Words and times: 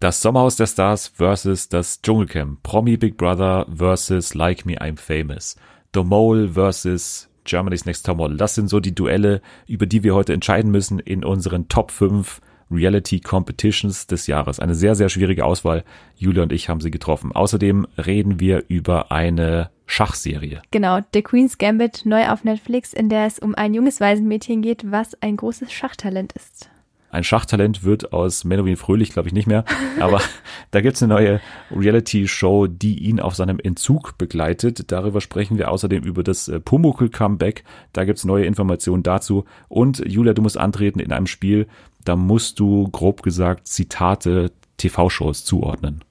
Das 0.00 0.22
Sommerhaus 0.22 0.56
der 0.56 0.66
Stars 0.66 1.08
versus 1.08 1.68
das 1.68 2.00
Dschungelcamp. 2.00 2.62
Promi 2.62 2.96
Big 2.96 3.18
Brother 3.18 3.66
versus 3.70 4.32
Like 4.32 4.64
Me 4.64 4.80
I'm 4.80 4.96
Famous. 4.96 5.56
The 5.92 6.02
Mole 6.02 6.48
versus 6.48 7.28
Germany's 7.44 7.84
Next 7.84 8.06
Topmodel. 8.06 8.38
Das 8.38 8.54
sind 8.54 8.70
so 8.70 8.80
die 8.80 8.94
Duelle, 8.94 9.42
über 9.66 9.84
die 9.84 10.02
wir 10.02 10.14
heute 10.14 10.32
entscheiden 10.32 10.70
müssen 10.70 11.00
in 11.00 11.22
unseren 11.22 11.68
Top 11.68 11.90
5 11.90 12.40
Reality 12.70 13.20
Competitions 13.20 14.06
des 14.06 14.26
Jahres. 14.26 14.58
Eine 14.58 14.74
sehr, 14.74 14.94
sehr 14.94 15.10
schwierige 15.10 15.44
Auswahl. 15.44 15.84
Julia 16.16 16.44
und 16.44 16.52
ich 16.52 16.70
haben 16.70 16.80
sie 16.80 16.90
getroffen. 16.90 17.32
Außerdem 17.32 17.86
reden 17.98 18.40
wir 18.40 18.64
über 18.68 19.12
eine 19.12 19.68
Schachserie. 19.84 20.62
Genau, 20.70 21.00
The 21.12 21.20
Queen's 21.20 21.58
Gambit 21.58 22.06
neu 22.06 22.26
auf 22.28 22.42
Netflix, 22.42 22.94
in 22.94 23.10
der 23.10 23.26
es 23.26 23.38
um 23.38 23.54
ein 23.54 23.74
junges 23.74 24.00
Waisenmädchen 24.00 24.62
geht, 24.62 24.90
was 24.90 25.20
ein 25.20 25.36
großes 25.36 25.70
Schachtalent 25.70 26.32
ist. 26.32 26.70
Ein 27.10 27.24
Schachtalent 27.24 27.82
wird 27.82 28.12
aus 28.12 28.44
Menowin 28.44 28.76
Fröhlich, 28.76 29.10
glaube 29.10 29.28
ich, 29.28 29.34
nicht 29.34 29.46
mehr. 29.46 29.64
Aber 29.98 30.20
da 30.70 30.80
gibt's 30.80 31.02
eine 31.02 31.12
neue 31.12 31.40
Reality-Show, 31.70 32.68
die 32.68 32.98
ihn 32.98 33.20
auf 33.20 33.34
seinem 33.34 33.58
Entzug 33.58 34.16
begleitet. 34.16 34.92
Darüber 34.92 35.20
sprechen 35.20 35.58
wir 35.58 35.70
außerdem 35.70 36.04
über 36.04 36.22
das 36.22 36.48
äh, 36.48 36.60
Pumuckl-Comeback. 36.60 37.64
Da 37.92 38.04
gibt's 38.04 38.24
neue 38.24 38.44
Informationen 38.44 39.02
dazu. 39.02 39.44
Und 39.68 39.98
Julia, 40.06 40.34
du 40.34 40.42
musst 40.42 40.58
antreten 40.58 41.00
in 41.00 41.12
einem 41.12 41.26
Spiel. 41.26 41.66
Da 42.04 42.16
musst 42.16 42.60
du, 42.60 42.88
grob 42.88 43.22
gesagt, 43.22 43.66
Zitate 43.66 44.52
TV-Shows 44.76 45.44
zuordnen. 45.44 46.04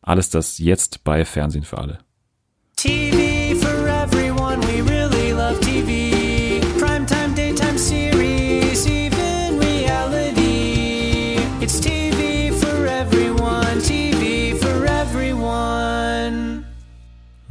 Alles 0.00 0.30
das 0.30 0.58
jetzt 0.58 1.02
bei 1.02 1.24
Fernsehen 1.24 1.64
für 1.64 1.78
alle. 1.78 1.98
TV 2.76 3.15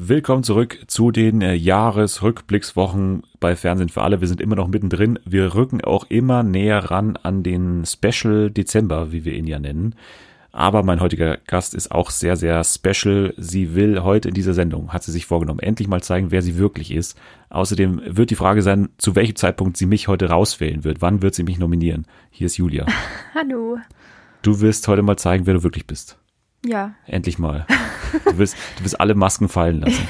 Willkommen 0.07 0.43
zurück 0.43 0.83
zu 0.85 1.09
den 1.09 1.41
äh, 1.41 1.55
Jahresrückblickswochen 1.55 3.23
bei 3.39 3.55
Fernsehen 3.55 3.89
für 3.89 4.03
alle. 4.03 4.21
Wir 4.21 4.27
sind 4.27 4.39
immer 4.39 4.55
noch 4.55 4.67
mittendrin. 4.67 5.17
Wir 5.25 5.55
rücken 5.55 5.83
auch 5.83 6.05
immer 6.09 6.43
näher 6.43 6.91
ran 6.91 7.17
an 7.23 7.41
den 7.41 7.85
Special 7.87 8.51
Dezember, 8.51 9.11
wie 9.11 9.25
wir 9.25 9.33
ihn 9.33 9.47
ja 9.47 9.57
nennen. 9.57 9.95
Aber 10.51 10.83
mein 10.83 10.99
heutiger 10.99 11.37
Gast 11.47 11.73
ist 11.73 11.89
auch 11.91 12.11
sehr, 12.11 12.35
sehr 12.35 12.63
special. 12.63 13.33
Sie 13.37 13.73
will 13.73 14.03
heute 14.03 14.27
in 14.27 14.35
dieser 14.35 14.53
Sendung, 14.53 14.93
hat 14.93 15.01
sie 15.01 15.11
sich 15.11 15.25
vorgenommen, 15.25 15.59
endlich 15.59 15.87
mal 15.87 16.03
zeigen, 16.03 16.29
wer 16.29 16.43
sie 16.43 16.59
wirklich 16.59 16.91
ist. 16.91 17.17
Außerdem 17.49 17.99
wird 18.05 18.29
die 18.29 18.35
Frage 18.35 18.61
sein, 18.61 18.89
zu 18.99 19.15
welchem 19.15 19.35
Zeitpunkt 19.35 19.75
sie 19.75 19.87
mich 19.87 20.07
heute 20.07 20.29
rauswählen 20.29 20.83
wird. 20.83 21.01
Wann 21.01 21.23
wird 21.23 21.33
sie 21.33 21.43
mich 21.43 21.57
nominieren? 21.57 22.05
Hier 22.29 22.45
ist 22.45 22.57
Julia. 22.57 22.85
Hallo. 23.33 23.79
Du 24.43 24.61
wirst 24.61 24.87
heute 24.87 25.01
mal 25.01 25.17
zeigen, 25.17 25.47
wer 25.47 25.55
du 25.55 25.63
wirklich 25.63 25.87
bist. 25.87 26.19
Ja. 26.65 26.93
Endlich 27.05 27.39
mal. 27.39 27.65
Du 28.25 28.37
wirst, 28.37 28.55
du 28.77 28.83
wirst 28.83 28.99
alle 28.99 29.15
Masken 29.15 29.49
fallen 29.49 29.81
lassen. 29.81 30.07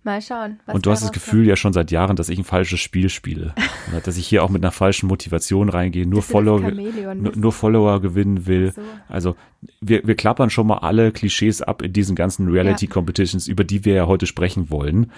Mal 0.06 0.22
schauen. 0.22 0.60
und 0.68 0.86
du 0.86 0.92
hast 0.92 1.02
das 1.02 1.14
Gefühl 1.14 1.48
ja 1.48 1.56
schon 1.56 1.72
seit 1.72 1.90
Jahren, 1.90 2.18
dass 2.18 2.28
ich 2.28 2.38
ein 2.38 2.44
falsches 2.44 2.82
Spiel 2.82 3.08
spiele. 3.08 3.56
dass 4.04 4.18
ich 4.18 4.28
hier 4.28 4.44
auch 4.44 4.50
mit 4.50 4.62
einer 4.62 4.72
falschen 4.72 5.08
Motivation 5.08 5.70
reingehe, 5.70 6.06
nur, 6.06 6.22
Follow, 6.22 6.60
nur, 6.60 7.32
nur, 7.38 7.52
Follower 7.54 8.02
gewinnen 8.02 8.46
will. 8.46 8.74
So. 8.74 8.82
Also 9.08 9.38
wir, 9.80 10.06
wir 10.06 10.16
klappern 10.16 10.50
schon 10.50 10.68
mal 10.68 10.80
alle 10.80 11.14
Klischees 11.14 11.62
ab 11.62 11.82
in 11.82 11.94
diesen 11.94 12.18
ganzen 12.18 12.50
Reality-Competitions, 12.50 13.48
ja. 13.48 13.52
über 13.52 13.64
die 13.64 13.86
wir 13.86 13.94
ja 13.94 14.08
heute 14.08 14.26
sprechen 14.26 14.70
wollen. 14.70 15.10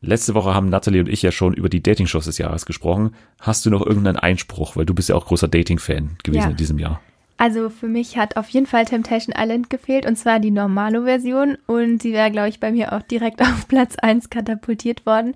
Letzte 0.00 0.34
Woche 0.34 0.54
haben 0.54 0.70
Natalie 0.70 1.00
und 1.00 1.08
ich 1.08 1.20
ja 1.20 1.32
schon 1.32 1.52
über 1.52 1.68
die 1.68 1.82
Dating-Shows 1.82 2.24
des 2.24 2.38
Jahres 2.38 2.64
gesprochen. 2.64 3.14
Hast 3.40 3.66
du 3.66 3.70
noch 3.70 3.84
irgendeinen 3.84 4.16
Einspruch? 4.16 4.76
Weil 4.76 4.86
du 4.86 4.94
bist 4.94 5.10
ja 5.10 5.16
auch 5.16 5.26
großer 5.26 5.48
Dating-Fan 5.48 6.16
gewesen 6.22 6.42
ja. 6.42 6.50
in 6.50 6.56
diesem 6.56 6.78
Jahr. 6.78 7.02
Also 7.38 7.70
für 7.70 7.86
mich 7.86 8.18
hat 8.18 8.36
auf 8.36 8.48
jeden 8.48 8.66
Fall 8.66 8.84
Temptation 8.84 9.32
Island 9.38 9.70
gefehlt 9.70 10.06
und 10.06 10.16
zwar 10.16 10.40
die 10.40 10.50
normale 10.50 11.04
Version 11.04 11.56
und 11.66 12.02
sie 12.02 12.12
wäre, 12.12 12.32
glaube 12.32 12.48
ich, 12.48 12.58
bei 12.58 12.72
mir 12.72 12.92
auch 12.92 13.02
direkt 13.02 13.40
auf 13.42 13.68
Platz 13.68 13.94
1 13.96 14.28
katapultiert 14.28 15.06
worden. 15.06 15.34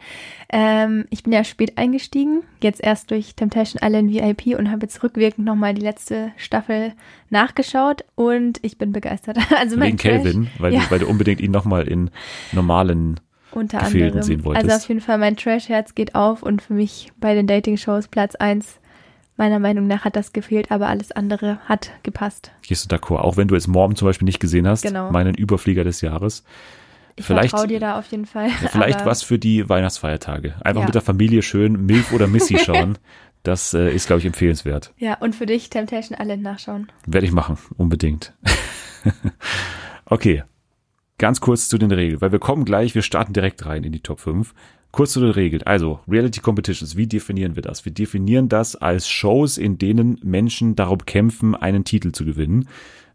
Ähm, 0.51 1.05
ich 1.11 1.23
bin 1.23 1.33
ja 1.33 1.45
spät 1.45 1.79
eingestiegen, 1.79 2.43
jetzt 2.61 2.83
erst 2.83 3.13
durch 3.13 3.37
Temptation 3.37 3.81
Island 3.83 4.13
VIP 4.13 4.59
und 4.59 4.69
habe 4.71 4.83
jetzt 4.83 5.01
rückwirkend 5.05 5.47
nochmal 5.47 5.75
die 5.75 5.81
letzte 5.81 6.33
Staffel 6.37 6.93
nachgeschaut 7.31 8.05
und 8.17 8.59
ich 8.63 8.77
bin 8.77 8.93
begeistert. 8.93 9.39
Also 9.63 9.79
Wegen 9.79 9.97
Calvin, 9.97 10.49
weil, 10.59 10.75
ja. 10.75 10.81
du, 10.81 10.91
weil 10.91 10.99
du 10.99 11.07
unbedingt 11.07 11.41
ihn 11.41 11.53
nochmal 11.53 11.87
in 11.87 12.11
normalen 12.51 13.21
unter 13.53 13.79
Gefilden 13.79 14.07
anderem. 14.09 14.23
sehen 14.25 14.45
wolltest. 14.45 14.65
Also 14.65 14.83
auf 14.83 14.89
jeden 14.89 15.01
Fall 15.01 15.19
mein 15.19 15.37
Trash-Herz 15.37 15.95
geht 15.95 16.17
auf 16.17 16.43
und 16.43 16.63
für 16.63 16.75
mich 16.75 17.13
bei 17.21 17.35
den 17.35 17.47
Dating-Shows 17.47 18.09
Platz 18.09 18.35
1 18.35 18.81
Meiner 19.37 19.59
Meinung 19.59 19.87
nach 19.87 20.05
hat 20.05 20.17
das 20.17 20.33
gefehlt, 20.33 20.71
aber 20.71 20.89
alles 20.89 21.11
andere 21.11 21.59
hat 21.67 21.91
gepasst. 22.03 22.53
Gehst 22.63 22.91
du 22.91 22.95
d'accord? 22.95 23.21
Auch 23.21 23.37
wenn 23.37 23.49
du 23.49 23.55
jetzt 23.55 23.67
Morgen 23.67 23.97
zum 23.97 24.07
Beispiel 24.07 24.27
nicht 24.27 24.41
gesehen 24.41 24.69
hast, 24.69 24.83
genau. 24.83 25.11
meinen 25.11 25.35
Überflieger 25.35 25.85
des 25.85 26.01
Jahres. 26.03 26.45
Ich 27.17 27.27
vertraue 27.27 27.67
dir 27.67 27.81
da 27.81 27.99
auf 27.99 28.11
jeden 28.11 28.27
Fall. 28.27 28.49
Ja, 28.49 28.69
vielleicht 28.69 29.05
was 29.05 29.23
für 29.23 29.39
die 29.39 29.69
Weihnachtsfeiertage. 29.69 30.55
Einfach 30.63 30.83
ja. 30.83 30.87
mit 30.87 30.95
der 30.95 31.03
Familie 31.03 31.43
schön 31.43 31.85
Milf 31.87 32.13
oder 32.13 32.27
Missy 32.27 32.59
schauen. 32.65 32.99
Das 33.43 33.75
äh, 33.75 33.91
ist, 33.91 34.07
glaube 34.07 34.21
ich, 34.21 34.27
empfehlenswert. 34.27 34.93
Ja, 34.99 35.15
und 35.15 35.35
für 35.35 35.47
dich 35.47 35.69
Temptation 35.69 36.17
Island 36.19 36.43
nachschauen. 36.43 36.93
Werde 37.07 37.27
ich 37.27 37.33
machen, 37.33 37.59
unbedingt. 37.77 38.35
okay, 40.05 40.45
ganz 41.19 41.41
kurz 41.41 41.69
zu 41.69 41.77
den 41.77 41.91
Regeln, 41.91 42.21
weil 42.21 42.33
wir 42.33 42.39
kommen 42.39 42.65
gleich, 42.65 42.95
wir 42.95 43.03
starten 43.03 43.33
direkt 43.33 43.67
rein 43.67 43.83
in 43.85 43.93
die 43.93 44.01
Top 44.01 44.21
5. 44.21 44.55
Kurz 44.93 45.13
zu 45.13 45.21
den 45.21 45.31
Regeln. 45.31 45.63
Also, 45.63 46.01
Reality 46.07 46.41
Competitions, 46.41 46.97
wie 46.97 47.07
definieren 47.07 47.57
wir 47.57 47.63
das? 47.63 47.87
Wir 47.87 47.93
definieren 47.93 48.51
das 48.51 48.77
als 48.77 49.09
Shows, 49.09 49.57
in 49.57 49.79
denen 49.79 50.21
Menschen 50.23 50.77
darum 50.77 50.99
kämpfen, 51.07 51.55
einen 51.55 51.85
Titel 51.85 52.13
zu 52.13 52.27
gewinnen. 52.27 52.69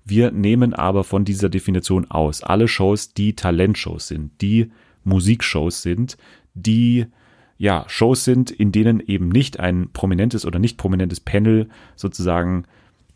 Wir 0.03 0.31
nehmen 0.31 0.73
aber 0.73 1.03
von 1.03 1.23
dieser 1.23 1.49
Definition 1.49 2.09
aus 2.09 2.41
alle 2.41 2.67
Shows, 2.67 3.13
die 3.13 3.35
Talentshows 3.35 4.07
sind, 4.07 4.31
die 4.41 4.71
Musikshows 5.03 5.83
sind, 5.83 6.17
die 6.55 7.05
ja, 7.59 7.85
Shows 7.87 8.23
sind, 8.23 8.49
in 8.49 8.71
denen 8.71 8.99
eben 8.99 9.29
nicht 9.29 9.59
ein 9.59 9.89
prominentes 9.93 10.45
oder 10.45 10.57
nicht 10.57 10.77
prominentes 10.77 11.19
Panel 11.19 11.69
sozusagen 11.95 12.65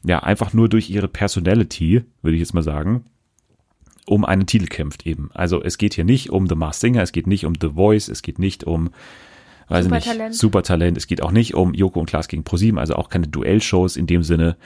ja 0.04 0.22
einfach 0.22 0.54
nur 0.54 0.70
durch 0.70 0.90
ihre 0.90 1.08
Personality, 1.08 2.04
würde 2.22 2.36
ich 2.36 2.42
jetzt 2.42 2.54
mal 2.54 2.64
sagen, 2.64 3.06
um 4.06 4.26
einen 4.26 4.46
Titel 4.46 4.68
kämpft 4.68 5.06
eben. 5.06 5.30
Also 5.34 5.62
es 5.62 5.78
geht 5.78 5.94
hier 5.94 6.06
nicht 6.06 6.30
um 6.30 6.48
The 6.48 6.56
Masked 6.56 6.82
Singer, 6.82 7.02
es 7.02 7.12
geht 7.12 7.28
nicht 7.28 7.46
um 7.46 7.54
The 7.60 7.70
Voice, 7.70 8.10
es 8.10 8.22
geht 8.22 8.40
nicht 8.40 8.64
um 8.64 8.90
weiß 9.68 9.86
Supertalent. 9.86 10.30
nicht, 10.30 10.40
Supertalent, 10.40 10.98
es 10.98 11.08
geht 11.08 11.24
auch 11.24 11.32
nicht 11.32 11.54
um 11.54 11.74
Joko 11.74 12.00
und 12.00 12.08
Klaas 12.08 12.28
gegen 12.28 12.44
ProSieben, 12.44 12.80
also 12.80 12.96
auch 12.96 13.10
keine 13.10 13.28
Duellshows 13.28 13.96
in 13.96 14.08
dem 14.08 14.24
Sinne. 14.24 14.58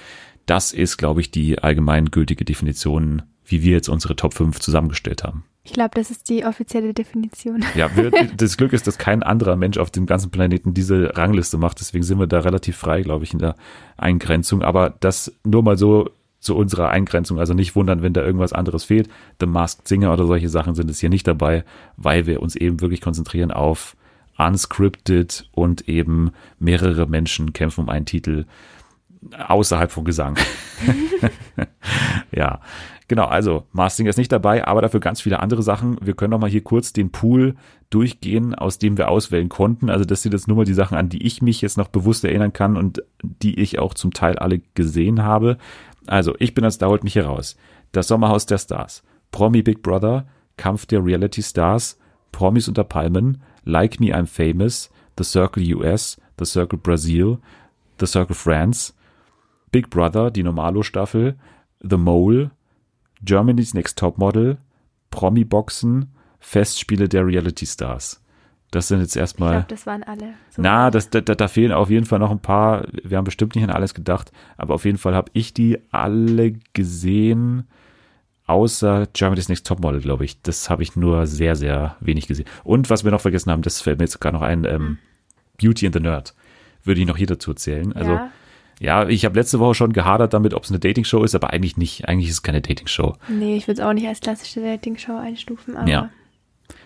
Das 0.45 0.71
ist, 0.71 0.97
glaube 0.97 1.21
ich, 1.21 1.31
die 1.31 1.59
allgemeingültige 1.59 2.45
Definition, 2.45 3.23
wie 3.45 3.63
wir 3.63 3.73
jetzt 3.73 3.89
unsere 3.89 4.15
Top 4.15 4.33
5 4.33 4.59
zusammengestellt 4.59 5.23
haben. 5.23 5.43
Ich 5.63 5.73
glaube, 5.73 5.91
das 5.95 6.11
ist 6.11 6.29
die 6.29 6.45
offizielle 6.45 6.93
Definition. 6.93 7.65
Ja, 7.75 7.95
wir, 7.95 8.11
das 8.37 8.55
Glück 8.55 8.71
ist, 8.71 8.85
dass 8.85 8.99
kein 8.99 9.23
anderer 9.23 9.55
Mensch 9.55 9.79
auf 9.79 9.89
dem 9.89 10.05
ganzen 10.05 10.29
Planeten 10.29 10.75
diese 10.75 11.17
Rangliste 11.17 11.57
macht. 11.57 11.79
Deswegen 11.79 12.03
sind 12.03 12.19
wir 12.19 12.27
da 12.27 12.39
relativ 12.39 12.77
frei, 12.77 13.01
glaube 13.01 13.23
ich, 13.23 13.33
in 13.33 13.39
der 13.39 13.55
Eingrenzung. 13.97 14.61
Aber 14.61 14.93
das 14.99 15.33
nur 15.43 15.63
mal 15.63 15.77
so 15.77 16.11
zu 16.45 16.55
unserer 16.55 16.89
Eingrenzung. 16.89 17.39
Also 17.39 17.53
nicht 17.53 17.75
wundern, 17.75 18.01
wenn 18.01 18.13
da 18.13 18.21
irgendwas 18.21 18.53
anderes 18.53 18.85
fehlt. 18.85 19.09
The 19.39 19.45
Masked 19.47 19.87
Singer 19.87 20.13
oder 20.13 20.25
solche 20.25 20.49
Sachen 20.49 20.75
sind 20.75 20.89
es 20.89 20.99
hier 20.99 21.09
nicht 21.09 21.27
dabei, 21.27 21.65
weil 21.97 22.27
wir 22.27 22.41
uns 22.41 22.55
eben 22.55 22.81
wirklich 22.81 23.01
konzentrieren 23.01 23.51
auf 23.51 23.97
unscripted 24.37 25.49
und 25.53 25.87
eben 25.87 26.31
mehrere 26.59 27.07
Menschen 27.07 27.53
kämpfen 27.53 27.81
um 27.81 27.89
einen 27.89 28.05
Titel 28.05 28.45
außerhalb 29.47 29.91
von 29.91 30.05
Gesang. 30.05 30.37
ja, 32.31 32.59
genau. 33.07 33.25
Also 33.25 33.65
Mastering 33.71 34.09
ist 34.09 34.17
nicht 34.17 34.31
dabei, 34.31 34.67
aber 34.67 34.81
dafür 34.81 34.99
ganz 34.99 35.21
viele 35.21 35.39
andere 35.39 35.63
Sachen. 35.63 35.97
Wir 36.01 36.13
können 36.13 36.31
noch 36.31 36.39
mal 36.39 36.49
hier 36.49 36.63
kurz 36.63 36.93
den 36.93 37.11
Pool 37.11 37.55
durchgehen, 37.89 38.55
aus 38.55 38.79
dem 38.79 38.97
wir 38.97 39.09
auswählen 39.09 39.49
konnten. 39.49 39.89
Also 39.89 40.05
das 40.05 40.21
sind 40.21 40.33
jetzt 40.33 40.47
nur 40.47 40.57
mal 40.57 40.65
die 40.65 40.73
Sachen, 40.73 40.97
an 40.97 41.09
die 41.09 41.25
ich 41.25 41.41
mich 41.41 41.61
jetzt 41.61 41.77
noch 41.77 41.87
bewusst 41.87 42.23
erinnern 42.23 42.53
kann 42.53 42.77
und 42.77 43.03
die 43.23 43.59
ich 43.59 43.79
auch 43.79 43.93
zum 43.93 44.13
Teil 44.13 44.37
alle 44.37 44.61
gesehen 44.73 45.23
habe. 45.23 45.57
Also, 46.07 46.35
ich 46.39 46.53
bin 46.53 46.63
als 46.63 46.77
da 46.77 46.87
holt 46.87 47.03
mich 47.03 47.13
hier 47.13 47.25
raus. 47.25 47.55
Das 47.91 48.07
Sommerhaus 48.07 48.45
der 48.45 48.57
Stars, 48.57 49.03
Promi 49.31 49.61
Big 49.61 49.81
Brother, 49.81 50.27
Kampf 50.57 50.85
der 50.85 51.03
Reality 51.03 51.41
Stars, 51.41 51.97
Promis 52.31 52.67
unter 52.67 52.83
Palmen, 52.83 53.41
Like 53.63 53.99
Me 53.99 54.07
I'm 54.07 54.25
Famous, 54.25 54.89
The 55.17 55.23
Circle 55.23 55.63
US, 55.75 56.19
The 56.37 56.45
Circle 56.45 56.79
Brazil, 56.79 57.39
The 57.99 58.05
Circle 58.05 58.35
France, 58.35 58.93
Big 59.71 59.89
Brother, 59.89 60.31
die 60.31 60.43
Normalo-Staffel, 60.43 61.35
The 61.81 61.97
Mole, 61.97 62.51
Germany's 63.23 63.73
Next 63.73 63.97
Top 63.97 64.17
Model, 64.17 64.57
Promi-Boxen, 65.11 66.13
Festspiele 66.39 67.09
der 67.09 67.25
Reality 67.25 67.65
Stars. 67.65 68.21
Das 68.71 68.87
sind 68.87 68.99
jetzt 68.99 69.15
erstmal. 69.15 69.51
Ich 69.59 69.67
glaube, 69.67 69.75
das 69.75 69.85
waren 69.85 70.03
alle. 70.03 70.33
So 70.49 70.61
na, 70.61 70.91
das, 70.91 71.09
da, 71.09 71.21
da 71.21 71.47
fehlen 71.47 71.71
auf 71.71 71.89
jeden 71.89 72.05
Fall 72.05 72.19
noch 72.19 72.31
ein 72.31 72.39
paar. 72.39 72.85
Wir 73.03 73.17
haben 73.17 73.23
bestimmt 73.25 73.55
nicht 73.55 73.63
an 73.63 73.69
alles 73.69 73.93
gedacht, 73.93 74.31
aber 74.57 74.73
auf 74.73 74.85
jeden 74.85 74.97
Fall 74.97 75.15
habe 75.15 75.29
ich 75.33 75.53
die 75.53 75.79
alle 75.91 76.53
gesehen, 76.73 77.67
außer 78.47 79.07
Germany's 79.13 79.49
Next 79.49 79.65
Topmodel, 79.67 80.01
glaube 80.01 80.25
ich. 80.25 80.41
Das 80.41 80.69
habe 80.69 80.83
ich 80.83 80.95
nur 80.95 81.25
sehr, 81.27 81.55
sehr 81.55 81.95
wenig 81.99 82.27
gesehen. 82.27 82.45
Und 82.63 82.89
was 82.89 83.03
wir 83.03 83.11
noch 83.11 83.21
vergessen 83.21 83.51
haben, 83.51 83.61
das 83.61 83.81
fällt 83.81 83.99
mir 83.99 84.05
jetzt 84.05 84.13
sogar 84.13 84.31
noch 84.31 84.41
ein, 84.41 84.65
ähm, 84.65 84.97
Beauty 85.61 85.85
and 85.85 85.95
the 85.95 86.01
Nerd. 86.01 86.33
Würde 86.83 86.99
ich 87.01 87.07
noch 87.07 87.17
hier 87.17 87.27
dazu 87.27 87.51
erzählen. 87.51 87.93
Also, 87.93 88.11
ja. 88.11 88.31
Ja, 88.81 89.07
ich 89.07 89.23
habe 89.23 89.39
letzte 89.39 89.59
Woche 89.59 89.73
schon 89.73 89.93
gehadert 89.93 90.33
damit, 90.33 90.53
ob 90.53 90.63
es 90.63 90.69
eine 90.69 90.79
Dating-Show 90.79 91.23
ist, 91.23 91.33
aber 91.33 91.51
eigentlich 91.51 91.77
nicht. 91.77 92.09
Eigentlich 92.09 92.27
ist 92.27 92.35
es 92.35 92.43
keine 92.43 92.61
Dating-Show. 92.61 93.15
Nee, 93.29 93.55
ich 93.55 93.67
würde 93.67 93.81
es 93.81 93.87
auch 93.87 93.93
nicht 93.93 94.05
als 94.05 94.19
klassische 94.19 94.59
Dating-Show 94.61 95.15
einstufen, 95.17 95.77
aber 95.77 95.89
Ja. 95.89 96.09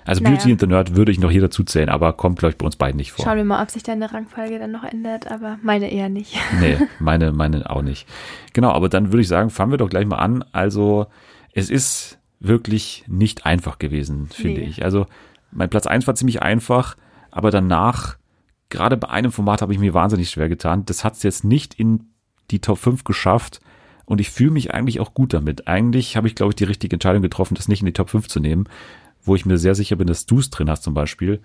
Also 0.06 0.24
Naja. 0.24 0.36
Beauty 0.36 0.52
and 0.52 0.60
the 0.62 0.68
Nerd 0.68 0.96
würde 0.96 1.12
ich 1.12 1.20
noch 1.20 1.30
hier 1.32 1.42
dazu 1.42 1.64
zählen, 1.64 1.90
aber 1.90 2.14
kommt, 2.14 2.40
glaube 2.40 2.52
ich, 2.52 2.58
bei 2.58 2.66
uns 2.66 2.76
beiden 2.76 2.98
nicht 2.98 3.12
vor. 3.12 3.24
schauen 3.26 3.38
wir 3.38 3.44
mal, 3.46 3.62
ob 3.62 3.70
sich 3.70 3.84
deine 3.84 4.12
Rangfolge 4.12 4.58
dann 4.60 4.72
noch 4.72 4.84
ändert, 4.84 5.30
aber 5.32 5.60
meine 5.62 5.92
eher 5.92 6.10
nicht. 6.10 6.36
Nee, 6.60 6.78
meine, 7.00 7.32
meine 7.32 7.70
auch 7.70 7.82
nicht. 7.82 8.08
Genau, 8.54 8.72
aber 8.72 8.90
dann 8.90 9.12
würde 9.12 9.22
ich 9.22 9.28
sagen, 9.28 9.50
fangen 9.50 9.72
wir 9.72 9.78
doch 9.78 9.90
gleich 9.90 10.06
mal 10.06 10.18
an. 10.18 10.44
Also, 10.52 11.08
es 11.54 11.70
ist 11.70 12.18
wirklich 12.40 13.04
nicht 13.08 13.46
einfach 13.46 13.78
gewesen, 13.80 14.28
finde 14.32 14.62
Nee. 14.62 14.68
ich. 14.68 14.84
Also, 14.84 15.06
mein 15.52 15.70
Platz 15.70 15.86
eins 15.88 16.08
war 16.08 16.16
ziemlich 16.16 16.42
einfach, 16.42 16.96
aber 17.32 17.52
danach, 17.52 18.18
gerade 18.70 18.98
bei 18.98 19.10
einem 19.10 19.32
Format 19.32 19.62
habe 19.62 19.74
ich 19.74 19.80
mir 19.80 19.94
wahnsinnig 19.94 20.30
schwer 20.30 20.50
getan. 20.50 20.86
Das 20.86 21.04
hat 21.04 21.14
es 21.16 21.24
jetzt 21.24 21.44
nicht 21.44 21.74
in 21.76 22.06
die 22.52 22.60
Top 22.60 22.78
5 22.80 23.04
geschafft 23.04 23.60
und 24.06 24.20
ich 24.22 24.30
fühle 24.32 24.52
mich 24.52 24.74
eigentlich 24.74 25.00
auch 25.00 25.14
gut 25.14 25.34
damit. 25.34 25.68
Eigentlich 25.68 26.18
habe 26.18 26.28
ich, 26.28 26.36
glaube 26.36 26.52
ich, 26.52 26.56
die 26.56 26.64
richtige 26.64 26.96
Entscheidung 26.96 27.22
getroffen, 27.22 27.56
das 27.56 27.68
nicht 27.68 27.82
in 27.82 27.86
die 27.88 27.94
Top 27.94 28.10
5 28.10 28.28
zu 28.28 28.40
nehmen, 28.40 28.66
wo 29.24 29.36
ich 29.36 29.46
mir 29.46 29.58
sehr 29.58 29.76
sicher 29.76 29.96
bin, 29.96 30.08
dass 30.08 30.26
du 30.26 30.40
es 30.40 30.50
drin 30.50 30.70
hast 30.70 30.84
zum 30.84 30.94
Beispiel. 30.94 31.40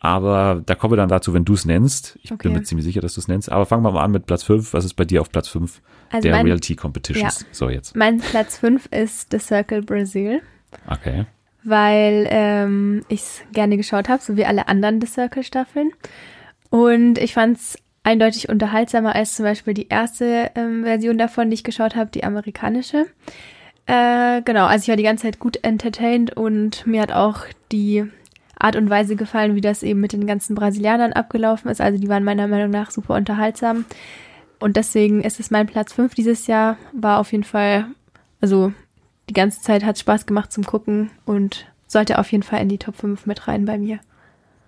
Aber 0.00 0.62
da 0.66 0.74
kommen 0.74 0.92
wir 0.92 0.96
dann 0.96 1.08
dazu, 1.08 1.32
wenn 1.32 1.44
du 1.44 1.54
es 1.54 1.64
nennst. 1.64 2.18
Ich 2.22 2.30
bin 2.30 2.34
Okay. 2.34 2.48
mir 2.50 2.62
ziemlich 2.64 2.84
sicher, 2.84 3.00
dass 3.00 3.14
du 3.14 3.20
es 3.20 3.28
nennst. 3.28 3.52
Aber 3.52 3.66
fangen 3.66 3.84
wir 3.84 3.92
mal 3.92 4.02
an 4.02 4.10
mit 4.10 4.26
Platz 4.26 4.42
5. 4.42 4.72
Was 4.74 4.84
ist 4.84 4.94
bei 4.94 5.04
dir 5.04 5.20
auf 5.20 5.30
Platz 5.30 5.46
5 5.48 5.80
Also 6.10 6.22
der 6.26 6.32
mein- 6.36 6.46
Reality 6.46 6.74
Competitions? 6.74 7.46
So 7.52 7.70
jetzt. 7.70 7.94
Mein 7.94 8.18
Platz 8.18 8.58
5 8.58 8.86
ist 8.86 9.28
The 9.30 9.38
Circle 9.38 9.82
Brazil, 9.82 10.42
Okay. 10.88 11.26
weil 11.62 12.26
ähm, 12.30 13.04
ich 13.08 13.20
es 13.20 13.42
gerne 13.52 13.76
geschaut 13.76 14.08
habe, 14.08 14.20
so 14.20 14.36
wie 14.36 14.44
alle 14.44 14.66
anderen 14.66 15.00
The 15.00 15.06
Circle 15.06 15.44
Staffeln. 15.44 15.90
Und 16.68 17.18
ich 17.18 17.34
fand 17.34 17.58
es 17.58 17.78
eindeutig 18.02 18.48
unterhaltsamer 18.48 19.14
als 19.14 19.36
zum 19.36 19.44
Beispiel 19.44 19.74
die 19.74 19.86
erste 19.88 20.50
ähm, 20.56 20.82
Version 20.82 21.16
davon, 21.18 21.48
die 21.50 21.54
ich 21.54 21.62
geschaut 21.64 21.94
habe, 21.94 22.10
die 22.10 22.24
amerikanische. 22.24 23.06
Äh, 23.86 24.42
genau, 24.42 24.66
also 24.66 24.82
ich 24.82 24.88
war 24.88 24.96
die 24.96 25.02
ganze 25.02 25.24
Zeit 25.24 25.38
gut 25.38 25.58
entertained 25.62 26.36
und 26.36 26.86
mir 26.86 27.02
hat 27.02 27.12
auch 27.12 27.40
die 27.72 28.06
Art 28.58 28.76
und 28.76 28.90
Weise 28.90 29.16
gefallen, 29.16 29.56
wie 29.56 29.60
das 29.60 29.82
eben 29.82 30.00
mit 30.00 30.12
den 30.12 30.26
ganzen 30.26 30.54
Brasilianern 30.54 31.12
abgelaufen 31.12 31.70
ist. 31.70 31.80
Also 31.80 32.00
die 32.00 32.08
waren 32.08 32.24
meiner 32.24 32.46
Meinung 32.46 32.70
nach 32.70 32.90
super 32.90 33.14
unterhaltsam. 33.14 33.84
Und 34.60 34.76
deswegen 34.76 35.22
ist 35.22 35.40
es 35.40 35.50
mein 35.50 35.66
Platz 35.66 35.92
5 35.92 36.14
dieses 36.14 36.46
Jahr. 36.46 36.76
War 36.92 37.18
auf 37.18 37.32
jeden 37.32 37.44
Fall, 37.44 37.86
also 38.40 38.72
die 39.28 39.34
ganze 39.34 39.60
Zeit 39.60 39.84
hat 39.84 39.98
Spaß 39.98 40.26
gemacht 40.26 40.52
zum 40.52 40.64
Gucken 40.64 41.10
und 41.24 41.66
sollte 41.88 42.18
auf 42.18 42.30
jeden 42.30 42.44
Fall 42.44 42.60
in 42.60 42.68
die 42.68 42.78
Top 42.78 42.96
5 42.96 43.26
mit 43.26 43.48
rein 43.48 43.64
bei 43.64 43.78
mir. 43.78 43.98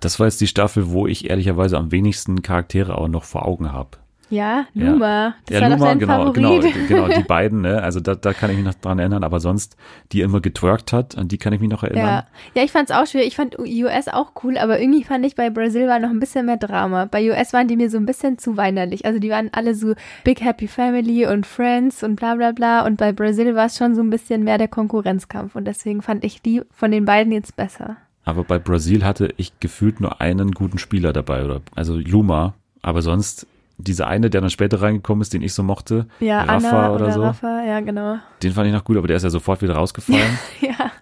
Das 0.00 0.18
war 0.18 0.26
jetzt 0.26 0.40
die 0.40 0.48
Staffel, 0.48 0.90
wo 0.90 1.06
ich 1.06 1.30
ehrlicherweise 1.30 1.78
am 1.78 1.92
wenigsten 1.92 2.42
Charaktere 2.42 2.98
auch 2.98 3.08
noch 3.08 3.24
vor 3.24 3.46
Augen 3.46 3.72
habe. 3.72 3.98
Ja. 4.34 4.66
Luma. 4.74 5.34
Das 5.46 5.60
ja, 5.60 5.62
war 5.62 5.70
Luma, 5.70 5.94
doch 5.94 6.00
genau, 6.00 6.52
Favorit. 6.56 6.74
genau, 6.86 7.06
genau, 7.06 7.08
die 7.08 7.22
beiden, 7.28 7.60
ne? 7.62 7.82
Also 7.82 8.00
da, 8.00 8.14
da 8.14 8.32
kann 8.32 8.50
ich 8.50 8.56
mich 8.56 8.64
noch 8.64 8.74
dran 8.74 8.98
erinnern, 8.98 9.24
aber 9.24 9.40
sonst, 9.40 9.76
die 10.12 10.20
immer 10.20 10.40
getwerkt 10.40 10.92
hat, 10.92 11.16
an 11.16 11.28
die 11.28 11.38
kann 11.38 11.52
ich 11.52 11.60
mich 11.60 11.70
noch 11.70 11.82
erinnern. 11.82 12.06
Ja. 12.06 12.26
ja, 12.54 12.62
ich 12.62 12.72
fand's 12.72 12.90
auch 12.90 13.06
schwierig. 13.06 13.28
Ich 13.28 13.36
fand 13.36 13.58
US 13.58 14.08
auch 14.08 14.32
cool, 14.42 14.58
aber 14.58 14.80
irgendwie 14.80 15.04
fand 15.04 15.24
ich 15.24 15.34
bei 15.34 15.50
Brasil 15.50 15.88
war 15.88 15.98
noch 15.98 16.10
ein 16.10 16.20
bisschen 16.20 16.46
mehr 16.46 16.56
Drama. 16.56 17.06
Bei 17.06 17.30
US 17.30 17.52
waren 17.52 17.68
die 17.68 17.76
mir 17.76 17.90
so 17.90 17.96
ein 17.96 18.06
bisschen 18.06 18.38
zu 18.38 18.56
weinerlich. 18.56 19.04
Also 19.04 19.18
die 19.18 19.30
waren 19.30 19.50
alle 19.52 19.74
so 19.74 19.94
Big 20.24 20.42
Happy 20.42 20.68
Family 20.68 21.26
und 21.26 21.46
Friends 21.46 22.02
und 22.02 22.16
bla 22.16 22.34
bla 22.34 22.52
bla. 22.52 22.84
Und 22.86 22.96
bei 22.96 23.12
Brasil 23.12 23.54
war 23.54 23.66
es 23.66 23.76
schon 23.76 23.94
so 23.94 24.02
ein 24.02 24.10
bisschen 24.10 24.44
mehr 24.44 24.58
der 24.58 24.68
Konkurrenzkampf. 24.68 25.54
Und 25.54 25.66
deswegen 25.66 26.02
fand 26.02 26.24
ich 26.24 26.42
die 26.42 26.62
von 26.70 26.90
den 26.90 27.04
beiden 27.04 27.32
jetzt 27.32 27.56
besser. 27.56 27.96
Aber 28.24 28.44
bei 28.44 28.58
Brasil 28.58 29.04
hatte 29.04 29.32
ich 29.36 29.60
gefühlt 29.60 30.00
nur 30.00 30.20
einen 30.20 30.52
guten 30.52 30.78
Spieler 30.78 31.12
dabei, 31.12 31.44
oder 31.44 31.60
also 31.74 31.96
Luma, 31.96 32.54
aber 32.80 33.02
sonst 33.02 33.46
dieser 33.78 34.06
eine, 34.06 34.30
der 34.30 34.40
dann 34.40 34.50
später 34.50 34.80
reingekommen 34.80 35.22
ist, 35.22 35.32
den 35.32 35.42
ich 35.42 35.54
so 35.54 35.62
mochte, 35.62 36.06
Ja, 36.20 36.42
Rafa 36.42 36.54
Anna 36.54 36.92
oder, 36.92 37.04
oder, 37.04 37.12
so, 37.12 37.22
Rafa, 37.22 37.64
ja 37.64 37.80
genau. 37.80 38.18
den 38.42 38.52
fand 38.52 38.66
ich 38.66 38.72
noch 38.72 38.84
gut, 38.84 38.96
aber 38.96 39.08
der 39.08 39.16
ist 39.16 39.24
ja 39.24 39.30
sofort 39.30 39.62
wieder 39.62 39.74
rausgefallen. 39.74 40.38
Ja. 40.60 40.92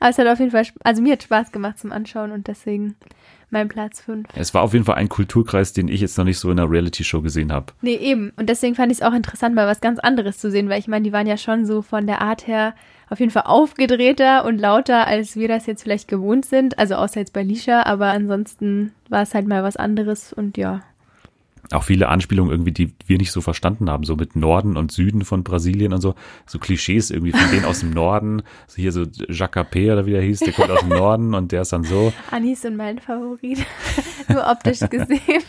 Aber 0.00 0.10
es 0.10 0.18
hat 0.18 0.26
auf 0.28 0.38
jeden 0.38 0.50
Fall, 0.50 0.64
also 0.82 1.02
mir 1.02 1.12
hat 1.12 1.22
Spaß 1.24 1.52
gemacht 1.52 1.78
zum 1.78 1.92
Anschauen 1.92 2.32
und 2.32 2.46
deswegen 2.46 2.94
mein 3.50 3.68
Platz 3.68 4.00
5. 4.00 4.28
es 4.34 4.52
war 4.54 4.62
auf 4.62 4.72
jeden 4.72 4.84
Fall 4.84 4.96
ein 4.96 5.08
Kulturkreis, 5.08 5.72
den 5.72 5.88
ich 5.88 6.00
jetzt 6.00 6.18
noch 6.18 6.24
nicht 6.24 6.38
so 6.38 6.50
in 6.50 6.58
einer 6.58 6.70
Reality-Show 6.70 7.22
gesehen 7.22 7.52
habe. 7.52 7.72
Nee, 7.80 7.96
eben. 7.96 8.32
Und 8.36 8.48
deswegen 8.48 8.74
fand 8.74 8.92
ich 8.92 8.98
es 8.98 9.02
auch 9.02 9.14
interessant, 9.14 9.54
mal 9.54 9.66
was 9.66 9.80
ganz 9.80 9.98
anderes 9.98 10.38
zu 10.38 10.50
sehen, 10.50 10.68
weil 10.68 10.78
ich 10.78 10.88
meine, 10.88 11.04
die 11.04 11.12
waren 11.12 11.26
ja 11.26 11.36
schon 11.36 11.66
so 11.66 11.82
von 11.82 12.06
der 12.06 12.20
Art 12.20 12.46
her 12.46 12.74
auf 13.10 13.20
jeden 13.20 13.32
Fall 13.32 13.44
aufgedrehter 13.46 14.44
und 14.44 14.58
lauter, 14.58 15.06
als 15.06 15.36
wir 15.36 15.48
das 15.48 15.66
jetzt 15.66 15.82
vielleicht 15.82 16.08
gewohnt 16.08 16.44
sind. 16.44 16.78
Also 16.78 16.96
außer 16.96 17.20
jetzt 17.20 17.32
bei 17.32 17.42
Lisha, 17.42 17.82
aber 17.84 18.08
ansonsten 18.08 18.92
war 19.08 19.22
es 19.22 19.34
halt 19.34 19.46
mal 19.46 19.62
was 19.62 19.76
anderes 19.76 20.32
und 20.32 20.56
ja. 20.58 20.82
Auch 21.72 21.84
viele 21.84 22.08
Anspielungen 22.08 22.50
irgendwie, 22.50 22.72
die 22.72 22.94
wir 23.06 23.18
nicht 23.18 23.32
so 23.32 23.40
verstanden 23.40 23.90
haben, 23.90 24.04
so 24.04 24.16
mit 24.16 24.36
Norden 24.36 24.76
und 24.76 24.90
Süden 24.90 25.24
von 25.24 25.44
Brasilien 25.44 25.92
und 25.92 26.00
so, 26.00 26.14
so 26.46 26.58
Klischees 26.58 27.10
irgendwie 27.10 27.32
von 27.32 27.50
denen 27.50 27.64
aus 27.64 27.80
dem 27.80 27.90
Norden. 27.90 28.42
So 28.66 28.76
hier 28.76 28.92
so 28.92 29.02
Jacapé 29.02 29.92
oder 29.92 30.06
wie 30.06 30.12
der 30.12 30.22
hieß, 30.22 30.40
der 30.40 30.52
kommt 30.52 30.70
aus 30.70 30.80
dem 30.80 30.88
Norden 30.90 31.34
und 31.34 31.52
der 31.52 31.62
ist 31.62 31.72
dann 31.72 31.84
so. 31.84 32.12
Anis 32.30 32.62
sind 32.62 32.76
mein 32.76 32.98
Favorit. 32.98 33.64
Nur 34.28 34.46
optisch 34.46 34.80
gesehen. 34.80 35.20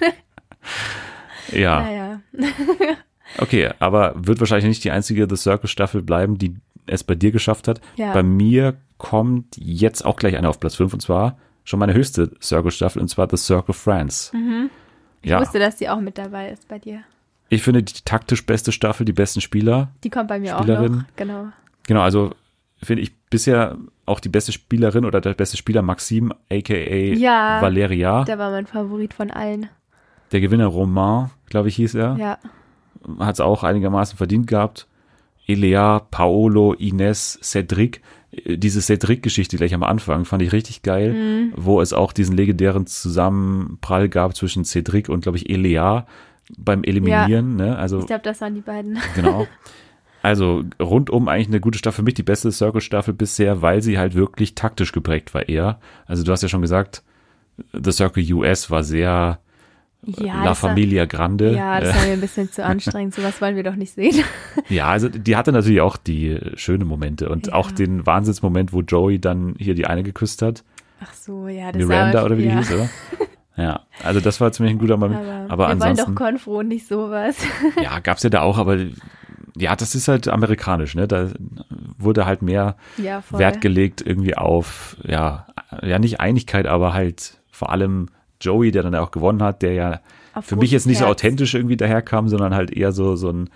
Ja, 1.51 1.81
Naja. 1.81 2.21
okay, 3.39 3.71
aber 3.79 4.13
wird 4.15 4.39
wahrscheinlich 4.39 4.67
nicht 4.67 4.83
die 4.83 4.91
einzige 4.91 5.27
The 5.27 5.35
Circle 5.35 5.67
Staffel 5.67 6.03
bleiben, 6.03 6.37
die 6.37 6.57
es 6.85 7.03
bei 7.03 7.15
dir 7.15 7.31
geschafft 7.31 7.67
hat. 7.67 7.81
Ja. 7.95 8.13
Bei 8.13 8.23
mir 8.23 8.77
kommt 8.97 9.57
jetzt 9.57 10.05
auch 10.05 10.15
gleich 10.15 10.37
eine 10.37 10.49
auf 10.49 10.59
Platz 10.59 10.75
5 10.75 10.93
und 10.93 10.99
zwar 10.99 11.37
schon 11.63 11.79
meine 11.79 11.93
höchste 11.93 12.31
Circle 12.41 12.71
Staffel 12.71 13.01
und 13.01 13.07
zwar 13.07 13.27
The 13.29 13.37
Circle 13.37 13.73
France. 13.73 14.31
Ich 15.21 15.29
Ja, 15.29 15.39
wusste, 15.41 15.59
dass 15.59 15.75
die 15.77 15.89
auch 15.89 15.99
mit 15.99 16.17
dabei 16.17 16.49
ist 16.49 16.67
bei 16.67 16.79
dir. 16.79 17.01
ich 17.49 17.61
finde 17.63 17.83
die 17.83 17.93
taktisch 18.05 18.45
beste 18.45 18.71
Staffel, 18.71 19.05
die 19.05 19.13
besten 19.13 19.41
Spieler. 19.41 19.89
Die 20.03 20.09
kommt 20.09 20.27
bei 20.27 20.39
mir 20.39 20.55
auch 20.57 20.61
Spielerin. 20.63 20.91
noch. 20.97 21.03
Genau. 21.15 21.47
Genau, 21.87 22.01
also 22.01 22.31
finde 22.81 23.03
ich 23.03 23.15
bisher 23.29 23.77
auch 24.05 24.19
die 24.19 24.29
beste 24.29 24.51
Spielerin 24.51 25.05
oder 25.05 25.19
der 25.21 25.33
beste 25.33 25.57
Spieler 25.57 25.81
Maxim, 25.81 26.31
aka 26.51 26.73
Ja. 26.75 27.61
Valeria. 27.61 28.23
Der, 28.23 28.35
Der 28.37 28.39
war 28.39 28.51
mein 28.51 28.65
Favorit 28.67 29.13
von 29.13 29.31
allen. 29.31 29.69
Gewinner 30.31 30.67
Romain, 30.67 31.31
glaube 31.47 31.67
ich, 31.69 31.75
hieß 31.77 31.95
er. 31.95 32.15
Ja. 32.17 32.37
Hat 33.19 33.35
es 33.35 33.39
auch 33.41 33.63
einigermaßen 33.63 34.17
verdient 34.17 34.45
gehabt. 34.47 34.87
Elea, 35.47 35.99
Paolo, 36.11 36.73
Ines, 36.73 37.39
Cedric. 37.41 38.01
Diese 38.31 38.79
Cedric-Geschichte 38.81 39.57
gleich 39.57 39.73
am 39.73 39.81
Anfang 39.83 40.23
fand 40.25 40.41
ich 40.43 40.51
richtig 40.51 40.83
geil, 40.83 41.13
Mhm. 41.13 41.53
wo 41.55 41.81
es 41.81 41.93
auch 41.93 42.13
diesen 42.13 42.35
legendären 42.37 42.85
Zusammenprall 42.85 44.07
gab 44.09 44.35
zwischen 44.35 44.65
Cedric 44.65 45.09
und, 45.09 45.21
glaube 45.21 45.37
ich, 45.37 45.49
Elea 45.49 46.05
beim 46.57 46.83
Eliminieren. 46.83 47.55
Ne? 47.55 47.77
Also 47.77 47.99
Ich 47.99 48.05
glaube, 48.07 48.21
das 48.23 48.39
waren 48.41 48.53
die 48.55 48.61
beiden. 48.61 48.97
Genau. 49.15 49.47
Also 50.21 50.63
rundum 50.81 51.27
eigentlich 51.29 51.47
eine 51.47 51.61
gute 51.61 51.77
Staffel, 51.79 51.97
für 51.97 52.03
mich 52.03 52.13
die 52.13 52.23
beste 52.23 52.51
Circle-Staffel 52.51 53.13
bisher, 53.13 53.61
weil 53.61 53.81
sie 53.81 53.97
halt 53.97 54.15
wirklich 54.15 54.53
taktisch 54.53 54.91
geprägt 54.91 55.33
war 55.33 55.47
eher. 55.47 55.79
Also 56.07 56.23
du 56.23 56.31
hast 56.31 56.43
ja 56.43 56.49
schon 56.49 56.61
gesagt, 56.61 57.03
The 57.73 57.91
Circle 57.91 58.33
US 58.33 58.69
war 58.69 58.83
sehr 58.83 59.39
Ja, 60.05 60.35
La 60.35 60.43
das 60.45 60.63
war- 60.63 60.69
Familia 60.69 61.05
Grande. 61.05 61.53
Ja, 61.55 61.79
das 61.79 61.89
Äh, 61.89 61.99
war 61.99 62.05
mir 62.07 62.13
ein 62.13 62.21
bisschen 62.21 62.51
zu 62.51 62.63
anstrengend. 62.65 63.13
Sowas 63.15 63.41
wollen 63.41 63.55
wir 63.55 63.63
doch 63.63 63.75
nicht 63.75 63.93
sehen. 63.93 64.23
ja, 64.69 64.87
also 64.87 65.09
die 65.09 65.35
hatte 65.35 65.51
natürlich 65.51 65.81
auch 65.81 65.97
die 65.97 66.39
schönen 66.55 66.87
Momente 66.87 67.29
und 67.29 67.47
Ja. 67.47 67.53
auch 67.53 67.71
den 67.71 68.05
Wahnsinnsmoment, 68.05 68.71
wo 68.73 68.81
Joey 68.81 69.19
dann 69.19 69.55
hier 69.57 69.75
die 69.75 69.85
eine 69.87 70.03
geküsst 70.03 70.41
hat. 70.41 70.63
Ach 71.01 71.13
so, 71.13 71.47
ja, 71.47 71.71
das 71.71 71.81
Miranda 71.85 72.19
war, 72.19 72.25
oder 72.25 72.37
wie 72.37 72.43
die 72.43 72.47
ja. 72.49 72.57
hieß, 72.57 72.71
oder? 72.73 72.89
Ja, 73.57 73.81
also 74.03 74.21
das 74.21 74.39
war 74.39 74.51
ziemlich 74.53 74.75
ein 74.75 74.79
guter 74.79 74.95
Moment. 74.97 75.19
Aber, 75.21 75.45
Aber, 75.51 75.63
wir 75.65 75.71
ansonsten. 75.71 76.05
wollen 76.07 76.15
doch 76.15 76.23
Konfro 76.25 76.59
und 76.59 76.69
nicht 76.69 76.87
sowas. 76.87 77.35
Ja, 77.83 77.99
gab's 77.99 78.23
ja 78.23 78.29
da 78.29 78.41
auch, 78.41 78.57
aber 78.57 78.77
ja, 79.57 79.75
das 79.75 79.95
ist 79.95 80.07
halt 80.07 80.29
amerikanisch, 80.29 80.95
ne? 80.95 81.07
Da 81.09 81.27
wurde 81.97 82.25
halt 82.25 82.41
mehr 82.41 82.77
Ja. 82.97 83.21
Wert 83.31 83.59
gelegt 83.59 84.01
irgendwie 84.05 84.37
auf, 84.37 84.95
ja, 85.05 85.47
ja, 85.81 85.99
nicht 85.99 86.21
Einigkeit, 86.21 86.67
aber 86.67 86.93
halt 86.93 87.33
vor 87.51 87.69
allem 87.71 88.07
Joey, 88.41 88.71
der 88.71 88.83
dann 88.83 88.95
auch 88.95 89.11
gewonnen 89.11 89.41
hat, 89.43 89.61
der 89.61 89.73
ja 89.73 89.99
Auf 90.33 90.45
für 90.45 90.55
mich 90.55 90.71
jetzt 90.71 90.87
nicht 90.87 90.97
so 90.97 91.05
Herz. 91.05 91.11
authentisch 91.11 91.53
irgendwie 91.53 91.77
daherkam, 91.77 92.27
sondern 92.29 92.53
halt 92.55 92.71
eher 92.71 92.91
so, 92.91 93.15
so 93.15 93.29
ein 93.31 93.49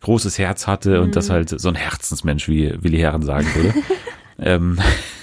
großes 0.00 0.38
Herz 0.38 0.66
hatte 0.66 1.00
und 1.00 1.08
Mhm. 1.08 1.12
das 1.12 1.30
halt 1.30 1.48
so 1.60 1.68
ein 1.68 1.74
Herzensmensch, 1.74 2.48
wie 2.48 2.74
Willi 2.82 2.98
Herren 2.98 3.22
sagen 3.22 3.46
würde. 3.54 3.74
ähm, 4.38 4.78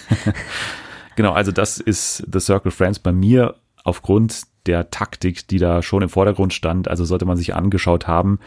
genau, 1.15 1.33
also 1.33 1.51
das 1.51 1.77
ist 1.79 2.23
The 2.31 2.39
Circle 2.39 2.71
Friends 2.71 2.99
bei 2.99 3.11
mir 3.11 3.55
aufgrund 3.83 4.41
der 4.65 4.89
Taktik, 4.91 5.47
die 5.47 5.59
da 5.59 5.81
schon 5.81 6.01
im 6.03 6.09
Vordergrund 6.09 6.53
stand. 6.53 6.87
Also 6.89 7.05
sollte 7.05 7.25
man 7.25 7.37
sich 7.37 7.55
angeschaut 7.55 8.07
haben. 8.07 8.39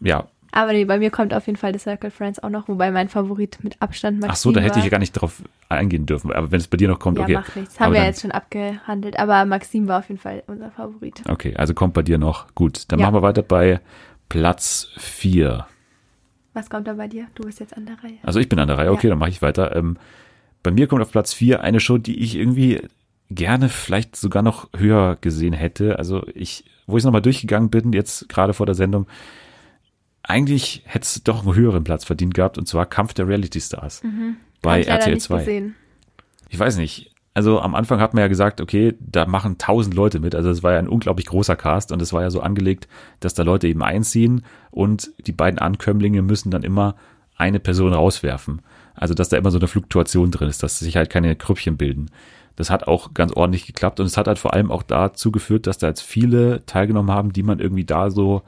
Ja, 0.00 0.28
Aber 0.52 0.72
nee, 0.72 0.84
bei 0.84 0.98
mir 0.98 1.10
kommt 1.10 1.34
auf 1.34 1.46
jeden 1.46 1.58
Fall 1.58 1.72
The 1.72 1.78
Circle 1.78 2.10
Friends 2.10 2.42
auch 2.42 2.48
noch, 2.48 2.68
wobei 2.68 2.90
mein 2.90 3.08
Favorit 3.08 3.58
mit 3.62 3.80
Abstand 3.80 4.18
Maxim 4.20 4.30
ach 4.32 4.36
so, 4.36 4.52
da 4.52 4.60
hätte 4.60 4.78
ich 4.78 4.84
ja 4.86 4.90
gar 4.90 4.98
nicht 4.98 5.12
drauf 5.12 5.42
eingehen 5.68 6.06
dürfen. 6.06 6.32
Aber 6.32 6.50
wenn 6.50 6.58
es 6.60 6.68
bei 6.68 6.76
dir 6.78 6.88
noch 6.88 6.98
kommt, 6.98 7.18
Ja, 7.18 7.24
okay. 7.24 7.34
macht 7.34 7.56
nichts. 7.56 7.78
Haben 7.78 7.86
Aber 7.86 7.94
wir 7.96 8.04
jetzt 8.04 8.22
schon 8.22 8.32
abgehandelt. 8.32 9.18
Aber 9.18 9.44
Maxim 9.44 9.88
war 9.88 9.98
auf 9.98 10.08
jeden 10.08 10.20
Fall 10.20 10.42
unser 10.46 10.70
Favorit. 10.70 11.22
Okay, 11.28 11.54
also 11.56 11.74
kommt 11.74 11.94
bei 11.94 12.02
dir 12.02 12.18
noch. 12.18 12.54
Gut, 12.54 12.84
dann 12.88 12.98
Ja. 12.98 13.06
machen 13.06 13.16
wir 13.16 13.22
weiter 13.22 13.42
bei 13.42 13.80
Platz 14.28 14.88
4. 14.96 15.66
Was 16.54 16.70
kommt 16.70 16.86
da 16.88 16.94
bei 16.94 17.08
dir? 17.08 17.26
Du 17.34 17.44
bist 17.44 17.60
jetzt 17.60 17.76
an 17.76 17.86
der 17.86 18.02
Reihe. 18.02 18.18
Also 18.22 18.40
ich 18.40 18.48
bin 18.48 18.58
an 18.58 18.68
der 18.68 18.78
Reihe, 18.78 18.90
okay, 18.92 19.06
Ja. 19.08 19.10
dann 19.12 19.18
mache 19.18 19.30
ich 19.30 19.42
weiter. 19.42 19.76
Ähm, 19.76 19.96
bei 20.62 20.70
mir 20.70 20.86
kommt 20.86 21.02
auf 21.02 21.12
Platz 21.12 21.32
4 21.34 21.62
eine 21.62 21.78
Show, 21.80 21.98
die 21.98 22.18
ich 22.20 22.36
irgendwie 22.36 22.80
gerne 23.30 23.68
vielleicht 23.68 24.16
sogar 24.16 24.42
noch 24.42 24.68
höher 24.76 25.16
gesehen 25.20 25.52
hätte. 25.52 25.98
Also 25.98 26.26
ich, 26.34 26.64
wo 26.86 26.96
ich 26.96 27.04
nochmal 27.04 27.22
durchgegangen 27.22 27.68
bin, 27.70 27.92
jetzt 27.92 28.28
gerade 28.30 28.54
vor 28.54 28.66
der 28.66 28.74
Sendung, 28.74 29.06
eigentlich 30.28 30.82
hätte 30.84 31.04
es 31.04 31.24
doch 31.24 31.44
einen 31.44 31.56
höheren 31.56 31.84
Platz 31.84 32.04
verdient 32.04 32.34
gehabt, 32.34 32.58
und 32.58 32.68
zwar 32.68 32.86
Kampf 32.86 33.14
der 33.14 33.26
Reality 33.26 33.60
Stars 33.60 34.02
mhm. 34.04 34.36
bei 34.62 34.82
RTL 34.82 35.18
2. 35.18 35.72
Ich 36.50 36.58
weiß 36.58 36.76
nicht. 36.76 37.14
Also 37.32 37.60
am 37.60 37.74
Anfang 37.74 38.00
hat 38.00 38.14
man 38.14 38.22
ja 38.22 38.28
gesagt, 38.28 38.60
okay, 38.60 38.94
da 38.98 39.24
machen 39.24 39.58
tausend 39.58 39.94
Leute 39.94 40.18
mit. 40.18 40.34
Also 40.34 40.50
es 40.50 40.62
war 40.62 40.72
ja 40.72 40.80
ein 40.80 40.88
unglaublich 40.88 41.26
großer 41.26 41.56
Cast 41.56 41.92
und 41.92 42.02
es 42.02 42.12
war 42.12 42.22
ja 42.22 42.30
so 42.30 42.40
angelegt, 42.40 42.88
dass 43.20 43.34
da 43.34 43.42
Leute 43.42 43.68
eben 43.68 43.82
einziehen 43.82 44.42
und 44.70 45.12
die 45.26 45.32
beiden 45.32 45.58
Ankömmlinge 45.58 46.20
müssen 46.22 46.50
dann 46.50 46.62
immer 46.62 46.96
eine 47.36 47.60
Person 47.60 47.92
rauswerfen. 47.92 48.60
Also 48.94 49.14
dass 49.14 49.28
da 49.28 49.36
immer 49.36 49.52
so 49.52 49.58
eine 49.58 49.68
Fluktuation 49.68 50.30
drin 50.30 50.48
ist, 50.48 50.62
dass 50.62 50.80
sich 50.80 50.96
halt 50.96 51.10
keine 51.10 51.36
Krüppchen 51.36 51.76
bilden. 51.76 52.10
Das 52.56 52.70
hat 52.70 52.88
auch 52.88 53.14
ganz 53.14 53.32
ordentlich 53.32 53.66
geklappt 53.66 54.00
und 54.00 54.06
es 54.06 54.16
hat 54.16 54.26
halt 54.26 54.40
vor 54.40 54.52
allem 54.52 54.72
auch 54.72 54.82
dazu 54.82 55.30
geführt, 55.30 55.68
dass 55.68 55.78
da 55.78 55.86
jetzt 55.86 56.02
viele 56.02 56.66
teilgenommen 56.66 57.12
haben, 57.12 57.32
die 57.32 57.44
man 57.44 57.60
irgendwie 57.60 57.84
da 57.84 58.10
so 58.10 58.42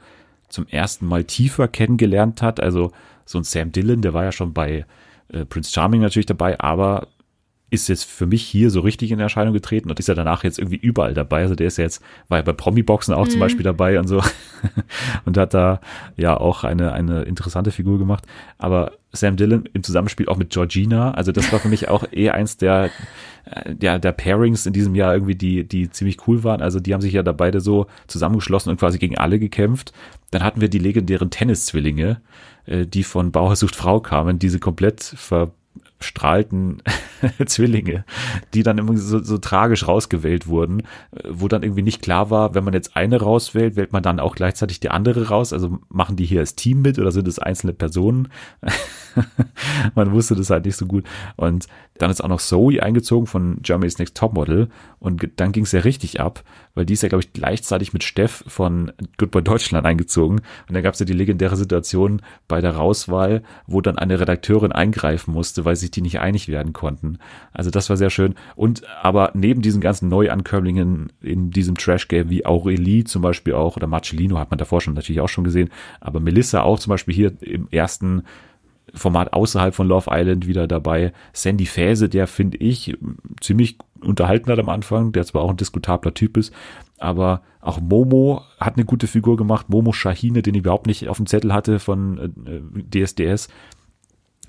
zum 0.51 0.67
ersten 0.67 1.05
Mal 1.05 1.23
tiefer 1.23 1.67
kennengelernt 1.67 2.41
hat. 2.41 2.59
Also 2.59 2.91
so 3.25 3.39
ein 3.39 3.43
Sam 3.43 3.71
Dillon, 3.71 4.01
der 4.01 4.13
war 4.13 4.23
ja 4.23 4.31
schon 4.31 4.53
bei 4.53 4.85
äh, 5.29 5.45
Prince 5.45 5.71
Charming 5.71 6.01
natürlich 6.01 6.25
dabei, 6.25 6.59
aber 6.59 7.07
ist 7.71 7.87
jetzt 7.87 8.03
für 8.03 8.27
mich 8.27 8.43
hier 8.43 8.69
so 8.69 8.81
richtig 8.81 9.11
in 9.11 9.19
Erscheinung 9.21 9.53
getreten 9.53 9.89
und 9.89 9.97
ist 9.97 10.09
ja 10.09 10.13
danach 10.13 10.43
jetzt 10.43 10.59
irgendwie 10.59 10.75
überall 10.75 11.13
dabei. 11.13 11.43
Also 11.43 11.55
der 11.55 11.67
ist 11.67 11.77
ja 11.77 11.85
jetzt, 11.85 12.03
war 12.27 12.37
ja 12.37 12.41
bei 12.41 12.51
Promi-Boxen 12.51 13.13
auch 13.13 13.25
mhm. 13.25 13.29
zum 13.29 13.39
Beispiel 13.39 13.63
dabei 13.63 13.97
und 13.97 14.07
so 14.07 14.21
und 15.25 15.37
hat 15.37 15.53
da 15.53 15.79
ja 16.17 16.35
auch 16.35 16.65
eine, 16.65 16.91
eine 16.91 17.21
interessante 17.23 17.71
Figur 17.71 17.97
gemacht. 17.97 18.25
Aber 18.57 18.91
Sam 19.13 19.37
Dillon 19.37 19.69
im 19.73 19.83
Zusammenspiel 19.83 20.27
auch 20.27 20.35
mit 20.35 20.49
Georgina, 20.49 21.11
also 21.11 21.31
das 21.31 21.49
war 21.53 21.59
für 21.59 21.69
mich 21.69 21.87
auch 21.87 22.03
eh 22.11 22.29
eins 22.29 22.57
der, 22.57 22.89
der, 23.65 23.99
der 23.99 24.11
Pairings 24.11 24.65
in 24.65 24.73
diesem 24.73 24.93
Jahr 24.93 25.13
irgendwie, 25.13 25.35
die, 25.35 25.65
die 25.65 25.89
ziemlich 25.89 26.27
cool 26.27 26.43
waren. 26.43 26.61
Also 26.61 26.81
die 26.81 26.93
haben 26.93 27.01
sich 27.01 27.13
ja 27.13 27.23
da 27.23 27.31
beide 27.31 27.61
so 27.61 27.87
zusammengeschlossen 28.07 28.69
und 28.69 28.81
quasi 28.81 28.99
gegen 28.99 29.17
alle 29.17 29.39
gekämpft. 29.39 29.93
Dann 30.31 30.43
hatten 30.43 30.59
wir 30.59 30.67
die 30.67 30.79
legendären 30.79 31.29
Tennis-Zwillinge, 31.29 32.19
äh, 32.65 32.85
die 32.85 33.03
von 33.03 33.31
Bauer 33.31 33.55
sucht 33.55 33.77
Frau 33.77 34.01
kamen, 34.01 34.39
diese 34.39 34.59
komplett 34.59 35.01
ver 35.03 35.51
strahlten 36.01 36.81
Zwillinge, 37.45 38.05
die 38.53 38.63
dann 38.63 38.77
immer 38.77 38.97
so, 38.97 39.23
so 39.23 39.37
tragisch 39.37 39.87
rausgewählt 39.87 40.47
wurden, 40.47 40.83
wo 41.29 41.47
dann 41.47 41.63
irgendwie 41.63 41.81
nicht 41.81 42.01
klar 42.01 42.29
war, 42.29 42.55
wenn 42.55 42.63
man 42.63 42.73
jetzt 42.73 42.95
eine 42.95 43.21
rauswählt, 43.21 43.75
wählt 43.75 43.93
man 43.93 44.03
dann 44.03 44.19
auch 44.19 44.35
gleichzeitig 44.35 44.79
die 44.79 44.89
andere 44.89 45.29
raus. 45.29 45.53
Also 45.53 45.79
machen 45.89 46.15
die 46.15 46.25
hier 46.25 46.39
als 46.39 46.55
Team 46.55 46.81
mit 46.81 46.99
oder 46.99 47.11
sind 47.11 47.27
es 47.27 47.39
einzelne 47.39 47.73
Personen? 47.73 48.29
man 49.95 50.11
wusste 50.11 50.35
das 50.35 50.49
halt 50.49 50.65
nicht 50.65 50.77
so 50.77 50.85
gut. 50.85 51.05
Und 51.35 51.67
dann 51.97 52.09
ist 52.09 52.23
auch 52.23 52.29
noch 52.29 52.41
Zoe 52.41 52.81
eingezogen 52.81 53.27
von 53.27 53.59
Germany's 53.61 53.99
Next 53.99 54.17
Topmodel 54.17 54.69
und 54.99 55.27
dann 55.37 55.51
ging 55.51 55.63
es 55.63 55.71
ja 55.71 55.81
richtig 55.81 56.19
ab, 56.19 56.43
weil 56.73 56.85
die 56.85 56.93
ist 56.93 57.03
ja, 57.03 57.09
glaube 57.09 57.23
ich, 57.23 57.33
gleichzeitig 57.33 57.93
mit 57.93 58.03
Steff 58.03 58.43
von 58.47 58.91
Goodbye 59.17 59.43
Deutschland 59.43 59.85
eingezogen. 59.85 60.41
Und 60.67 60.73
da 60.73 60.81
gab 60.81 60.93
es 60.93 60.99
ja 60.99 61.05
die 61.05 61.13
legendäre 61.13 61.55
Situation 61.55 62.21
bei 62.47 62.61
der 62.61 62.75
Rauswahl, 62.75 63.43
wo 63.67 63.81
dann 63.81 63.97
eine 63.97 64.19
Redakteurin 64.19 64.71
eingreifen 64.71 65.33
musste, 65.33 65.65
weil 65.65 65.75
sich 65.75 65.91
die 65.91 66.01
nicht 66.01 66.19
einig 66.19 66.47
werden 66.47 66.73
konnten. 66.73 67.10
Also 67.53 67.69
das 67.71 67.89
war 67.89 67.97
sehr 67.97 68.09
schön. 68.09 68.35
Und 68.55 68.83
aber 69.01 69.31
neben 69.33 69.61
diesen 69.61 69.81
ganzen 69.81 70.09
Neuankömmlingen 70.09 71.11
in 71.21 71.51
diesem 71.51 71.75
Trash-Game 71.75 72.29
wie 72.29 72.45
Aurelie 72.45 73.03
zum 73.03 73.21
Beispiel 73.21 73.53
auch 73.53 73.75
oder 73.75 73.87
Marcellino 73.87 74.37
hat 74.37 74.51
man 74.51 74.57
davor 74.57 74.81
schon 74.81 74.93
natürlich 74.93 75.21
auch 75.21 75.29
schon 75.29 75.43
gesehen, 75.43 75.69
aber 75.99 76.19
Melissa 76.19 76.61
auch 76.61 76.79
zum 76.79 76.91
Beispiel 76.91 77.13
hier 77.13 77.33
im 77.41 77.67
ersten 77.71 78.23
Format 78.93 79.33
außerhalb 79.33 79.73
von 79.73 79.87
Love 79.87 80.09
Island 80.11 80.47
wieder 80.47 80.67
dabei. 80.67 81.13
Sandy 81.33 81.65
Fäse, 81.65 82.09
der 82.09 82.27
finde 82.27 82.57
ich 82.57 82.97
ziemlich 83.39 83.77
unterhalten 84.01 84.51
hat 84.51 84.59
am 84.59 84.69
Anfang, 84.69 85.11
der 85.11 85.25
zwar 85.25 85.43
auch 85.43 85.51
ein 85.51 85.57
diskutabler 85.57 86.13
Typ 86.13 86.37
ist, 86.37 86.53
aber 86.97 87.41
auch 87.61 87.79
Momo 87.79 88.43
hat 88.59 88.75
eine 88.75 88.85
gute 88.85 89.07
Figur 89.07 89.37
gemacht. 89.37 89.69
Momo 89.69 89.93
Shahine, 89.93 90.41
den 90.41 90.55
ich 90.55 90.61
überhaupt 90.61 90.87
nicht 90.87 91.07
auf 91.07 91.17
dem 91.17 91.27
Zettel 91.27 91.53
hatte 91.53 91.79
von 91.79 92.33
äh, 92.45 93.05
DSDS. 93.05 93.49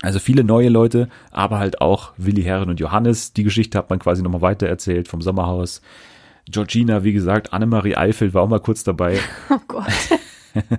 Also 0.03 0.19
viele 0.19 0.43
neue 0.43 0.67
Leute, 0.67 1.07
aber 1.31 1.59
halt 1.59 1.79
auch 1.79 2.11
Willi 2.17 2.43
Herren 2.43 2.69
und 2.69 2.79
Johannes. 2.81 3.31
Die 3.31 3.43
Geschichte 3.43 3.77
hat 3.77 3.89
man 3.89 3.99
quasi 3.99 4.21
nochmal 4.21 4.41
weiter 4.41 4.67
erzählt 4.67 5.07
vom 5.07 5.21
Sommerhaus. 5.21 5.81
Georgina, 6.51 7.05
wie 7.05 7.13
gesagt, 7.13 7.53
Annemarie 7.53 7.95
Eifeld 7.95 8.33
war 8.33 8.41
auch 8.41 8.49
mal 8.49 8.59
kurz 8.59 8.83
dabei. 8.83 9.17
Oh 9.49 9.59
Gott. 9.65 9.85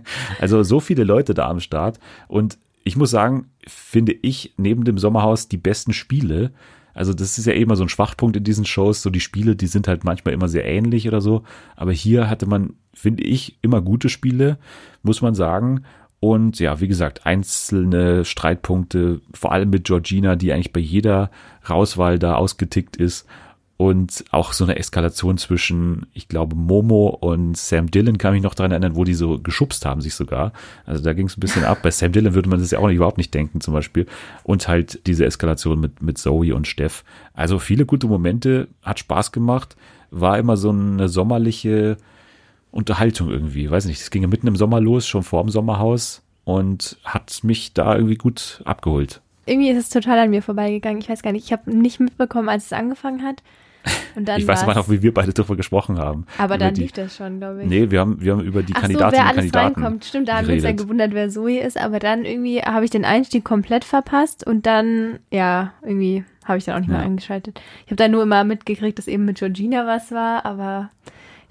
also 0.41 0.63
so 0.63 0.79
viele 0.79 1.05
Leute 1.05 1.33
da 1.33 1.49
am 1.49 1.61
Start. 1.61 1.99
Und 2.29 2.59
ich 2.85 2.97
muss 2.97 3.11
sagen, 3.11 3.47
finde 3.67 4.13
ich 4.13 4.53
neben 4.59 4.85
dem 4.85 4.99
Sommerhaus 4.99 5.49
die 5.49 5.57
besten 5.57 5.95
Spiele. 5.95 6.51
Also 6.93 7.15
das 7.15 7.39
ist 7.39 7.47
ja 7.47 7.55
eh 7.55 7.63
immer 7.63 7.77
so 7.77 7.85
ein 7.85 7.89
Schwachpunkt 7.89 8.37
in 8.37 8.45
diesen 8.45 8.67
Shows. 8.67 9.01
So 9.01 9.09
die 9.09 9.21
Spiele, 9.21 9.57
die 9.57 9.69
sind 9.69 9.89
halt 9.89 10.05
manchmal 10.05 10.35
immer 10.35 10.49
sehr 10.49 10.67
ähnlich 10.67 11.09
oder 11.09 11.23
so. 11.23 11.45
Aber 11.77 11.93
hier 11.93 12.29
hatte 12.29 12.45
man, 12.45 12.75
finde 12.93 13.23
ich, 13.23 13.57
immer 13.63 13.81
gute 13.81 14.11
Spiele, 14.11 14.59
muss 15.03 15.23
man 15.23 15.35
sagen. 15.35 15.85
Und 16.25 16.59
ja, 16.59 16.81
wie 16.81 16.89
gesagt, 16.89 17.27
einzelne 17.27 18.25
Streitpunkte, 18.25 19.21
vor 19.35 19.53
allem 19.53 19.69
mit 19.69 19.85
Georgina, 19.85 20.37
die 20.37 20.55
eigentlich 20.55 20.73
bei 20.73 20.81
jeder 20.81 21.31
Rauswahl 21.69 22.19
da 22.19 22.37
ausgetickt 22.37 22.97
ist 22.97 23.27
und 23.77 24.25
auch 24.31 24.55
so 24.55 24.65
eine 24.65 24.79
Eskalation 24.79 25.37
zwischen, 25.37 26.07
ich 26.15 26.27
glaube, 26.27 26.57
Momo 26.57 27.09
und 27.09 27.59
Sam 27.59 27.91
Dillon 27.91 28.17
kann 28.17 28.33
mich 28.33 28.43
noch 28.43 28.55
daran 28.55 28.71
erinnern, 28.71 28.97
wo 28.97 29.05
die 29.05 29.13
so 29.13 29.39
geschubst 29.39 29.85
haben 29.85 30.01
sich 30.01 30.15
sogar. 30.15 30.55
Also 30.87 31.05
da 31.05 31.13
ging 31.13 31.27
es 31.27 31.37
ein 31.37 31.41
bisschen 31.41 31.67
ab. 31.67 31.81
Bei 31.83 31.91
Sam 31.91 32.13
Dillon 32.13 32.33
würde 32.33 32.49
man 32.49 32.59
das 32.59 32.71
ja 32.71 32.79
auch 32.79 32.87
nicht, 32.87 32.97
überhaupt 32.97 33.19
nicht 33.19 33.35
denken 33.35 33.61
zum 33.61 33.75
Beispiel. 33.75 34.07
Und 34.45 34.67
halt 34.67 35.07
diese 35.07 35.27
Eskalation 35.27 35.79
mit, 35.79 36.01
mit 36.01 36.17
Zoe 36.17 36.55
und 36.55 36.67
Steph. 36.67 37.05
Also 37.35 37.59
viele 37.59 37.85
gute 37.85 38.07
Momente, 38.07 38.69
hat 38.83 38.99
Spaß 38.99 39.31
gemacht, 39.31 39.77
war 40.11 40.39
immer 40.39 40.57
so 40.57 40.71
eine 40.71 41.11
sommerliche 41.11 41.99
Unterhaltung 42.75 43.31
irgendwie. 43.31 43.71
Weiß 43.71 43.85
nicht, 43.87 44.01
es 44.01 44.11
ging 44.11 44.23
ja 44.23 44.29
mitten 44.29 44.47
im 44.47 44.57
Sommer 44.57 44.81
los, 44.81 45.07
schon 45.07 45.23
vor 45.23 45.43
dem 45.43 45.51
Sommerhaus 45.51 46.23
und 46.45 46.99
hat 47.05 47.41
mich 47.43 47.73
da 47.73 47.95
irgendwie 47.95 48.17
gut 48.17 48.63
abgeholt. 48.65 49.21
Irgendwie 49.47 49.71
ist 49.71 49.79
es 49.79 49.89
total 49.91 50.19
an 50.19 50.31
mir 50.31 50.43
vorbeigegangen. 50.43 51.01
Ich 51.01 51.09
weiß 51.09 51.23
gar 51.23 51.33
nicht, 51.33 51.45
ich 51.45 51.53
habe 51.53 51.71
nicht 51.71 52.01
mitbekommen, 52.01 52.49
als 52.49 52.67
es 52.67 52.73
angefangen 52.73 53.23
hat 53.23 53.43
ich 54.37 54.47
weiß 54.47 54.63
aber 54.63 54.75
noch, 54.75 54.89
wie 54.89 55.03
wir 55.03 55.13
beide 55.13 55.33
darüber 55.33 55.57
gesprochen 55.57 55.99
haben. 55.99 56.27
Aber 56.39 56.57
dann 56.57 56.75
die, 56.75 56.83
lief 56.83 56.93
das 56.93 57.17
schon, 57.17 57.39
glaube 57.39 57.63
ich. 57.63 57.69
Nee, 57.69 57.91
wir 57.91 58.01
haben, 58.01 58.21
wir 58.21 58.33
haben 58.33 58.41
über 58.41 58.63
die 58.63 58.73
Ach 58.75 58.81
Kandidatinnen 58.83 59.27
so, 59.27 59.33
wer 59.33 59.43
alles 59.43 59.55
reinkommt. 59.55 60.05
Stimmt, 60.05 60.29
da 60.29 60.39
haben 60.39 60.49
wir 60.49 60.55
uns 60.55 60.65
ja 60.65 60.73
gewundert, 60.73 61.13
wer 61.13 61.29
Zoe 61.29 61.61
ist. 61.61 61.79
Aber 61.79 61.99
dann 61.99 62.25
irgendwie 62.25 62.63
habe 62.63 62.85
ich 62.85 62.91
den 62.91 63.05
Einstieg 63.05 63.45
komplett 63.45 63.85
verpasst 63.85 64.47
und 64.47 64.67
dann, 64.67 65.19
ja, 65.31 65.73
irgendwie 65.83 66.25
habe 66.45 66.59
ich 66.59 66.65
dann 66.65 66.77
auch 66.77 66.81
nicht 66.81 66.91
ja. 66.91 66.97
mehr 66.97 67.05
eingeschaltet. 67.05 67.61
Ich 67.85 67.87
habe 67.87 67.97
da 67.97 68.09
nur 68.09 68.23
immer 68.23 68.45
mitgekriegt, 68.45 68.99
dass 68.99 69.07
eben 69.07 69.25
mit 69.25 69.39
Georgina 69.39 69.87
was 69.87 70.13
war, 70.13 70.47
aber 70.47 70.91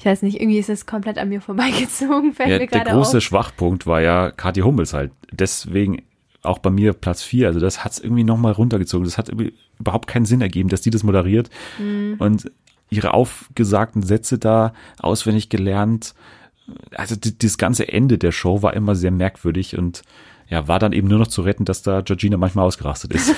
ich 0.03 0.05
weiß 0.05 0.21
nicht, 0.23 0.41
irgendwie 0.41 0.59
ist 0.59 0.67
es 0.69 0.85
komplett 0.85 1.17
an 1.17 1.29
mir 1.29 1.39
vorbeigezogen. 1.39 2.33
Fällt 2.33 2.49
ja, 2.49 2.59
mir 2.59 2.67
der 2.67 2.93
große 2.93 3.17
auf. 3.17 3.23
Schwachpunkt 3.23 3.87
war 3.87 4.01
ja 4.01 4.31
Kathi 4.31 4.59
Hummels 4.59 4.93
halt. 4.93 5.13
Deswegen 5.31 6.01
auch 6.41 6.59
bei 6.59 6.71
mir 6.71 6.91
Platz 6.91 7.23
vier. 7.23 7.47
Also 7.47 7.61
das 7.61 7.85
hat 7.85 7.93
es 7.93 7.99
irgendwie 7.99 8.25
nochmal 8.25 8.51
runtergezogen. 8.51 9.05
Das 9.05 9.17
hat 9.17 9.31
überhaupt 9.79 10.07
keinen 10.07 10.25
Sinn 10.25 10.41
ergeben, 10.41 10.67
dass 10.67 10.81
die 10.81 10.89
das 10.89 11.03
moderiert 11.03 11.49
mhm. 11.79 12.17
und 12.19 12.51
ihre 12.89 13.13
aufgesagten 13.13 14.03
Sätze 14.03 14.37
da 14.39 14.73
auswendig 14.99 15.47
gelernt. 15.47 16.15
Also 16.93 17.15
das 17.15 17.57
ganze 17.57 17.87
Ende 17.87 18.17
der 18.17 18.33
Show 18.33 18.61
war 18.61 18.73
immer 18.73 18.95
sehr 18.95 19.11
merkwürdig 19.11 19.77
und 19.77 20.01
ja, 20.49 20.67
war 20.67 20.79
dann 20.79 20.91
eben 20.91 21.07
nur 21.07 21.19
noch 21.19 21.27
zu 21.27 21.43
retten, 21.43 21.63
dass 21.63 21.81
da 21.81 22.01
Georgina 22.01 22.35
manchmal 22.35 22.65
ausgerastet 22.65 23.13
ist. 23.13 23.33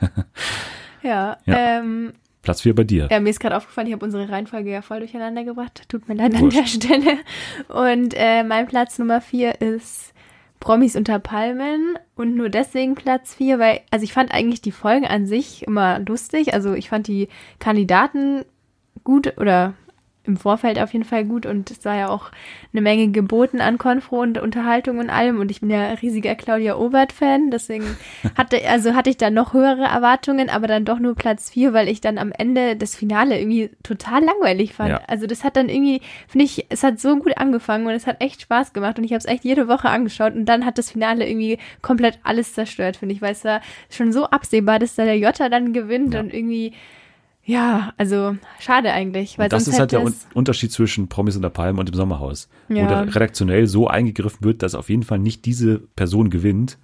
ja, 1.02 1.38
ja. 1.46 1.78
Ähm, 1.78 2.12
Platz 2.42 2.62
4 2.62 2.74
bei 2.74 2.84
dir. 2.84 3.08
Ja, 3.10 3.20
mir 3.20 3.30
ist 3.30 3.40
gerade 3.40 3.56
aufgefallen, 3.56 3.86
ich 3.86 3.92
habe 3.92 4.04
unsere 4.04 4.28
Reihenfolge 4.28 4.70
ja 4.70 4.82
voll 4.82 5.00
durcheinander 5.00 5.44
gebracht. 5.44 5.82
Tut 5.88 6.08
mir 6.08 6.14
leid 6.14 6.38
Wurscht. 6.40 6.56
an 6.56 6.62
der 6.62 6.66
Stelle. 6.66 7.18
Und 7.68 8.14
äh, 8.16 8.42
mein 8.44 8.66
Platz 8.66 8.98
Nummer 8.98 9.20
4 9.20 9.60
ist 9.60 10.14
Promis 10.58 10.94
unter 10.96 11.18
Palmen 11.18 11.98
und 12.16 12.36
nur 12.36 12.50
deswegen 12.50 12.94
Platz 12.94 13.34
4, 13.34 13.58
weil, 13.58 13.80
also 13.90 14.04
ich 14.04 14.12
fand 14.12 14.32
eigentlich 14.32 14.60
die 14.60 14.72
Folgen 14.72 15.06
an 15.06 15.26
sich 15.26 15.66
immer 15.66 15.98
lustig. 16.00 16.54
Also 16.54 16.74
ich 16.74 16.88
fand 16.88 17.08
die 17.08 17.28
Kandidaten 17.58 18.44
gut 19.04 19.38
oder 19.38 19.74
im 20.30 20.36
Vorfeld 20.36 20.78
auf 20.78 20.92
jeden 20.92 21.04
Fall 21.04 21.24
gut 21.24 21.44
und 21.44 21.70
es 21.70 21.84
war 21.84 21.96
ja 21.96 22.08
auch 22.08 22.30
eine 22.72 22.82
Menge 22.82 23.08
geboten 23.08 23.60
an 23.60 23.78
Konfro 23.78 24.20
und 24.20 24.38
Unterhaltung 24.38 24.98
und 24.98 25.10
allem 25.10 25.40
und 25.40 25.50
ich 25.50 25.60
bin 25.60 25.70
ja 25.70 25.92
riesiger 25.94 26.36
Claudia 26.36 26.76
Obert-Fan, 26.76 27.50
deswegen 27.50 27.84
hatte, 28.36 28.60
also 28.68 28.94
hatte 28.94 29.10
ich 29.10 29.16
da 29.16 29.30
noch 29.30 29.52
höhere 29.52 29.84
Erwartungen, 29.84 30.48
aber 30.48 30.68
dann 30.68 30.84
doch 30.84 31.00
nur 31.00 31.14
Platz 31.14 31.50
vier, 31.50 31.72
weil 31.72 31.88
ich 31.88 32.00
dann 32.00 32.16
am 32.18 32.32
Ende 32.32 32.76
das 32.76 32.94
Finale 32.94 33.38
irgendwie 33.38 33.70
total 33.82 34.22
langweilig 34.22 34.74
fand. 34.74 34.90
Ja. 34.90 35.00
Also 35.08 35.26
das 35.26 35.42
hat 35.42 35.56
dann 35.56 35.68
irgendwie, 35.68 36.00
finde 36.28 36.44
ich, 36.44 36.66
es 36.68 36.82
hat 36.84 37.00
so 37.00 37.16
gut 37.16 37.36
angefangen 37.36 37.86
und 37.86 37.92
es 37.92 38.06
hat 38.06 38.20
echt 38.20 38.42
Spaß 38.42 38.72
gemacht 38.72 38.98
und 38.98 39.04
ich 39.04 39.12
habe 39.12 39.18
es 39.18 39.26
echt 39.26 39.44
jede 39.44 39.66
Woche 39.66 39.88
angeschaut 39.88 40.34
und 40.34 40.46
dann 40.46 40.64
hat 40.64 40.78
das 40.78 40.92
Finale 40.92 41.28
irgendwie 41.28 41.58
komplett 41.82 42.20
alles 42.22 42.54
zerstört, 42.54 42.96
finde 42.96 43.14
ich, 43.14 43.22
weil 43.22 43.32
es 43.32 43.44
war 43.44 43.60
schon 43.90 44.12
so 44.12 44.26
absehbar, 44.26 44.78
dass 44.78 44.94
da 44.94 45.04
der 45.04 45.18
Jota 45.18 45.48
dann 45.48 45.72
gewinnt 45.72 46.14
ja. 46.14 46.20
und 46.20 46.32
irgendwie 46.32 46.72
ja, 47.50 47.92
also 47.96 48.36
schade 48.60 48.92
eigentlich. 48.92 49.38
Weil 49.38 49.48
das 49.48 49.66
ist 49.66 49.78
halt 49.78 49.90
der 49.92 50.04
Unterschied 50.34 50.70
zwischen 50.70 51.08
Promis 51.08 51.34
und 51.34 51.42
der 51.42 51.50
Palme 51.50 51.80
und 51.80 51.88
dem 51.88 51.96
Sommerhaus. 51.96 52.48
Ja. 52.68 52.84
Wo 52.84 52.88
da 52.88 53.00
redaktionell 53.00 53.66
so 53.66 53.88
eingegriffen 53.88 54.44
wird, 54.44 54.62
dass 54.62 54.76
auf 54.76 54.88
jeden 54.88 55.02
Fall 55.02 55.18
nicht 55.18 55.44
diese 55.46 55.80
Person 55.96 56.30
gewinnt, 56.30 56.78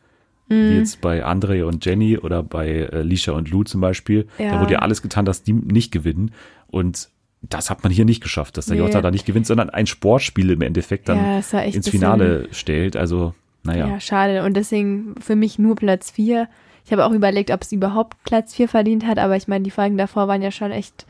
mhm. 0.49 0.71
wie 0.71 0.79
jetzt 0.79 1.01
bei 1.01 1.25
Andre 1.25 1.67
und 1.67 1.85
Jenny 1.85 2.19
oder 2.19 2.43
bei 2.43 2.69
äh, 2.69 3.03
Lisha 3.03 3.33
und 3.33 3.49
Lou 3.49 3.63
zum 3.63 3.81
Beispiel. 3.81 4.27
Ja. 4.39 4.53
Da 4.53 4.61
wurde 4.61 4.73
ja 4.75 4.79
alles 4.81 5.03
getan, 5.03 5.25
dass 5.25 5.45
die 5.45 5.53
nicht 5.53 5.93
gewinnen. 5.93 6.33
Und 6.67 7.11
das 7.43 7.71
hat 7.71 7.85
man 7.85 7.93
hier 7.93 8.05
nicht 8.05 8.23
geschafft, 8.23 8.57
dass 8.57 8.67
der 8.67 8.75
Nee. 8.77 8.83
Jota 8.83 9.01
da 9.03 9.13
nicht 9.13 9.25
gewinnt, 9.25 9.47
sondern 9.47 9.71
ein 9.71 9.87
Sportspiel 9.87 10.51
im 10.51 10.63
Endeffekt 10.63 11.09
dann 11.09 11.19
ja, 11.19 11.61
ins 11.61 11.89
Finale 11.89 12.49
stellt. 12.51 12.97
Also, 12.97 13.35
naja. 13.63 13.87
Ja, 13.87 14.01
schade. 14.01 14.43
Und 14.43 14.57
deswegen 14.57 15.15
für 15.21 15.37
mich 15.37 15.61
nur 15.61 15.77
Platz 15.77 16.11
4. 16.11 16.49
Ich 16.87 16.93
habe 16.93 17.05
auch 17.05 17.11
überlegt, 17.11 17.50
ob 17.50 17.62
es 17.62 17.73
überhaupt 17.73 18.16
Platz 18.25 18.55
4 18.55 18.69
verdient 18.69 19.05
hat, 19.05 19.19
aber 19.19 19.37
ich 19.37 19.49
meine, 19.49 19.64
die 19.64 19.73
Folgen 19.73 19.99
davor 19.99 20.28
waren 20.28 20.40
ja 20.40 20.52
schon 20.52 20.71
echt 20.71 21.05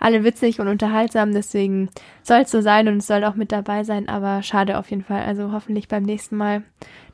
alle 0.00 0.24
witzig 0.24 0.58
und 0.58 0.68
unterhaltsam, 0.68 1.32
deswegen 1.32 1.90
soll 2.22 2.40
es 2.40 2.50
so 2.50 2.62
sein 2.62 2.88
und 2.88 2.98
es 2.98 3.06
soll 3.06 3.24
auch 3.24 3.34
mit 3.34 3.52
dabei 3.52 3.84
sein, 3.84 4.08
aber 4.08 4.42
schade 4.42 4.78
auf 4.78 4.90
jeden 4.90 5.02
Fall. 5.02 5.22
Also 5.22 5.52
hoffentlich 5.52 5.86
beim 5.86 6.04
nächsten 6.04 6.36
Mal 6.36 6.62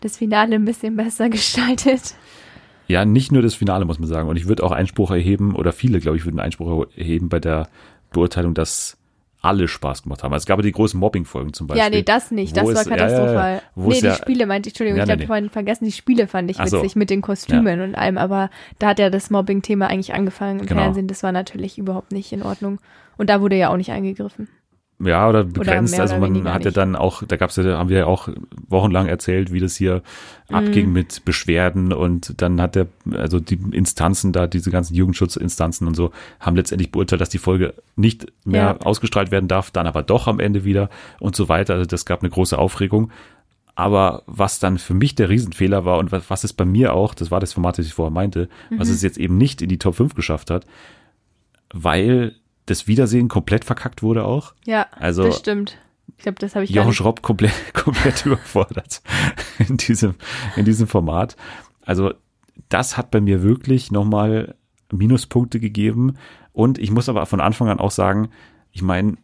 das 0.00 0.16
Finale 0.16 0.54
ein 0.54 0.64
bisschen 0.64 0.94
besser 0.94 1.28
gestaltet. 1.30 2.14
Ja, 2.86 3.04
nicht 3.04 3.32
nur 3.32 3.42
das 3.42 3.54
Finale, 3.54 3.84
muss 3.84 3.98
man 3.98 4.08
sagen. 4.08 4.28
Und 4.28 4.36
ich 4.36 4.46
würde 4.46 4.62
auch 4.62 4.72
Einspruch 4.72 5.10
erheben, 5.10 5.56
oder 5.56 5.72
viele, 5.72 5.98
glaube 5.98 6.16
ich, 6.16 6.24
würden 6.24 6.38
Einspruch 6.38 6.86
erheben 6.96 7.28
bei 7.28 7.40
der 7.40 7.68
Beurteilung, 8.12 8.54
dass 8.54 8.96
alle 9.44 9.68
Spaß 9.68 10.02
gemacht 10.04 10.22
haben. 10.22 10.32
Also 10.32 10.42
es 10.44 10.46
gab 10.46 10.58
ja 10.58 10.62
die 10.62 10.72
großen 10.72 10.98
Mobbing-Folgen 10.98 11.52
zum 11.52 11.66
Beispiel. 11.66 11.84
Ja, 11.84 11.90
nee, 11.90 12.02
das 12.02 12.30
nicht. 12.30 12.56
Das 12.56 12.64
war 12.66 12.72
es- 12.72 12.88
katastrophal. 12.88 13.54
ja, 13.54 13.60
nee, 13.76 14.00
die 14.00 14.06
ja- 14.06 14.14
Spiele 14.14 14.46
meinte 14.46 14.68
ich, 14.68 14.72
Entschuldigung, 14.74 14.96
Ja, 14.98 15.04
ich 15.04 15.06
nee, 15.08 15.12
habe 15.12 15.20
nee. 15.22 15.26
vorhin 15.26 15.50
vergessen, 15.50 15.84
die 15.84 15.92
Spiele 15.92 16.26
fand 16.26 16.50
ich 16.50 16.58
Ach 16.60 16.66
so. 16.66 16.78
witzig 16.78 16.96
mit 16.96 17.10
den 17.10 17.20
Kostümen 17.20 17.80
und 17.80 17.94
allem, 17.94 18.18
aber 18.18 18.50
da 18.78 18.88
hat 18.88 18.98
ja 18.98 19.10
das 19.10 19.30
Mobbing-Thema 19.30 19.86
eigentlich 19.88 20.14
angefangen 20.14 20.60
im 20.60 20.66
Genau. 20.66 20.80
Fernsehen. 20.82 21.06
Das 21.08 21.22
war 21.22 21.32
natürlich 21.32 21.78
überhaupt 21.78 22.12
nicht 22.12 22.32
in 22.32 22.42
Ordnung. 22.42 22.78
Und 23.16 23.30
da 23.30 23.40
wurde 23.40 23.56
ja 23.56 23.70
auch 23.70 23.76
nicht 23.76 23.92
eingegriffen. 23.92 24.48
Ja, 25.00 25.28
oder 25.28 25.42
begrenzt. 25.44 25.98
also 25.98 26.14
oder 26.14 26.20
man 26.20 26.34
weniger 26.34 26.54
hat 26.54 26.64
ja 26.64 26.70
dann 26.70 26.94
auch, 26.94 27.24
da 27.24 27.36
gab's 27.36 27.56
ja, 27.56 27.64
haben 27.78 27.88
wir 27.88 27.98
ja 27.98 28.06
auch 28.06 28.28
wochenlang 28.68 29.06
erzählt, 29.08 29.52
wie 29.52 29.58
das 29.60 29.74
hier 29.76 30.02
Mhm. 30.48 30.54
abging 30.56 30.92
mit 30.92 31.24
Beschwerden 31.24 31.92
und 31.92 32.40
dann 32.40 32.60
hat 32.60 32.74
der, 32.76 32.86
also 33.12 33.40
die 33.40 33.58
Instanzen 33.72 34.32
da, 34.32 34.46
diese 34.46 34.70
ganzen 34.70 34.94
Jugendschutzinstanzen 34.94 35.86
und 35.88 35.94
so, 35.94 36.12
haben 36.38 36.54
letztendlich 36.54 36.92
beurteilt, 36.92 37.20
dass 37.20 37.28
die 37.30 37.38
Folge 37.38 37.74
nicht 37.96 38.26
mehr 38.44 38.60
Ja. 38.62 38.76
ausgestrahlt 38.86 39.30
werden 39.32 39.48
darf, 39.48 39.70
dann 39.70 39.86
aber 39.86 40.02
doch 40.04 40.28
am 40.28 40.38
Ende 40.38 40.64
wieder 40.64 40.90
und 41.18 41.34
so 41.34 41.48
weiter. 41.48 41.74
Also 41.74 41.86
das 41.86 42.04
gab 42.06 42.20
eine 42.22 42.30
große 42.30 42.56
Aufregung. 42.58 43.10
Aber 43.76 44.22
was 44.26 44.60
dann 44.60 44.78
für 44.78 44.94
mich 44.94 45.16
der 45.16 45.28
Riesenfehler 45.28 45.84
war 45.84 45.98
und 45.98 46.12
was, 46.12 46.30
was 46.30 46.44
es 46.44 46.52
bei 46.52 46.64
mir 46.64 46.92
auch, 46.92 47.12
das 47.14 47.32
war 47.32 47.40
das 47.40 47.52
Format, 47.54 47.76
das 47.78 47.86
ich 47.86 47.94
vorher 47.94 48.12
meinte, 48.12 48.48
was 48.70 48.86
Mhm. 48.88 48.94
es 48.94 49.02
jetzt 49.02 49.18
eben 49.18 49.36
nicht 49.36 49.60
in 49.62 49.68
die 49.68 49.78
Top 49.78 49.96
5 49.96 50.14
geschafft 50.14 50.50
hat, 50.50 50.64
weil 51.72 52.36
das 52.66 52.86
Wiedersehen 52.86 53.28
komplett 53.28 53.64
verkackt 53.64 54.02
wurde 54.02 54.24
auch. 54.24 54.54
Ja, 54.64 54.86
Also- 54.92 55.24
das 55.24 55.38
stimmt. 55.38 55.78
Ich 56.16 56.22
glaube, 56.22 56.38
das 56.38 56.54
habe 56.54 56.64
ich 56.64 56.70
Jochen 56.70 56.88
nicht. 56.88 56.96
Schropp 56.96 57.22
komplett, 57.22 57.52
komplett 57.74 58.24
überfordert 58.26 59.02
in 59.68 59.76
diesem, 59.76 60.14
in 60.56 60.64
diesem 60.64 60.86
Format. 60.86 61.36
Also 61.82 62.14
das 62.68 62.96
hat 62.96 63.10
bei 63.10 63.20
mir 63.20 63.42
wirklich 63.42 63.90
nochmal 63.90 64.54
Minuspunkte 64.92 65.58
gegeben. 65.60 66.16
Und 66.52 66.78
ich 66.78 66.90
muss 66.90 67.08
aber 67.08 67.26
von 67.26 67.40
Anfang 67.40 67.68
an 67.68 67.80
auch 67.80 67.90
sagen, 67.90 68.28
ich 68.70 68.82
meine, 68.82 69.16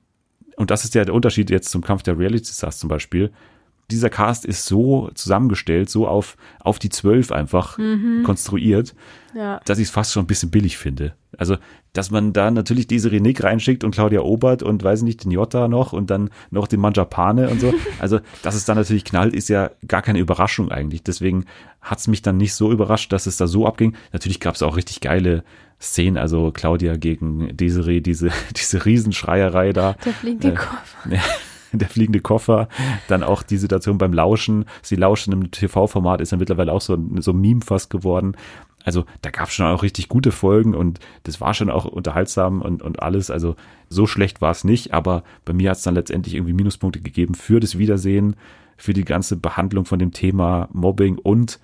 und 0.57 0.71
das 0.71 0.85
ist 0.85 0.95
ja 0.95 1.05
der 1.05 1.15
Unterschied 1.15 1.49
jetzt 1.51 1.71
zum 1.71 1.83
Kampf 1.83 2.03
der 2.03 2.19
Reality 2.19 2.53
Stars 2.53 2.79
zum 2.79 2.89
Beispiel. 2.89 3.31
Dieser 3.91 4.11
Cast 4.11 4.45
ist 4.45 4.67
so 4.67 5.11
zusammengestellt, 5.15 5.91
so 5.91 6.07
auf, 6.09 6.37
auf 6.61 6.79
die 6.79 6.89
zwölf 6.89 7.33
einfach 7.33 7.79
konstruiert, 8.25 8.95
Ja. 9.35 9.61
dass 9.65 9.79
ich 9.79 9.85
es 9.89 9.91
fast 9.91 10.13
schon 10.13 10.25
ein 10.25 10.27
bisschen 10.29 10.51
billig 10.51 10.79
finde. 10.79 11.15
Also, 11.39 11.57
dass 11.93 12.11
man 12.11 12.33
da 12.33 12.51
natürlich 12.51 12.87
diese 12.87 13.11
Renick 13.13 13.43
reinschickt 13.43 13.83
und 13.85 13.93
Claudia 13.93 14.21
Obert 14.21 14.63
und 14.63 14.83
weiß 14.83 15.03
nicht, 15.03 15.25
den 15.25 15.31
Jota 15.33 15.69
noch 15.69 15.93
und 15.93 16.11
dann 16.11 16.31
noch 16.51 16.67
den 16.69 16.81
Manjapane 16.81 17.49
und 17.49 17.61
so. 17.61 17.73
Also, 18.01 18.21
dass 18.43 18.55
es 18.55 18.65
dann 18.65 18.77
natürlich 18.77 19.05
knallt, 19.05 19.35
ist 19.35 19.49
ja 19.49 19.71
gar 19.87 20.03
keine 20.03 20.19
Überraschung 20.19 20.71
eigentlich. 20.71 21.03
Deswegen 21.03 21.45
hat's 21.81 22.09
mich 22.09 22.23
dann 22.23 22.37
nicht 22.37 22.55
so 22.55 22.71
überrascht, 22.73 23.13
dass 23.13 23.27
es 23.27 23.37
da 23.37 23.47
so 23.47 23.67
abging. 23.67 23.95
Natürlich 24.13 24.41
gab's 24.41 24.63
auch 24.63 24.77
richtig 24.77 25.01
geile 25.01 25.43
Szenen, 25.81 26.19
also 26.19 26.51
Claudia 26.53 26.97
gegen 26.97 27.57
Desiree, 27.57 28.01
diese, 28.01 28.31
diese 28.57 28.85
Riesenschreierei 28.85 29.73
da. 29.73 29.95
Der 30.05 30.13
fliegende 30.13 30.49
Äh, 30.49 30.55
Koffer. 30.57 31.11
Ja, 31.11 31.21
der 31.79 31.89
fliegende 31.89 32.21
Koffer, 32.21 32.69
dann 33.09 33.23
auch 33.23 33.43
die 33.43 33.57
Situation 33.57 33.99
beim 33.99 34.13
Lauschen. 34.13 34.65
Sie 34.83 34.97
lauschen 34.97 35.33
im 35.33 35.51
TV-Format 35.51 36.21
ist 36.21 36.33
ja 36.33 36.39
mittlerweile 36.39 36.73
auch 36.73 36.81
so, 36.81 36.99
so 37.19 37.33
ein 37.33 37.41
Meme 37.41 37.61
fast 37.63 37.91
geworden. 37.91 38.37
Also 38.83 39.05
da 39.21 39.31
gab 39.31 39.49
es 39.49 39.55
schon 39.55 39.67
auch 39.67 39.83
richtig 39.83 40.09
gute 40.09 40.33
Folgen 40.33 40.75
und 40.75 41.01
das 41.25 41.41
war 41.41 41.53
schon 41.53 41.69
auch 41.71 41.85
unterhaltsam 41.85 42.63
und, 42.63 42.83
und 42.83 43.03
alles. 43.03 43.31
Also 43.31 43.57
so 43.89 44.07
schlecht 44.07 44.41
war 44.41 44.53
es 44.53 44.65
nicht, 44.65 44.95
aber 44.95 45.23
bei 45.45 45.53
mir 45.53 45.71
hat 45.71 45.77
es 45.77 45.83
dann 45.83 45.95
letztendlich 45.95 46.35
irgendwie 46.35 46.55
Minuspunkte 46.55 47.01
gegeben 47.01 47.35
für 47.35 47.61
das 47.61 47.77
Wiedersehen, 47.77 48.37
für 48.79 48.95
die 48.95 49.05
ganze 49.05 49.37
Behandlung 49.37 49.85
von 49.85 49.99
dem 49.99 50.13
Thema 50.13 50.69
Mobbing 50.73 51.19
und 51.19 51.61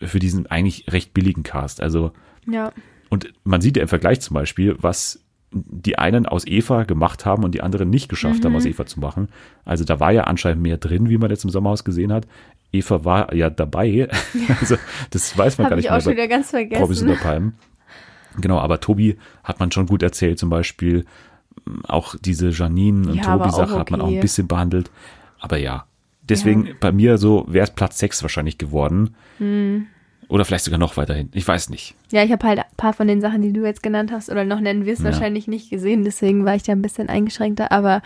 für 0.00 0.20
diesen 0.20 0.46
eigentlich 0.46 0.86
recht 0.92 1.12
billigen 1.14 1.42
Cast. 1.42 1.80
Also 1.80 2.12
Ja. 2.46 2.72
und 3.08 3.32
man 3.42 3.60
sieht 3.60 3.76
ja 3.76 3.82
im 3.82 3.88
Vergleich 3.88 4.20
zum 4.20 4.34
Beispiel, 4.34 4.76
was 4.80 5.20
die 5.52 5.98
einen 5.98 6.26
aus 6.26 6.46
Eva 6.46 6.84
gemacht 6.84 7.26
haben 7.26 7.44
und 7.44 7.54
die 7.54 7.60
anderen 7.60 7.90
nicht 7.90 8.08
geschafft 8.08 8.44
haben, 8.44 8.56
aus 8.56 8.64
Eva 8.64 8.86
zu 8.86 9.00
machen. 9.00 9.28
Also 9.64 9.84
da 9.84 10.00
war 10.00 10.10
ja 10.10 10.24
anscheinend 10.24 10.62
mehr 10.62 10.78
drin, 10.78 11.08
wie 11.08 11.18
man 11.18 11.30
jetzt 11.30 11.44
im 11.44 11.50
Sommerhaus 11.50 11.84
gesehen 11.84 12.12
hat. 12.12 12.26
Eva 12.72 13.04
war 13.04 13.34
ja 13.34 13.50
dabei. 13.50 14.08
Also 14.60 14.76
das 15.10 15.36
weiß 15.36 15.58
man 15.58 15.68
gar 15.68 15.76
nicht 15.76 15.86
ich 15.86 15.90
auch 15.90 15.94
mehr 15.94 16.00
schon 16.00 16.12
bei 16.12 16.16
wieder 16.16 16.28
ganz 16.28 16.50
Promis 16.50 16.70
vergessen. 16.78 17.08
unter 17.08 17.22
Palmen. 17.22 17.54
Genau, 18.40 18.58
aber 18.58 18.80
Tobi 18.80 19.18
hat 19.44 19.60
man 19.60 19.70
schon 19.70 19.86
gut 19.86 20.02
erzählt, 20.02 20.38
zum 20.38 20.48
Beispiel 20.48 21.04
auch 21.84 22.14
diese 22.18 22.48
Janine 22.48 23.08
und 23.08 23.14
Ja, 23.16 23.34
auch 23.34 23.38
Tobi-Sache 23.38 23.78
hat 23.78 23.90
man 23.90 24.00
auch 24.00 24.06
ein 24.06 24.12
okay. 24.14 24.22
bisschen 24.22 24.48
behandelt. 24.48 24.90
Aber 25.38 25.58
ja, 25.58 25.84
deswegen 26.22 26.76
bei 26.80 26.92
mir 26.92 27.18
so 27.18 27.44
wäre 27.48 27.64
es 27.64 27.70
Platz 27.70 27.98
6 27.98 28.22
wahrscheinlich 28.22 28.58
geworden. 28.58 29.14
Hm. 29.38 29.86
Oder 30.32 30.44
vielleicht 30.46 30.64
sogar 30.64 30.78
noch 30.80 30.96
weiterhin. 30.96 31.28
Ich 31.34 31.46
weiß 31.46 31.68
nicht. 31.68 31.94
Ja, 32.10 32.22
ich 32.24 32.32
habe 32.32 32.46
halt 32.46 32.58
ein 32.60 32.64
paar 32.78 32.94
von 32.94 33.06
den 33.06 33.20
Sachen, 33.20 33.42
die 33.42 33.52
du 33.52 33.64
jetzt 33.66 33.82
genannt 33.82 34.10
hast 34.10 34.30
oder 34.30 34.44
noch 34.44 34.60
nennen 34.60 34.86
wirst, 34.86 35.02
Ja. 35.02 35.06
wahrscheinlich 35.12 35.46
nicht 35.46 35.68
gesehen. 35.68 36.04
Deswegen 36.04 36.44
war 36.46 36.54
ich 36.54 36.62
da 36.62 36.72
ein 36.72 36.80
bisschen 36.80 37.08
eingeschränkter. 37.10 37.70
Aber 37.70 38.00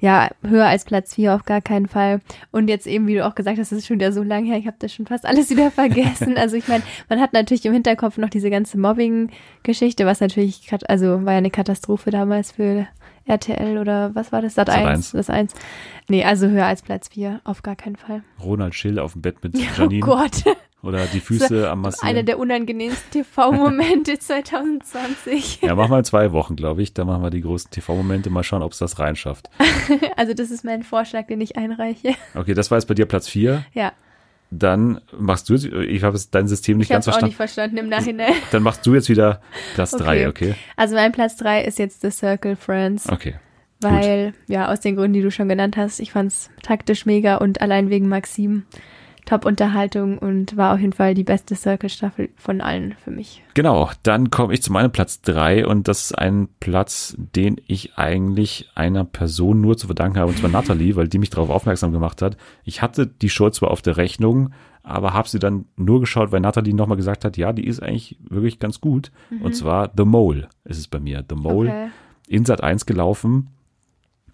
ja, 0.00 0.28
höher 0.44 0.66
als 0.66 0.84
Platz 0.84 1.14
4 1.14 1.34
auf 1.34 1.44
gar 1.44 1.60
keinen 1.60 1.86
Fall. 1.86 2.20
Und 2.50 2.68
jetzt 2.68 2.86
eben, 2.88 3.06
wie 3.06 3.14
du 3.14 3.24
auch 3.26 3.34
gesagt 3.36 3.58
hast, 3.58 3.70
das 3.72 3.78
ist 3.78 3.86
schon 3.86 3.96
wieder 3.98 4.12
so 4.12 4.22
lange 4.24 4.46
her. 4.48 4.58
Ich 4.58 4.66
habe 4.66 4.76
das 4.80 4.92
schon 4.92 5.06
fast 5.06 5.24
alles 5.24 5.50
wieder 5.50 5.70
vergessen. 5.70 6.36
also 6.36 6.56
ich 6.56 6.66
meine, 6.68 6.82
man 7.08 7.20
hat 7.20 7.32
natürlich 7.32 7.64
im 7.64 7.72
Hinterkopf 7.72 8.18
noch 8.18 8.28
diese 8.30 8.50
ganze 8.50 8.76
Mobbing-Geschichte, 8.78 10.04
was 10.06 10.20
natürlich, 10.20 10.68
also 10.88 11.24
war 11.24 11.32
ja 11.32 11.38
eine 11.38 11.50
Katastrophe 11.50 12.10
damals 12.10 12.52
für 12.52 12.86
RTL 13.26 13.78
oder 13.78 14.14
was 14.14 14.32
war 14.32 14.40
das? 14.42 14.54
Sat 14.54 14.70
1. 14.70 15.10
Sat.1. 15.10 15.16
Das 15.16 15.30
1. 15.30 15.52
Nee, 16.08 16.24
also 16.24 16.48
höher 16.48 16.66
als 16.66 16.82
Platz 16.82 17.08
4, 17.08 17.40
auf 17.44 17.62
gar 17.62 17.76
keinen 17.76 17.96
Fall. 17.96 18.22
Ronald 18.42 18.74
Schill 18.74 18.98
auf 18.98 19.12
dem 19.12 19.22
Bett 19.22 19.36
mit 19.42 19.54
Oh 19.56 19.60
Janine. 19.82 20.00
Gott. 20.00 20.44
Oder 20.82 21.06
die 21.06 21.20
Füße 21.28 21.68
am 21.68 21.80
Massieren. 21.82 22.08
Einer 22.08 22.22
der 22.22 22.38
unangenehmsten 22.38 23.10
TV-Momente 23.10 24.18
2020. 24.18 25.60
ja, 25.62 25.74
machen 25.74 25.90
wir 25.90 25.98
in 25.98 26.04
zwei 26.04 26.32
Wochen, 26.32 26.56
glaube 26.56 26.82
ich. 26.82 26.94
Da 26.94 27.04
machen 27.04 27.22
wir 27.22 27.30
die 27.30 27.40
großen 27.40 27.70
TV-Momente. 27.70 28.30
Mal 28.30 28.42
schauen, 28.44 28.62
ob 28.62 28.72
es 28.72 28.78
das 28.78 28.98
reinschafft. 28.98 29.50
Also 30.16 30.34
das 30.34 30.50
ist 30.50 30.64
mein 30.64 30.82
Vorschlag, 30.82 31.26
den 31.28 31.40
ich 31.40 31.56
einreiche. 31.56 32.14
Okay, 32.34 32.52
das 32.54 32.70
war 32.70 32.78
jetzt 32.78 32.86
bei 32.86 32.94
dir 32.94 33.06
Platz 33.06 33.26
vier. 33.28 33.64
Ja, 33.72 33.92
Dann 34.50 35.00
machst 35.18 35.48
du, 35.48 35.54
ich 35.54 36.02
habe 36.02 36.16
jetzt 36.16 36.34
dein 36.34 36.46
System 36.48 36.76
nicht 36.78 36.88
ich 36.88 36.90
habe 36.94 36.96
ganz 36.96 37.06
es 37.06 37.08
auch 37.08 37.12
verstanden. 37.12 37.26
nicht 37.30 37.36
verstanden 37.36 37.76
im 37.78 37.88
Nachhinein. 37.88 38.32
Dann 38.50 38.62
machst 38.62 38.84
du 38.86 38.94
jetzt 38.94 39.08
wieder 39.08 39.40
Platz 39.74 39.92
drei, 39.92 40.28
okay? 40.28 40.54
Also 40.76 40.94
mein 40.94 41.12
Platz 41.12 41.36
drei 41.36 41.64
ist 41.64 41.78
jetzt 41.78 42.02
The 42.02 42.10
Circle 42.10 42.56
Friends, 42.56 43.08
Okay. 43.08 43.34
weil, 43.80 44.34
ja, 44.46 44.70
aus 44.70 44.80
den 44.80 44.96
Gründen, 44.96 45.14
die 45.14 45.22
du 45.22 45.30
schon 45.30 45.48
genannt 45.48 45.76
hast, 45.76 46.00
ich 46.00 46.12
fand 46.12 46.32
es 46.32 46.50
taktisch 46.62 47.06
mega 47.06 47.36
und 47.36 47.60
allein 47.62 47.88
wegen 47.90 48.08
Maxim 48.08 48.64
Top-Unterhaltung 49.28 50.16
und 50.16 50.56
war 50.56 50.72
auf 50.72 50.80
jeden 50.80 50.94
Fall 50.94 51.12
die 51.12 51.22
beste 51.22 51.54
Circle-Staffel 51.54 52.30
von 52.36 52.62
allen 52.62 52.94
für 53.04 53.10
mich. 53.10 53.42
Genau, 53.52 53.90
dann 54.02 54.30
komme 54.30 54.54
ich 54.54 54.62
zu 54.62 54.72
meinem 54.72 54.90
Platz 54.90 55.20
drei 55.20 55.66
und 55.66 55.86
das 55.86 56.04
ist 56.04 56.18
ein 56.18 56.48
Platz, 56.60 57.14
den 57.18 57.60
ich 57.66 57.98
eigentlich 57.98 58.70
einer 58.74 59.04
Person 59.04 59.60
nur 59.60 59.76
zu 59.76 59.86
verdanken 59.86 60.18
habe, 60.18 60.30
und 60.30 60.38
zwar 60.38 60.48
Natalie, 60.48 60.96
weil 60.96 61.08
die 61.08 61.18
mich 61.18 61.28
darauf 61.28 61.50
aufmerksam 61.50 61.92
gemacht 61.92 62.22
hat. 62.22 62.38
Ich 62.64 62.80
hatte 62.80 63.06
die 63.06 63.28
Show 63.28 63.50
zwar 63.50 63.70
auf 63.70 63.82
der 63.82 63.98
Rechnung, 63.98 64.54
aber 64.82 65.12
habe 65.12 65.28
sie 65.28 65.38
dann 65.38 65.66
nur 65.76 66.00
geschaut, 66.00 66.32
weil 66.32 66.40
Natalie 66.40 66.72
nochmal 66.72 66.96
gesagt 66.96 67.26
hat, 67.26 67.36
ja, 67.36 67.52
die 67.52 67.66
ist 67.66 67.82
eigentlich 67.82 68.16
wirklich 68.22 68.58
ganz 68.58 68.80
gut. 68.80 69.12
Und 69.42 69.54
zwar 69.54 69.90
The 69.94 70.06
Mole 70.06 70.48
ist 70.64 70.78
es 70.78 70.88
bei 70.88 71.00
mir. 71.00 71.22
The 71.28 71.36
Mole 71.36 71.68
Okay. 71.68 71.88
in 72.28 72.46
Sat 72.46 72.62
1 72.62 72.86
gelaufen, 72.86 73.48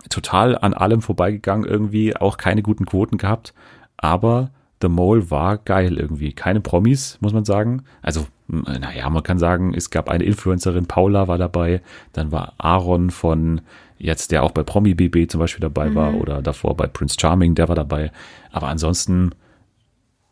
total 0.09 0.57
an 0.57 0.73
allem 0.73 1.03
vorbeigegangen 1.03 1.69
irgendwie, 1.69 2.17
auch 2.17 2.37
keine 2.37 2.63
guten 2.63 2.87
Quoten 2.87 3.19
gehabt, 3.19 3.55
aber 3.97 4.51
The 4.83 4.89
Mole 4.89 5.31
war 5.31 5.59
geil 5.59 5.97
irgendwie. 5.99 6.33
Keine 6.33 6.61
Promis, 6.61 7.19
muss 7.21 7.33
man 7.33 7.45
sagen. 7.45 7.85
Also, 8.03 8.27
naja, 8.49 9.09
man 9.09 9.23
kann 9.23 9.39
sagen, 9.39 9.73
es 9.75 9.91
gab 9.91 10.09
eine 10.09 10.25
Influencerin, 10.25 10.87
Paula 10.87 11.29
war 11.29 11.39
dabei, 11.39 11.81
dann 12.13 12.33
war 12.33 12.55
Aaron 12.59 13.11
von 13.11 13.63
jetzt, 13.99 14.33
der 14.33 14.43
auch 14.43 14.51
bei 14.51 14.63
Promi 14.63 14.95
BB 14.95 15.31
zum 15.31 15.41
Beispiel 15.41 15.63
dabei 15.63 15.95
war 15.95 16.15
oder 16.15 16.43
davor 16.43 16.77
bei 16.77 16.87
Prince 16.87 17.17
Charming, 17.19 17.55
der 17.55 17.69
war 17.69 17.77
dabei. 17.77 18.13
Aber 18.53 18.69
ansonsten 18.69 19.31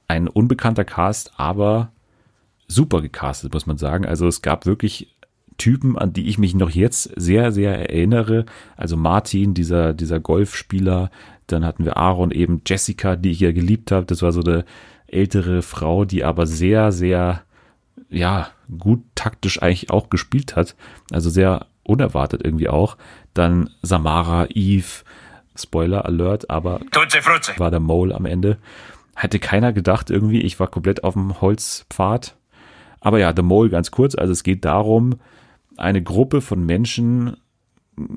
ein 0.09 0.29
unbekannter 0.29 0.85
Cast, 0.85 1.33
aber 1.39 1.91
super 2.69 3.01
gecastet, 3.01 3.55
muss 3.55 3.67
man 3.67 3.79
sagen. 3.79 4.05
Also 4.05 4.27
es 4.27 4.43
gab 4.43 4.67
wirklich 4.67 5.15
Typen, 5.59 5.97
an 5.97 6.13
die 6.13 6.29
ich 6.29 6.39
mich 6.39 6.55
noch 6.55 6.71
jetzt 6.71 7.05
sehr, 7.17 7.53
sehr 7.53 7.79
erinnere. 7.79 8.47
Also 8.77 8.97
Martin, 8.97 9.55
dieser, 9.55 9.95
dieser 9.95 10.21
Golfspieler. 10.21 11.11
Dann 11.47 11.65
hatten 11.65 11.85
wir 11.85 11.97
Aaron 11.97 12.31
eben, 12.31 12.63
Jessica, 12.67 13.17
die 13.17 13.31
ich 13.31 13.41
ja 13.41 13.53
geliebt 13.53 13.91
habe. 13.91 14.07
Das 14.07 14.23
war 14.23 14.33
so 14.33 14.43
eine 14.43 14.65
ältere 15.07 15.63
Frau, 15.63 16.05
die 16.05 16.25
aber 16.25 16.47
sehr, 16.47 16.93
sehr, 16.93 17.43
ja, 18.09 18.49
gut 18.79 19.03
taktisch 19.15 19.63
eigentlich 19.63 19.91
auch 19.91 20.09
gespielt 20.11 20.57
hat. 20.57 20.75
Also 21.11 21.31
sehr 21.31 21.67
unerwartet 21.85 22.43
irgendwie 22.45 22.69
auch. 22.69 22.97
Dann 23.35 23.71
Samara, 23.83 24.47
Eve, 24.51 25.05
Spoiler 25.55 26.07
Alert, 26.07 26.51
aber 26.51 26.81
war 27.59 27.71
der 27.71 27.81
Mole 27.81 28.15
am 28.15 28.25
Ende. 28.25 28.59
Hätte 29.15 29.39
keiner 29.39 29.73
gedacht 29.73 30.11
irgendwie, 30.11 30.41
ich 30.41 30.59
war 30.59 30.69
komplett 30.69 31.05
auf 31.05 31.15
dem 31.15 31.41
Holzpfad. 31.41 32.37
Aber 33.01 33.19
ja, 33.19 33.33
The 33.35 33.43
Mole 33.43 33.69
ganz 33.69 33.91
kurz, 33.91 34.15
also 34.15 34.33
es 34.33 34.43
geht 34.43 34.65
darum, 34.65 35.17
eine 35.77 36.03
Gruppe 36.03 36.41
von 36.41 36.65
Menschen, 36.65 37.37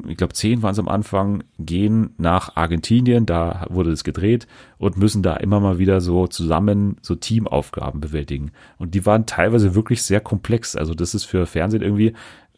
ich 0.07 0.17
glaube 0.17 0.33
zehn 0.33 0.63
waren 0.63 0.71
es 0.71 0.79
am 0.79 0.87
Anfang, 0.87 1.43
gehen 1.59 2.11
nach 2.17 2.55
Argentinien, 2.55 3.25
da 3.25 3.65
wurde 3.69 3.91
es 3.91 4.03
gedreht 4.03 4.47
und 4.77 4.97
müssen 4.97 5.21
da 5.21 5.35
immer 5.35 5.59
mal 5.59 5.79
wieder 5.79 5.99
so 5.99 6.27
zusammen 6.27 6.97
so 7.01 7.15
Teamaufgaben 7.15 7.99
bewältigen. 7.99 8.51
Und 8.77 8.95
die 8.95 9.05
waren 9.05 9.25
teilweise 9.25 9.75
wirklich 9.75 10.01
sehr 10.03 10.21
komplex. 10.21 10.75
Also 10.75 10.93
das 10.93 11.13
ist 11.13 11.25
für 11.25 11.45
Fernsehen 11.45 11.81
irgendwie 11.81 12.13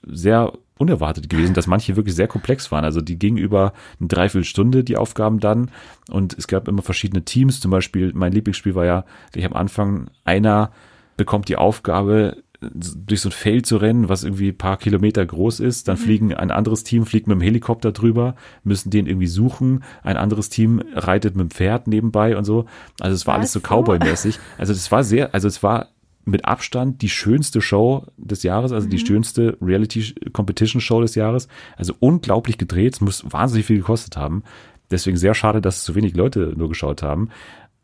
sehr 0.05 0.53
unerwartet 0.77 1.27
gewesen, 1.29 1.55
dass 1.55 1.65
manche 1.65 1.95
wirklich 1.95 2.15
sehr 2.15 2.27
komplex 2.27 2.71
waren. 2.71 2.85
Also 2.85 3.01
die 3.01 3.17
gingen 3.17 3.37
über 3.37 3.73
eine 3.99 4.07
Dreiviertelstunde, 4.09 4.83
die 4.83 4.97
Aufgaben 4.97 5.39
dann. 5.39 5.71
Und 6.09 6.37
es 6.37 6.47
gab 6.47 6.67
immer 6.67 6.83
verschiedene 6.83 7.25
Teams. 7.25 7.59
Zum 7.59 7.71
Beispiel, 7.71 8.11
mein 8.13 8.31
Lieblingsspiel 8.31 8.75
war 8.75 8.85
ja, 8.85 9.05
ich 9.33 9.45
am 9.45 9.53
Anfang, 9.53 10.11
einer 10.23 10.71
bekommt 11.17 11.49
die 11.49 11.55
Aufgabe, 11.55 12.37
durch 12.59 13.21
so 13.21 13.29
ein 13.29 13.33
Feld 13.33 13.65
zu 13.65 13.77
rennen, 13.77 14.09
was 14.09 14.23
irgendwie 14.23 14.49
ein 14.49 14.57
paar 14.57 14.77
Kilometer 14.77 15.25
groß 15.25 15.59
ist. 15.59 15.87
Dann 15.87 15.97
mhm. 15.97 16.01
fliegen 16.01 16.33
ein 16.33 16.51
anderes 16.51 16.83
Team 16.83 17.05
fliegt 17.05 17.27
mit 17.27 17.35
dem 17.35 17.41
Helikopter 17.41 17.91
drüber, 17.91 18.35
müssen 18.63 18.89
den 18.89 19.07
irgendwie 19.07 19.27
suchen. 19.27 19.83
Ein 20.03 20.17
anderes 20.17 20.49
Team 20.49 20.81
reitet 20.93 21.35
mit 21.35 21.49
dem 21.49 21.51
Pferd 21.51 21.87
nebenbei 21.87 22.35
und 22.37 22.45
so. 22.45 22.65
Also 22.99 23.15
es 23.15 23.27
war 23.27 23.35
was 23.35 23.39
alles 23.39 23.53
so 23.53 23.59
Cowboy-mäßig. 23.59 24.39
Also 24.57 24.73
das 24.73 24.91
war 24.91 25.03
sehr, 25.03 25.33
also 25.33 25.47
es 25.47 25.61
war 25.61 25.89
mit 26.25 26.45
Abstand 26.45 27.01
die 27.01 27.09
schönste 27.09 27.61
Show 27.61 28.05
des 28.17 28.43
Jahres, 28.43 28.71
also 28.71 28.87
mhm. 28.87 28.91
die 28.91 28.99
schönste 28.99 29.57
Reality 29.61 30.13
Competition 30.33 30.81
Show 30.81 31.01
des 31.01 31.15
Jahres. 31.15 31.47
Also 31.77 31.93
unglaublich 31.99 32.57
gedreht, 32.57 32.95
es 32.95 33.01
muss 33.01 33.23
wahnsinnig 33.31 33.67
viel 33.67 33.77
gekostet 33.77 34.17
haben. 34.17 34.43
Deswegen 34.89 35.17
sehr 35.17 35.33
schade, 35.33 35.61
dass 35.61 35.85
so 35.85 35.95
wenig 35.95 36.15
Leute 36.15 36.53
nur 36.57 36.69
geschaut 36.69 37.03
haben. 37.03 37.29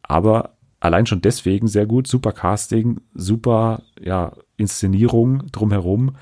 Aber 0.02 0.58
allein 0.80 1.06
schon 1.06 1.22
deswegen 1.22 1.68
sehr 1.68 1.86
gut, 1.86 2.08
super 2.08 2.34
Casting, 2.34 3.00
super 3.14 3.84
ja, 4.02 4.34
Inszenierung 4.58 5.48
drumherum 5.52 6.16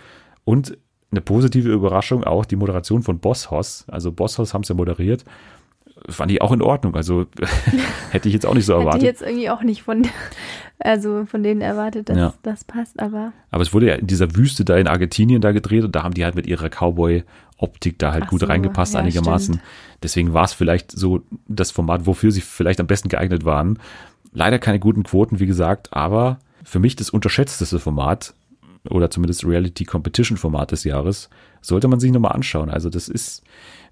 und 0.45 0.77
eine 1.11 1.21
positive 1.21 1.69
Überraschung 1.69 2.23
auch 2.23 2.45
die 2.45 2.55
Moderation 2.55 3.03
von 3.03 3.19
Boss 3.19 3.51
Hoss. 3.51 3.85
Also 3.89 4.11
Boss 4.11 4.37
Hoss 4.37 4.53
haben 4.53 4.63
sie 4.63 4.73
ja 4.73 4.77
moderiert 4.77 5.25
fand 6.09 6.31
ich 6.31 6.41
auch 6.41 6.51
in 6.51 6.61
Ordnung. 6.61 6.95
Also 6.95 7.25
hätte 8.11 8.27
ich 8.27 8.33
jetzt 8.33 8.45
auch 8.45 8.53
nicht 8.53 8.65
so 8.65 8.73
erwartet. 8.73 9.03
Hätte 9.03 9.05
ich 9.05 9.11
jetzt 9.11 9.21
irgendwie 9.21 9.49
auch 9.49 9.63
nicht 9.63 9.83
von, 9.83 10.07
also 10.79 11.25
von 11.25 11.43
denen 11.43 11.61
erwartet, 11.61 12.09
dass 12.09 12.17
ja. 12.17 12.33
das 12.43 12.63
passt, 12.63 12.99
aber. 12.99 13.33
Aber 13.51 13.61
es 13.61 13.73
wurde 13.73 13.87
ja 13.87 13.95
in 13.95 14.07
dieser 14.07 14.35
Wüste 14.35 14.65
da 14.65 14.77
in 14.77 14.87
Argentinien 14.87 15.41
da 15.41 15.51
gedreht 15.51 15.83
und 15.83 15.95
da 15.95 16.03
haben 16.03 16.13
die 16.13 16.25
halt 16.25 16.35
mit 16.35 16.47
ihrer 16.47 16.69
Cowboy-Optik 16.69 17.99
da 17.99 18.13
halt 18.13 18.23
Ach 18.25 18.29
gut 18.29 18.41
so, 18.41 18.45
reingepasst 18.47 18.93
ja, 18.93 18.99
einigermaßen. 19.01 19.55
Stimmt. 19.55 19.67
Deswegen 20.03 20.33
war 20.33 20.45
es 20.45 20.53
vielleicht 20.53 20.91
so 20.91 21.21
das 21.47 21.71
Format, 21.71 22.05
wofür 22.05 22.31
sie 22.31 22.41
vielleicht 22.41 22.79
am 22.79 22.87
besten 22.87 23.09
geeignet 23.09 23.45
waren. 23.45 23.79
Leider 24.33 24.59
keine 24.59 24.79
guten 24.79 25.03
Quoten, 25.03 25.39
wie 25.39 25.45
gesagt, 25.45 25.93
aber 25.93 26.39
für 26.63 26.79
mich 26.79 26.95
das 26.95 27.09
unterschätzteste 27.09 27.79
Format 27.79 28.33
oder 28.89 29.09
zumindest 29.09 29.45
Reality 29.45 29.85
Competition 29.85 30.37
Format 30.37 30.71
des 30.71 30.83
Jahres 30.83 31.29
sollte 31.61 31.87
man 31.87 31.99
sich 31.99 32.11
nochmal 32.11 32.31
anschauen. 32.31 32.69
Also 32.69 32.89
das 32.89 33.07
ist, 33.07 33.43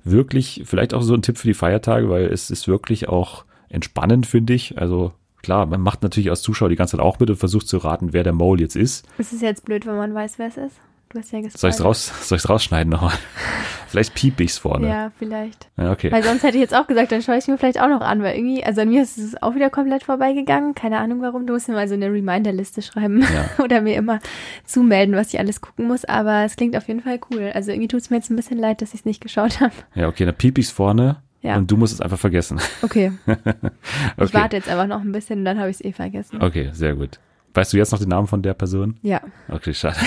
wirklich 0.03 0.63
vielleicht 0.65 0.93
auch 0.93 1.01
so 1.01 1.13
ein 1.13 1.21
Tipp 1.21 1.37
für 1.37 1.47
die 1.47 1.53
Feiertage, 1.53 2.09
weil 2.09 2.25
es 2.25 2.49
ist 2.49 2.67
wirklich 2.67 3.09
auch 3.09 3.45
entspannend, 3.69 4.25
finde 4.25 4.53
ich. 4.53 4.77
Also 4.77 5.13
klar, 5.41 5.65
man 5.65 5.81
macht 5.81 6.01
natürlich 6.03 6.29
als 6.29 6.41
Zuschauer 6.41 6.69
die 6.69 6.75
ganze 6.75 6.97
Zeit 6.97 7.05
auch 7.05 7.19
mit 7.19 7.29
und 7.29 7.35
versucht 7.35 7.67
zu 7.67 7.77
raten, 7.77 8.13
wer 8.13 8.23
der 8.23 8.33
Mole 8.33 8.61
jetzt 8.61 8.75
ist. 8.75 9.07
Es 9.17 9.33
ist 9.33 9.41
jetzt 9.41 9.65
blöd, 9.65 9.85
wenn 9.85 9.97
man 9.97 10.13
weiß, 10.13 10.39
wer 10.39 10.47
es 10.47 10.57
ist. 10.57 10.75
Du 11.09 11.17
hast 11.17 11.31
ja 11.31 11.39
Soll 11.49 11.71
ich 11.71 11.75
es 11.75 11.83
raus, 11.83 12.27
soll 12.27 12.35
ich's 12.35 12.47
rausschneiden 12.47 12.91
nochmal? 12.91 13.15
vielleicht 13.87 14.13
piep 14.13 14.39
ich's 14.39 14.59
vorne. 14.59 14.87
Ja, 14.87 15.11
vielleicht. 15.17 15.67
Ja, 15.75 15.91
okay. 15.91 16.11
Weil 16.11 16.21
sonst 16.21 16.43
hätte 16.43 16.57
ich 16.57 16.61
jetzt 16.61 16.75
auch 16.75 16.85
gesagt, 16.85 17.11
dann 17.11 17.23
schaue 17.23 17.35
ich 17.35 17.45
es 17.45 17.47
mir 17.47 17.57
vielleicht 17.57 17.81
auch 17.81 17.87
noch 17.87 18.01
an, 18.01 18.21
weil 18.21 18.35
irgendwie, 18.35 18.63
also 18.63 18.81
an 18.81 18.89
mir 18.89 19.01
ist 19.01 19.17
es 19.17 19.41
auch 19.41 19.55
wieder 19.55 19.71
komplett 19.71 20.03
vorbeigegangen. 20.03 20.75
Keine 20.75 20.99
Ahnung 20.99 21.23
warum. 21.23 21.47
Du 21.47 21.53
musst 21.53 21.67
mir 21.67 21.73
mal 21.73 21.87
so 21.87 21.95
eine 21.95 22.13
Reminder-Liste 22.13 22.83
schreiben 22.83 23.21
ja. 23.21 23.49
oder 23.63 23.81
mir 23.81 23.95
immer 23.95 24.19
zumelden, 24.65 25.15
was 25.15 25.33
ich 25.33 25.39
alles 25.39 25.61
gucken 25.61 25.87
muss. 25.87 26.05
Aber 26.05 26.43
es 26.45 26.55
klingt 26.55 26.77
auf 26.77 26.87
jeden 26.87 27.01
Fall 27.01 27.19
cool. 27.31 27.51
Also 27.55 27.71
irgendwie 27.71 27.87
tut 27.87 28.01
es 28.01 28.11
mir 28.11 28.17
jetzt 28.17 28.29
ein 28.29 28.35
bisschen 28.35 28.59
leid, 28.59 28.83
dass 28.83 28.93
ich 28.93 28.99
es 28.99 29.05
nicht 29.05 29.19
geschaut 29.19 29.61
habe. 29.61 29.73
Ja, 29.95 30.07
okay, 30.09 30.25
dann 30.25 30.35
piep 30.35 30.59
ich's 30.59 30.69
vorne. 30.69 31.23
Ja. 31.41 31.57
Und 31.57 31.71
du 31.71 31.77
musst 31.77 31.93
es 31.93 32.01
einfach 32.01 32.19
vergessen. 32.19 32.59
Okay. 32.83 33.13
okay. 33.25 33.71
Ich 34.17 34.33
warte 34.35 34.57
jetzt 34.57 34.69
einfach 34.69 34.87
noch 34.87 35.01
ein 35.01 35.11
bisschen 35.11 35.39
und 35.39 35.45
dann 35.45 35.57
habe 35.57 35.71
ich 35.71 35.77
es 35.77 35.83
eh 35.83 35.93
vergessen. 35.93 36.39
Okay, 36.41 36.69
sehr 36.73 36.93
gut. 36.95 37.19
Weißt 37.53 37.73
du 37.73 37.77
jetzt 37.77 37.91
noch 37.91 37.99
den 37.99 38.09
Namen 38.09 38.27
von 38.27 38.41
der 38.41 38.53
Person? 38.53 38.97
Ja. 39.01 39.21
Okay, 39.47 39.73
schade. 39.73 39.97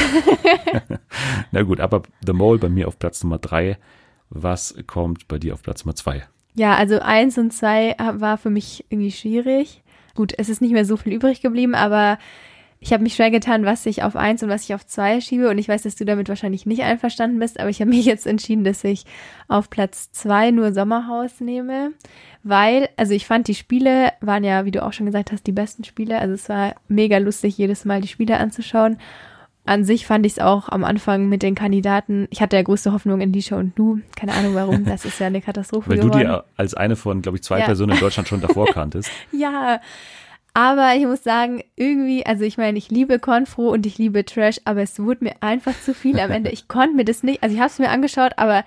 Na 1.50 1.62
gut, 1.62 1.81
aber 1.81 2.02
The 2.24 2.33
Mole 2.33 2.59
bei 2.59 2.68
mir 2.68 2.88
auf 2.88 2.98
Platz 2.98 3.22
Nummer 3.22 3.38
drei. 3.38 3.78
Was 4.31 4.74
kommt 4.87 5.28
bei 5.28 5.38
dir 5.38 5.55
auf 5.55 5.62
Platz 5.62 5.85
Nummer 5.85 5.94
zwei? 5.94 6.24
Ja, 6.55 6.76
also 6.76 7.00
eins 7.00 7.38
und 7.38 7.52
zwei 7.52 7.96
war 7.98 8.38
für 8.38 8.50
mich 8.50 8.85
irgendwie 8.90 9.11
schwierig. 9.11 9.83
Gut, 10.14 10.35
es 10.37 10.48
ist 10.48 10.61
nicht 10.61 10.72
mehr 10.72 10.85
so 10.85 10.96
viel 10.96 11.12
übrig 11.12 11.40
geblieben, 11.40 11.74
aber 11.74 12.18
ich 12.83 12.92
habe 12.92 13.05
mich 13.05 13.14
schwer 13.14 13.31
getan, 13.31 13.64
was 13.64 13.87
ich 13.87 14.03
auf 14.03 14.16
eins 14.16 14.42
und 14.42 14.49
was 14.49 14.64
ich 14.64 14.75
auf 14.75 14.85
zwei 14.85 15.21
schiebe. 15.21 15.49
Und 15.49 15.59
ich 15.59 15.68
weiß, 15.68 15.83
dass 15.83 15.95
du 15.95 16.05
damit 16.05 16.29
wahrscheinlich 16.29 16.66
nicht 16.66 16.83
einverstanden 16.83 17.38
bist, 17.38 17.61
aber 17.61 17.71
ich 17.71 17.81
habe 17.81 17.90
mich 17.95 18.05
jetzt 18.05 18.27
entschieden, 18.27 18.64
dass 18.64 18.83
ich 18.83 19.05
auf 19.47 19.71
Platz 19.71 20.11
zwei 20.11 20.51
nur 20.51 20.73
Sommerhaus 20.73 21.40
nehme. 21.40 21.92
Weil, 22.42 22.88
also 22.97 23.14
ich 23.14 23.25
fand, 23.25 23.47
die 23.47 23.55
Spiele 23.55 24.12
waren 24.21 24.42
ja, 24.42 24.64
wie 24.64 24.73
du 24.73 24.83
auch 24.85 24.92
schon 24.92 25.07
gesagt 25.07 25.31
hast, 25.31 25.47
die 25.47 25.53
besten 25.53 25.85
Spiele. 25.85 26.18
Also 26.18 26.35
es 26.35 26.49
war 26.49 26.75
mega 26.88 27.18
lustig, 27.18 27.57
jedes 27.57 27.85
Mal 27.85 28.01
die 28.01 28.09
Spiele 28.09 28.38
anzuschauen. 28.38 28.99
An 29.64 29.85
sich 29.85 30.05
fand 30.05 30.27
ich 30.27 30.33
es 30.33 30.38
auch 30.40 30.68
am 30.68 30.83
Anfang 30.83 31.29
mit 31.29 31.45
den 31.45 31.55
Kandidaten. 31.55 32.27
Ich 32.31 32.42
hatte 32.42 32.57
ja 32.57 32.62
größte 32.62 32.92
Hoffnung 32.92 33.21
in 33.21 33.33
Lisha 33.33 33.57
und 33.57 33.79
Nu. 33.79 34.01
Keine 34.16 34.33
Ahnung 34.33 34.57
warum. 34.57 34.85
Das 34.92 35.05
ist 35.05 35.21
ja 35.21 35.29
eine 35.29 35.40
Katastrophe. 35.40 35.88
Weil 35.88 35.99
geworden. 35.99 36.18
du 36.18 36.35
die 36.35 36.40
als 36.57 36.75
eine 36.75 36.97
von, 36.97 37.23
glaube 37.23 37.37
ich, 37.38 37.45
zwei 37.45 37.61
ja. 37.61 37.66
Personen 37.66 37.92
in 37.92 38.01
Deutschland 38.01 38.29
schon 38.29 38.40
davor 38.40 38.66
kanntest. 38.73 39.09
ja, 39.31 39.81
aber 40.55 40.95
ich 40.97 41.07
muss 41.07 41.25
sagen, 41.25 41.62
irgendwie, 41.77 42.27
also 42.27 42.45
ich 42.45 42.59
meine, 42.59 42.77
ich 42.77 42.91
liebe 42.91 43.19
Konfro 43.19 43.71
und 43.71 43.87
ich 43.87 43.99
liebe 43.99 44.25
Trash, 44.25 44.61
aber 44.65 44.83
es 44.83 44.99
wurde 44.99 45.25
mir 45.25 45.35
einfach 45.41 45.79
zu 45.81 45.95
viel 45.95 46.21
am 46.21 46.31
Ende. 46.31 46.51
Ich 46.53 46.69
konnte 46.69 46.95
mir 46.95 47.05
das 47.05 47.23
nicht, 47.23 47.43
also 47.43 47.55
ich 47.55 47.61
habe 47.61 47.71
es 47.71 47.79
mir 47.79 47.88
angeschaut, 47.88 48.33
aber 48.37 48.65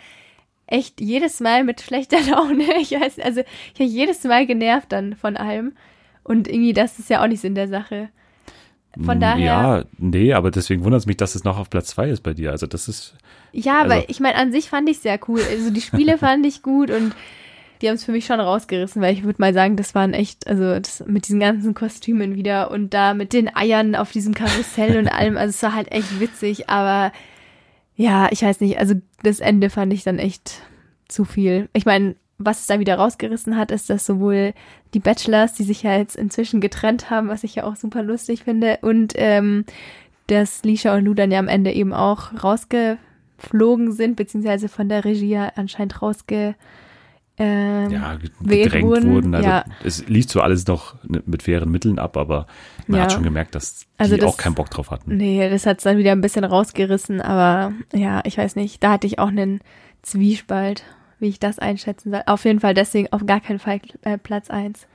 echt 0.67 0.99
jedes 0.99 1.39
Mal 1.39 1.63
mit 1.63 1.81
schlechter 1.81 2.17
Laune. 2.29 2.79
Ich 2.79 2.91
weiß, 2.91 3.19
also 3.19 3.41
ich 3.73 3.79
habe 3.79 3.89
jedes 3.89 4.23
Mal 4.23 4.45
genervt 4.47 4.91
dann 4.91 5.15
von 5.15 5.37
allem. 5.37 5.73
Und 6.23 6.47
irgendwie, 6.47 6.73
das 6.73 6.97
ist 6.97 7.09
ja 7.09 7.23
auch 7.23 7.27
nichts 7.27 7.43
in 7.43 7.53
der 7.53 7.67
Sache. 7.67 8.09
Von 9.03 9.17
mm, 9.17 9.21
daher. 9.21 9.45
Ja, 9.45 9.83
nee, 9.99 10.33
aber 10.33 10.49
deswegen 10.49 10.83
wundert 10.83 11.01
es 11.01 11.05
mich, 11.05 11.17
dass 11.17 11.35
es 11.35 11.43
noch 11.43 11.59
auf 11.59 11.69
Platz 11.69 11.89
zwei 11.89 12.09
ist 12.09 12.21
bei 12.21 12.33
dir. 12.33 12.51
Also 12.51 12.65
das 12.65 12.87
ist. 12.87 13.13
Ja, 13.51 13.81
also, 13.81 13.89
weil 13.91 14.05
ich 14.07 14.19
meine, 14.19 14.35
an 14.37 14.51
sich 14.51 14.69
fand 14.69 14.89
ich 14.89 14.99
sehr 14.99 15.19
cool. 15.27 15.41
Also 15.51 15.69
die 15.69 15.81
Spiele 15.81 16.17
fand 16.17 16.45
ich 16.45 16.63
gut 16.63 16.89
und 16.89 17.13
die 17.81 17.87
haben 17.87 17.95
es 17.95 18.03
für 18.03 18.11
mich 18.11 18.25
schon 18.25 18.39
rausgerissen, 18.39 19.01
weil 19.01 19.13
ich 19.13 19.23
würde 19.23 19.41
mal 19.41 19.53
sagen, 19.53 19.75
das 19.75 19.95
waren 19.95 20.13
echt, 20.13 20.47
also 20.47 20.79
das, 20.79 21.03
mit 21.05 21.27
diesen 21.27 21.39
ganzen 21.39 21.73
Kostümen 21.73 22.35
wieder 22.35 22.71
und 22.71 22.93
da 22.93 23.13
mit 23.13 23.33
den 23.33 23.53
Eiern 23.55 23.95
auf 23.95 24.11
diesem 24.11 24.33
Karussell 24.33 24.97
und 24.97 25.07
allem, 25.07 25.37
also 25.37 25.49
es 25.49 25.63
war 25.63 25.75
halt 25.75 25.91
echt 25.91 26.19
witzig, 26.19 26.69
aber 26.69 27.11
ja, 27.95 28.27
ich 28.31 28.41
weiß 28.41 28.61
nicht, 28.61 28.79
also 28.79 28.95
das 29.23 29.39
Ende 29.39 29.69
fand 29.69 29.93
ich 29.93 30.03
dann 30.03 30.19
echt 30.19 30.61
zu 31.07 31.23
viel. 31.23 31.69
Ich 31.73 31.85
meine, 31.85 32.15
was 32.37 32.61
es 32.61 32.67
da 32.67 32.79
wieder 32.79 32.95
rausgerissen 32.95 33.55
hat, 33.57 33.71
ist, 33.71 33.89
dass 33.89 34.05
sowohl 34.05 34.53
die 34.93 34.99
Bachelors, 34.99 35.53
die 35.53 35.63
sich 35.63 35.83
ja 35.83 35.97
jetzt 35.97 36.15
inzwischen 36.15 36.59
getrennt 36.59 37.09
haben, 37.09 37.29
was 37.29 37.43
ich 37.43 37.55
ja 37.55 37.63
auch 37.63 37.75
super 37.75 38.03
lustig 38.03 38.43
finde, 38.43 38.79
und 38.81 39.13
ähm, 39.15 39.65
dass 40.27 40.63
Lisha 40.63 40.95
und 40.95 41.05
Lu 41.05 41.13
dann 41.13 41.31
ja 41.31 41.39
am 41.39 41.47
Ende 41.47 41.71
eben 41.71 41.93
auch 41.93 42.43
rausgeflogen 42.43 43.91
sind, 43.91 44.15
beziehungsweise 44.15 44.67
von 44.67 44.89
der 44.89 45.05
Regie 45.05 45.37
anscheinend 45.55 46.01
rausge 46.01 46.55
ähm, 47.37 47.91
ja, 47.91 48.17
gedrängt 48.41 48.87
wurden. 48.87 49.13
wurden. 49.13 49.35
Also 49.35 49.49
ja. 49.49 49.65
es 49.83 50.07
lief 50.07 50.29
so 50.29 50.41
alles 50.41 50.67
noch 50.67 50.95
mit 51.03 51.43
fairen 51.43 51.69
Mitteln 51.69 51.99
ab, 51.99 52.15
aber 52.15 52.47
man 52.87 52.99
ja. 52.99 53.03
hat 53.03 53.13
schon 53.13 53.23
gemerkt, 53.23 53.55
dass 53.55 53.85
also 53.97 54.15
die 54.15 54.21
das, 54.21 54.29
auch 54.29 54.37
keinen 54.37 54.55
Bock 54.55 54.69
drauf 54.69 54.89
hatten. 54.89 55.17
Nee, 55.17 55.49
das 55.49 55.65
hat 55.65 55.79
es 55.79 55.83
dann 55.83 55.97
wieder 55.97 56.13
ein 56.13 56.21
bisschen 56.21 56.45
rausgerissen, 56.45 57.19
aber 57.21 57.73
ja, 57.93 58.21
ich 58.23 58.37
weiß 58.37 58.55
nicht, 58.55 58.81
da 58.81 58.91
hatte 58.91 59.07
ich 59.07 59.19
auch 59.19 59.27
einen 59.27 59.59
Zwiespalt, 60.01 60.83
wie 61.19 61.27
ich 61.27 61.39
das 61.39 61.59
einschätzen 61.59 62.11
soll. 62.11 62.21
Auf 62.25 62.45
jeden 62.45 62.61
Fall 62.61 62.73
deswegen 62.73 63.11
auf 63.11 63.25
gar 63.25 63.41
keinen 63.41 63.59
Fall 63.59 63.81
äh, 64.03 64.17
Platz 64.17 64.49
eins. 64.49 64.87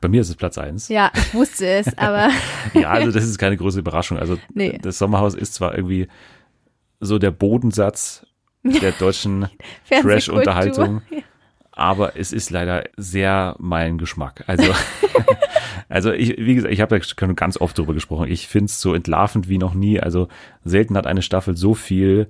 Bei 0.00 0.08
mir 0.08 0.22
ist 0.22 0.30
es 0.30 0.36
Platz 0.36 0.56
eins. 0.56 0.88
Ja, 0.88 1.10
ich 1.14 1.34
wusste 1.34 1.66
es, 1.66 1.98
aber. 1.98 2.30
ja, 2.72 2.90
also 2.90 3.10
das 3.10 3.24
ist 3.24 3.36
keine 3.36 3.58
große 3.58 3.80
Überraschung. 3.80 4.18
Also 4.18 4.38
nee. 4.54 4.78
das 4.80 4.98
Sommerhaus 4.98 5.34
ist 5.34 5.52
zwar 5.52 5.74
irgendwie 5.74 6.08
so 7.00 7.18
der 7.18 7.30
Bodensatz 7.30 8.26
der 8.62 8.92
deutschen 8.98 9.50
Trash-Unterhaltung. 9.90 11.02
Ja 11.10 11.18
aber 11.76 12.16
es 12.16 12.32
ist 12.32 12.50
leider 12.50 12.84
sehr 12.96 13.56
mein 13.58 13.98
Geschmack. 13.98 14.44
Also, 14.46 14.72
also 15.88 16.12
ich, 16.12 16.36
wie 16.38 16.54
gesagt, 16.54 16.72
ich 16.72 16.80
habe 16.80 16.98
da 16.98 17.04
schon 17.04 17.34
ganz 17.34 17.60
oft 17.60 17.76
drüber 17.76 17.94
gesprochen. 17.94 18.30
Ich 18.30 18.46
finde 18.46 18.66
es 18.66 18.80
so 18.80 18.94
entlarvend 18.94 19.48
wie 19.48 19.58
noch 19.58 19.74
nie. 19.74 20.00
Also 20.00 20.28
selten 20.64 20.96
hat 20.96 21.06
eine 21.06 21.22
Staffel 21.22 21.56
so 21.56 21.74
viel, 21.74 22.28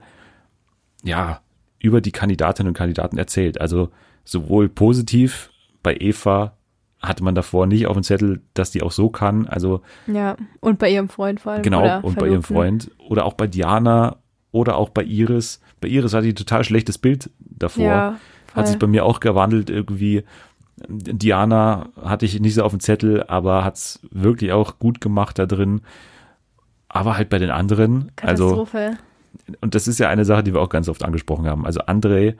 ja, 1.03 1.41
über 1.79 2.01
die 2.01 2.13
Kandidatinnen 2.13 2.69
und 2.69 2.77
Kandidaten 2.77 3.19
erzählt. 3.19 3.61
Also 3.61 3.91
sowohl 4.25 4.71
positiv 4.71 5.51
bei 5.83 5.95
Eva 5.95 6.57
hatte 7.03 7.23
man 7.23 7.35
davor 7.35 7.67
nicht 7.67 7.87
auf 7.87 7.95
dem 7.95 8.03
Zettel, 8.03 8.41
dass 8.55 8.71
die 8.71 8.83
auch 8.83 8.93
so 8.93 9.11
kann. 9.11 9.47
Also 9.47 9.83
ja, 10.07 10.37
und 10.61 10.79
bei 10.79 10.91
ihrem 10.91 11.11
Freund 11.11 11.41
vor 11.41 11.53
allem. 11.53 11.63
Genau, 11.63 12.01
und 12.01 12.19
bei 12.19 12.29
ihrem 12.29 12.43
Freund. 12.43 12.91
Oder 12.97 13.27
auch 13.27 13.35
bei 13.35 13.47
Diana 13.47 14.17
oder 14.53 14.77
auch 14.77 14.89
bei 14.89 15.03
Iris. 15.03 15.61
Bei 15.83 15.89
Iris 15.89 16.15
hatte 16.15 16.29
ich 16.29 16.35
total 16.35 16.65
schlechtes 16.65 16.97
Bild 16.97 17.29
davor. 17.39 17.85
Ja, 17.85 18.17
Hat 18.55 18.69
sich 18.69 18.79
bei 18.79 18.87
mir 18.87 19.05
auch 19.05 19.21
gewandelt 19.21 19.69
irgendwie. 19.71 20.25
Diana 20.89 21.89
hatte 22.03 22.25
ich 22.27 22.39
nicht 22.41 22.55
so 22.55 22.63
auf 22.65 22.73
dem 22.73 22.81
Zettel, 22.81 23.23
aber 23.25 23.65
hat's 23.65 24.01
wirklich 24.11 24.53
auch 24.53 24.79
gut 24.79 25.01
gemacht 25.01 25.39
da 25.39 25.47
drin. 25.47 25.83
Aber 26.89 27.17
halt 27.17 27.29
bei 27.29 27.39
den 27.39 27.51
anderen, 27.51 28.13
also 28.23 28.45
Katastrophe. 28.57 28.99
und 29.61 29.75
das 29.75 29.89
ist 29.89 29.99
ja 29.99 30.09
eine 30.09 30.25
Sache, 30.25 30.45
die 30.45 30.55
wir 30.55 30.61
auch 30.61 30.69
ganz 30.69 30.89
oft 30.89 31.05
angesprochen 31.05 31.47
haben. 31.47 31.67
Also 31.67 31.81
André, 31.81 32.35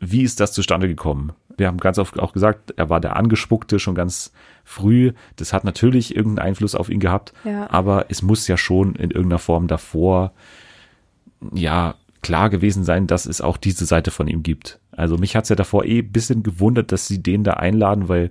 wie 0.00 0.22
ist 0.22 0.40
das 0.40 0.52
zustande 0.52 0.88
gekommen? 0.88 1.32
Wir 1.56 1.66
haben 1.68 1.78
ganz 1.78 1.98
oft 1.98 2.18
auch 2.18 2.32
gesagt, 2.32 2.72
er 2.76 2.88
war 2.88 3.00
der 3.00 3.16
Angespuckte 3.16 3.78
schon 3.78 3.94
ganz 3.94 4.32
früh. 4.64 5.12
Das 5.36 5.52
hat 5.52 5.62
natürlich 5.64 6.16
irgendeinen 6.16 6.48
Einfluss 6.48 6.74
auf 6.74 6.88
ihn 6.88 7.00
gehabt, 7.00 7.32
Ja. 7.44 7.68
aber 7.70 8.06
es 8.08 8.22
muss 8.22 8.48
ja 8.48 8.56
schon 8.56 8.94
in 8.96 9.10
irgendeiner 9.10 9.38
Form 9.38 9.68
davor 9.68 10.32
ja 11.54 11.94
klar 12.22 12.50
gewesen 12.50 12.82
sein, 12.84 13.06
dass 13.06 13.26
es 13.26 13.40
auch 13.40 13.56
diese 13.56 13.84
Seite 13.84 14.10
von 14.10 14.26
ihm 14.26 14.42
gibt. 14.42 14.79
Also 15.00 15.16
mich 15.16 15.34
hat's 15.36 15.48
ja 15.48 15.56
davor 15.56 15.84
eh 15.84 16.00
ein 16.00 16.12
bisschen 16.12 16.42
gewundert, 16.42 16.92
dass 16.92 17.06
sie 17.06 17.22
den 17.22 17.42
da 17.44 17.54
einladen, 17.54 18.08
weil 18.08 18.30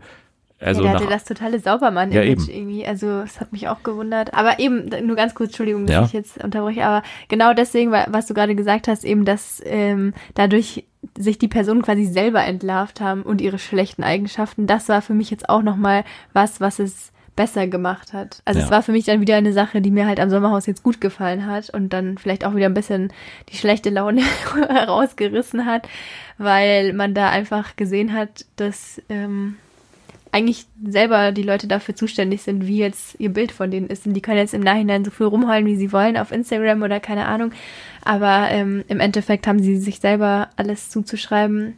also 0.62 0.84
ja, 0.84 0.92
der 0.92 1.00
hatte 1.00 1.10
das 1.10 1.24
totale 1.24 1.58
Saubermann-Image 1.60 2.14
Ja, 2.26 2.30
eben. 2.30 2.46
irgendwie. 2.50 2.86
Also, 2.86 3.22
es 3.22 3.40
hat 3.40 3.54
mich 3.54 3.70
auch 3.70 3.82
gewundert. 3.82 4.34
Aber 4.34 4.60
eben, 4.60 4.90
nur 5.08 5.16
ganz 5.16 5.34
kurz, 5.34 5.52
Entschuldigung, 5.52 5.86
dass 5.86 5.94
Ja. 5.96 6.04
ich 6.04 6.12
jetzt 6.12 6.44
unterbreche, 6.44 6.86
aber 6.86 7.02
genau 7.30 7.54
deswegen, 7.54 7.92
wa- 7.92 8.08
was 8.10 8.26
du 8.28 8.34
gerade 8.34 8.56
gesagt 8.56 8.90
hast, 8.90 9.06
eben, 9.06 9.24
dass 9.24 9.62
ähm, 9.66 10.14
dadurch 10.34 10.84
sich 11.18 11.38
die 11.38 11.48
Personen 11.48 11.82
quasi 11.82 12.04
selber 12.04 12.44
entlarvt 12.44 13.00
haben 13.00 13.22
und 13.22 13.40
ihre 13.40 13.58
schlechten 13.58 14.04
Eigenschaften, 14.04 14.68
das 14.68 14.90
war 14.90 15.02
für 15.02 15.14
mich 15.14 15.32
jetzt 15.32 15.48
auch 15.48 15.62
nochmal 15.62 16.04
was, 16.34 16.60
was 16.60 16.80
es 16.80 17.14
besser 17.40 17.68
gemacht 17.68 18.12
hat. 18.12 18.42
Also 18.44 18.60
Ja. 18.60 18.66
es 18.66 18.72
war 18.72 18.84
für 18.84 18.92
mich 18.92 19.06
dann 19.06 19.22
wieder 19.22 19.38
eine 19.38 19.54
Sache, 19.54 19.80
die 19.80 19.92
mir 19.92 20.06
halt 20.06 20.20
am 20.20 20.30
Sommerhaus 20.30 20.66
jetzt 20.66 20.84
gut 20.84 21.00
gefallen 21.00 21.46
hat 21.46 21.70
und 21.70 21.94
dann 21.94 22.18
vielleicht 22.18 22.44
auch 22.44 22.54
wieder 22.54 22.66
ein 22.66 22.74
bisschen 22.74 23.14
die 23.48 23.56
schlechte 23.56 23.90
Laune 23.90 24.22
herausgerissen 24.70 25.66
hat, 25.66 25.88
weil 26.38 26.92
man 26.92 27.14
da 27.14 27.30
einfach 27.30 27.78
gesehen 27.78 28.12
hat, 28.12 28.46
dass 28.58 29.02
ähm, 29.08 29.56
eigentlich 30.34 30.66
selber 30.86 31.32
die 31.32 31.44
Leute 31.44 31.68
dafür 31.68 31.96
zuständig 31.96 32.42
sind, 32.42 32.68
wie 32.68 32.80
jetzt 32.80 33.16
ihr 33.22 33.30
Bild 33.30 33.54
von 33.54 33.72
denen 33.72 33.88
ist. 33.88 34.06
Und 34.06 34.16
die 34.16 34.22
können 34.22 34.38
jetzt 34.40 34.54
im 34.54 34.60
Nachhinein 34.62 35.06
so 35.06 35.10
viel 35.12 35.28
rumheulen, 35.28 35.66
wie 35.66 35.78
sie 35.78 35.94
wollen 35.94 36.18
auf 36.18 36.34
Instagram 36.34 36.82
oder 36.84 37.00
keine 37.00 37.26
Ahnung. 37.26 37.54
Aber 38.04 38.48
ähm, 38.52 38.84
im 38.90 39.00
Endeffekt 39.00 39.48
haben 39.48 39.60
sie 39.64 39.78
sich 39.78 40.02
selber 40.02 40.50
alles 40.58 40.90
zuzuschreiben. 40.90 41.76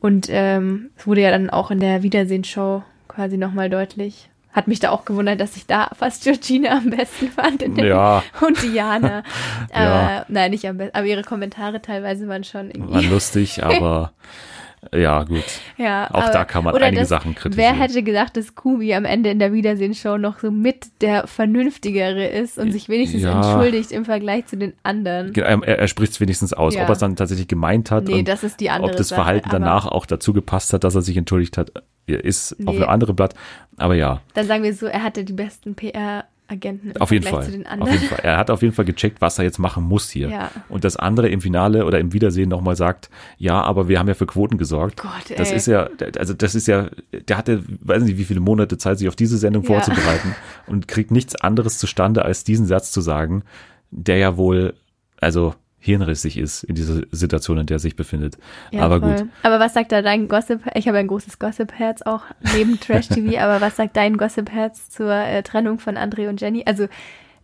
Und 0.00 0.26
ähm, 0.28 0.90
es 0.98 1.06
wurde 1.06 1.20
ja 1.20 1.30
dann 1.30 1.50
auch 1.50 1.70
in 1.70 1.78
der 1.78 2.02
Wiedersehensshow 2.02 2.82
quasi 3.06 3.38
nochmal 3.38 3.70
deutlich. 3.70 4.28
Hat 4.54 4.68
mich 4.68 4.78
da 4.80 4.90
auch 4.90 5.04
gewundert, 5.04 5.40
dass 5.40 5.56
ich 5.56 5.66
da 5.66 5.90
fast 5.98 6.22
Georgina 6.24 6.70
am 6.78 6.88
besten 6.90 7.28
fand 7.28 7.60
in 7.62 7.74
der 7.74 7.86
Ja. 7.86 8.22
und 8.46 8.62
Diana. 8.62 9.22
Ja. 9.74 9.80
Aber 9.80 10.26
nein, 10.28 10.52
nicht 10.52 10.66
am 10.68 10.78
besten. 10.78 10.96
Aber 10.96 11.06
ihre 11.06 11.22
Kommentare 11.22 11.82
teilweise 11.82 12.28
waren 12.28 12.44
schon 12.44 12.70
irgendwie. 12.70 12.94
war 12.94 13.02
lustig, 13.02 13.62
aber 13.64 14.12
ja 14.94 15.22
gut. 15.24 15.42
Ja, 15.78 16.08
Auch 16.12 16.24
aber- 16.24 16.32
da 16.32 16.44
kann 16.44 16.62
man 16.62 16.76
einige 16.76 17.00
das, 17.00 17.08
Sachen 17.08 17.34
kritisieren. 17.34 17.74
Wer 17.74 17.80
hätte 17.82 18.02
gedacht, 18.02 18.36
dass 18.36 18.54
Kubi 18.54 18.94
am 18.94 19.06
Ende 19.06 19.30
in 19.30 19.38
der 19.38 19.52
Wiedersehensshow 19.54 20.18
noch 20.18 20.38
so 20.40 20.50
mit 20.50 20.86
der 21.00 21.26
Vernünftigere 21.26 22.26
ist 22.26 22.58
und 22.58 22.70
sich 22.70 22.88
wenigstens 22.90 23.22
Ja. 23.22 23.34
entschuldigt 23.36 23.92
im 23.92 24.04
Vergleich 24.04 24.46
zu 24.46 24.56
den 24.58 24.74
anderen? 24.82 25.32
Ge- 25.32 25.42
Er, 25.42 25.62
er 25.66 25.88
spricht 25.88 26.12
es 26.12 26.20
wenigstens 26.20 26.52
aus. 26.52 26.74
Ja. 26.74 26.82
Ob 26.82 26.90
er 26.90 26.92
es 26.92 26.98
dann 26.98 27.16
tatsächlich 27.16 27.48
gemeint 27.48 27.90
hat 27.90 28.04
Nee, 28.04 28.18
und 28.20 28.28
das 28.28 28.44
ist 28.44 28.60
die 28.60 28.68
andere 28.70 28.90
ob 28.92 28.96
das 28.98 29.08
Verhalten 29.10 29.48
danach 29.50 29.86
auch 29.86 30.04
dazu 30.06 30.32
gepasst 30.34 30.72
hat, 30.74 30.84
dass 30.84 30.94
er 30.94 31.02
sich 31.02 31.16
entschuldigt 31.16 31.56
hat, 31.56 31.72
ist 32.06 32.52
auf 32.66 32.74
Nee. 32.74 32.80
einem 32.82 32.88
anderen 32.90 33.16
Blatt. 33.16 33.34
Aber 33.76 33.94
ja, 33.94 34.20
Dann 34.34 34.46
sagen 34.46 34.62
wir 34.62 34.74
so, 34.74 34.86
er 34.86 35.02
hatte 35.02 35.24
die 35.24 35.32
besten 35.32 35.74
PR-Agenten 35.74 36.90
im 36.92 37.00
auf 37.00 37.10
jeden 37.10 37.24
Fall. 37.26 37.44
zu 37.44 37.50
den 37.52 37.66
Auf 37.66 37.90
jeden 37.90 38.04
Fall. 38.06 38.20
Er 38.22 38.36
hat 38.36 38.50
auf 38.50 38.62
jeden 38.62 38.74
Fall 38.74 38.84
gecheckt, 38.84 39.20
was 39.20 39.38
er 39.38 39.44
jetzt 39.44 39.58
machen 39.58 39.84
muss 39.84 40.10
hier. 40.10 40.28
Ja. 40.28 40.50
Und 40.68 40.84
das 40.84 40.96
andere 40.96 41.28
im 41.28 41.40
Finale 41.40 41.84
oder 41.86 41.98
im 41.98 42.12
Wiedersehen 42.12 42.48
nochmal 42.50 42.76
sagt, 42.76 43.10
ja, 43.38 43.60
aber 43.60 43.88
wir 43.88 43.98
haben 43.98 44.08
ja 44.08 44.14
für 44.14 44.26
Quoten 44.26 44.58
gesorgt. 44.58 45.00
Gott, 45.02 45.38
Das 45.38 45.50
ey. 45.50 45.56
ist 45.56 45.66
ja, 45.66 45.88
also 46.18 46.34
das 46.34 46.54
ist 46.54 46.66
ja, 46.68 46.88
der 47.28 47.36
hatte, 47.38 47.62
weiß 47.80 48.02
nicht, 48.02 48.18
wie 48.18 48.24
viele 48.24 48.40
Monate 48.40 48.78
Zeit, 48.78 48.98
sich 48.98 49.08
auf 49.08 49.16
diese 49.16 49.38
Sendung 49.38 49.62
Ja. 49.64 49.68
vorzubereiten 49.68 50.34
und 50.66 50.86
kriegt 50.88 51.10
nichts 51.10 51.34
anderes 51.36 51.78
zustande, 51.78 52.24
als 52.24 52.44
diesen 52.44 52.66
Satz 52.66 52.92
zu 52.92 53.00
sagen, 53.00 53.42
der 53.90 54.18
ja 54.18 54.36
wohl, 54.36 54.74
also 55.20 55.54
hirnrissig 55.84 56.38
ist 56.38 56.64
in 56.64 56.74
dieser 56.74 57.02
Situation, 57.12 57.58
in 57.58 57.66
der 57.66 57.76
er 57.76 57.78
sich 57.78 57.94
befindet. 57.94 58.38
Ja, 58.70 58.80
aber 58.82 59.00
voll. 59.00 59.16
gut. 59.16 59.28
Aber 59.42 59.60
was 59.60 59.74
sagt 59.74 59.92
da 59.92 60.00
dein 60.00 60.28
Gossip? 60.28 60.62
Ich 60.74 60.88
habe 60.88 60.96
ein 60.96 61.08
großes 61.08 61.38
Gossip-Herz 61.38 62.02
auch 62.02 62.22
neben 62.54 62.80
Trash-TV, 62.80 63.38
aber 63.38 63.60
was 63.60 63.76
sagt 63.76 63.96
dein 63.96 64.16
Gossip-Herz 64.16 64.88
zur 64.88 65.12
äh, 65.12 65.42
Trennung 65.42 65.78
von 65.78 65.96
André 65.96 66.30
und 66.30 66.40
Jenny? 66.40 66.62
Also, 66.64 66.88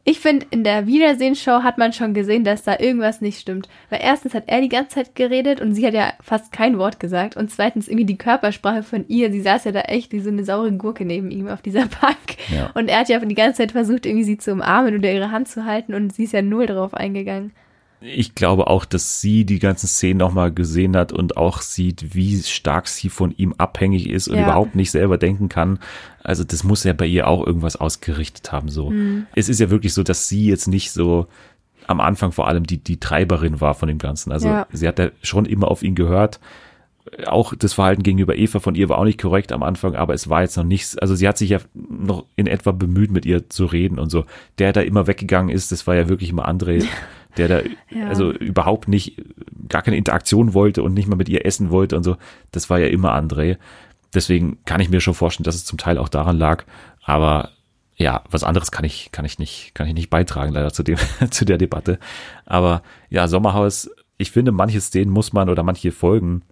ich 0.04 0.20
finde, 0.20 0.46
in 0.48 0.64
der 0.64 0.86
Wiedersehensshow 0.86 1.62
hat 1.62 1.76
man 1.76 1.92
schon 1.92 2.14
gesehen, 2.14 2.42
dass 2.42 2.62
da 2.62 2.78
irgendwas 2.78 3.20
nicht 3.20 3.38
stimmt. 3.38 3.68
Weil 3.90 4.00
erstens 4.02 4.32
hat 4.32 4.44
er 4.46 4.62
die 4.62 4.70
ganze 4.70 4.94
Zeit 4.94 5.14
geredet 5.14 5.60
und 5.60 5.74
sie 5.74 5.86
hat 5.86 5.92
ja 5.92 6.14
fast 6.22 6.52
kein 6.52 6.78
Wort 6.78 6.98
gesagt. 6.98 7.36
Und 7.36 7.50
zweitens 7.50 7.86
irgendwie 7.86 8.06
die 8.06 8.16
Körpersprache 8.16 8.82
von 8.82 9.04
ihr. 9.08 9.30
Sie 9.30 9.42
saß 9.42 9.64
ja 9.64 9.72
da 9.72 9.80
echt 9.82 10.12
wie 10.12 10.20
so 10.20 10.30
eine 10.30 10.44
saure 10.44 10.72
Gurke 10.72 11.04
neben 11.04 11.30
ihm 11.30 11.48
auf 11.48 11.60
dieser 11.60 11.86
Bank. 12.00 12.16
Ja. 12.48 12.70
Und 12.72 12.88
er 12.88 13.00
hat 13.00 13.10
ja 13.10 13.18
die 13.18 13.34
ganze 13.34 13.58
Zeit 13.58 13.72
versucht, 13.72 14.06
irgendwie 14.06 14.24
sie 14.24 14.38
zu 14.38 14.52
umarmen 14.52 14.96
oder 14.96 15.12
ihre 15.12 15.30
Hand 15.30 15.48
zu 15.48 15.66
halten 15.66 15.92
und 15.92 16.14
sie 16.14 16.24
ist 16.24 16.32
ja 16.32 16.40
null 16.40 16.64
drauf 16.64 16.94
eingegangen. 16.94 17.52
Ich 18.02 18.34
glaube 18.34 18.66
auch, 18.68 18.86
dass 18.86 19.20
sie 19.20 19.44
die 19.44 19.58
ganzen 19.58 19.86
Szenen 19.86 20.18
nochmal 20.18 20.50
gesehen 20.52 20.96
hat 20.96 21.12
und 21.12 21.36
auch 21.36 21.60
sieht, 21.60 22.14
wie 22.14 22.40
stark 22.42 22.88
sie 22.88 23.10
von 23.10 23.32
ihm 23.36 23.54
abhängig 23.58 24.08
ist 24.08 24.28
und 24.28 24.36
Ja. 24.38 24.44
überhaupt 24.44 24.74
nicht 24.74 24.90
selber 24.90 25.18
denken 25.18 25.50
kann. 25.50 25.78
Also 26.24 26.42
das 26.42 26.64
muss 26.64 26.82
ja 26.84 26.94
bei 26.94 27.04
ihr 27.06 27.28
auch 27.28 27.46
irgendwas 27.46 27.76
ausgerichtet 27.76 28.52
haben. 28.52 28.68
So, 28.70 28.88
Mhm. 28.90 29.26
es 29.34 29.50
ist 29.50 29.60
ja 29.60 29.68
wirklich 29.68 29.92
so, 29.92 30.02
dass 30.02 30.28
sie 30.28 30.46
jetzt 30.46 30.66
nicht 30.66 30.92
so 30.92 31.26
am 31.86 32.00
Anfang 32.00 32.32
vor 32.32 32.46
allem 32.48 32.64
die 32.66 32.78
die 32.78 33.00
Treiberin 33.00 33.60
war 33.60 33.74
von 33.74 33.88
dem 33.88 33.98
Ganzen. 33.98 34.32
Also 34.32 34.48
Ja. 34.48 34.66
sie 34.72 34.88
hat 34.88 34.98
ja 34.98 35.10
schon 35.22 35.44
immer 35.44 35.68
auf 35.70 35.82
ihn 35.82 35.94
gehört. 35.94 36.40
Auch 37.26 37.54
das 37.54 37.72
Verhalten 37.72 38.02
gegenüber 38.02 38.36
Eva 38.36 38.60
von 38.60 38.74
ihr 38.76 38.88
war 38.88 38.98
auch 38.98 39.04
nicht 39.04 39.20
korrekt 39.20 39.52
am 39.52 39.62
Anfang, 39.62 39.94
aber 39.96 40.14
es 40.14 40.28
war 40.30 40.42
jetzt 40.42 40.56
noch 40.56 40.64
nichts. 40.64 40.96
Also 40.96 41.14
sie 41.14 41.26
hat 41.26 41.36
sich 41.38 41.50
ja 41.50 41.58
noch 41.74 42.24
in 42.36 42.46
etwa 42.46 42.70
bemüht, 42.72 43.10
mit 43.10 43.26
ihr 43.26 43.48
zu 43.50 43.64
reden 43.66 43.98
und 43.98 44.10
so. 44.10 44.24
Der 44.58 44.72
da 44.72 44.80
immer 44.82 45.06
weggegangen 45.06 45.50
ist, 45.54 45.72
das 45.72 45.86
war 45.86 45.96
ja 45.96 46.08
wirklich 46.08 46.30
immer 46.30 46.48
André, 46.48 46.84
der 47.36 47.48
da 47.48 47.60
Ja. 47.90 48.08
also 48.08 48.32
überhaupt 48.32 48.88
nicht, 48.88 49.22
gar 49.68 49.82
keine 49.82 49.96
Interaktion 49.96 50.54
wollte 50.54 50.82
und 50.82 50.94
nicht 50.94 51.08
mal 51.08 51.16
mit 51.16 51.28
ihr 51.28 51.44
essen 51.46 51.70
wollte 51.70 51.96
und 51.96 52.02
so. 52.02 52.16
Das 52.52 52.70
war 52.70 52.78
ja 52.78 52.86
immer 52.88 53.14
André. 53.14 53.56
Deswegen 54.14 54.58
kann 54.64 54.80
ich 54.80 54.90
mir 54.90 55.00
schon 55.00 55.14
vorstellen, 55.14 55.44
dass 55.44 55.54
es 55.54 55.64
zum 55.64 55.78
Teil 55.78 55.98
auch 55.98 56.08
daran 56.08 56.36
lag. 56.38 56.64
Aber 57.04 57.50
ja, 57.96 58.24
was 58.30 58.44
anderes 58.44 58.70
kann 58.70 58.84
ich, 58.84 59.12
kann 59.12 59.24
ich 59.24 59.38
nicht, 59.38 59.72
kann 59.74 59.86
ich 59.86 59.94
nicht 59.94 60.10
beitragen, 60.10 60.52
leider 60.52 60.72
zu 60.72 60.82
dem, 60.82 60.96
zu 61.30 61.44
der 61.44 61.58
Debatte. 61.58 61.98
Aber 62.46 62.82
ja, 63.10 63.28
Sommerhaus, 63.28 63.90
ich 64.18 64.30
finde, 64.30 64.52
manche 64.52 64.80
Szenen 64.80 65.10
muss 65.12 65.32
man 65.32 65.48
oder 65.48 65.62
manche 65.62 65.92
Folgen 65.92 66.42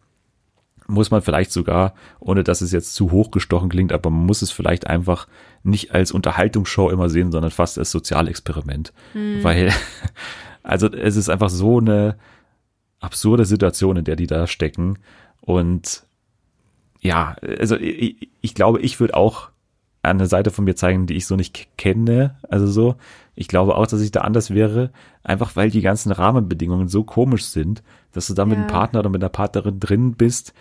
muss 0.91 1.11
man 1.11 1.21
vielleicht 1.21 1.53
sogar, 1.53 1.93
ohne 2.19 2.45
dass 2.45 2.62
es 2.62 2.73
jetzt 2.73 2.95
zu 2.95 3.11
hochgestochen 3.11 3.69
klingt, 3.69 3.93
aber 3.93 4.09
man 4.09 4.25
muss 4.25 4.41
es 4.41 4.51
vielleicht 4.51 4.87
einfach 4.87 5.29
nicht 5.62 5.93
als 5.93 6.12
Unterhaltungsshow 6.12 6.88
immer 6.88 7.11
sehen, 7.11 7.31
sondern 7.31 7.51
fast 7.51 7.79
als 7.79 7.91
Sozialexperiment. 7.91 8.95
Weil, 9.43 9.71
also 10.68 10.88
es 10.92 11.16
ist 11.16 11.31
einfach 11.31 11.48
so 11.48 11.78
eine 11.78 12.16
absurde 13.00 13.44
Situation, 13.44 13.96
in 13.96 14.04
der 14.04 14.16
die 14.16 14.26
da 14.26 14.46
stecken. 14.46 14.98
Und 15.40 16.04
ja, 17.00 17.37
also 17.59 17.76
ich, 17.76 18.28
ich 18.40 18.54
glaube, 18.54 18.81
ich 18.81 19.00
würde 19.00 19.16
auch 19.16 19.48
eine 20.02 20.26
Seite 20.26 20.50
von 20.50 20.64
mir 20.64 20.76
zeigen, 20.76 21.07
die 21.07 21.14
ich 21.14 21.26
so 21.26 21.37
nicht 21.37 21.68
kenne. 21.78 22.37
Also 22.48 22.66
so, 22.66 22.96
ich 23.35 23.48
glaube 23.48 23.76
auch, 23.76 23.87
dass 23.87 24.00
ich 24.00 24.11
da 24.11 24.20
anders 24.20 24.52
wäre, 24.52 24.90
einfach 25.22 25.57
weil 25.57 25.70
die 25.70 25.81
ganzen 25.81 26.12
Rahmenbedingungen 26.12 26.88
so 26.88 27.02
komisch 27.02 27.44
sind, 27.44 27.83
dass 28.12 28.26
du 28.26 28.35
da 28.35 28.44
mit 28.44 28.57
Ja. 28.57 28.61
einem 28.64 28.66
Partner 28.68 29.00
oder 29.00 29.11
mit 29.11 29.22
einer 29.22 29.31
Partnerin 29.31 29.81
drin 29.81 30.14
bist, 30.14 30.52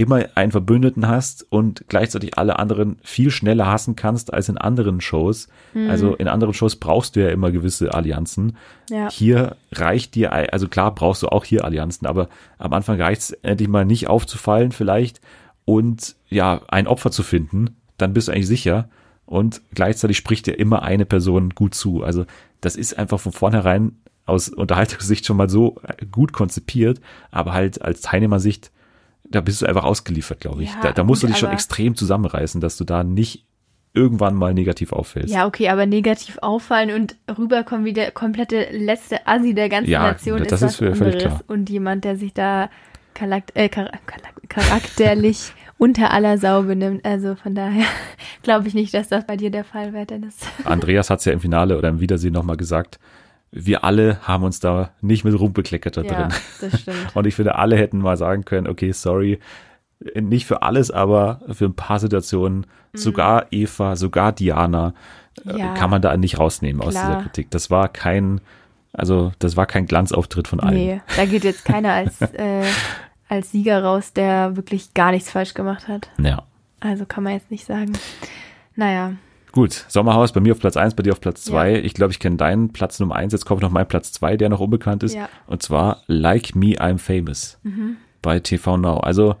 immer 0.00 0.24
einen 0.34 0.50
Verbündeten 0.50 1.06
hast 1.06 1.46
und 1.50 1.84
gleichzeitig 1.88 2.38
alle 2.38 2.58
anderen 2.58 2.98
viel 3.02 3.30
schneller 3.30 3.66
hassen 3.66 3.96
kannst 3.96 4.32
als 4.32 4.48
in 4.48 4.56
anderen 4.56 5.02
Shows. 5.02 5.48
Also 5.88 6.14
in 6.14 6.26
anderen 6.26 6.54
Shows 6.54 6.76
brauchst 6.76 7.14
du 7.14 7.20
ja 7.20 7.28
immer 7.28 7.52
gewisse 7.52 7.92
Allianzen. 7.92 8.56
Ja. 8.88 9.10
Hier 9.10 9.56
reicht 9.72 10.14
dir, 10.14 10.32
also 10.32 10.68
klar 10.68 10.94
brauchst 10.94 11.22
du 11.22 11.28
auch 11.28 11.44
hier 11.44 11.66
Allianzen, 11.66 12.06
aber 12.06 12.30
am 12.58 12.72
Anfang 12.72 13.00
reicht 13.00 13.20
es 13.20 13.30
endlich 13.30 13.68
mal 13.68 13.84
nicht 13.84 14.08
aufzufallen 14.08 14.72
vielleicht 14.72 15.20
und 15.66 16.16
ja, 16.30 16.62
ein 16.68 16.86
Opfer 16.86 17.10
zu 17.10 17.22
finden, 17.22 17.76
dann 17.98 18.14
bist 18.14 18.28
du 18.28 18.32
eigentlich 18.32 18.46
sicher 18.46 18.88
und 19.26 19.60
gleichzeitig 19.74 20.16
spricht 20.16 20.46
dir 20.46 20.58
immer 20.58 20.82
eine 20.82 21.04
Person 21.04 21.50
gut 21.50 21.74
zu. 21.74 22.02
Also 22.02 22.24
das 22.62 22.74
ist 22.74 22.98
einfach 22.98 23.20
von 23.20 23.32
vornherein 23.32 23.98
aus 24.24 24.48
Unterhaltungssicht 24.48 25.26
schon 25.26 25.36
mal 25.36 25.50
so 25.50 25.76
gut 26.10 26.32
konzipiert, 26.32 27.00
aber 27.30 27.52
halt 27.52 27.82
als 27.82 28.00
Teilnehmersicht, 28.00 28.70
da 29.30 29.40
bist 29.40 29.62
du 29.62 29.66
einfach 29.66 29.84
ausgeliefert, 29.84 30.40
glaube 30.40 30.62
ich. 30.62 30.70
Ja, 30.70 30.80
da, 30.82 30.92
da 30.92 31.04
musst 31.04 31.22
du 31.22 31.26
dich 31.26 31.38
schon 31.38 31.50
extrem 31.50 31.94
zusammenreißen, 31.94 32.60
dass 32.60 32.76
du 32.76 32.84
da 32.84 33.04
nicht 33.04 33.44
irgendwann 33.92 34.34
mal 34.34 34.54
negativ 34.54 34.92
auffällst. 34.92 35.32
Ja, 35.32 35.46
okay, 35.46 35.68
aber 35.68 35.86
negativ 35.86 36.38
auffallen 36.42 36.90
und 36.92 37.16
rüberkommen 37.38 37.84
wie 37.84 37.92
der 37.92 38.10
komplette 38.12 38.68
letzte 38.70 39.26
Assi 39.26 39.54
der 39.54 39.68
ganzen 39.68 39.90
Ja, 39.90 40.02
Nation 40.02 40.38
das 40.44 40.62
ist 40.62 40.80
ist 40.80 40.82
was 40.82 40.98
völlig 40.98 41.18
klar. 41.18 41.40
Und 41.48 41.70
jemand, 41.70 42.04
der 42.04 42.16
sich 42.16 42.32
da 42.32 42.70
charak 43.18 43.44
äh, 43.54 43.68
char 43.68 43.90
char 44.06 44.20
charakterlich 44.48 45.52
unter 45.78 46.12
aller 46.12 46.38
Sau 46.38 46.62
benimmt. 46.62 47.04
Also 47.04 47.34
von 47.34 47.54
daher 47.54 47.84
glaube 48.42 48.68
ich 48.68 48.74
nicht, 48.74 48.94
dass 48.94 49.08
das 49.08 49.26
bei 49.26 49.36
dir 49.36 49.50
der 49.50 49.64
Fall 49.64 49.92
wäre, 49.92 50.06
Dennis. 50.06 50.36
Andreas 50.64 51.10
hat 51.10 51.20
es 51.20 51.24
ja 51.24 51.32
im 51.32 51.40
Finale 51.40 51.76
oder 51.76 51.88
im 51.88 52.00
Wiedersehen 52.00 52.32
nochmal 52.32 52.56
gesagt, 52.56 53.00
wir 53.52 53.82
alle 53.84 54.18
haben 54.22 54.44
uns 54.44 54.60
da 54.60 54.90
nicht 55.00 55.24
mit 55.24 55.38
rumbekleckert 55.38 55.96
da 55.96 56.02
Ja, 56.02 56.12
drin. 56.28 56.34
das 56.60 56.80
stimmt. 56.80 56.96
Und 57.16 57.26
ich 57.26 57.34
finde, 57.34 57.56
alle 57.56 57.76
hätten 57.76 57.98
mal 57.98 58.16
sagen 58.16 58.44
können, 58.44 58.66
okay, 58.68 58.92
sorry, 58.92 59.40
nicht 60.18 60.46
für 60.46 60.62
alles, 60.62 60.90
aber 60.90 61.40
für 61.50 61.66
ein 61.66 61.74
paar 61.74 61.98
Situationen, 61.98 62.66
sogar 62.94 63.46
Eva, 63.50 63.96
sogar 63.96 64.32
Diana, 64.32 64.88
äh, 64.88 65.52
Mhm. 65.52 65.58
Ja. 65.58 65.74
kann 65.74 65.90
man 65.90 66.02
da 66.02 66.16
nicht 66.16 66.38
rausnehmen 66.38 66.82
aus 66.82 66.94
Klar. 66.94 67.06
dieser 67.06 67.22
Kritik. 67.22 67.50
Das 67.52 67.70
war 67.70 67.88
kein, 67.88 68.40
also 68.92 69.32
das 69.38 69.56
war 69.56 69.66
kein 69.66 69.86
Glanzauftritt 69.86 70.48
von 70.48 70.58
allen. 70.60 70.74
Nee, 70.74 71.00
da 71.16 71.24
geht 71.24 71.44
jetzt 71.44 71.64
keiner 71.64 71.92
als, 71.92 72.20
äh, 72.32 72.64
als 73.28 73.52
Sieger 73.52 73.82
raus, 73.84 74.12
der 74.12 74.56
wirklich 74.56 74.92
gar 74.92 75.12
nichts 75.12 75.30
falsch 75.30 75.54
gemacht 75.54 75.86
hat. 75.88 76.10
Ja. 76.20 76.42
Also 76.80 77.06
kann 77.06 77.22
man 77.24 77.34
jetzt 77.34 77.50
nicht 77.50 77.64
sagen. 77.64 77.92
Naja, 78.74 79.12
Gut, 79.52 79.84
Sommerhaus 79.88 80.32
bei 80.32 80.40
mir 80.40 80.52
auf 80.52 80.60
Platz 80.60 80.76
1, 80.76 80.94
bei 80.94 81.02
dir 81.02 81.12
auf 81.12 81.20
Platz 81.20 81.44
2. 81.44 81.80
Ich 81.80 81.94
glaube, 81.94 82.12
ich 82.12 82.20
kenne 82.20 82.36
deinen 82.36 82.72
Platz 82.72 83.00
Nummer 83.00 83.16
1. 83.16 83.32
Jetzt 83.32 83.46
kommt 83.46 83.62
noch 83.62 83.70
mein 83.70 83.88
Platz 83.88 84.12
2, 84.12 84.36
der 84.36 84.48
noch 84.48 84.60
unbekannt 84.60 85.02
ist. 85.02 85.14
Ja. 85.14 85.28
Und 85.46 85.62
zwar 85.62 86.02
Like 86.06 86.54
Me, 86.54 86.76
I'm 86.76 86.98
Famous 86.98 87.58
bei 88.22 88.38
TV 88.38 88.76
Now. 88.76 88.98
Also 88.98 89.36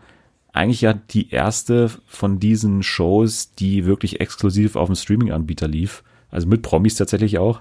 eigentlich 0.52 0.80
ja 0.80 0.94
die 0.94 1.30
erste 1.30 1.90
von 2.06 2.40
diesen 2.40 2.82
Shows, 2.82 3.54
die 3.54 3.86
wirklich 3.86 4.20
exklusiv 4.20 4.74
auf 4.74 4.88
dem 4.88 4.96
Streaming-Anbieter 4.96 5.68
lief. 5.68 6.02
Also 6.30 6.48
mit 6.48 6.62
Promis 6.62 6.96
tatsächlich 6.96 7.38
auch. 7.38 7.60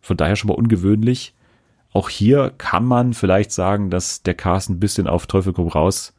Von 0.00 0.16
daher 0.16 0.36
schon 0.36 0.48
mal 0.48 0.54
ungewöhnlich. 0.54 1.34
Auch 1.92 2.08
hier 2.08 2.52
kann 2.56 2.84
man 2.84 3.14
vielleicht 3.14 3.50
sagen, 3.50 3.90
dass 3.90 4.22
der 4.22 4.34
Cast 4.34 4.70
ein 4.70 4.78
bisschen 4.78 5.08
auf 5.08 5.26
Teufel 5.26 5.52
komm 5.52 5.66
raus 5.66 6.14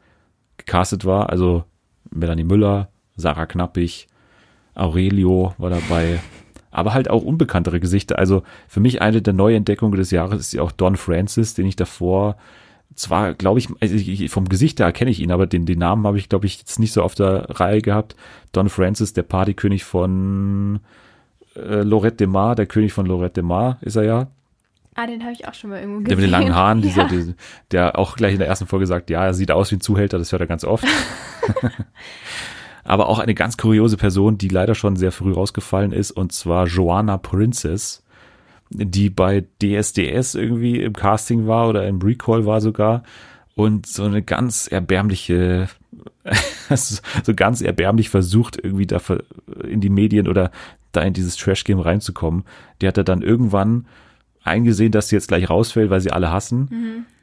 gecastet 0.58 1.06
war. 1.06 1.30
Also 1.30 1.64
Melanie 2.10 2.44
Müller, 2.44 2.90
Sarah 3.16 3.46
Knappig, 3.46 4.08
Aurelio 4.74 5.54
war 5.58 5.70
dabei. 5.70 6.20
Aber 6.70 6.94
halt 6.94 7.10
auch 7.10 7.22
unbekanntere 7.22 7.80
Gesichter. 7.80 8.18
Also 8.18 8.42
für 8.66 8.80
mich 8.80 9.02
eine 9.02 9.20
der 9.20 9.34
Neuentdeckungen 9.34 9.98
des 9.98 10.10
Jahres 10.10 10.40
ist 10.40 10.52
ja 10.54 10.62
auch 10.62 10.72
Don 10.72 10.96
Francis, 10.96 11.54
den 11.54 11.66
ich 11.66 11.76
davor 11.76 12.36
zwar, 12.94 13.34
glaube 13.34 13.58
ich, 13.58 13.68
also 13.80 13.94
ich, 13.94 14.30
vom 14.30 14.48
Gesicht 14.48 14.78
her 14.78 14.86
erkenne 14.86 15.10
ich 15.10 15.20
ihn, 15.20 15.32
aber 15.32 15.46
den, 15.46 15.66
den 15.66 15.78
Namen 15.78 16.06
habe 16.06 16.18
ich, 16.18 16.28
glaube 16.28 16.46
ich, 16.46 16.58
jetzt 16.58 16.78
nicht 16.78 16.92
so 16.92 17.02
auf 17.02 17.14
der 17.14 17.48
Reihe 17.48 17.80
gehabt. 17.80 18.16
Don 18.52 18.68
Francis, 18.68 19.12
der 19.12 19.22
Partykönig 19.22 19.84
von 19.84 20.80
äh, 21.56 21.82
Lorette 21.82 22.16
de 22.16 22.26
Mar, 22.26 22.54
der 22.54 22.66
König 22.66 22.92
von 22.92 23.06
Lorette 23.06 23.34
de 23.34 23.42
Mar 23.42 23.78
ist 23.80 23.96
er 23.96 24.04
ja. 24.04 24.26
ah, 24.94 25.06
den 25.06 25.22
habe 25.22 25.32
ich 25.32 25.46
auch 25.46 25.54
schon 25.54 25.70
mal 25.70 25.80
irgendwo 25.80 26.00
gesehen. 26.00 26.08
Der 26.08 26.16
mit 26.16 26.24
den 26.24 26.30
langen 26.30 26.54
Haaren, 26.54 26.82
dieser, 26.82 27.02
ja. 27.02 27.08
dieser, 27.08 27.34
der 27.70 27.98
auch 27.98 28.16
gleich 28.16 28.32
in 28.32 28.38
der 28.38 28.48
ersten 28.48 28.66
Folge 28.66 28.86
sagt, 28.86 29.10
ja, 29.10 29.24
er 29.24 29.34
sieht 29.34 29.50
aus 29.50 29.70
wie 29.70 29.76
ein 29.76 29.80
Zuhälter, 29.80 30.18
das 30.18 30.32
hört 30.32 30.42
er 30.42 30.46
ganz 30.46 30.64
oft. 30.64 30.84
Aber 32.84 33.08
auch 33.08 33.18
eine 33.18 33.34
ganz 33.34 33.56
kuriose 33.56 33.96
Person, 33.96 34.38
die 34.38 34.48
leider 34.48 34.74
schon 34.74 34.96
sehr 34.96 35.12
früh 35.12 35.32
rausgefallen 35.32 35.92
ist, 35.92 36.10
und 36.10 36.32
zwar 36.32 36.66
Joanna 36.66 37.16
Princess, 37.16 38.02
die 38.70 39.10
bei 39.10 39.44
DSDS 39.62 40.34
irgendwie 40.34 40.80
im 40.80 40.92
Casting 40.92 41.46
war 41.46 41.68
oder 41.68 41.86
im 41.86 42.00
Recall 42.00 42.46
war 42.46 42.60
sogar 42.60 43.02
und 43.54 43.86
so 43.86 44.04
eine 44.04 44.22
ganz 44.22 44.66
erbärmliche, 44.66 45.68
so 46.74 47.34
ganz 47.34 47.60
erbärmlich 47.60 48.08
versucht, 48.08 48.58
irgendwie 48.62 48.86
da 48.86 49.00
in 49.68 49.80
die 49.80 49.90
Medien 49.90 50.26
oder 50.26 50.50
da 50.92 51.02
in 51.02 51.12
dieses 51.12 51.36
Trash-Game 51.36 51.80
reinzukommen. 51.80 52.44
Die 52.80 52.88
hat 52.88 52.98
er 52.98 53.04
dann 53.04 53.22
irgendwann 53.22 53.86
eingesehen, 54.42 54.92
dass 54.92 55.08
sie 55.08 55.16
jetzt 55.16 55.28
gleich 55.28 55.48
rausfällt, 55.48 55.90
weil 55.90 56.00
sie 56.00 56.10
alle 56.10 56.30
hassen. 56.30 56.68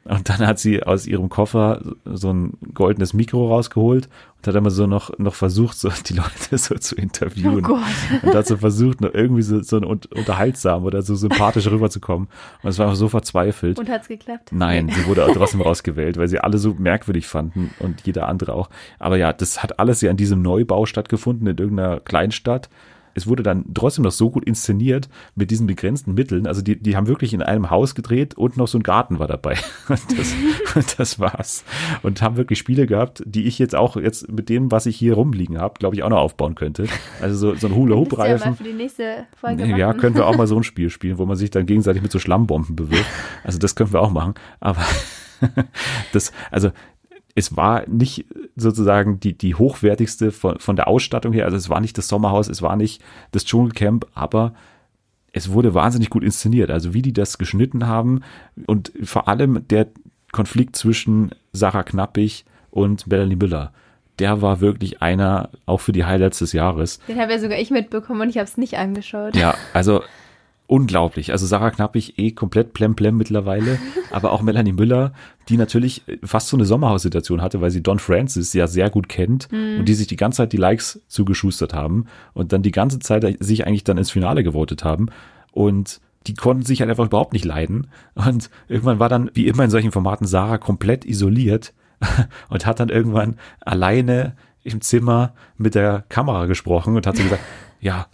Und 0.04 0.28
dann 0.28 0.38
hat 0.38 0.58
sie 0.58 0.82
aus 0.82 1.06
ihrem 1.06 1.28
Koffer 1.28 1.82
so 2.04 2.32
ein 2.32 2.54
goldenes 2.74 3.12
Mikro 3.12 3.48
rausgeholt 3.48 4.08
und 4.40 4.46
hat 4.46 4.54
immer 4.54 4.70
so 4.70 4.86
noch, 4.86 5.18
noch 5.18 5.34
versucht, 5.34 5.76
so 5.78 5.90
die 6.06 6.14
Leute 6.14 6.56
so 6.58 6.74
zu 6.76 6.94
Oh 6.96 7.00
interviewen. 7.02 7.62
Gott. 7.62 7.80
Und 8.22 8.34
hat 8.34 8.46
so 8.46 8.56
versucht, 8.56 9.00
noch 9.00 9.12
irgendwie 9.12 9.42
so, 9.42 9.60
so 9.62 9.76
un- 9.76 10.00
unterhaltsam 10.14 10.84
oder 10.84 11.02
so 11.02 11.14
sympathisch 11.14 11.66
rüberzukommen. 11.66 12.28
Und 12.62 12.70
es 12.70 12.78
war 12.78 12.86
einfach 12.86 12.96
so 12.98 13.08
verzweifelt. 13.08 13.78
Und 13.78 13.88
hat's 13.90 14.08
geklappt? 14.08 14.50
Nein, 14.52 14.88
sie 14.94 15.06
wurde 15.06 15.24
auch 15.26 15.32
trotzdem 15.34 15.60
rausgewählt, 15.70 16.16
weil 16.16 16.28
sie 16.28 16.38
alle 16.40 16.58
so 16.58 16.74
merkwürdig 16.78 17.26
fanden 17.26 17.70
und 17.80 18.06
jeder 18.06 18.28
andere 18.28 18.54
auch. 18.54 18.70
Aber 18.98 19.16
ja, 19.18 19.32
das 19.32 19.62
hat 19.62 19.78
alles 19.78 20.00
ja 20.00 20.10
in 20.10 20.16
diesem 20.16 20.40
Neubau 20.42 20.86
stattgefunden, 20.86 21.46
in 21.46 21.58
irgendeiner 21.58 22.00
Kleinstadt. 22.00 22.68
Es 23.14 23.26
wurde 23.26 23.42
dann 23.42 23.64
trotzdem 23.74 24.04
noch 24.04 24.12
so 24.12 24.30
gut 24.30 24.44
inszeniert 24.44 25.08
mit 25.34 25.50
diesen 25.50 25.66
begrenzten 25.66 26.14
Mitteln. 26.14 26.46
Also 26.46 26.62
die, 26.62 26.80
die 26.80 26.96
haben 26.96 27.06
wirklich 27.06 27.34
in 27.34 27.42
einem 27.42 27.70
Haus 27.70 27.94
gedreht 27.94 28.34
und 28.34 28.56
noch 28.56 28.68
so 28.68 28.78
ein 28.78 28.82
Garten 28.82 29.18
war 29.18 29.26
dabei. 29.26 29.56
Und 29.88 30.18
das, 30.18 30.34
und 30.74 30.94
das 30.98 31.18
war's. 31.18 31.64
Und 32.02 32.22
haben 32.22 32.36
wirklich 32.36 32.58
Spiele 32.58 32.86
gehabt, 32.86 33.22
die 33.26 33.46
ich 33.46 33.58
jetzt 33.58 33.74
auch 33.74 33.96
jetzt 33.96 34.30
mit 34.30 34.48
dem, 34.48 34.70
was 34.70 34.86
ich 34.86 34.96
hier 34.96 35.14
rumliegen 35.14 35.58
habe, 35.58 35.74
glaube 35.78 35.96
ich, 35.96 36.02
auch 36.02 36.08
noch 36.08 36.18
aufbauen 36.18 36.54
könnte. 36.54 36.86
Also 37.20 37.36
so, 37.36 37.54
so 37.56 37.66
ein 37.66 37.72
ja 37.72 37.78
Hula-Hoop-Reifen. 37.78 38.56
Ja, 39.76 39.88
machen. 39.88 40.00
können 40.00 40.14
wir 40.14 40.26
auch 40.26 40.36
mal 40.36 40.46
so 40.46 40.56
ein 40.56 40.62
Spiel 40.70 40.90
spielen, 40.90 41.18
wo 41.18 41.26
man 41.26 41.36
sich 41.36 41.50
dann 41.50 41.66
gegenseitig 41.66 42.02
mit 42.02 42.12
so 42.12 42.18
Schlammbomben 42.18 42.76
bewirft. 42.76 43.10
Also 43.42 43.58
das 43.58 43.74
können 43.74 43.92
wir 43.92 44.00
auch 44.00 44.12
machen. 44.12 44.34
Aber 44.60 44.84
das, 46.12 46.32
also 46.50 46.70
es 47.34 47.56
war 47.56 47.88
nicht 47.88 48.26
sozusagen 48.56 49.20
die, 49.20 49.36
die 49.36 49.54
hochwertigste 49.54 50.32
von, 50.32 50.58
von 50.58 50.76
der 50.76 50.88
Ausstattung 50.88 51.32
her. 51.32 51.44
Also 51.44 51.56
es 51.56 51.68
war 51.68 51.80
nicht 51.80 51.96
das 51.96 52.08
Sommerhaus, 52.08 52.48
es 52.48 52.62
war 52.62 52.76
nicht 52.76 53.02
das 53.32 53.44
Dschungelcamp, 53.44 54.06
aber 54.14 54.54
es 55.32 55.52
wurde 55.52 55.74
wahnsinnig 55.74 56.10
gut 56.10 56.24
inszeniert. 56.24 56.70
Also 56.70 56.92
wie 56.92 57.02
die 57.02 57.12
das 57.12 57.38
geschnitten 57.38 57.86
haben 57.86 58.22
und 58.66 58.92
vor 59.02 59.28
allem 59.28 59.66
der 59.68 59.88
Konflikt 60.32 60.76
zwischen 60.76 61.30
Sarah 61.52 61.82
Knappig 61.82 62.44
und 62.70 63.06
Melanie 63.06 63.36
Müller. 63.36 63.72
Der 64.18 64.42
war 64.42 64.60
wirklich 64.60 65.00
einer 65.00 65.50
auch 65.66 65.80
für 65.80 65.92
die 65.92 66.04
Highlights 66.04 66.40
des 66.40 66.52
Jahres. 66.52 67.00
Den 67.08 67.18
habe 67.18 67.32
ja 67.32 67.38
sogar 67.38 67.58
ich 67.58 67.70
mitbekommen 67.70 68.20
und 68.20 68.28
ich 68.28 68.36
habe 68.36 68.44
es 68.44 68.58
nicht 68.58 68.76
angeschaut. 68.76 69.34
Ja, 69.34 69.54
also 69.72 70.02
unglaublich. 70.70 71.32
Also 71.32 71.46
Sarah 71.46 71.70
Knappig 71.70 72.16
eh 72.18 72.30
komplett 72.30 72.72
plemplem 72.72 73.16
mittlerweile, 73.16 73.78
aber 74.12 74.30
auch 74.30 74.40
Melanie 74.40 74.72
Müller, 74.72 75.12
die 75.48 75.56
natürlich 75.56 76.02
fast 76.22 76.48
so 76.48 76.56
eine 76.56 76.64
Sommerhaussituation 76.64 77.42
hatte, 77.42 77.60
weil 77.60 77.72
sie 77.72 77.82
Don 77.82 77.98
Francis 77.98 78.52
ja 78.52 78.68
sehr 78.68 78.88
gut 78.88 79.08
kennt 79.08 79.48
und 79.50 79.84
die 79.84 79.94
sich 79.94 80.06
die 80.06 80.16
ganze 80.16 80.38
Zeit 80.38 80.52
die 80.52 80.58
Likes 80.58 81.00
zugeschustert 81.08 81.74
haben 81.74 82.06
und 82.34 82.52
dann 82.52 82.62
die 82.62 82.70
ganze 82.70 83.00
Zeit 83.00 83.26
sich 83.40 83.66
eigentlich 83.66 83.82
dann 83.82 83.98
ins 83.98 84.12
Finale 84.12 84.44
gewotet 84.44 84.84
haben. 84.84 85.08
Und 85.50 86.00
die 86.28 86.34
konnten 86.34 86.64
sich 86.64 86.80
halt 86.80 86.90
einfach 86.90 87.06
überhaupt 87.06 87.32
nicht 87.32 87.44
leiden. 87.44 87.88
Und 88.14 88.48
irgendwann 88.68 89.00
war 89.00 89.08
dann, 89.08 89.30
wie 89.34 89.48
immer 89.48 89.64
in 89.64 89.70
solchen 89.70 89.90
Formaten, 89.90 90.26
Sarah 90.26 90.58
komplett 90.58 91.04
isoliert 91.04 91.72
und 92.48 92.66
hat 92.66 92.78
dann 92.78 92.90
irgendwann 92.90 93.36
alleine 93.60 94.36
im 94.62 94.80
Zimmer 94.80 95.32
mit 95.56 95.74
der 95.74 96.04
Kamera 96.08 96.46
gesprochen 96.46 96.94
und 96.94 97.06
hat 97.08 97.16
so 97.16 97.24
gesagt, 97.24 97.42
ja, 97.80 98.06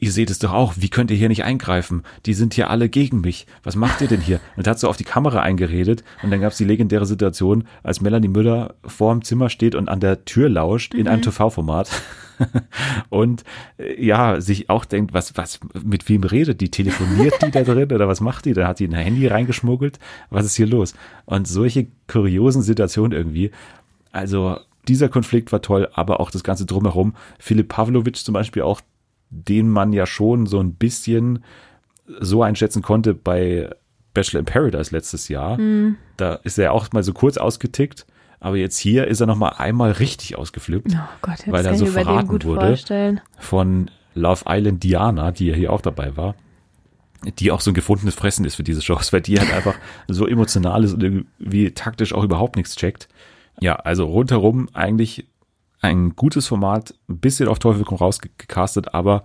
ihr 0.00 0.12
seht 0.12 0.30
es 0.30 0.38
doch 0.38 0.52
auch, 0.52 0.74
wie 0.76 0.88
könnt 0.88 1.10
ihr 1.10 1.16
hier 1.16 1.28
nicht 1.28 1.44
eingreifen? 1.44 2.02
Die 2.26 2.34
sind 2.34 2.54
hier 2.54 2.70
alle 2.70 2.88
gegen 2.88 3.20
mich. 3.20 3.46
Was 3.62 3.76
macht 3.76 4.00
ihr 4.00 4.08
denn 4.08 4.20
hier? 4.20 4.40
Und 4.56 4.66
hat 4.66 4.78
so 4.78 4.88
auf 4.88 4.96
die 4.96 5.04
Kamera 5.04 5.40
eingeredet 5.40 6.04
und 6.22 6.30
dann 6.30 6.40
gab 6.40 6.52
es 6.52 6.58
die 6.58 6.64
legendäre 6.64 7.06
Situation, 7.06 7.64
als 7.82 8.00
Melanie 8.00 8.28
Müller 8.28 8.74
vor 8.84 9.12
dem 9.12 9.24
Zimmer 9.24 9.48
steht 9.48 9.74
und 9.74 9.88
an 9.88 10.00
der 10.00 10.24
Tür 10.24 10.48
lauscht 10.48 10.94
in 10.94 11.08
einem 11.08 11.22
TV-Format 11.22 11.90
und 13.10 13.44
äh, 13.78 14.04
ja, 14.04 14.40
sich 14.40 14.70
auch 14.70 14.84
denkt, 14.84 15.14
was, 15.14 15.36
was, 15.36 15.60
mit 15.84 16.08
wem 16.08 16.24
redet 16.24 16.60
die? 16.60 16.70
Telefoniert 16.70 17.34
die 17.42 17.50
da 17.50 17.62
drin 17.64 17.92
oder 17.92 18.08
was 18.08 18.20
macht 18.20 18.44
die? 18.44 18.52
Dann 18.52 18.66
hat 18.66 18.80
die 18.80 18.88
ein 18.88 18.94
Handy 18.94 19.26
reingeschmuggelt. 19.26 19.98
Was 20.30 20.44
ist 20.44 20.56
hier 20.56 20.66
los? 20.66 20.94
Und 21.26 21.48
solche 21.48 21.86
kuriosen 22.08 22.62
Situationen 22.62 23.12
irgendwie. 23.12 23.50
Also 24.12 24.58
dieser 24.88 25.08
Konflikt 25.08 25.52
war 25.52 25.62
toll, 25.62 25.88
aber 25.94 26.20
auch 26.20 26.30
das 26.30 26.44
Ganze 26.44 26.66
drumherum. 26.66 27.14
Philipp 27.38 27.68
Pavlovic 27.68 28.16
zum 28.16 28.34
Beispiel 28.34 28.62
auch, 28.62 28.80
den 29.34 29.68
man 29.68 29.92
ja 29.92 30.06
schon 30.06 30.46
so 30.46 30.60
ein 30.60 30.74
bisschen 30.74 31.44
so 32.20 32.42
einschätzen 32.42 32.82
konnte 32.82 33.14
bei 33.14 33.70
Bachelor 34.12 34.40
in 34.40 34.46
Paradise 34.46 34.94
letztes 34.94 35.28
Jahr. 35.28 35.58
Da 36.16 36.34
ist 36.44 36.58
er 36.58 36.72
auch 36.72 36.92
mal 36.92 37.02
so 37.02 37.12
kurz 37.12 37.36
ausgetickt, 37.36 38.06
aber 38.40 38.56
jetzt 38.56 38.78
hier 38.78 39.06
ist 39.08 39.20
er 39.20 39.26
noch 39.26 39.36
mal 39.36 39.50
einmal 39.50 39.92
richtig 39.92 40.36
ausgeflippt 40.36 40.92
Oh 40.94 40.98
Gott, 41.22 41.38
Weil 41.46 41.64
er 41.66 41.74
so 41.74 41.86
verraten 41.86 42.42
wurde. 42.42 42.66
vorstellen. 42.68 43.20
von 43.38 43.90
Love 44.14 44.44
Island 44.48 44.82
Diana, 44.84 45.32
die 45.32 45.46
ja 45.48 45.54
hier 45.54 45.72
auch 45.72 45.80
dabei 45.80 46.16
war, 46.16 46.34
die 47.38 47.50
auch 47.50 47.60
so 47.60 47.70
ein 47.70 47.74
gefundenes 47.74 48.14
Fressen 48.14 48.44
ist 48.44 48.54
für 48.54 48.62
diese 48.62 48.82
Shows, 48.82 49.12
weil 49.12 49.22
die 49.22 49.38
halt 49.40 49.52
einfach 49.54 49.74
so 50.08 50.26
emotional 50.28 50.84
ist 50.84 50.92
und 50.92 51.02
irgendwie 51.02 51.70
taktisch 51.72 52.12
auch 52.12 52.22
überhaupt 52.22 52.56
nichts 52.56 52.76
checkt. 52.76 53.08
Ja, 53.60 53.76
also 53.76 54.04
rundherum 54.06 54.68
eigentlich 54.74 55.26
ein 55.84 56.16
gutes 56.16 56.46
Format, 56.46 56.94
ein 57.08 57.18
bisschen 57.18 57.48
auf 57.48 57.58
Teufel 57.58 57.84
komm 57.84 57.98
raus 57.98 58.20
ge- 58.20 58.30
gecastet, 58.38 58.94
aber 58.94 59.22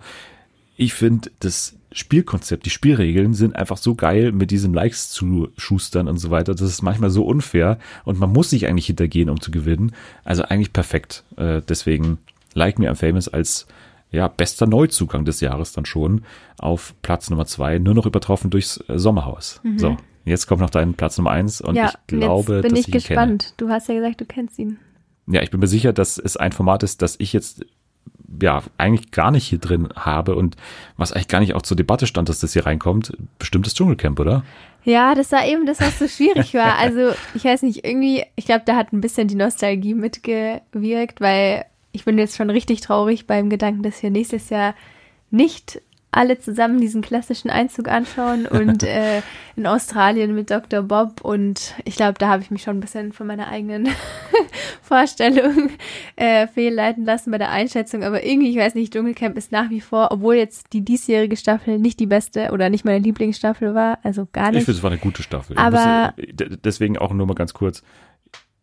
ich 0.76 0.94
finde, 0.94 1.30
das 1.40 1.76
Spielkonzept, 1.92 2.64
die 2.66 2.70
Spielregeln 2.70 3.34
sind 3.34 3.56
einfach 3.56 3.76
so 3.76 3.94
geil 3.94 4.32
mit 4.32 4.50
diesen 4.50 4.72
Likes 4.72 5.10
zu 5.10 5.48
schustern 5.56 6.06
und 6.08 6.18
so 6.18 6.30
weiter. 6.30 6.52
Das 6.54 6.62
ist 6.62 6.82
manchmal 6.82 7.10
so 7.10 7.24
unfair 7.24 7.78
und 8.04 8.18
man 8.18 8.32
muss 8.32 8.50
sich 8.50 8.66
eigentlich 8.66 8.86
hintergehen, 8.86 9.28
um 9.28 9.40
zu 9.40 9.50
gewinnen. 9.50 9.92
Also 10.24 10.44
eigentlich 10.44 10.72
perfekt. 10.72 11.24
Äh, 11.36 11.62
deswegen 11.68 12.18
Like 12.54 12.78
Me 12.78 12.88
I'm 12.88 12.94
Famous 12.94 13.28
als 13.28 13.66
ja, 14.12 14.28
bester 14.28 14.66
Neuzugang 14.66 15.24
des 15.24 15.40
Jahres 15.40 15.72
dann 15.72 15.84
schon 15.84 16.22
auf 16.58 16.94
Platz 17.02 17.28
Nummer 17.30 17.46
zwei, 17.46 17.78
nur 17.78 17.94
noch 17.94 18.06
übertroffen 18.06 18.50
durchs 18.50 18.82
äh, 18.88 18.98
Sommerhaus. 18.98 19.60
So, 19.76 19.96
jetzt 20.24 20.46
kommt 20.46 20.60
noch 20.60 20.70
dein 20.70 20.94
Platz 20.94 21.18
Nummer 21.18 21.30
eins 21.30 21.60
und 21.60 21.74
ja, 21.76 21.86
ich 21.90 22.06
glaube, 22.06 22.54
jetzt 22.54 22.62
bin 22.62 22.70
dass 22.70 22.80
ich 22.80 22.88
ich 22.88 22.92
gespannt. 22.92 23.54
Du 23.56 23.68
hast 23.68 23.88
ja 23.88 23.94
gesagt, 23.96 24.20
du 24.20 24.24
kennst 24.24 24.58
ihn. 24.58 24.78
Ja, 25.30 25.42
ich 25.42 25.50
bin 25.50 25.60
mir 25.60 25.66
sicher, 25.66 25.92
dass 25.92 26.18
es 26.18 26.36
ein 26.36 26.52
Format 26.52 26.82
ist, 26.82 27.02
das 27.02 27.16
ich 27.18 27.32
jetzt 27.32 27.64
ja 28.40 28.62
eigentlich 28.78 29.10
gar 29.10 29.30
nicht 29.30 29.46
hier 29.46 29.58
drin 29.58 29.88
habe 29.96 30.34
und 30.34 30.56
was 30.96 31.12
eigentlich 31.12 31.28
gar 31.28 31.40
nicht 31.40 31.54
auch 31.54 31.62
zur 31.62 31.76
Debatte 31.76 32.06
stand, 32.06 32.28
dass 32.28 32.40
das 32.40 32.52
hier 32.52 32.66
reinkommt, 32.66 33.16
bestimmt 33.38 33.66
das 33.66 33.74
Dschungelcamp, 33.74 34.18
oder? 34.20 34.44
Ja, 34.84 35.14
das 35.14 35.30
war 35.32 35.46
eben 35.46 35.66
das, 35.66 35.80
was 35.80 35.98
so 35.98 36.08
schwierig 36.08 36.54
war. 36.54 36.78
Also 36.78 37.12
ich 37.34 37.44
weiß 37.44 37.62
nicht, 37.62 37.84
irgendwie, 37.84 38.24
ich 38.36 38.46
glaube, 38.46 38.62
da 38.64 38.76
hat 38.76 38.92
ein 38.92 39.00
bisschen 39.00 39.28
die 39.28 39.34
Nostalgie 39.34 39.94
mitgewirkt, 39.94 41.20
weil 41.20 41.66
ich 41.92 42.04
bin 42.04 42.18
jetzt 42.18 42.36
schon 42.36 42.50
richtig 42.50 42.80
traurig 42.80 43.26
beim 43.26 43.50
Gedanken, 43.50 43.82
dass 43.82 44.02
wir 44.02 44.10
nächstes 44.10 44.48
Jahr 44.48 44.74
nicht 45.30 45.82
alle 46.12 46.38
zusammen 46.38 46.80
diesen 46.80 47.02
klassischen 47.02 47.50
Einzug 47.50 47.88
anschauen 47.88 48.46
und 48.46 48.82
äh, 48.82 49.22
in 49.56 49.66
Australien 49.66 50.34
mit 50.34 50.50
Dr. 50.50 50.82
Bob 50.82 51.20
und 51.22 51.74
ich 51.84 51.96
glaube, 51.96 52.14
da 52.18 52.28
habe 52.28 52.42
ich 52.42 52.50
mich 52.50 52.62
schon 52.62 52.78
ein 52.78 52.80
bisschen 52.80 53.12
von 53.12 53.26
meiner 53.26 53.48
eigenen 53.48 53.88
Vorstellung 54.82 55.70
äh, 56.16 56.46
fehlleiten 56.48 57.04
lassen 57.04 57.30
bei 57.30 57.38
der 57.38 57.50
Einschätzung, 57.50 58.02
aber 58.02 58.24
irgendwie, 58.24 58.50
ich 58.50 58.56
weiß 58.56 58.74
nicht, 58.74 58.92
Dschungelcamp 58.92 59.36
ist 59.36 59.52
nach 59.52 59.70
wie 59.70 59.80
vor, 59.80 60.08
obwohl 60.10 60.34
jetzt 60.34 60.72
die 60.72 60.84
diesjährige 60.84 61.36
Staffel 61.36 61.78
nicht 61.78 62.00
die 62.00 62.06
beste 62.06 62.50
oder 62.52 62.70
nicht 62.70 62.84
meine 62.84 62.98
Lieblingsstaffel 62.98 63.74
war, 63.74 63.98
also 64.02 64.26
gar 64.32 64.50
nicht. 64.50 64.60
Ich 64.60 64.64
finde, 64.64 64.78
es 64.78 64.82
war 64.82 64.90
eine 64.90 65.00
gute 65.00 65.22
Staffel. 65.22 65.56
Aber 65.56 66.14
deswegen 66.64 66.98
auch 66.98 67.12
nur 67.12 67.26
mal 67.26 67.34
ganz 67.34 67.54
kurz, 67.54 67.82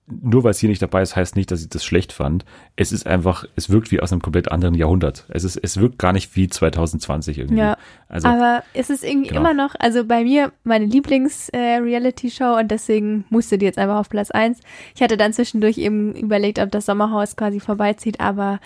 nur 0.09 0.43
weil 0.43 0.51
es 0.51 0.59
hier 0.59 0.69
nicht 0.69 0.81
dabei 0.81 1.01
ist, 1.01 1.15
heißt 1.15 1.35
nicht, 1.35 1.51
dass 1.51 1.61
ich 1.61 1.69
das 1.69 1.83
schlecht 1.83 2.13
fand. 2.13 2.45
Es 2.77 2.93
ist 2.93 3.05
einfach, 3.05 3.45
es 3.57 3.69
wirkt 3.69 3.91
wie 3.91 3.99
aus 3.99 4.13
einem 4.13 4.21
komplett 4.21 4.49
anderen 4.49 4.73
Jahrhundert. 4.73 5.25
Es 5.29 5.43
ist, 5.43 5.57
es 5.57 5.77
wirkt 5.79 5.99
gar 5.99 6.13
nicht 6.13 6.35
wie 6.35 6.47
2020 6.47 7.37
irgendwie. 7.37 7.59
Ja. 7.59 7.77
Also, 8.07 8.27
aber 8.29 8.63
es 8.73 8.89
ist 8.89 9.03
irgendwie 9.03 9.29
genau. 9.29 9.41
immer 9.41 9.53
noch, 9.53 9.75
also 9.79 10.05
bei 10.05 10.23
mir 10.23 10.53
meine 10.63 10.85
Lieblings-Reality-Show 10.85 12.55
äh, 12.55 12.61
und 12.61 12.71
deswegen 12.71 13.25
musste 13.29 13.57
die 13.57 13.65
jetzt 13.65 13.77
einfach 13.77 13.97
auf 13.97 14.09
Platz 14.09 14.31
eins. 14.31 14.61
Ich 14.95 15.01
hatte 15.01 15.17
dann 15.17 15.33
zwischendurch 15.33 15.77
eben 15.77 16.15
überlegt, 16.15 16.59
ob 16.59 16.71
das 16.71 16.85
Sommerhaus 16.85 17.35
quasi 17.35 17.59
vorbeizieht, 17.59 18.21
aber 18.21 18.59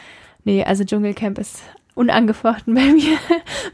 nee, 0.43 0.63
also 0.63 0.83
Dschungelcamp 0.83 1.39
ist 1.39 1.63
unangefochten 1.95 2.73
bei 2.75 2.85
mir 2.93 3.17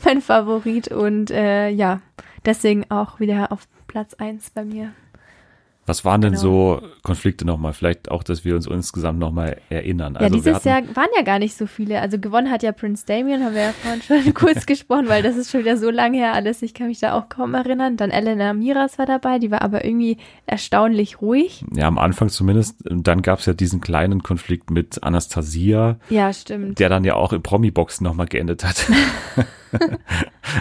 mein 0.06 0.22
Favorit 0.22 0.88
und 0.88 1.32
äh, 1.32 1.70
ja, 1.70 2.00
deswegen 2.46 2.90
auch 2.90 3.20
wieder 3.20 3.52
auf 3.52 3.68
Platz 3.88 4.14
eins 4.14 4.52
bei 4.52 4.64
mir. 4.64 4.94
Was 5.88 6.04
waren 6.04 6.20
denn 6.20 6.34
genau. 6.34 6.42
so 6.42 6.82
Konflikte 7.02 7.46
nochmal? 7.46 7.72
Vielleicht 7.72 8.12
auch, 8.12 8.22
dass 8.22 8.44
wir 8.44 8.56
uns 8.56 8.68
insgesamt 8.68 9.20
nochmal 9.20 9.62
erinnern. 9.70 10.16
Ja, 10.16 10.20
also 10.20 10.36
dieses 10.36 10.66
Jahr 10.66 10.84
waren 10.96 11.08
ja 11.16 11.24
gar 11.24 11.40
nicht 11.40 11.56
so 11.56 11.66
viele. 11.66 12.02
Also 12.02 12.20
gewonnen 12.20 12.52
hat 12.52 12.62
ja 12.62 12.74
Prince 12.74 13.06
Damien, 13.06 13.42
haben 13.42 13.56
wir 13.56 13.62
ja 13.62 13.72
vorhin 13.72 14.02
schon 14.02 14.34
kurz 14.34 14.66
gesprochen, 14.66 15.08
weil 15.08 15.24
das 15.24 15.38
ist 15.38 15.50
schon 15.50 15.62
wieder 15.62 15.78
so 15.78 15.90
lange 15.90 16.18
her 16.18 16.34
alles. 16.34 16.62
Ich 16.62 16.74
kann 16.74 16.88
mich 16.88 17.00
da 17.00 17.14
auch 17.14 17.30
kaum 17.30 17.54
erinnern. 17.54 17.96
Dann 17.96 18.12
Elena 18.12 18.54
Miras 18.54 19.00
war 19.00 19.06
dabei, 19.06 19.40
die 19.40 19.50
war 19.50 19.62
aber 19.62 19.86
irgendwie 19.86 20.18
erstaunlich 20.46 21.22
ruhig. 21.22 21.64
Ja, 21.74 21.88
am 21.88 21.98
Anfang 21.98 22.28
zumindest. 22.28 22.86
Und 22.86 23.08
dann 23.08 23.22
gab 23.22 23.40
es 23.40 23.46
ja 23.46 23.54
diesen 23.54 23.80
kleinen 23.80 24.24
Konflikt 24.24 24.70
mit 24.70 25.02
Anastasia. 25.04 26.00
Ja, 26.10 26.34
stimmt. 26.34 26.80
Der 26.80 26.90
dann 26.90 27.06
ja 27.06 27.16
auch 27.16 27.32
im 27.32 27.42
Promi-Boxen 27.42 28.04
nochmal 28.04 28.28
geendet 28.28 28.66
hat. 28.66 28.92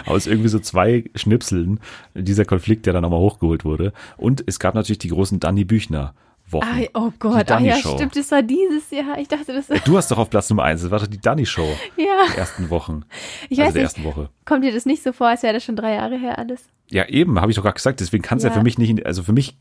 Aus 0.05 0.27
irgendwie 0.27 0.49
so 0.49 0.59
zwei 0.59 1.05
Schnipseln 1.15 1.79
dieser 2.13 2.45
Konflikt, 2.45 2.85
der 2.85 2.93
dann 2.93 3.03
nochmal 3.03 3.19
hochgeholt 3.19 3.65
wurde. 3.65 3.93
Und 4.17 4.43
es 4.45 4.59
gab 4.59 4.75
natürlich 4.75 4.99
die 4.99 5.09
großen 5.09 5.39
Danny 5.39 5.65
Büchner. 5.65 6.13
Wochen. 6.49 6.65
Ah, 6.65 6.87
oh 6.93 7.11
Gott, 7.19 7.51
ah 7.51 7.59
ja, 7.59 7.75
stimmt, 7.75 8.15
das 8.15 8.31
war 8.31 8.41
dieses 8.41 8.89
Jahr. 8.89 9.17
Ich 9.17 9.27
dachte, 9.27 9.53
das 9.53 9.67
Du 9.83 9.97
hast 9.97 10.09
doch 10.09 10.17
auf 10.17 10.29
Platz 10.29 10.49
Nummer 10.49 10.63
eins, 10.63 10.81
das 10.81 10.91
war 10.91 10.99
doch 10.99 11.07
die 11.07 11.19
Danny 11.19 11.45
Show. 11.45 11.67
Ja. 11.97 12.23
Die 12.33 12.37
ersten 12.37 12.69
Wochen. 12.69 13.03
Ich 13.49 13.59
also 13.59 13.67
weiß 13.67 13.73
der 13.73 13.81
ersten 13.83 14.03
Woche. 14.05 14.29
Kommt 14.45 14.63
dir 14.63 14.71
das 14.71 14.85
nicht 14.85 15.03
so 15.03 15.11
vor, 15.11 15.27
als 15.27 15.43
wäre 15.43 15.53
das 15.53 15.65
schon 15.65 15.75
drei 15.75 15.95
Jahre 15.95 16.17
her 16.17 16.39
alles? 16.39 16.69
Ja, 16.89 17.05
eben, 17.09 17.39
habe 17.41 17.51
ich 17.51 17.57
doch 17.57 17.63
gerade 17.63 17.75
gesagt. 17.75 17.99
Deswegen 17.99 18.23
kann 18.23 18.37
es 18.37 18.45
ja. 18.45 18.49
ja. 18.49 18.55
für 18.55 18.63
mich 18.63 18.77
nicht, 18.77 19.05
also 19.05 19.23
für 19.23 19.33
mich 19.33 19.57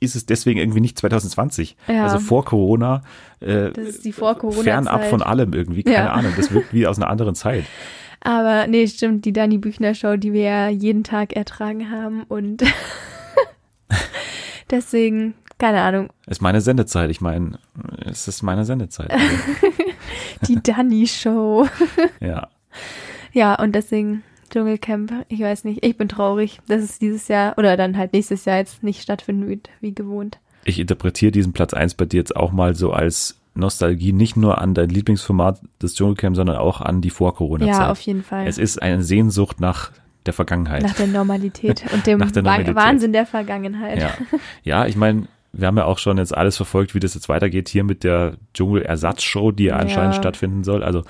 ist 0.00 0.16
es 0.16 0.24
deswegen 0.24 0.58
irgendwie 0.58 0.80
nicht 0.80 0.98
2020. 0.98 1.76
Ja. 1.88 2.04
Also 2.04 2.18
vor 2.18 2.44
Corona. 2.44 3.02
Äh, 3.40 3.70
das 3.72 3.88
ist 3.88 4.04
die 4.04 4.12
vor 4.12 4.36
Corona. 4.36 4.62
Fernab 4.62 5.04
von 5.04 5.22
allem 5.22 5.52
irgendwie, 5.52 5.82
keine 5.82 5.96
ja. 5.96 6.12
Ahnung. 6.12 6.32
Das 6.36 6.50
wirkt 6.50 6.72
wie 6.72 6.86
aus 6.86 6.96
einer 6.96 7.10
anderen 7.10 7.34
Zeit. 7.34 7.64
Aber 8.24 8.66
nee, 8.68 8.86
stimmt, 8.86 9.24
die 9.24 9.32
Dani 9.32 9.58
Büchner 9.58 9.94
Show, 9.94 10.16
die 10.16 10.32
wir 10.32 10.42
ja 10.42 10.68
jeden 10.68 11.02
Tag 11.02 11.32
ertragen 11.34 11.90
haben 11.90 12.22
und 12.24 12.62
deswegen, 14.70 15.34
keine 15.58 15.80
Ahnung. 15.80 16.08
Ist 16.26 16.40
meine 16.40 16.60
Sendezeit, 16.60 17.10
ich 17.10 17.20
meine, 17.20 17.58
es 18.04 18.28
ist 18.28 18.42
meine 18.42 18.64
Sendezeit. 18.64 19.12
die 20.48 20.62
Dani 20.62 21.06
Show. 21.06 21.66
ja. 22.20 22.48
Ja, 23.32 23.60
und 23.60 23.74
deswegen 23.74 24.22
Dschungelcamp, 24.50 25.26
ich 25.28 25.40
weiß 25.40 25.64
nicht, 25.64 25.84
ich 25.84 25.96
bin 25.96 26.08
traurig, 26.08 26.60
dass 26.68 26.82
es 26.82 26.98
dieses 27.00 27.26
Jahr 27.26 27.58
oder 27.58 27.76
dann 27.76 27.96
halt 27.96 28.12
nächstes 28.12 28.44
Jahr 28.44 28.58
jetzt 28.58 28.82
nicht 28.84 29.02
stattfinden 29.02 29.48
wird, 29.48 29.70
wie 29.80 29.94
gewohnt. 29.94 30.38
Ich 30.64 30.78
interpretiere 30.78 31.32
diesen 31.32 31.52
Platz 31.52 31.74
eins 31.74 31.94
bei 31.94 32.04
dir 32.04 32.18
jetzt 32.18 32.36
auch 32.36 32.52
mal 32.52 32.76
so 32.76 32.92
als 32.92 33.41
Nostalgie 33.54 34.12
nicht 34.12 34.36
nur 34.36 34.58
an 34.58 34.74
dein 34.74 34.88
Lieblingsformat 34.88 35.60
des 35.82 35.94
Dschungelcamp, 35.94 36.36
sondern 36.36 36.56
auch 36.56 36.80
an 36.80 37.00
die 37.00 37.10
Vor-Corona-Zeit. 37.10 37.74
Ja, 37.74 37.90
auf 37.90 38.00
jeden 38.00 38.22
Fall. 38.22 38.46
Es 38.46 38.58
ist 38.58 38.80
eine 38.80 39.02
Sehnsucht 39.02 39.60
nach 39.60 39.92
der 40.26 40.32
Vergangenheit. 40.32 40.82
Nach 40.82 40.94
der 40.94 41.06
Normalität 41.06 41.84
und 41.92 42.06
dem 42.06 42.18
der 42.18 42.42
Normalität. 42.42 42.74
Wahnsinn 42.74 43.12
der 43.12 43.26
Vergangenheit. 43.26 44.00
Ja, 44.00 44.10
ja 44.62 44.86
ich 44.86 44.96
meine, 44.96 45.26
wir 45.52 45.66
haben 45.66 45.76
ja 45.76 45.84
auch 45.84 45.98
schon 45.98 46.18
jetzt 46.18 46.36
alles 46.36 46.56
verfolgt, 46.56 46.94
wie 46.94 47.00
das 47.00 47.14
jetzt 47.14 47.28
weitergeht 47.28 47.68
hier 47.68 47.84
mit 47.84 48.04
der 48.04 48.36
Dschungel-Ersatzshow, 48.54 49.52
die 49.52 49.64
ja 49.64 49.76
anscheinend 49.76 50.14
stattfinden 50.14 50.64
soll. 50.64 50.82
Also 50.82 51.02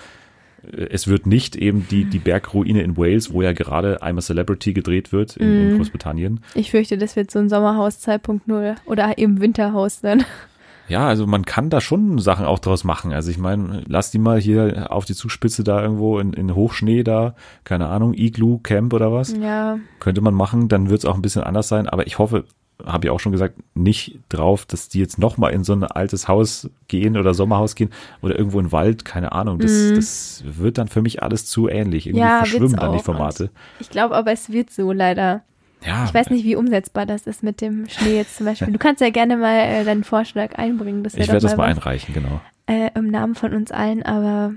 äh, 0.62 0.88
es 0.90 1.06
wird 1.06 1.26
nicht 1.26 1.54
eben 1.54 1.86
die, 1.88 2.04
die 2.04 2.18
Bergruine 2.18 2.82
in 2.82 2.96
Wales, 2.96 3.32
wo 3.32 3.42
ja 3.42 3.52
gerade 3.52 4.02
I'm 4.02 4.18
a 4.18 4.20
Celebrity 4.20 4.72
gedreht 4.72 5.12
wird 5.12 5.36
in, 5.36 5.48
mm. 5.48 5.70
in 5.70 5.76
Großbritannien. 5.76 6.40
Ich 6.54 6.72
fürchte, 6.72 6.98
das 6.98 7.14
wird 7.14 7.30
so 7.30 7.38
ein 7.38 7.48
Sommerhaus 7.48 8.04
2.0 8.06 8.76
oder 8.86 9.18
eben 9.18 9.40
Winterhaus 9.40 10.00
dann. 10.00 10.24
Ja, 10.88 11.06
also 11.06 11.26
man 11.26 11.44
kann 11.44 11.70
da 11.70 11.80
schon 11.80 12.18
Sachen 12.18 12.44
auch 12.44 12.58
draus 12.58 12.84
machen. 12.84 13.12
Also 13.12 13.30
ich 13.30 13.38
meine, 13.38 13.82
lass 13.86 14.10
die 14.10 14.18
mal 14.18 14.40
hier 14.40 14.88
auf 14.90 15.04
die 15.04 15.14
Zugspitze 15.14 15.64
da 15.64 15.82
irgendwo 15.82 16.18
in, 16.18 16.32
in 16.32 16.54
Hochschnee 16.54 17.02
da, 17.02 17.34
keine 17.64 17.88
Ahnung, 17.88 18.14
Igloo 18.14 18.58
Camp 18.58 18.92
oder 18.92 19.12
was. 19.12 19.34
Ja. 19.36 19.78
Könnte 20.00 20.20
man 20.20 20.34
machen, 20.34 20.68
dann 20.68 20.90
wird 20.90 21.00
es 21.00 21.04
auch 21.04 21.14
ein 21.14 21.22
bisschen 21.22 21.42
anders 21.42 21.68
sein. 21.68 21.88
Aber 21.88 22.06
ich 22.06 22.18
hoffe, 22.18 22.44
habe 22.84 23.06
ich 23.06 23.10
auch 23.10 23.20
schon 23.20 23.32
gesagt, 23.32 23.54
nicht 23.74 24.18
drauf, 24.28 24.66
dass 24.66 24.88
die 24.88 24.98
jetzt 24.98 25.18
nochmal 25.18 25.52
in 25.52 25.64
so 25.64 25.72
ein 25.72 25.84
altes 25.84 26.28
Haus 26.28 26.70
gehen 26.88 27.16
oder 27.16 27.34
Sommerhaus 27.34 27.74
gehen 27.74 27.90
oder 28.20 28.36
irgendwo 28.36 28.58
in 28.58 28.66
den 28.66 28.72
Wald, 28.72 29.04
keine 29.04 29.32
Ahnung. 29.32 29.58
Das, 29.58 29.72
mm. 29.72 29.94
das 29.94 30.44
wird 30.46 30.78
dann 30.78 30.88
für 30.88 31.02
mich 31.02 31.22
alles 31.22 31.46
zu 31.46 31.68
ähnlich. 31.68 32.06
Irgendwie 32.06 32.24
ja, 32.24 32.38
verschwimmen 32.38 32.76
dann 32.76 32.92
die 32.92 33.02
Formate. 33.02 33.50
ich 33.80 33.90
glaube 33.90 34.14
aber, 34.14 34.32
es 34.32 34.50
wird 34.50 34.70
so 34.70 34.92
leider. 34.92 35.42
Ja. 35.84 36.04
Ich 36.04 36.14
weiß 36.14 36.30
nicht, 36.30 36.44
wie 36.44 36.56
umsetzbar 36.56 37.06
das 37.06 37.26
ist 37.26 37.42
mit 37.42 37.60
dem 37.60 37.88
Schnee 37.88 38.16
jetzt 38.16 38.36
zum 38.36 38.46
Beispiel. 38.46 38.72
Du 38.72 38.78
kannst 38.78 39.00
ja 39.00 39.10
gerne 39.10 39.36
mal 39.36 39.58
äh, 39.58 39.84
deinen 39.84 40.04
Vorschlag 40.04 40.56
einbringen. 40.56 41.04
ich 41.06 41.16
werde 41.16 41.40
das 41.40 41.56
mal 41.56 41.66
einreichen, 41.66 42.14
genau. 42.14 42.40
Äh, 42.66 42.90
Im 42.94 43.08
Namen 43.10 43.34
von 43.34 43.52
uns 43.52 43.72
allen, 43.72 44.02
aber 44.02 44.54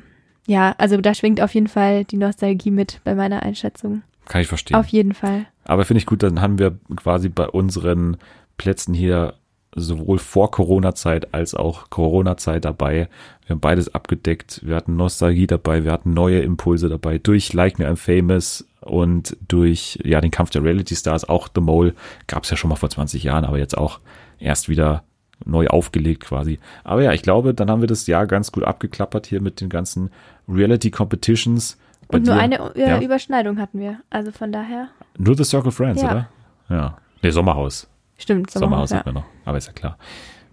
ja, 0.48 0.76
also 0.78 0.98
da 0.98 1.14
schwingt 1.14 1.42
auf 1.42 1.54
jeden 1.54 1.68
Fall 1.68 2.06
die 2.06 2.18
Nostalgie 2.18 2.72
mit 2.72 3.02
bei 3.04 3.16
meiner 3.16 3.44
Einschätzung. 3.44 4.04
Kann 4.28 4.42
ich 4.42 4.48
verstehen. 4.48 4.78
Auf 4.78 4.88
jeden 4.88 5.14
Fall. 5.14 5.46
Aber 5.66 5.86
finde 5.86 6.00
ich 6.00 6.06
gut, 6.06 6.24
dann 6.24 6.42
haben 6.42 6.60
wir 6.60 6.78
quasi 6.96 7.30
bei 7.30 7.48
unseren 7.48 8.18
Plätzen 8.58 8.94
hier 8.94 9.36
sowohl 9.76 10.18
vor 10.20 10.52
Corona-Zeit 10.52 11.34
als 11.34 11.54
auch 11.54 11.90
Corona-Zeit 11.90 12.66
dabei. 12.66 13.10
Wir 13.46 13.56
haben 13.56 13.60
beides 13.60 13.94
abgedeckt. 13.94 14.62
Wir 14.64 14.76
hatten 14.76 14.96
Nostalgie 14.96 15.48
dabei, 15.48 15.84
wir 15.84 15.92
hatten 15.92 16.14
neue 16.14 16.40
Impulse 16.40 16.90
dabei 16.90 17.18
durch 17.18 17.54
Like 17.54 17.78
Me 17.78 17.88
I'm 17.88 17.98
Famous 17.98 18.66
und 18.82 19.36
durch 19.48 20.00
ja 20.04 20.22
den 20.22 20.32
Kampf 20.32 20.52
der 20.52 20.64
Reality 20.64 20.96
Stars. 20.96 21.28
Auch 21.28 21.50
The 21.54 21.62
Mole 21.62 21.94
gab 22.28 22.44
es 22.44 22.50
ja 22.50 22.58
schon 22.58 22.70
mal 22.70 22.78
vor 22.78 22.90
20 22.90 23.24
Jahren, 23.24 23.44
aber 23.44 23.58
jetzt 23.58 23.78
auch 23.78 24.00
erst 24.40 24.70
wieder 24.70 25.04
neu 25.44 25.68
aufgelegt 25.68 26.24
quasi. 26.24 26.60
Aber 26.86 27.04
ja, 27.04 27.12
ich 27.12 27.22
glaube, 27.22 27.54
dann 27.54 27.70
haben 27.70 27.82
wir 27.82 27.88
das 27.88 28.08
Jahr 28.08 28.26
ganz 28.26 28.54
gut 28.54 28.64
abgeklappert 28.64 29.28
hier 29.28 29.42
mit 29.42 29.60
den 29.60 29.68
ganzen 29.68 30.10
Reality 30.48 30.90
Competitions. 30.92 31.78
Bei 32.08 32.18
und 32.18 32.28
nur 32.28 32.36
dir, 32.36 32.42
eine 32.42 32.72
ja. 32.76 33.02
Überschneidung 33.02 33.60
hatten 33.60 33.80
wir. 33.80 34.00
Also 34.10 34.32
von 34.32 34.54
daher. 34.54 34.90
Nur 35.18 35.36
The 35.36 35.44
Circle 35.44 35.72
Friends, 35.72 36.02
ja. 36.02 36.12
oder? 36.12 36.30
Ja. 36.70 36.98
Nee, 37.22 37.32
Sommerhaus. 37.32 37.90
Stimmt, 38.18 38.52
Sommerhaus, 38.52 38.90
Sommerhaus 38.90 38.92
ja. 38.92 38.98
hat 38.98 39.06
man 39.06 39.16
noch. 39.16 39.26
Aber 39.46 39.58
ist 39.58 39.68
ja 39.68 39.74
klar. 39.74 39.98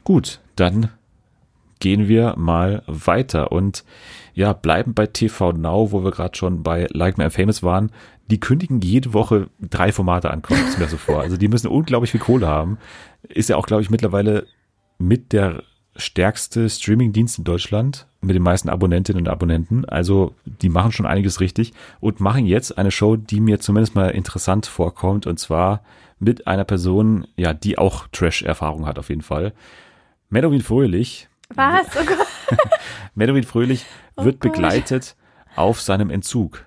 Gut, 0.05 0.41
dann 0.57 0.91
gehen 1.79 2.07
wir 2.09 2.35
mal 2.37 2.83
weiter 2.87 3.51
und 3.53 3.85
ja, 4.35 4.53
bleiben 4.53 4.95
bei 4.95 5.07
TV 5.07 5.53
Now, 5.53 5.91
wo 5.91 6.05
wir 6.05 6.13
gerade 6.13 6.37
schon 6.37 6.63
bei 6.63 6.87
Like 6.91 7.19
Me 7.19 7.27
I'm 7.27 7.31
Famous 7.31 7.63
waren. 7.63 7.91
Die 8.31 8.41
kündigen 8.41 8.81
jede 8.81 9.13
Woche 9.13 9.49
drei 9.61 9.93
Formate 9.93 10.31
an, 10.31 10.43
kommt 10.43 10.61
es 10.69 10.79
mir 10.79 10.89
so 10.89 10.97
vor. 10.97 11.21
Also 11.21 11.37
die 11.37 11.49
müssen 11.49 11.67
unglaublich 11.67 12.13
viel 12.13 12.21
Kohle 12.21 12.47
haben. 12.47 12.79
Ist 13.29 13.49
ja 13.49 13.57
auch, 13.57 13.67
glaube 13.67 13.83
ich, 13.83 13.91
mittlerweile 13.91 14.47
mit 14.99 15.33
der 15.33 15.65
stärkste 15.97 16.71
Streaming-Dienst 16.71 17.39
in 17.39 17.45
Deutschland 17.45 18.07
mit 18.21 18.37
den 18.37 18.43
meisten 18.43 18.69
Abonnentinnen 18.69 19.23
und 19.23 19.29
Abonnenten. 19.29 19.85
Also 19.85 20.35
die 20.45 20.69
machen 20.69 20.93
schon 20.93 21.07
einiges 21.07 21.41
richtig 21.41 21.73
und 22.01 22.21
machen 22.21 22.47
jetzt 22.47 22.79
eine 22.79 22.91
Show, 22.91 23.17
die 23.17 23.41
mir 23.41 23.59
zumindest 23.61 23.95
mal 23.95 24.11
interessant 24.11 24.67
vorkommt 24.67 25.27
und 25.27 25.39
zwar 25.39 25.83
mit 26.23 26.47
einer 26.47 26.65
Person, 26.65 27.27
ja, 27.37 27.53
die 27.53 27.79
auch 27.79 28.07
Trash-Erfahrung 28.13 28.87
hat 28.87 28.99
auf 28.99 29.09
jeden 29.09 29.23
Fall. 29.23 29.53
Medowin 30.31 30.63
Fröhlich. 30.63 31.29
Was? 31.53 31.87
Oh 32.01 32.05
Gott. 32.05 32.59
Medowin 33.15 33.43
Fröhlich 33.43 33.85
oh 34.17 34.25
wird 34.25 34.41
Gott. 34.41 34.53
begleitet 34.53 35.17
auf 35.57 35.81
seinem 35.81 36.11
Entzug 36.11 36.65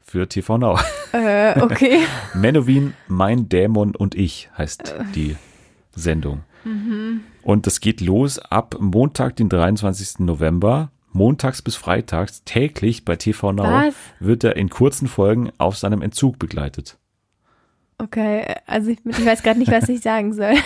für 0.00 0.28
TV 0.28 0.58
Now. 0.58 0.78
Äh, 1.12 1.60
okay. 1.60 2.00
Menowin, 2.34 2.94
mein 3.06 3.50
Dämon 3.50 3.94
und 3.94 4.14
ich 4.14 4.48
heißt 4.56 4.92
äh. 4.92 5.04
die 5.14 5.36
Sendung. 5.94 6.42
Mhm. 6.64 7.20
Und 7.42 7.66
das 7.66 7.80
geht 7.80 8.00
los 8.00 8.38
ab 8.38 8.76
Montag, 8.80 9.36
den 9.36 9.50
23. 9.50 10.20
November 10.20 10.90
montags 11.12 11.60
bis 11.60 11.76
freitags 11.76 12.44
täglich 12.44 13.04
bei 13.04 13.16
TV 13.16 13.52
Now 13.52 13.64
Was? 13.64 13.94
wird 14.20 14.44
er 14.44 14.56
in 14.56 14.70
kurzen 14.70 15.06
Folgen 15.06 15.52
auf 15.58 15.76
seinem 15.76 16.00
Entzug 16.00 16.38
begleitet. 16.38 16.96
Okay, 18.02 18.44
also 18.66 18.90
ich, 18.90 18.98
ich 19.04 19.24
weiß 19.24 19.42
gerade 19.42 19.58
nicht, 19.60 19.70
was 19.70 19.88
ich 19.88 20.00
sagen 20.00 20.32
soll. 20.32 20.54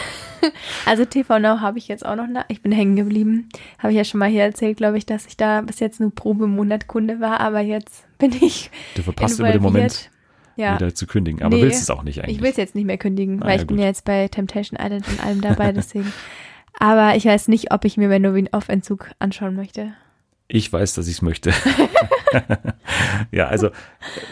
Also 0.85 1.05
TV 1.07 1.39
Now 1.41 1.61
habe 1.61 1.79
ich 1.79 1.89
jetzt 1.89 2.07
auch 2.07 2.15
noch, 2.15 2.29
ich 2.49 2.61
bin 2.63 2.71
hängen 2.71 2.95
geblieben. 2.95 3.49
Habe 3.79 3.91
ich 3.93 3.97
ja 3.97 4.05
schon 4.05 4.21
mal 4.21 4.29
hier 4.29 4.43
erzählt, 4.45 4.77
glaube 4.77 4.97
ich, 4.97 5.05
dass 5.05 5.27
ich 5.27 5.37
da 5.37 5.63
bis 5.63 5.81
jetzt 5.81 5.99
nur 5.99 6.15
Probemonat 6.15 6.87
Kunde 6.87 7.21
war, 7.21 7.41
aber 7.41 7.61
jetzt 7.61 8.07
bin 8.19 8.33
ich 8.33 8.71
Du 8.95 9.03
verpasst 9.03 9.41
immer 9.41 9.51
den 9.51 9.63
Moment. 9.63 10.11
Ja, 10.55 10.77
wieder 10.77 10.95
zu 10.95 11.07
kündigen. 11.07 11.43
Aber 11.43 11.57
Nee, 11.57 11.63
willst 11.63 11.83
es 11.83 11.91
auch 11.91 12.03
nicht 12.05 12.23
eigentlich. 12.23 12.37
ich 12.37 12.43
will 12.43 12.51
es 12.51 12.57
jetzt 12.59 12.75
nicht 12.77 12.85
mehr 12.85 12.99
kündigen, 12.99 13.43
Ah, 13.43 13.47
weil 13.47 13.57
ja, 13.57 13.63
ich 13.63 13.67
bin 13.67 13.77
gut. 13.79 13.83
ja 13.83 13.89
jetzt 13.89 14.05
bei 14.05 14.29
Temptation 14.29 14.79
Island 14.81 15.09
und 15.09 15.25
allem 15.25 15.41
dabei, 15.41 15.73
deswegen. 15.73 16.13
Aber 16.79 17.17
ich 17.17 17.25
weiß 17.25 17.49
nicht, 17.49 17.73
ob 17.73 17.85
ich 17.85 17.97
mir 17.97 18.09
Menowin 18.09 18.53
auf 18.53 18.69
Entzug 18.69 19.11
anschauen 19.19 19.57
möchte. 19.57 19.95
Ich 20.49 20.73
weiß, 20.73 20.95
dass 20.95 21.09
ich 21.09 21.15
es 21.15 21.23
möchte. 21.23 21.53
ja, 23.33 23.49
also 23.49 23.71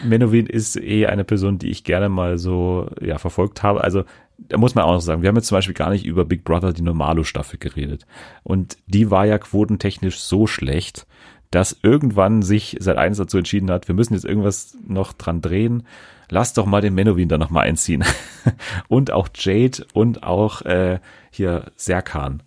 Menowin 0.03 0.47
ist 0.47 0.77
eh 0.77 1.07
eine 1.07 1.25
Person, 1.25 1.57
die 1.57 1.69
ich 1.69 1.83
gerne 1.83 2.07
mal 2.07 2.37
so 2.37 2.89
ja, 3.01 3.17
verfolgt 3.17 3.63
habe. 3.63 3.83
Also 3.83 4.03
da 4.37 4.57
muss 4.57 4.75
man 4.75 4.85
auch 4.85 4.93
noch 4.93 5.01
sagen, 5.01 5.21
wir 5.21 5.29
haben 5.29 5.35
jetzt 5.35 5.47
zum 5.47 5.57
Beispiel 5.57 5.73
gar 5.73 5.89
nicht 5.89 6.05
über 6.05 6.25
Big 6.25 6.43
Brother 6.43 6.73
die 6.73 6.81
Normalo-Staffel 6.81 7.59
geredet. 7.59 8.05
Und 8.43 8.77
die 8.87 9.11
war 9.11 9.25
ja 9.25 9.37
quotentechnisch 9.37 10.19
so 10.19 10.47
schlecht, 10.47 11.05
dass 11.51 11.77
irgendwann 11.83 12.41
sich 12.41 12.77
seit 12.79 12.97
eins 12.97 13.17
dazu 13.17 13.37
entschieden 13.37 13.71
hat, 13.71 13.87
wir 13.87 13.95
müssen 13.95 14.13
jetzt 14.13 14.25
irgendwas 14.25 14.77
noch 14.85 15.13
dran 15.13 15.41
drehen. 15.41 15.83
Lass 16.29 16.53
doch 16.53 16.65
mal 16.65 16.81
den 16.81 16.95
Menowin 16.95 17.29
da 17.29 17.37
noch 17.37 17.49
mal 17.49 17.61
einziehen. 17.61 18.03
und 18.87 19.11
auch 19.11 19.29
Jade 19.35 19.85
und 19.93 20.23
auch 20.23 20.61
äh, 20.63 20.99
hier 21.29 21.71
Serkan 21.75 22.41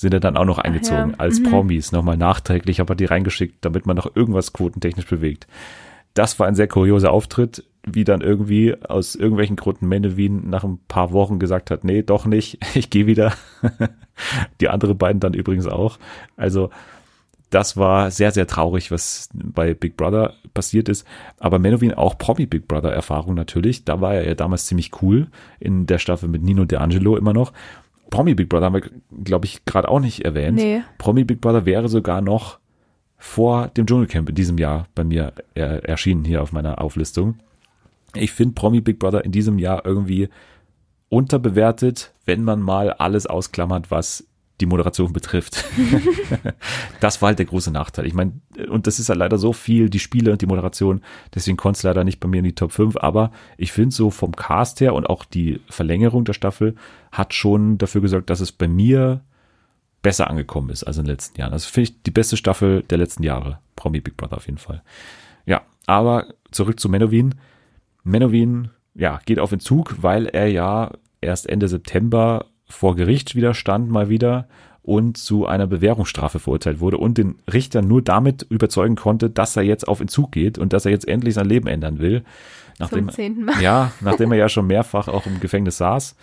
sind 0.00 0.14
ja 0.14 0.20
dann 0.20 0.36
auch 0.36 0.44
noch 0.44 0.58
eingezogen 0.58 1.10
ja. 1.10 1.16
als 1.18 1.40
Mhm. 1.40 1.44
Promis, 1.44 1.92
nochmal 1.92 2.16
nachträglich, 2.16 2.80
aber 2.80 2.94
die 2.94 3.04
reingeschickt, 3.04 3.64
damit 3.64 3.86
man 3.86 3.96
noch 3.96 4.14
irgendwas 4.16 4.52
quotentechnisch 4.52 5.06
bewegt. 5.06 5.46
Das 6.14 6.38
war 6.38 6.46
ein 6.46 6.54
sehr 6.54 6.68
kurioser 6.68 7.12
Auftritt, 7.12 7.64
wie 7.86 8.04
dann 8.04 8.20
irgendwie 8.20 8.74
aus 8.82 9.14
irgendwelchen 9.14 9.56
Gründen 9.56 9.88
Menewin 9.88 10.48
nach 10.48 10.64
ein 10.64 10.78
paar 10.88 11.12
Wochen 11.12 11.38
gesagt 11.38 11.70
hat, 11.70 11.84
nee, 11.84 12.02
doch 12.02 12.24
nicht, 12.24 12.58
ich 12.74 12.90
gehe 12.90 13.06
wieder. 13.06 13.32
die 14.60 14.68
andere 14.68 14.94
beiden 14.94 15.20
dann 15.20 15.34
übrigens 15.34 15.66
auch. 15.66 15.98
Also 16.36 16.70
das 17.50 17.76
war 17.76 18.10
sehr, 18.10 18.30
sehr 18.30 18.46
traurig, 18.46 18.90
was 18.90 19.28
bei 19.34 19.74
Big 19.74 19.96
Brother 19.96 20.34
passiert 20.54 20.88
ist. 20.88 21.06
Aber 21.38 21.58
Menowin 21.58 21.92
auch 21.92 22.16
Promi 22.16 22.46
Big 22.46 22.68
Brother 22.68 22.92
Erfahrung 22.92 23.34
natürlich. 23.34 23.84
Da 23.84 24.00
war 24.00 24.14
er 24.14 24.26
ja 24.26 24.34
damals 24.34 24.66
ziemlich 24.66 25.02
cool 25.02 25.26
in 25.58 25.86
der 25.86 25.98
Staffel 25.98 26.28
mit 26.28 26.42
Nino 26.42 26.62
D'Angelo 26.62 27.18
immer 27.18 27.32
noch. 27.32 27.52
Promi 28.10 28.34
Big 28.34 28.48
Brother 28.48 28.66
haben 28.66 28.74
wir, 28.74 28.90
glaube 29.24 29.46
ich, 29.46 29.64
gerade 29.64 29.88
auch 29.88 30.00
nicht 30.00 30.24
erwähnt. 30.24 30.56
Nee. 30.56 30.82
Promi 30.98 31.24
Big 31.24 31.40
Brother 31.40 31.64
wäre 31.64 31.88
sogar 31.88 32.20
noch 32.20 32.58
vor 33.16 33.68
dem 33.68 33.86
Dschungelcamp 33.86 34.28
in 34.28 34.34
diesem 34.34 34.58
Jahr 34.58 34.86
bei 34.94 35.04
mir 35.04 35.32
äh, 35.54 35.82
erschienen 35.82 36.24
hier 36.24 36.42
auf 36.42 36.52
meiner 36.52 36.80
Auflistung. 36.80 37.36
Ich 38.14 38.32
finde 38.32 38.54
Promi 38.54 38.80
Big 38.80 38.98
Brother 38.98 39.24
in 39.24 39.32
diesem 39.32 39.58
Jahr 39.58 39.84
irgendwie 39.84 40.28
unterbewertet, 41.08 42.14
wenn 42.24 42.44
man 42.44 42.60
mal 42.60 42.92
alles 42.92 43.26
ausklammert, 43.26 43.90
was 43.90 44.26
die 44.60 44.66
Moderation 44.66 45.12
betrifft. 45.12 45.64
das 47.00 47.20
war 47.20 47.28
halt 47.28 47.38
der 47.38 47.46
große 47.46 47.70
Nachteil. 47.70 48.06
Ich 48.06 48.14
meine, 48.14 48.32
und 48.68 48.86
das 48.86 48.98
ist 48.98 49.08
halt 49.08 49.18
leider 49.18 49.38
so 49.38 49.52
viel, 49.52 49.90
die 49.90 49.98
Spiele 49.98 50.32
und 50.32 50.42
die 50.42 50.46
Moderation, 50.46 51.02
deswegen 51.34 51.56
konnte 51.56 51.78
es 51.78 51.82
leider 51.82 52.04
nicht 52.04 52.20
bei 52.20 52.28
mir 52.28 52.38
in 52.38 52.44
die 52.44 52.54
Top 52.54 52.72
5, 52.72 52.96
aber 52.96 53.32
ich 53.56 53.72
finde 53.72 53.94
so 53.94 54.10
vom 54.10 54.36
Cast 54.36 54.80
her 54.80 54.94
und 54.94 55.08
auch 55.08 55.24
die 55.24 55.60
Verlängerung 55.68 56.24
der 56.24 56.34
Staffel 56.34 56.74
hat 57.10 57.34
schon 57.34 57.78
dafür 57.78 58.00
gesorgt, 58.00 58.30
dass 58.30 58.40
es 58.40 58.52
bei 58.52 58.68
mir 58.68 59.22
besser 60.02 60.30
angekommen 60.30 60.70
ist 60.70 60.84
als 60.84 60.98
in 60.98 61.04
den 61.04 61.10
letzten 61.10 61.40
Jahren. 61.40 61.52
Also 61.52 61.68
finde 61.68 61.90
ich 61.90 62.02
die 62.02 62.10
beste 62.10 62.36
Staffel 62.36 62.82
der 62.84 62.98
letzten 62.98 63.22
Jahre. 63.22 63.58
Promi 63.76 64.00
Big 64.00 64.16
Brother 64.16 64.36
auf 64.36 64.46
jeden 64.46 64.58
Fall. 64.58 64.82
Ja, 65.46 65.62
aber 65.86 66.28
zurück 66.50 66.80
zu 66.80 66.88
Menowin. 66.88 67.34
Menowin, 68.02 68.70
ja, 68.94 69.20
geht 69.26 69.38
auf 69.38 69.52
Entzug, 69.52 70.02
weil 70.02 70.26
er 70.26 70.48
ja 70.48 70.92
erst 71.20 71.48
Ende 71.48 71.68
September 71.68 72.46
vor 72.70 72.96
Gericht 72.96 73.34
wieder 73.34 73.54
stand, 73.54 73.90
mal 73.90 74.08
wieder 74.08 74.48
und 74.82 75.18
zu 75.18 75.46
einer 75.46 75.66
Bewährungsstrafe 75.66 76.38
verurteilt 76.38 76.80
wurde 76.80 76.96
und 76.96 77.18
den 77.18 77.36
Richter 77.52 77.82
nur 77.82 78.02
damit 78.02 78.46
überzeugen 78.48 78.96
konnte, 78.96 79.28
dass 79.28 79.56
er 79.56 79.62
jetzt 79.62 79.86
auf 79.86 80.00
Entzug 80.00 80.32
geht 80.32 80.58
und 80.58 80.72
dass 80.72 80.86
er 80.86 80.90
jetzt 80.92 81.06
endlich 81.06 81.34
sein 81.34 81.46
Leben 81.46 81.66
ändern 81.68 81.98
will. 81.98 82.24
Nachdem, 82.78 83.08
Zum 83.08 83.14
zehnten 83.14 83.44
Mal. 83.44 83.60
ja, 83.60 83.92
nachdem 84.00 84.32
er 84.32 84.38
ja 84.38 84.48
schon 84.48 84.66
mehrfach 84.66 85.08
auch 85.08 85.26
im 85.26 85.38
Gefängnis 85.38 85.76
saß. 85.76 86.16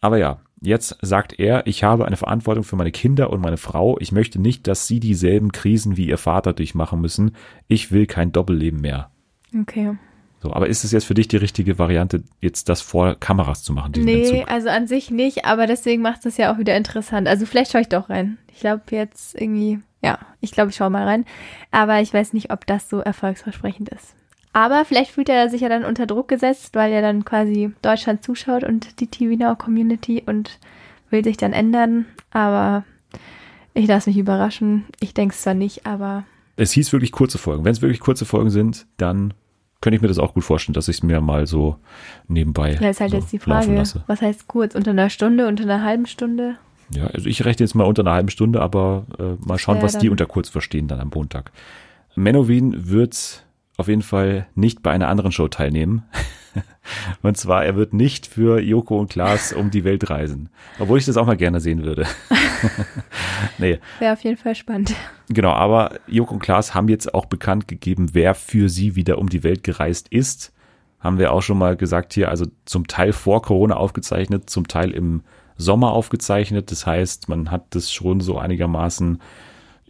Aber 0.00 0.18
ja, 0.18 0.38
jetzt 0.60 0.98
sagt 1.00 1.38
er, 1.38 1.66
ich 1.66 1.82
habe 1.82 2.04
eine 2.04 2.16
Verantwortung 2.16 2.62
für 2.62 2.76
meine 2.76 2.92
Kinder 2.92 3.30
und 3.30 3.40
meine 3.40 3.56
Frau. 3.56 3.98
Ich 3.98 4.12
möchte 4.12 4.38
nicht, 4.40 4.66
dass 4.66 4.86
sie 4.86 5.00
dieselben 5.00 5.50
Krisen 5.50 5.96
wie 5.96 6.06
ihr 6.06 6.18
Vater 6.18 6.52
durchmachen 6.52 7.00
müssen. 7.00 7.32
Ich 7.68 7.90
will 7.90 8.06
kein 8.06 8.32
Doppelleben 8.32 8.80
mehr. 8.80 9.10
Okay. 9.58 9.96
So, 10.40 10.52
aber 10.52 10.68
ist 10.68 10.84
es 10.84 10.92
jetzt 10.92 11.04
für 11.06 11.14
dich 11.14 11.26
die 11.28 11.36
richtige 11.36 11.78
Variante, 11.78 12.22
jetzt 12.40 12.68
das 12.68 12.80
vor 12.80 13.16
Kameras 13.18 13.62
zu 13.64 13.72
machen, 13.72 13.92
Nee, 13.96 14.28
Entzug? 14.28 14.50
also 14.50 14.68
an 14.68 14.86
sich 14.86 15.10
nicht, 15.10 15.44
aber 15.46 15.66
deswegen 15.66 16.00
macht 16.00 16.24
es 16.26 16.36
ja 16.36 16.52
auch 16.54 16.58
wieder 16.58 16.76
interessant. 16.76 17.26
Also 17.26 17.44
vielleicht 17.44 17.72
schaue 17.72 17.80
ich 17.80 17.88
doch 17.88 18.08
rein. 18.08 18.38
Ich 18.52 18.60
glaube 18.60 18.82
jetzt 18.90 19.34
irgendwie, 19.40 19.80
ja, 20.00 20.18
ich 20.40 20.52
glaube, 20.52 20.70
ich 20.70 20.76
schaue 20.76 20.90
mal 20.90 21.04
rein. 21.04 21.24
Aber 21.72 22.00
ich 22.00 22.14
weiß 22.14 22.34
nicht, 22.34 22.52
ob 22.52 22.66
das 22.66 22.88
so 22.88 23.00
erfolgsversprechend 23.00 23.88
ist. 23.88 24.14
Aber 24.52 24.84
vielleicht 24.84 25.10
fühlt 25.10 25.28
er 25.28 25.50
sich 25.50 25.60
ja 25.60 25.68
dann 25.68 25.84
unter 25.84 26.06
Druck 26.06 26.28
gesetzt, 26.28 26.74
weil 26.74 26.92
er 26.92 27.02
dann 27.02 27.24
quasi 27.24 27.72
Deutschland 27.82 28.22
zuschaut 28.24 28.62
und 28.64 29.00
die 29.00 29.06
TV 29.08 29.36
Now 29.36 29.56
Community 29.56 30.22
und 30.24 30.58
will 31.10 31.24
sich 31.24 31.36
dann 31.36 31.52
ändern. 31.52 32.06
Aber 32.30 32.84
ich 33.74 33.86
lasse 33.88 34.08
mich 34.10 34.18
überraschen. 34.18 34.84
Ich 35.00 35.14
denke 35.14 35.34
es 35.34 35.42
zwar 35.42 35.54
nicht, 35.54 35.84
aber 35.86 36.24
Es 36.56 36.72
hieß 36.72 36.92
wirklich 36.92 37.12
kurze 37.12 37.38
Folgen. 37.38 37.64
Wenn 37.64 37.72
es 37.72 37.82
wirklich 37.82 38.00
kurze 38.00 38.24
Folgen 38.24 38.50
sind, 38.50 38.86
dann 38.96 39.34
könnte 39.80 39.96
ich 39.96 40.02
mir 40.02 40.08
das 40.08 40.18
auch 40.18 40.34
gut 40.34 40.44
vorstellen, 40.44 40.74
dass 40.74 40.88
ich 40.88 40.96
es 40.98 41.02
mir 41.02 41.20
mal 41.20 41.46
so 41.46 41.76
nebenbei 42.26 42.74
da 42.74 42.88
ist 42.90 43.00
halt 43.00 43.12
so 43.12 43.16
jetzt 43.18 43.32
die 43.32 43.36
laufen 43.36 43.50
Frage, 43.50 43.74
lasse. 43.74 44.04
was 44.06 44.20
heißt 44.22 44.48
kurz? 44.48 44.74
Unter 44.74 44.90
einer 44.90 45.10
Stunde, 45.10 45.46
unter 45.46 45.64
einer 45.64 45.82
halben 45.82 46.06
Stunde? 46.06 46.56
Ja, 46.90 47.06
also 47.08 47.28
ich 47.28 47.44
rechne 47.44 47.64
jetzt 47.64 47.74
mal 47.74 47.84
unter 47.84 48.02
einer 48.02 48.12
halben 48.12 48.30
Stunde, 48.30 48.60
aber 48.60 49.06
äh, 49.18 49.46
mal 49.46 49.58
schauen, 49.58 49.76
Ja, 49.76 49.82
was 49.82 49.98
die 49.98 50.08
unter 50.08 50.26
kurz 50.26 50.48
verstehen 50.48 50.88
dann 50.88 51.00
am 51.00 51.10
Montag. 51.14 51.52
Menowin 52.16 52.88
wird 52.88 53.44
auf 53.78 53.88
jeden 53.88 54.02
Fall 54.02 54.48
nicht 54.56 54.82
bei 54.82 54.90
einer 54.90 55.08
anderen 55.08 55.30
Show 55.30 55.46
teilnehmen. 55.46 56.02
und 57.22 57.36
zwar, 57.36 57.64
er 57.64 57.76
wird 57.76 57.94
nicht 57.94 58.26
für 58.26 58.60
Joko 58.60 58.98
und 58.98 59.08
Klaas 59.08 59.52
um 59.52 59.70
die 59.70 59.84
Welt 59.84 60.10
reisen. 60.10 60.50
Obwohl 60.80 60.98
ich 60.98 61.06
das 61.06 61.16
auch 61.16 61.26
mal 61.26 61.36
gerne 61.36 61.60
sehen 61.60 61.84
würde. 61.84 62.04
nee, 63.58 63.78
Wäre 64.00 64.14
auf 64.14 64.24
jeden 64.24 64.36
Fall 64.36 64.56
spannend. 64.56 64.94
genau, 65.28 65.52
aber 65.52 66.00
Joko 66.08 66.34
und 66.34 66.40
Klaas 66.40 66.74
haben 66.74 66.88
jetzt 66.88 67.14
auch 67.14 67.26
bekannt 67.26 67.68
gegeben, 67.68 68.10
wer 68.14 68.34
für 68.34 68.68
sie 68.68 68.96
wieder 68.96 69.18
um 69.18 69.28
die 69.28 69.44
Welt 69.44 69.62
gereist 69.62 70.08
ist. 70.08 70.52
Haben 70.98 71.18
wir 71.18 71.32
auch 71.32 71.42
schon 71.42 71.58
mal 71.58 71.76
gesagt 71.76 72.14
hier, 72.14 72.30
also 72.30 72.46
zum 72.64 72.88
Teil 72.88 73.12
vor 73.12 73.42
Corona 73.42 73.76
aufgezeichnet, 73.76 74.50
zum 74.50 74.66
Teil 74.66 74.90
im 74.90 75.22
Sommer 75.56 75.92
aufgezeichnet. 75.92 76.72
Das 76.72 76.84
heißt, 76.84 77.28
man 77.28 77.52
hat 77.52 77.66
das 77.76 77.92
schon 77.92 78.18
so 78.20 78.38
einigermaßen 78.38 79.20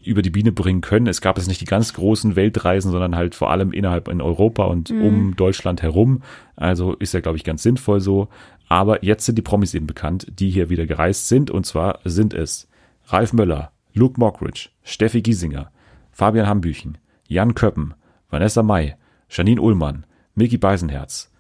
über 0.09 0.23
die 0.23 0.31
Biene 0.31 0.53
bringen 0.53 0.81
können. 0.81 1.07
Es 1.07 1.21
gab 1.21 1.37
jetzt 1.37 1.49
nicht 1.49 1.61
die 1.61 1.67
ganz 1.67 1.93
großen 1.93 2.35
Weltreisen, 2.35 2.91
sondern 2.91 3.15
halt 3.15 3.35
vor 3.35 3.51
allem 3.51 3.73
innerhalb 3.73 4.09
in 4.09 4.23
Europa 4.23 4.65
und 4.65 4.91
um 4.91 5.37
Deutschland 5.37 5.83
herum. 5.83 6.23
Also 6.57 6.95
ist 6.95 7.15
ja, 7.15 7.21
glaube 7.21 7.37
ich, 7.37 7.45
ganz 7.45 7.63
sinnvoll 7.63 8.01
so. 8.01 8.29
Aber 8.69 9.05
jetzt 9.05 9.27
sind 9.27 9.37
die 9.37 9.43
Promis 9.43 9.75
eben 9.75 9.87
bekannt, 9.87 10.27
die 10.31 10.51
hier 10.51 10.71
wieder 10.71 10.87
gereist 10.87 11.29
sind. 11.29 11.51
Und 11.51 11.67
zwar 11.67 12.01
sind 12.05 12.35
es 12.35 12.69
Ralf 13.07 13.33
Möller, 13.33 13.73
Luke 13.93 14.19
Mockridge, 14.19 14.71
Steffi 14.83 15.23
Giesinger, 15.23 15.71
Fabian 16.11 16.47
Hambüchen, 16.47 16.99
Jan 17.27 17.55
Köppen, 17.55 17.95
Vanessa 18.31 18.63
May, 18.63 18.95
Janine 19.29 19.61
Ullmann, 19.61 20.05
Micky 20.35 20.59
Beisenherz, 20.59 21.31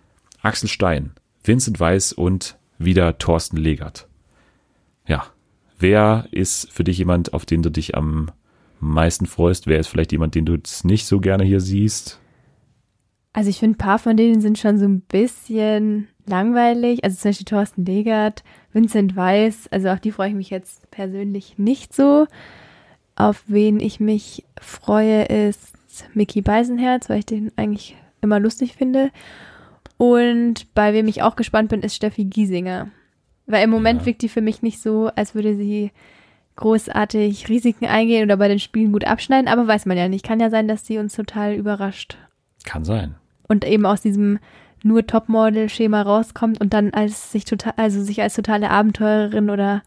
Axel 0.42 0.68
Stein, 0.68 1.12
Vincent 1.42 1.80
Weiß 1.80 2.12
und 2.12 2.58
wieder 2.78 3.18
Thorsten 3.18 3.56
Legert. 3.56 4.08
Ja, 5.06 5.24
wer 5.78 6.26
ist 6.30 6.70
für 6.70 6.84
dich 6.84 6.98
jemand, 6.98 7.32
auf 7.32 7.46
den 7.46 7.62
du 7.62 7.70
dich 7.70 7.94
am 7.96 8.30
meisten 8.80 9.26
freust? 9.26 9.66
Wer 9.66 9.78
ist 9.80 9.88
vielleicht 9.88 10.12
jemand, 10.12 10.34
den 10.34 10.44
du 10.46 10.54
jetzt 10.54 10.84
nicht 10.84 11.06
so 11.06 11.20
gerne 11.20 11.44
hier 11.44 11.60
siehst? 11.60 12.20
Also 13.32 13.50
ich 13.50 13.58
finde, 13.58 13.76
ein 13.76 13.78
paar 13.78 13.98
von 13.98 14.16
denen 14.16 14.40
sind 14.40 14.58
schon 14.58 14.78
so 14.78 14.84
ein 14.86 15.00
bisschen 15.00 16.08
langweilig. 16.26 17.04
Also 17.04 17.16
zum 17.16 17.28
Beispiel 17.30 17.44
Thorsten 17.44 17.84
Legert, 17.84 18.42
Vincent 18.72 19.16
Weiss. 19.16 19.68
Also 19.68 19.88
auf 19.90 20.00
die 20.00 20.12
freue 20.12 20.30
ich 20.30 20.34
mich 20.34 20.50
jetzt 20.50 20.90
persönlich 20.90 21.58
nicht 21.58 21.94
so. 21.94 22.26
Auf 23.16 23.42
wen 23.46 23.80
ich 23.80 24.00
mich 24.00 24.44
freue, 24.60 25.24
ist 25.24 25.74
Mickey 26.14 26.42
Beisenherz, 26.42 27.08
weil 27.08 27.20
ich 27.20 27.26
den 27.26 27.52
eigentlich 27.56 27.96
immer 28.20 28.40
lustig 28.40 28.74
finde. 28.74 29.10
Und 29.96 30.72
bei 30.74 30.92
wem 30.92 31.08
ich 31.08 31.22
auch 31.22 31.36
gespannt 31.36 31.68
bin, 31.70 31.82
ist 31.82 31.96
Steffi 31.96 32.24
Giesinger. 32.24 32.88
Weil 33.46 33.64
im 33.64 33.70
Moment 33.70 34.02
Ja. 34.02 34.06
wirkt 34.06 34.22
die 34.22 34.28
für 34.28 34.40
mich 34.40 34.62
nicht 34.62 34.80
so, 34.80 35.10
als 35.14 35.34
würde 35.34 35.56
sie 35.56 35.90
großartig 36.58 37.48
Risiken 37.48 37.86
eingehen 37.86 38.24
oder 38.24 38.36
bei 38.36 38.48
den 38.48 38.58
Spielen 38.58 38.92
gut 38.92 39.04
abschneiden. 39.04 39.48
Aber 39.48 39.66
weiß 39.66 39.86
man 39.86 39.96
ja 39.96 40.08
nicht. 40.08 40.24
Kann 40.24 40.40
ja 40.40 40.50
sein, 40.50 40.68
dass 40.68 40.86
sie 40.86 40.98
uns 40.98 41.14
total 41.14 41.54
überrascht 41.54 42.16
Kann 42.64 42.84
sein. 42.84 43.14
und 43.48 43.64
eben 43.64 43.86
aus 43.86 44.02
diesem 44.02 44.38
nur 44.84 45.06
Topmodel-Schema 45.06 46.02
rauskommt 46.02 46.60
und 46.60 46.72
dann 46.74 46.92
als 46.94 47.32
sich 47.32 47.44
total, 47.44 47.72
also 47.76 48.02
sich 48.02 48.22
als 48.22 48.34
totale 48.34 48.70
Abenteurerin 48.70 49.50
oder 49.50 49.82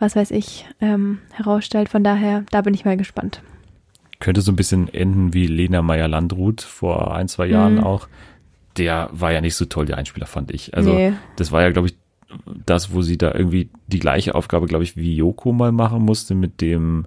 was 0.00 0.16
weiß 0.16 0.32
ich 0.32 0.66
ähm, 0.80 1.18
herausstellt. 1.32 1.88
Von 1.88 2.02
daher, 2.02 2.44
da 2.50 2.62
bin 2.62 2.74
ich 2.74 2.84
mal 2.84 2.96
gespannt. 2.96 3.40
Könnte 4.18 4.40
so 4.40 4.50
ein 4.50 4.56
bisschen 4.56 4.92
enden 4.92 5.32
wie 5.34 5.46
Lena 5.46 5.82
Meyer-Landrut 5.82 6.60
vor 6.62 7.14
ein, 7.14 7.28
zwei 7.28 7.46
Jahren 7.46 7.74
Mhm. 7.76 7.84
auch. 7.84 8.08
Der 8.78 9.10
war 9.12 9.32
ja 9.32 9.40
nicht 9.40 9.54
so 9.54 9.64
toll, 9.64 9.86
der 9.86 9.98
Einspieler, 9.98 10.26
fand 10.26 10.50
ich. 10.50 10.74
Also 10.74 10.92
Nee. 10.94 11.12
das 11.36 11.52
war 11.52 11.62
ja, 11.62 11.70
glaube 11.70 11.88
ich, 11.88 11.94
das, 12.66 12.92
wo 12.92 13.02
sie 13.02 13.18
da 13.18 13.32
irgendwie 13.34 13.68
die 13.86 13.98
gleiche 13.98 14.34
Aufgabe, 14.34 14.66
glaube 14.66 14.84
ich, 14.84 14.96
wie 14.96 15.14
Yoko 15.16 15.52
mal 15.52 15.72
machen 15.72 16.02
musste 16.02 16.34
mit 16.34 16.60
dem 16.60 17.06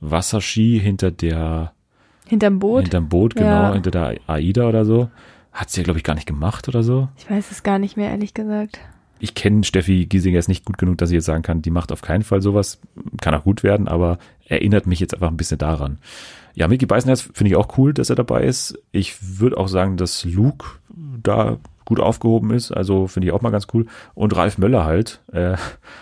Wasserski 0.00 0.80
hinter 0.82 1.10
der 1.10 1.72
Hinterm 2.26 2.58
Boot. 2.58 2.82
hinterm 2.82 3.08
Boot, 3.08 3.34
genau, 3.34 3.46
Ja. 3.46 3.72
hinter 3.74 3.90
der 3.90 4.16
AIDA 4.26 4.68
oder 4.68 4.84
so. 4.84 5.08
Hat 5.52 5.70
sie 5.70 5.80
ja, 5.80 5.84
glaube 5.84 5.98
ich, 5.98 6.04
gar 6.04 6.14
nicht 6.14 6.26
gemacht 6.26 6.68
oder 6.68 6.82
so. 6.82 7.08
ich 7.16 7.30
weiß 7.30 7.50
es 7.50 7.62
gar 7.62 7.78
nicht 7.78 7.96
mehr, 7.96 8.10
ehrlich 8.10 8.34
gesagt. 8.34 8.80
Ich 9.20 9.34
kenne 9.34 9.62
Steffi 9.64 10.06
Giesinger 10.06 10.34
jetzt 10.36 10.48
nicht 10.48 10.64
gut 10.64 10.76
genug, 10.76 10.98
dass 10.98 11.10
ich 11.10 11.14
jetzt 11.14 11.24
sagen 11.26 11.42
kann, 11.42 11.62
die 11.62 11.70
macht 11.70 11.92
auf 11.92 12.02
keinen 12.02 12.24
Fall 12.24 12.42
sowas. 12.42 12.80
Kann 13.20 13.34
auch 13.34 13.44
gut 13.44 13.62
werden, 13.62 13.88
aber 13.88 14.18
erinnert 14.46 14.86
mich 14.86 15.00
jetzt 15.00 15.14
einfach 15.14 15.28
ein 15.30 15.36
bisschen 15.36 15.58
daran. 15.58 15.98
Ja, 16.54 16.68
Mickey 16.68 16.86
Beisenherz 16.86 17.22
finde 17.32 17.50
ich 17.50 17.56
auch 17.56 17.78
cool, 17.78 17.94
dass 17.94 18.10
er 18.10 18.16
dabei 18.16 18.42
ist. 18.44 18.78
Ich 18.92 19.38
würde 19.38 19.56
auch 19.56 19.68
sagen, 19.68 19.96
dass 19.96 20.24
Luke 20.24 20.66
da 21.22 21.58
gut 21.84 22.00
aufgehoben 22.00 22.50
ist. 22.50 22.72
Also 22.72 23.06
finde 23.06 23.28
ich 23.28 23.32
auch 23.32 23.42
mal 23.42 23.50
ganz 23.50 23.66
cool. 23.74 23.86
Und 24.14 24.34
Ralf 24.36 24.58
Möller 24.58 24.84
halt. 24.84 25.20
Äh, 25.32 25.56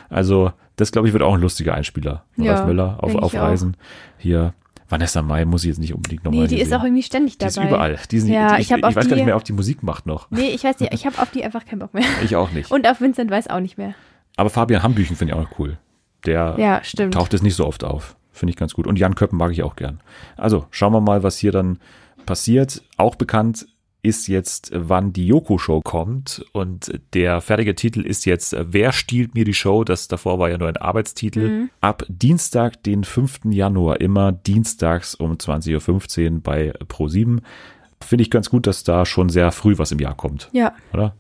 also 0.09 0.53
das, 0.77 0.93
glaube 0.93 1.07
ich, 1.09 1.13
wird 1.13 1.23
auch 1.23 1.35
ein 1.35 1.41
lustiger 1.41 1.75
Einspieler. 1.75 2.25
Ja, 2.37 2.55
Ralf 2.55 2.67
Möller 2.67 2.99
auf, 3.03 3.15
auf 3.15 3.35
auch. 3.35 3.41
Reisen. 3.41 3.77
Hier, 4.19 4.55
Vanessa 4.89 5.23
Mai 5.23 5.45
muss 5.45 5.65
ich 5.65 5.69
jetzt 5.69 5.79
nicht 5.79 5.95
unbedingt 5.95 6.25
nochmal 6.25 6.43
Nee, 6.43 6.49
die 6.49 6.61
ist 6.61 6.73
auch 6.73 6.85
irgendwie 6.85 7.03
ständig 7.03 7.39
Die 7.39 7.47
dabei. 7.47 7.49
ist 7.63 7.69
überall. 7.69 7.99
Die 8.11 8.21
sind, 8.21 8.33
Ja, 8.33 8.55
ich, 8.59 8.71
ich 8.71 8.77
ich 8.77 8.83
weiß 8.83 8.95
gar 8.95 9.03
nicht 9.05 9.17
die- 9.17 9.25
mehr, 9.25 9.37
ob 9.37 9.45
die 9.45 9.53
Musik 9.53 9.83
macht 9.83 10.07
noch. 10.07 10.31
Nee, 10.31 10.49
ich 10.51 10.65
weiß 10.65 10.81
nicht, 10.81 10.93
ich 10.95 11.07
habe 11.07 11.19
auf 11.19 11.31
die 11.31 11.45
einfach 11.45 11.65
keinen 11.65 11.79
Bock 11.81 11.95
mehr. 11.95 12.05
Ich 12.25 12.37
auch 12.37 12.51
nicht. 12.53 12.71
Und 12.71 12.87
auf 12.89 13.01
Vincent 13.01 13.31
Weiß 13.31 13.49
auch 13.49 13.61
nicht 13.61 13.79
mehr. 13.79 13.95
Aber 14.37 14.51
Fabian 14.51 14.83
Hambüchen 14.83 15.17
finde 15.17 15.33
ich 15.35 15.39
auch 15.39 15.43
noch 15.51 15.59
cool. 15.59 15.79
Der 16.27 16.55
Ja, 16.59 16.81
stimmt. 16.85 17.15
taucht 17.15 17.35
es 17.35 17.43
nicht 17.43 17.55
so 17.57 17.67
oft 17.67 17.85
auf. 17.85 18.17
Finde 18.31 18.51
ich 18.51 18.57
ganz 18.57 18.73
gut. 18.73 18.87
Und 18.87 18.99
Jan 18.99 19.15
Köppen 19.15 19.37
mag 19.39 19.51
ich 19.53 19.63
auch 19.63 19.77
gern. 19.77 20.01
Also 20.37 20.67
schauen 20.71 20.93
wir 20.95 21.01
mal, 21.03 21.23
was 21.23 21.37
hier 21.37 21.53
dann 21.53 21.79
passiert. 22.25 22.83
Auch 22.97 23.15
bekannt 23.15 23.67
ist 24.03 24.27
jetzt, 24.27 24.73
wann 24.75 25.13
die 25.13 25.27
Yoko-Show 25.29 25.81
kommt. 25.83 26.45
Und 26.53 27.01
der 27.15 27.41
fertige 27.41 27.75
Titel 27.75 28.01
ist 28.01 28.25
jetzt 28.25 28.55
Wer 28.59 28.93
stiehlt 28.93 29.35
mir 29.35 29.45
die 29.45 29.55
Show? 29.55 29.85
Das 29.85 30.09
davor 30.09 30.39
war 30.39 30.51
ja 30.51 30.59
nur 30.59 30.69
ein 30.69 30.77
Arbeitstitel. 30.77 31.49
Mhm. 31.49 31.71
Ab 31.81 32.05
Dienstag, 32.09 32.83
den 32.83 33.05
5. 33.05 33.41
Januar, 33.51 34.01
immer 34.01 34.33
dienstags 34.33 35.15
um 35.15 35.35
20.15 35.35 36.33
Uhr 36.35 36.41
bei 36.41 36.73
Pro7. 36.89 37.39
Finde 38.05 38.23
ich 38.23 38.31
ganz 38.31 38.51
gut, 38.51 38.67
dass 38.67 38.83
da 38.83 39.07
schon 39.07 39.29
sehr 39.29 39.53
früh 39.53 39.79
was 39.79 39.93
im 39.93 40.01
Jahr 40.01 40.17
kommt, 40.17 40.49
Ja, 40.53 40.73
oder? 40.93 41.15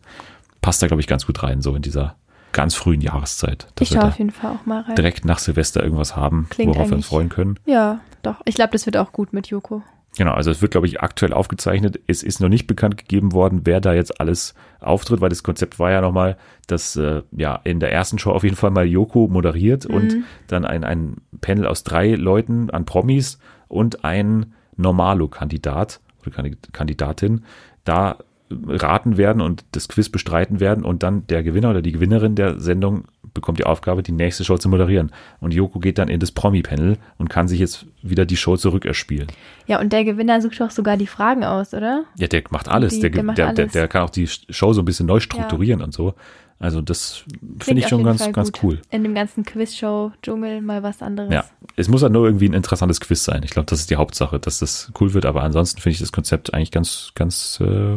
Passt 0.60 0.82
da, 0.82 0.88
glaube 0.88 1.00
ich, 1.00 1.06
ganz 1.06 1.26
gut 1.26 1.42
rein, 1.42 1.60
so 1.62 1.74
in 1.76 1.82
dieser 1.82 2.16
ganz 2.52 2.74
frühen 2.74 3.00
Jahreszeit. 3.00 3.68
ich 3.80 3.88
schaue 3.88 4.04
auf 4.08 4.18
jeden 4.18 4.30
Fall 4.30 4.50
auch 4.52 4.66
mal 4.66 4.82
rein. 4.82 4.94
direkt 4.96 5.24
nach 5.24 5.38
Silvester 5.38 5.82
irgendwas 5.82 6.16
haben, 6.16 6.48
Klingt 6.50 6.74
worauf 6.74 6.90
wir 6.90 6.96
uns 6.96 7.06
freuen 7.06 7.28
können. 7.28 7.58
Ja, 7.64 8.00
doch. 8.22 8.40
Ich 8.44 8.56
glaube, 8.56 8.72
das 8.72 8.84
wird 8.86 8.96
auch 8.96 9.12
gut 9.12 9.32
mit 9.32 9.46
Joko. 9.46 9.82
Genau, 10.18 10.32
also 10.32 10.50
es 10.50 10.60
wird, 10.60 10.72
glaube 10.72 10.86
ich, 10.86 11.00
aktuell 11.00 11.32
aufgezeichnet. 11.32 11.98
Es 12.06 12.22
ist 12.22 12.40
noch 12.40 12.50
nicht 12.50 12.66
bekannt 12.66 12.98
gegeben 12.98 13.32
worden, 13.32 13.62
wer 13.64 13.80
da 13.80 13.94
jetzt 13.94 14.20
alles 14.20 14.54
auftritt, 14.80 15.22
weil 15.22 15.30
das 15.30 15.42
Konzept 15.42 15.78
war 15.78 15.90
ja 15.90 16.02
nochmal, 16.02 16.36
dass 16.66 16.96
äh, 16.96 17.22
ja 17.32 17.60
in 17.64 17.80
der 17.80 17.92
ersten 17.92 18.18
Show 18.18 18.30
auf 18.30 18.44
jeden 18.44 18.56
Fall 18.56 18.70
mal 18.70 18.86
Yoko 18.86 19.28
moderiert 19.28 19.86
und 19.86 20.16
dann 20.48 20.66
ein, 20.66 20.84
ein 20.84 21.16
Panel 21.40 21.66
aus 21.66 21.82
drei 21.82 22.14
Leuten 22.14 22.68
an 22.68 22.84
Promis 22.84 23.38
und 23.68 24.04
ein 24.04 24.52
Normalo-Kandidat 24.76 26.00
oder 26.20 26.30
Kandi- 26.30 26.56
Kandidatin 26.72 27.44
da 27.84 28.18
raten 28.66 29.16
werden 29.16 29.40
und 29.42 29.64
das 29.72 29.88
Quiz 29.88 30.09
bestreiten 30.09 30.61
werden 30.61 30.84
und 30.84 31.03
dann 31.03 31.26
der 31.26 31.42
Gewinner 31.42 31.70
oder 31.70 31.82
die 31.82 31.92
Gewinnerin 31.92 32.34
der 32.34 32.59
Sendung 32.61 33.05
bekommt 33.34 33.59
die 33.59 33.64
Aufgabe, 33.64 34.03
die 34.03 34.12
nächste 34.12 34.44
Show 34.44 34.59
zu 34.59 34.68
moderieren. 34.68 35.11
Und 35.40 35.55
Yoko 35.55 35.78
geht 35.78 35.98
dann 35.98 36.09
in 36.09 36.20
das 36.20 36.32
Promi-Panel 36.32 36.98
und 37.18 37.30
kann 37.30 37.48
sich 37.48 37.61
jetzt 37.61 37.86
wieder 38.03 38.26
die 38.26 38.36
Show 38.36 38.57
zurückerspielen. 38.57 39.28
Ja, 39.66 39.80
und 39.80 39.92
der 39.92 40.05
Gewinner 40.05 40.40
sucht 40.42 40.61
doch 40.61 40.70
sogar 40.70 40.96
die 40.96 41.07
Fragen 41.07 41.44
aus, 41.44 41.72
oder? 41.72 42.05
Ja, 42.18 42.26
der 42.28 42.42
macht 42.50 42.68
alles. 42.68 42.94
Die- 42.94 43.00
der, 43.00 43.11
der 43.11 43.22
macht 43.22 43.38
der, 43.38 43.48
alles. 43.48 43.72
der 43.72 43.88
kann 43.88 44.03
auch 44.03 44.11
die 44.11 44.26
Show 44.26 44.72
so 44.72 44.82
ein 44.82 44.84
bisschen 44.84 45.07
neu 45.07 45.20
strukturieren 45.20 45.80
und 45.82 45.94
so. 45.94 46.14
Also 46.59 46.80
das 46.80 47.24
finde 47.59 47.80
ich 47.80 47.88
schon 47.88 48.05
ganz, 48.05 48.22
Fall 48.22 48.30
ganz 48.32 48.53
gut. 48.53 48.62
cool. 48.62 48.82
In 48.90 49.03
dem 49.03 49.16
ganzen 49.16 49.44
Quiz-Show-Dschungel 49.44 50.61
mal 50.62 50.84
was 50.84 51.03
anderes. 51.03 51.32
Ja, 51.32 51.44
es 51.74 51.88
muss 51.88 52.05
halt 52.05 52.12
nur 52.12 52.24
irgendwie 52.24 52.48
ein 52.48 52.53
interessantes 52.55 53.00
Quiz 53.00 53.24
sein. 53.24 53.42
Ich 53.44 53.50
glaube, 53.50 53.66
das 53.66 53.80
ist 53.80 53.90
die 53.90 53.96
Hauptsache, 53.96 54.38
dass 54.38 54.61
das 54.61 54.92
cool 55.00 55.12
wird. 55.12 55.26
Aber 55.26 55.42
ansonsten 55.42 55.80
finde 55.80 55.94
ich 55.94 55.98
das 55.98 56.12
Konzept 56.12 56.55
eigentlich 56.55 56.70
ganz, 56.70 57.11
ganz 57.16 57.59
äh, 57.61 57.96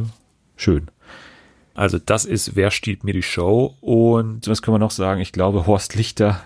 schön. 0.56 0.90
Also 1.74 2.00
das 2.00 2.24
ist 2.24 2.56
Wer 2.56 2.72
stiehlt 2.72 3.04
mir 3.04 3.14
die 3.14 3.22
Show? 3.22 3.76
Und 3.82 4.48
was 4.48 4.62
können 4.62 4.76
wir 4.76 4.80
noch 4.80 4.92
sagen? 4.92 5.20
Ich 5.20 5.34
glaube, 5.34 5.68
Horst 5.68 5.96
Lichter 5.96 6.42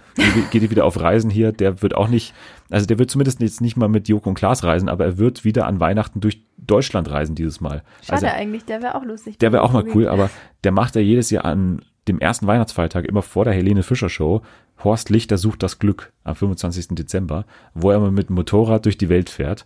geht 0.51 0.69
wieder 0.71 0.85
auf 0.85 0.99
Reisen 0.99 1.29
hier. 1.29 1.51
Der 1.51 1.83
wird 1.83 1.95
auch 1.95 2.07
nicht, 2.07 2.33
also 2.71 2.87
der 2.87 2.97
wird 2.97 3.11
zumindest 3.11 3.39
jetzt 3.39 3.61
nicht 3.61 3.77
mal 3.77 3.89
mit 3.89 4.07
Joko 4.07 4.29
und 4.29 4.35
Klaas 4.35 4.63
reisen, 4.63 4.89
aber 4.89 5.05
er 5.05 5.17
wird 5.19 5.45
wieder 5.45 5.67
an 5.67 5.79
Weihnachten 5.79 6.19
durch 6.19 6.41
Deutschland 6.57 7.11
reisen 7.11 7.35
dieses 7.35 7.61
Mal. 7.61 7.83
Schade 8.01 8.25
also, 8.25 8.27
eigentlich, 8.27 8.65
der 8.65 8.81
wäre 8.81 8.95
auch 8.95 9.03
lustig. 9.03 9.37
der 9.37 9.51
wäre 9.51 9.61
auch 9.61 9.71
mal 9.71 9.85
cool, 9.93 10.07
aber 10.07 10.31
der 10.63 10.71
macht 10.71 10.95
ja 10.95 11.01
jedes 11.01 11.29
Jahr 11.29 11.45
an 11.45 11.83
dem 12.07 12.19
ersten 12.19 12.47
Weihnachtsfeiertag 12.47 13.05
immer 13.05 13.21
vor 13.21 13.45
der 13.45 13.53
Helene 13.53 13.83
Fischer 13.83 14.09
Show 14.09 14.41
Horst 14.83 15.09
Lichter 15.09 15.37
sucht 15.37 15.61
das 15.63 15.79
Glück 15.79 16.13
am 16.23 16.35
25. 16.35 16.89
Dezember, 16.89 17.45
wo 17.73 17.91
er 17.91 17.99
mal 17.99 18.11
mit 18.11 18.29
dem 18.29 18.35
Motorrad 18.35 18.85
durch 18.85 18.97
die 18.97 19.09
Welt 19.09 19.29
fährt. 19.29 19.65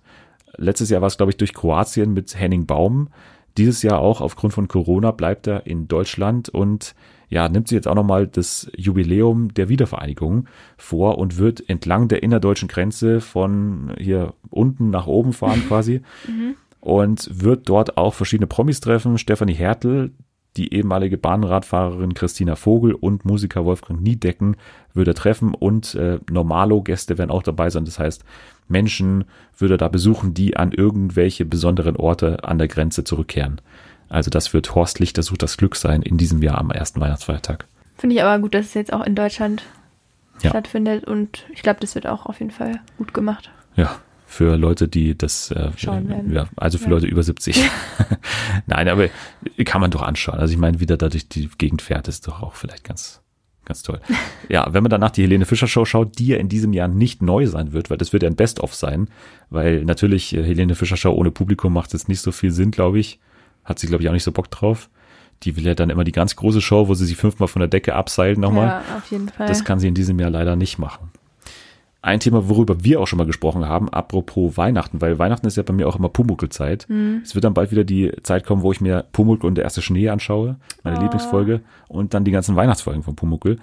Letztes 0.55 0.89
Jahr 0.89 1.01
war 1.01 1.07
es, 1.07 1.17
glaube 1.17 1.31
ich, 1.31 1.37
durch 1.37 1.53
Kroatien 1.53 2.13
mit 2.13 2.39
Henning 2.39 2.65
Baum. 2.65 3.09
Dieses 3.57 3.83
Jahr 3.83 3.99
auch 3.99 4.21
aufgrund 4.21 4.53
von 4.53 4.67
Corona 4.67 5.11
bleibt 5.11 5.47
er 5.47 5.67
in 5.67 5.87
Deutschland 5.87 6.49
und 6.49 6.95
ja, 7.29 7.49
nimmt 7.49 7.67
sich 7.67 7.75
jetzt 7.75 7.87
auch 7.87 7.95
nochmal 7.95 8.27
das 8.27 8.69
Jubiläum 8.75 9.53
der 9.53 9.69
Wiedervereinigung 9.69 10.47
vor 10.77 11.17
und 11.17 11.37
wird 11.37 11.67
entlang 11.67 12.07
der 12.07 12.21
innerdeutschen 12.21 12.67
Grenze 12.67 13.21
von 13.21 13.93
hier 13.97 14.33
unten 14.49 14.89
nach 14.89 15.07
oben 15.07 15.33
fahren 15.33 15.63
quasi 15.67 16.01
und 16.79 17.29
wird 17.31 17.69
dort 17.69 17.97
auch 17.97 18.13
verschiedene 18.13 18.47
Promis 18.47 18.81
treffen. 18.81 19.17
Stefanie 19.17 19.53
Hertel, 19.53 20.11
die 20.57 20.73
ehemalige 20.73 21.17
Bahnradfahrerin 21.17 22.13
Christina 22.13 22.55
Vogel 22.55 22.93
und 22.93 23.25
Musiker 23.25 23.65
Wolfgang 23.65 24.01
Niedecken 24.01 24.55
würde 24.93 25.11
er 25.11 25.15
treffen 25.15 25.53
und 25.53 25.95
äh, 25.95 26.19
Normalo-Gäste 26.29 27.17
werden 27.17 27.31
auch 27.31 27.43
dabei 27.43 27.69
sein. 27.69 27.85
Das 27.85 27.97
heißt, 27.99 28.23
Menschen 28.67 29.25
würde 29.57 29.75
er 29.75 29.77
da 29.79 29.87
besuchen, 29.87 30.33
die 30.33 30.55
an 30.55 30.71
irgendwelche 30.71 31.45
besonderen 31.45 31.95
Orte 31.95 32.43
an 32.43 32.57
der 32.59 32.67
Grenze 32.67 33.03
zurückkehren. 33.03 33.61
Also 34.09 34.29
das 34.29 34.53
wird 34.53 34.75
Horst 34.75 34.99
Lichter 34.99 35.23
sucht 35.23 35.41
das 35.41 35.57
Glück 35.57 35.75
sein 35.75 36.01
in 36.03 36.17
diesem 36.17 36.41
Jahr 36.43 36.59
am 36.59 36.69
ersten 36.69 37.01
Weihnachtsfeiertag. 37.01 37.65
Finde 37.97 38.15
ich 38.15 38.23
aber 38.23 38.39
gut, 38.41 38.53
dass 38.53 38.67
es 38.67 38.73
jetzt 38.75 38.93
auch 38.93 39.05
in 39.05 39.15
Deutschland 39.15 39.63
Ja. 40.41 40.49
stattfindet 40.51 41.03
und 41.05 41.45
ich 41.53 41.61
glaube, 41.63 41.79
das 41.79 41.95
wird 41.95 42.05
auch 42.07 42.25
auf 42.27 42.39
jeden 42.39 42.51
Fall 42.51 42.79
gut 42.97 43.13
gemacht. 43.13 43.49
Ja, 43.75 43.95
für 44.33 44.57
Leute, 44.57 44.87
die 44.87 45.15
das 45.17 45.51
äh. 45.51 45.69
Ja, 45.77 46.47
also 46.55 46.77
für 46.79 46.85
Ja. 46.85 46.89
Leute 46.89 47.05
über 47.05 47.21
70. 47.23 47.61
Nein, 48.65 48.87
aber 48.87 49.09
kann 49.65 49.79
man 49.79 49.91
doch 49.91 50.01
anschauen. 50.01 50.39
Also 50.39 50.53
ich 50.53 50.59
meine, 50.59 50.79
wie 50.79 50.85
der 50.87 50.97
da 50.97 51.09
durch 51.09 51.29
die 51.29 51.49
Gegend 51.57 51.81
fährt, 51.81 52.07
ist 52.07 52.27
doch 52.27 52.41
auch 52.41 52.55
vielleicht 52.55 52.83
ganz, 52.83 53.21
ganz 53.65 53.83
toll. 53.83 53.99
Ja, 54.49 54.73
wenn 54.73 54.83
man 54.83 54.89
danach 54.89 55.11
die 55.11 55.21
Helene 55.21 55.45
Fischer 55.45 55.67
Show 55.67 55.85
schaut, 55.85 56.19
die 56.19 56.27
ja 56.27 56.37
in 56.37 56.49
diesem 56.49 56.73
Jahr 56.73 56.87
nicht 56.87 57.21
neu 57.21 57.45
sein 57.47 57.71
wird, 57.73 57.89
weil 57.89 57.97
das 57.97 58.11
wird 58.11 58.23
ja 58.23 58.29
ein 58.29 58.35
Best-of 58.35 58.73
sein, 58.75 59.07
weil 59.49 59.85
natürlich 59.85 60.35
äh, 60.35 60.43
Helene 60.43 60.75
Fischer 60.75 60.97
Show 60.97 61.11
ohne 61.13 61.31
Publikum 61.31 61.71
macht 61.71 61.93
jetzt 61.93 62.09
nicht 62.09 62.19
so 62.21 62.31
viel 62.31 62.51
Sinn, 62.51 62.71
glaube 62.71 62.99
ich. 62.99 63.19
Hat 63.63 63.79
sie, 63.79 63.87
glaube 63.87 64.03
ich, 64.03 64.09
auch 64.09 64.13
nicht 64.13 64.23
so 64.25 64.31
Bock 64.31 64.49
drauf. 64.51 64.89
Die 65.43 65.55
will 65.55 65.65
ja 65.65 65.75
dann 65.75 65.89
immer 65.89 66.03
die 66.03 66.11
ganz 66.11 66.35
große 66.35 66.59
Show, 66.61 66.87
wo 66.87 66.93
sie 66.95 67.05
sich 67.05 67.17
fünfmal 67.17 67.47
von 67.47 67.59
der 67.61 67.69
Decke 67.69 67.95
abseilt 67.95 68.37
nochmal. 68.37 68.67
Ja, 68.67 68.83
auf 68.97 69.11
jeden 69.11 69.29
Fall. 69.29 69.47
Das 69.47 69.63
kann 69.63 69.79
sie 69.79 69.87
in 69.87 69.93
diesem 69.95 70.19
Jahr 70.19 70.29
leider 70.29 70.55
nicht 70.55 70.77
machen. 70.79 71.11
Ein 72.03 72.19
Thema, 72.19 72.49
worüber 72.49 72.83
wir 72.83 72.99
auch 72.99 73.07
schon 73.07 73.17
mal 73.17 73.25
gesprochen 73.25 73.65
haben, 73.65 73.87
apropos 73.87 74.57
Weihnachten, 74.57 74.99
weil 75.01 75.19
Weihnachten 75.19 75.47
ist 75.47 75.55
ja 75.55 75.63
bei 75.63 75.71
mir 75.71 75.87
auch 75.87 75.95
immer 75.95 76.09
Pumuckl-Zeit. 76.09 76.85
Es 77.23 77.33
wird 77.33 77.45
dann 77.45 77.53
bald 77.53 77.71
wieder 77.71 77.85
die 77.85 78.11
Zeit 78.23 78.45
kommen, 78.45 78.61
wo 78.61 78.73
ich 78.73 78.81
mir 78.81 79.05
Pumuckl 79.13 79.47
und 79.47 79.55
der 79.55 79.63
erste 79.63 79.81
Schnee 79.81 80.09
anschaue, 80.09 80.57
meine 80.83 80.97
Oh. 80.99 81.01
Lieblingsfolge, 81.01 81.61
und 81.87 82.13
dann 82.13 82.25
die 82.25 82.31
ganzen 82.31 82.57
Weihnachtsfolgen 82.57 83.03
von 83.03 83.15
Pumuckl. 83.15 83.57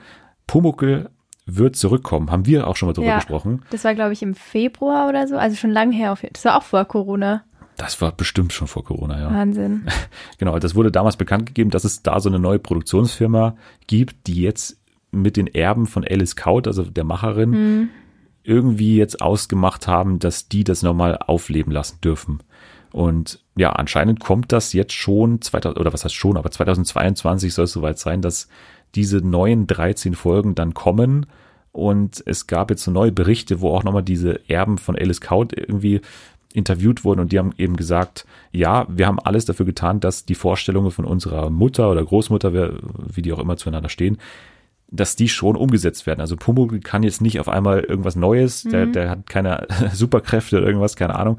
Pumuckl 0.47 1.11
wird 1.45 1.77
zurückkommen, 1.77 2.31
haben 2.31 2.47
wir 2.47 2.67
auch 2.67 2.77
schon 2.77 2.89
mal 2.89 2.95
drüber 2.95 3.09
Ja. 3.09 3.17
gesprochen. 3.17 3.63
das 3.71 3.85
war, 3.85 3.95
glaube 3.95 4.15
ich, 4.15 4.23
im 4.23 4.35
Februar 4.35 5.09
oder 5.11 5.29
so, 5.29 5.37
also 5.37 5.55
schon 5.57 5.71
lange 5.71 5.95
her. 5.95 6.11
Auf 6.13 6.25
Das 6.33 6.45
war 6.47 6.57
auch 6.57 6.63
vor 6.63 6.85
Corona. 6.87 7.43
Das 7.77 8.01
war 8.01 8.11
bestimmt 8.13 8.55
schon 8.55 8.69
vor 8.69 8.85
Corona, 8.85 9.21
ja. 9.21 9.31
Wahnsinn. 9.35 9.83
Genau, 10.39 10.59
das 10.59 10.75
wurde 10.75 10.91
damals 10.91 11.17
bekannt 11.19 11.45
gegeben, 11.45 11.69
dass 11.69 11.85
es 11.85 12.03
da 12.03 12.21
so 12.21 12.31
eine 12.31 12.39
neue 12.39 12.59
Produktionsfirma 12.59 13.55
gibt, 13.87 14.27
die 14.29 14.41
jetzt 14.41 14.79
mit 15.13 15.37
den 15.37 15.47
Erben 15.49 15.87
von 15.87 16.05
Alice 16.09 16.37
Kaut, 16.37 16.67
also 16.67 16.85
der 16.85 17.05
Macherin, 17.05 17.91
irgendwie 18.43 18.97
jetzt 18.97 19.21
ausgemacht 19.21 19.87
haben, 19.87 20.19
dass 20.19 20.49
die 20.49 20.65
das 20.65 20.83
nochmal 20.83 21.19
aufleben 21.19 21.73
lassen 21.73 22.01
dürfen. 22.03 22.41
Und 22.93 23.41
ja, 23.57 23.71
anscheinend 23.71 24.21
kommt 24.21 24.53
das 24.53 24.73
jetzt 24.73 24.93
schon, 24.93 25.41
2000, 25.41 25.79
oder 25.79 25.93
was 25.93 26.05
heißt 26.05 26.15
schon, 26.15 26.37
aber 26.37 26.51
2022 26.51 27.55
soll 27.55 27.65
es 27.67 27.73
soweit 27.73 27.99
sein, 27.99 28.23
dass 28.23 28.49
diese 28.95 29.19
neuen 29.19 29.67
13 29.67 30.15
Folgen 30.15 30.55
dann 30.55 30.75
kommen. 30.75 31.27
Und 31.73 32.23
es 32.27 32.49
gab 32.49 32.71
jetzt 32.71 32.83
so 32.83 32.91
neue 32.91 33.13
Berichte, 33.13 33.61
wo 33.61 33.71
auch 33.71 33.85
nochmal 33.85 34.03
diese 34.03 34.49
Erben 34.49 34.79
von 34.79 34.97
Alice 34.97 35.21
Kaut 35.21 35.53
irgendwie 35.57 36.01
interviewt 36.53 37.05
wurden 37.05 37.21
und 37.21 37.31
die 37.31 37.39
haben 37.39 37.53
eben 37.59 37.77
gesagt, 37.77 38.27
ja, 38.51 38.87
wir 38.89 39.07
haben 39.07 39.21
alles 39.21 39.45
dafür 39.45 39.67
getan, 39.67 40.01
dass 40.01 40.25
die 40.25 40.35
Vorstellungen 40.35 40.91
von 40.91 41.05
unserer 41.05 41.49
Mutter 41.49 41.91
oder 41.91 42.05
Großmutter, 42.05 42.53
wie 42.53 43.23
die 43.23 43.33
auch 43.33 43.39
immer 43.39 43.57
zueinander 43.57 43.89
stehen, 43.89 44.19
dass 44.91 45.17
die 45.17 45.29
schon 45.29 45.57
umgesetzt 45.57 46.07
werden. 46.07 46.21
Also 46.21 46.37
Pumuckl 46.37 46.81
kann 46.81 47.03
jetzt 47.03 47.21
nicht 47.21 47.39
auf 47.41 47.49
einmal 47.49 47.81
irgendwas 47.81 48.17
Neues, 48.17 48.65
der, 48.65 48.87
Mhm. 48.87 48.93
der 48.93 49.11
hat 49.11 49.27
keine 49.29 49.67
Superkräfte 49.93 50.59
oder 50.59 50.67
irgendwas, 50.67 50.97
keine 50.97 51.15
Ahnung. 51.15 51.39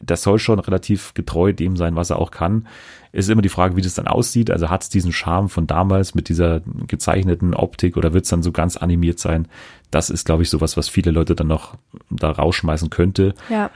Das 0.00 0.22
soll 0.22 0.38
schon 0.38 0.58
relativ 0.60 1.12
getreu 1.14 1.52
dem 1.52 1.76
sein, 1.76 1.94
was 1.94 2.10
er 2.10 2.18
auch 2.18 2.30
kann. 2.30 2.66
Es 3.12 3.26
ist 3.26 3.30
immer 3.30 3.42
die 3.42 3.48
Frage, 3.50 3.76
wie 3.76 3.82
das 3.82 3.94
dann 3.94 4.08
aussieht. 4.08 4.50
Also 4.50 4.70
hat 4.70 4.82
es 4.82 4.88
diesen 4.88 5.12
Charme 5.12 5.48
von 5.50 5.66
damals 5.66 6.14
mit 6.14 6.28
dieser 6.28 6.62
gezeichneten 6.88 7.54
Optik 7.54 7.96
oder 7.96 8.12
wird 8.14 8.24
es 8.24 8.30
dann 8.30 8.42
so 8.42 8.50
ganz 8.50 8.76
animiert 8.78 9.18
sein? 9.18 9.46
Das 9.90 10.08
ist, 10.10 10.24
glaube 10.24 10.42
ich, 10.42 10.50
sowas, 10.50 10.76
was 10.76 10.88
viele 10.88 11.10
Leute 11.10 11.34
dann 11.36 11.46
noch 11.48 11.76
da 12.10 12.30
rausschmeißen 12.30 12.90
könnte. 12.90 13.34
Ja. 13.50 13.70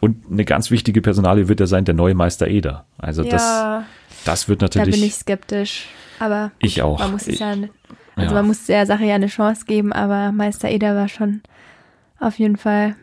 Und 0.00 0.24
eine 0.30 0.46
ganz 0.46 0.70
wichtige 0.70 1.02
Personalie 1.02 1.46
wird 1.48 1.60
ja 1.60 1.66
sein, 1.66 1.84
der 1.84 1.94
neue 1.94 2.14
Meister 2.14 2.48
Eder. 2.48 2.86
Also 2.96 3.22
das, 3.22 3.42
ja, 3.42 3.84
das 4.24 4.48
wird 4.48 4.62
da 4.62 4.66
natürlich. 4.66 4.94
bin 4.96 5.04
ich 5.04 5.14
skeptisch. 5.14 5.86
Aber 6.18 6.52
Ich 6.58 6.80
auch. 6.82 6.98
man 7.00 7.12
muss 7.12 7.28
es 7.28 7.38
ja, 7.38 7.54
also 8.20 8.34
ja. 8.34 8.40
man 8.40 8.46
muss 8.48 8.66
der 8.66 8.86
Sache 8.86 9.04
ja 9.04 9.14
eine 9.14 9.26
Chance 9.26 9.64
geben, 9.66 9.92
aber 9.92 10.32
Meister 10.32 10.70
Eder 10.70 10.94
war 10.96 11.08
schon 11.08 11.42
auf 12.18 12.38
jeden 12.38 12.56
Fall 12.56 12.96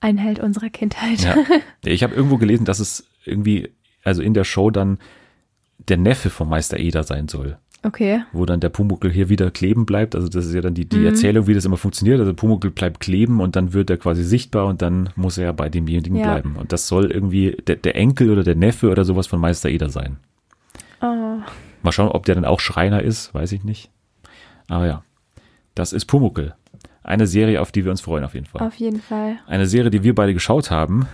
ein 0.00 0.18
Held 0.18 0.38
unserer 0.38 0.68
Kindheit. 0.70 1.20
Ja. 1.20 1.34
Ich 1.84 2.02
habe 2.02 2.14
irgendwo 2.14 2.36
gelesen, 2.38 2.64
dass 2.64 2.78
es 2.80 3.06
irgendwie, 3.24 3.70
also 4.04 4.22
in 4.22 4.34
der 4.34 4.44
Show 4.44 4.70
dann 4.70 4.98
der 5.88 5.96
Neffe 5.96 6.28
vom 6.30 6.48
Meister 6.48 6.78
Eder 6.78 7.02
sein 7.02 7.28
soll, 7.28 7.56
Okay. 7.84 8.22
wo 8.32 8.44
dann 8.44 8.60
der 8.60 8.68
Pumuckl 8.68 9.10
hier 9.10 9.28
wieder 9.28 9.50
kleben 9.50 9.86
bleibt. 9.86 10.14
Also 10.14 10.28
das 10.28 10.44
ist 10.46 10.54
ja 10.54 10.60
dann 10.60 10.74
die, 10.74 10.84
die 10.88 10.98
Mhm. 10.98 11.06
Erzählung, 11.06 11.46
wie 11.46 11.54
das 11.54 11.64
immer 11.64 11.76
funktioniert. 11.76 12.18
Also 12.20 12.34
Pumuckl 12.34 12.70
bleibt 12.70 13.00
kleben 13.00 13.40
und 13.40 13.56
dann 13.56 13.72
wird 13.72 13.88
er 13.90 13.96
quasi 13.96 14.22
sichtbar 14.24 14.66
und 14.66 14.82
dann 14.82 15.10
muss 15.16 15.38
er 15.38 15.44
ja 15.44 15.52
bei 15.52 15.68
demjenigen 15.68 16.16
Ja. 16.16 16.24
bleiben. 16.32 16.56
Und 16.56 16.72
das 16.72 16.88
soll 16.88 17.10
irgendwie 17.10 17.56
der, 17.66 17.76
der 17.76 17.96
Enkel 17.96 18.30
oder 18.30 18.42
der 18.44 18.56
Neffe 18.56 18.90
oder 18.90 19.04
sowas 19.04 19.26
von 19.28 19.40
Meister 19.40 19.68
Eder 19.70 19.88
sein. 19.88 20.16
Oh, 21.00 21.38
Mal 21.82 21.92
schauen, 21.92 22.08
ob 22.08 22.26
der 22.26 22.34
dann 22.34 22.44
auch 22.44 22.58
Schreiner 22.60 23.02
ist, 23.02 23.32
weiß 23.34 23.52
ich 23.52 23.62
nicht. 23.64 23.90
Aber 24.68 24.86
ja, 24.86 25.02
das 25.74 25.92
ist 25.92 26.06
Pumuckl. 26.06 26.54
Eine 27.02 27.26
Serie, 27.26 27.60
auf 27.60 27.72
die 27.72 27.84
wir 27.84 27.90
uns 27.90 28.00
freuen 28.00 28.24
auf 28.24 28.34
jeden 28.34 28.46
Fall. 28.46 28.66
auf 28.66 28.76
jeden 28.76 29.00
Fall. 29.00 29.38
Eine 29.46 29.66
Serie, 29.66 29.90
die 29.90 30.02
wir 30.02 30.14
beide 30.14 30.34
geschaut 30.34 30.70
haben. 30.70 31.06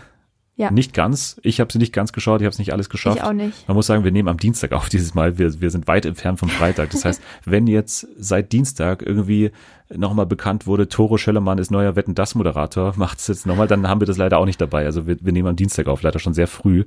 Ja. 0.57 0.71
Nicht 0.71 0.95
ganz. 0.95 1.41
Ich 1.43 1.59
habe 1.59 1.73
sie 1.73 1.79
nicht 1.79 1.93
ganz 1.93 2.13
geschaut, 2.13 2.41
ich 2.41 2.45
habe 2.45 2.53
es 2.53 2.59
nicht 2.59 2.73
alles 2.73 2.89
geschafft. 2.89 3.17
Ich 3.17 3.23
auch 3.25 3.33
nicht. 3.33 3.67
Man 3.67 3.77
muss 3.77 3.87
sagen, 3.87 4.05
wir 4.05 4.13
nehmen 4.13 4.29
am 4.29 4.37
Dienstag 4.37 4.73
auf 4.73 4.89
dieses 4.91 5.15
Mal. 5.15 5.37
Wir, 5.37 5.61
wir 5.61 5.71
sind 5.71 5.89
weit 5.89 6.07
entfernt 6.07 6.39
vom 6.39 6.49
Freitag. 6.49 6.91
Das 6.91 7.05
heißt, 7.05 7.21
wenn 7.45 7.67
jetzt 7.67 8.07
seit 8.17 8.53
Dienstag 8.53 9.03
irgendwie 9.03 9.51
nochmal 9.93 10.27
bekannt 10.27 10.67
wurde, 10.67 10.89
Toro 10.89 11.19
Schellermann 11.19 11.59
ist 11.59 11.71
neuer 11.71 11.97
Wetten 11.97 12.15
das 12.15 12.35
Moderator, 12.37 12.95
macht 12.97 13.19
es 13.19 13.27
jetzt 13.27 13.47
nochmal, 13.47 13.67
dann 13.67 13.89
haben 13.89 14.01
wir 14.01 14.07
das 14.07 14.17
leider 14.17 14.39
auch 14.39 14.47
nicht 14.47 14.61
dabei. 14.61 14.87
Also 14.87 15.07
wir, 15.09 15.17
wir 15.21 15.33
nehmen 15.33 15.49
am 15.49 15.57
Dienstag 15.57 15.89
auf, 15.89 16.03
leider 16.03 16.21
schon 16.21 16.35
sehr 16.35 16.47
früh 16.47 16.85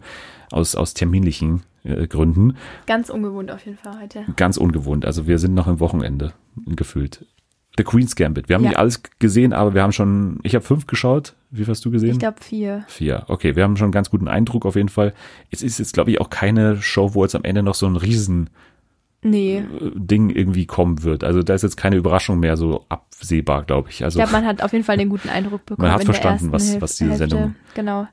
aus, 0.51 0.76
aus 0.76 0.93
terminlichen 0.93 1.63
äh, 1.84 2.07
Gründen. 2.07 2.55
Ganz 2.86 3.09
ungewohnt 3.09 3.51
auf 3.51 3.65
jeden 3.65 3.78
Fall 3.78 3.99
heute. 4.01 4.24
Ganz 4.38 4.55
ungewohnt. 4.55 5.05
Also 5.05 5.28
wir 5.28 5.39
sind 5.39 5.53
noch 5.53 5.68
im 5.68 5.82
Wochenende 5.82 6.32
gefühlt. 6.65 7.26
The 7.78 7.84
Queen's 7.84 8.16
Gambit. 8.16 8.50
Wir 8.50 8.56
haben 8.56 8.64
Ja. 8.64 8.70
nicht 8.72 8.80
alles 8.80 9.02
gesehen, 9.20 9.54
aber 9.54 9.74
wir 9.76 9.84
haben 9.84 9.92
schon, 9.92 10.40
ich 10.44 10.56
habe 10.56 10.66
fünf 10.66 10.88
geschaut. 10.88 11.36
Wie 11.52 11.64
viel 11.64 11.68
hast 11.72 11.86
du 11.86 11.92
gesehen? 11.92 12.12
Ich 12.12 12.20
glaube 12.20 12.42
vier. 12.42 12.84
Vier. 12.88 13.24
Okay, 13.28 13.56
wir 13.56 13.64
haben 13.64 13.78
schon 13.78 13.86
einen 13.86 13.92
ganz 13.92 14.10
guten 14.10 14.28
Eindruck 14.28 14.66
auf 14.66 14.76
jeden 14.76 14.90
Fall. 14.90 15.14
Es 15.52 15.62
ist 15.62 15.78
jetzt, 15.80 15.94
glaube 15.94 16.12
ich, 16.12 16.20
auch 16.20 16.30
keine 16.30 16.82
Show, 16.82 17.14
wo 17.14 17.24
jetzt 17.24 17.36
am 17.36 17.44
Ende 17.44 17.62
noch 17.64 17.76
so 17.76 17.86
ein 17.86 17.96
riesen 17.96 18.50
Nee. 19.22 19.58
äh, 19.60 19.64
Ding 19.96 20.30
irgendwie 20.30 20.66
kommen 20.66 21.04
wird. 21.04 21.24
Also 21.24 21.44
da 21.44 21.54
ist 21.54 21.62
jetzt 21.64 21.78
keine 21.78 21.96
Überraschung 21.98 22.40
mehr 22.40 22.58
so 22.58 22.86
absehbar, 22.90 23.64
glaube 23.64 23.90
ich. 23.90 23.96
Ich 23.98 24.04
Also 24.04 24.20
glaube, 24.20 24.32
man 24.32 24.46
hat 24.46 24.62
auf 24.64 24.74
jeden 24.74 24.84
Fall 24.86 24.98
den 24.98 25.10
guten 25.10 25.30
Eindruck 25.30 25.66
bekommen. 25.66 25.92
hat 25.92 26.02
in 26.02 26.06
der 26.08 26.14
verstanden, 26.16 26.52
was- 26.52 26.80
was 26.82 26.98
diese 26.98 27.12
Hälfte. 27.12 27.30
Sendung- 27.30 27.56
Genau. 27.76 28.08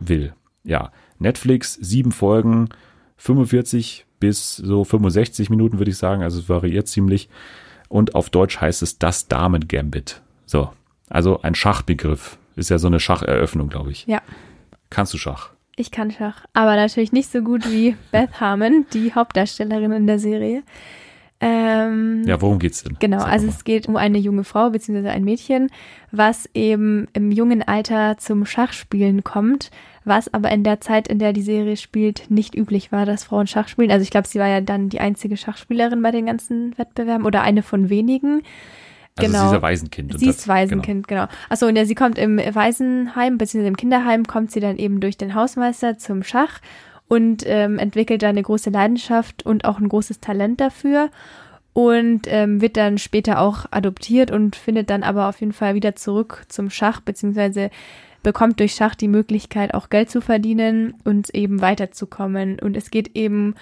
will. 0.00 0.32
Ja. 0.64 0.90
Netflix, 1.18 1.74
sieben 1.74 2.12
Folgen, 2.12 2.68
45 3.16 4.06
bis 4.20 4.56
so 4.56 4.84
65 4.84 5.50
Minuten, 5.50 5.78
würde 5.78 5.90
ich 5.90 5.96
sagen. 5.96 6.22
Also 6.22 6.38
es 6.40 6.48
variiert 6.48 6.88
ziemlich. 6.88 7.28
Und 7.88 8.14
auf 8.14 8.30
Deutsch 8.30 8.60
heißt 8.60 8.82
es 8.82 8.98
das 8.98 9.28
Damen-Gambit. 9.28 10.20
So. 10.46 10.70
Also 11.08 11.40
ein 11.42 11.54
Schachbegriff. 11.54 12.38
Ist 12.56 12.70
ja 12.70 12.78
so 12.78 12.88
eine 12.88 13.00
Schacheröffnung, 13.00 13.68
glaube 13.68 13.92
ich. 13.92 14.06
Ja. 14.06 14.20
Kannst 14.90 15.14
du 15.14 15.18
Schach? 15.18 15.50
Ich 15.76 15.90
kann 15.90 16.10
Schach. 16.10 16.44
Aber 16.54 16.74
natürlich 16.76 17.12
nicht 17.12 17.30
so 17.30 17.40
gut 17.40 17.70
wie 17.70 17.96
Beth 18.12 18.40
Harmon, 18.40 18.84
die 18.92 19.14
Hauptdarstellerin 19.14 19.92
in 19.92 20.06
der 20.06 20.18
Serie. 20.18 20.62
Ähm, 21.40 22.24
Ja, 22.26 22.40
worum 22.40 22.58
geht's 22.58 22.82
denn? 22.82 22.96
Genau, 22.98 23.20
Sag 23.20 23.28
also 23.28 23.46
mal. 23.46 23.52
es 23.52 23.62
geht 23.64 23.86
um 23.86 23.96
eine 23.96 24.18
junge 24.18 24.42
Frau 24.42 24.70
bzw. 24.70 25.08
ein 25.08 25.22
Mädchen, 25.22 25.70
was 26.10 26.48
eben 26.52 27.06
im 27.12 27.30
jungen 27.30 27.62
Alter 27.62 28.18
zum 28.18 28.44
Schachspielen 28.44 29.22
kommt, 29.22 29.70
was 30.08 30.32
aber 30.32 30.50
in 30.50 30.64
der 30.64 30.80
Zeit, 30.80 31.08
in 31.08 31.18
der 31.18 31.32
die 31.32 31.42
Serie 31.42 31.76
spielt, 31.76 32.30
nicht 32.30 32.54
üblich 32.54 32.90
war, 32.92 33.06
dass 33.06 33.24
Frauen 33.24 33.46
Schach 33.46 33.68
spielen. 33.68 33.90
Also 33.90 34.02
ich 34.02 34.10
glaube, 34.10 34.26
sie 34.26 34.38
war 34.38 34.48
ja 34.48 34.60
dann 34.60 34.88
die 34.88 35.00
einzige 35.00 35.36
Schachspielerin 35.36 36.02
bei 36.02 36.10
den 36.10 36.26
ganzen 36.26 36.76
Wettbewerben 36.78 37.26
oder 37.26 37.42
eine 37.42 37.62
von 37.62 37.88
wenigen. 37.88 38.42
Also 39.16 39.32
genau. 39.32 39.40
sie 39.40 39.46
ist 39.46 39.52
ja 39.52 39.62
Waisenkind. 39.62 40.18
Sie 40.18 40.28
ist 40.28 40.48
Waisenkind, 40.48 41.08
genau. 41.08 41.26
Achso, 41.48 41.66
und 41.66 41.76
ja, 41.76 41.84
sie 41.84 41.94
kommt 41.94 42.18
im 42.18 42.38
Waisenheim, 42.38 43.38
beziehungsweise 43.38 43.68
im 43.68 43.76
Kinderheim, 43.76 44.24
kommt 44.26 44.52
sie 44.52 44.60
dann 44.60 44.76
eben 44.76 45.00
durch 45.00 45.16
den 45.16 45.34
Hausmeister 45.34 45.98
zum 45.98 46.22
Schach 46.22 46.60
und 47.08 47.42
ähm, 47.46 47.78
entwickelt 47.78 48.22
da 48.22 48.28
eine 48.28 48.42
große 48.42 48.70
Leidenschaft 48.70 49.44
und 49.44 49.64
auch 49.64 49.78
ein 49.78 49.88
großes 49.88 50.20
Talent 50.20 50.60
dafür 50.60 51.10
und 51.72 52.22
ähm, 52.26 52.60
wird 52.60 52.76
dann 52.76 52.98
später 52.98 53.40
auch 53.40 53.66
adoptiert 53.70 54.30
und 54.30 54.56
findet 54.56 54.90
dann 54.90 55.02
aber 55.02 55.28
auf 55.28 55.40
jeden 55.40 55.52
Fall 55.52 55.74
wieder 55.74 55.96
zurück 55.96 56.44
zum 56.48 56.70
Schach, 56.70 57.00
beziehungsweise 57.00 57.70
bekommt 58.28 58.60
durch 58.60 58.74
Schach 58.74 58.94
die 58.94 59.08
Möglichkeit, 59.08 59.72
auch 59.72 59.88
Geld 59.88 60.10
zu 60.10 60.20
verdienen 60.20 60.92
und 61.02 61.34
eben 61.34 61.62
weiterzukommen. 61.62 62.58
Und 62.58 62.76
es 62.76 62.90
geht 62.90 63.16
eben 63.16 63.54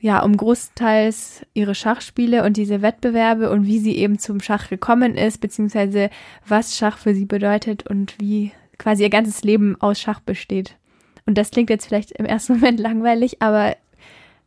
ja, 0.00 0.22
um 0.22 0.34
großteils 0.34 1.44
ihre 1.52 1.74
Schachspiele 1.74 2.44
und 2.44 2.56
diese 2.56 2.80
Wettbewerbe 2.80 3.50
und 3.50 3.66
wie 3.66 3.78
sie 3.78 3.94
eben 3.98 4.18
zum 4.18 4.40
Schach 4.40 4.70
gekommen 4.70 5.18
ist, 5.18 5.42
beziehungsweise 5.42 6.08
was 6.46 6.78
Schach 6.78 6.96
für 6.96 7.14
sie 7.14 7.26
bedeutet 7.26 7.86
und 7.86 8.18
wie 8.18 8.52
quasi 8.78 9.02
ihr 9.02 9.10
ganzes 9.10 9.42
Leben 9.42 9.78
aus 9.82 10.00
Schach 10.00 10.20
besteht. 10.20 10.76
Und 11.26 11.36
das 11.36 11.50
klingt 11.50 11.68
jetzt 11.68 11.84
vielleicht 11.84 12.12
im 12.12 12.24
ersten 12.24 12.54
Moment 12.58 12.80
langweilig, 12.80 13.42
aber 13.42 13.76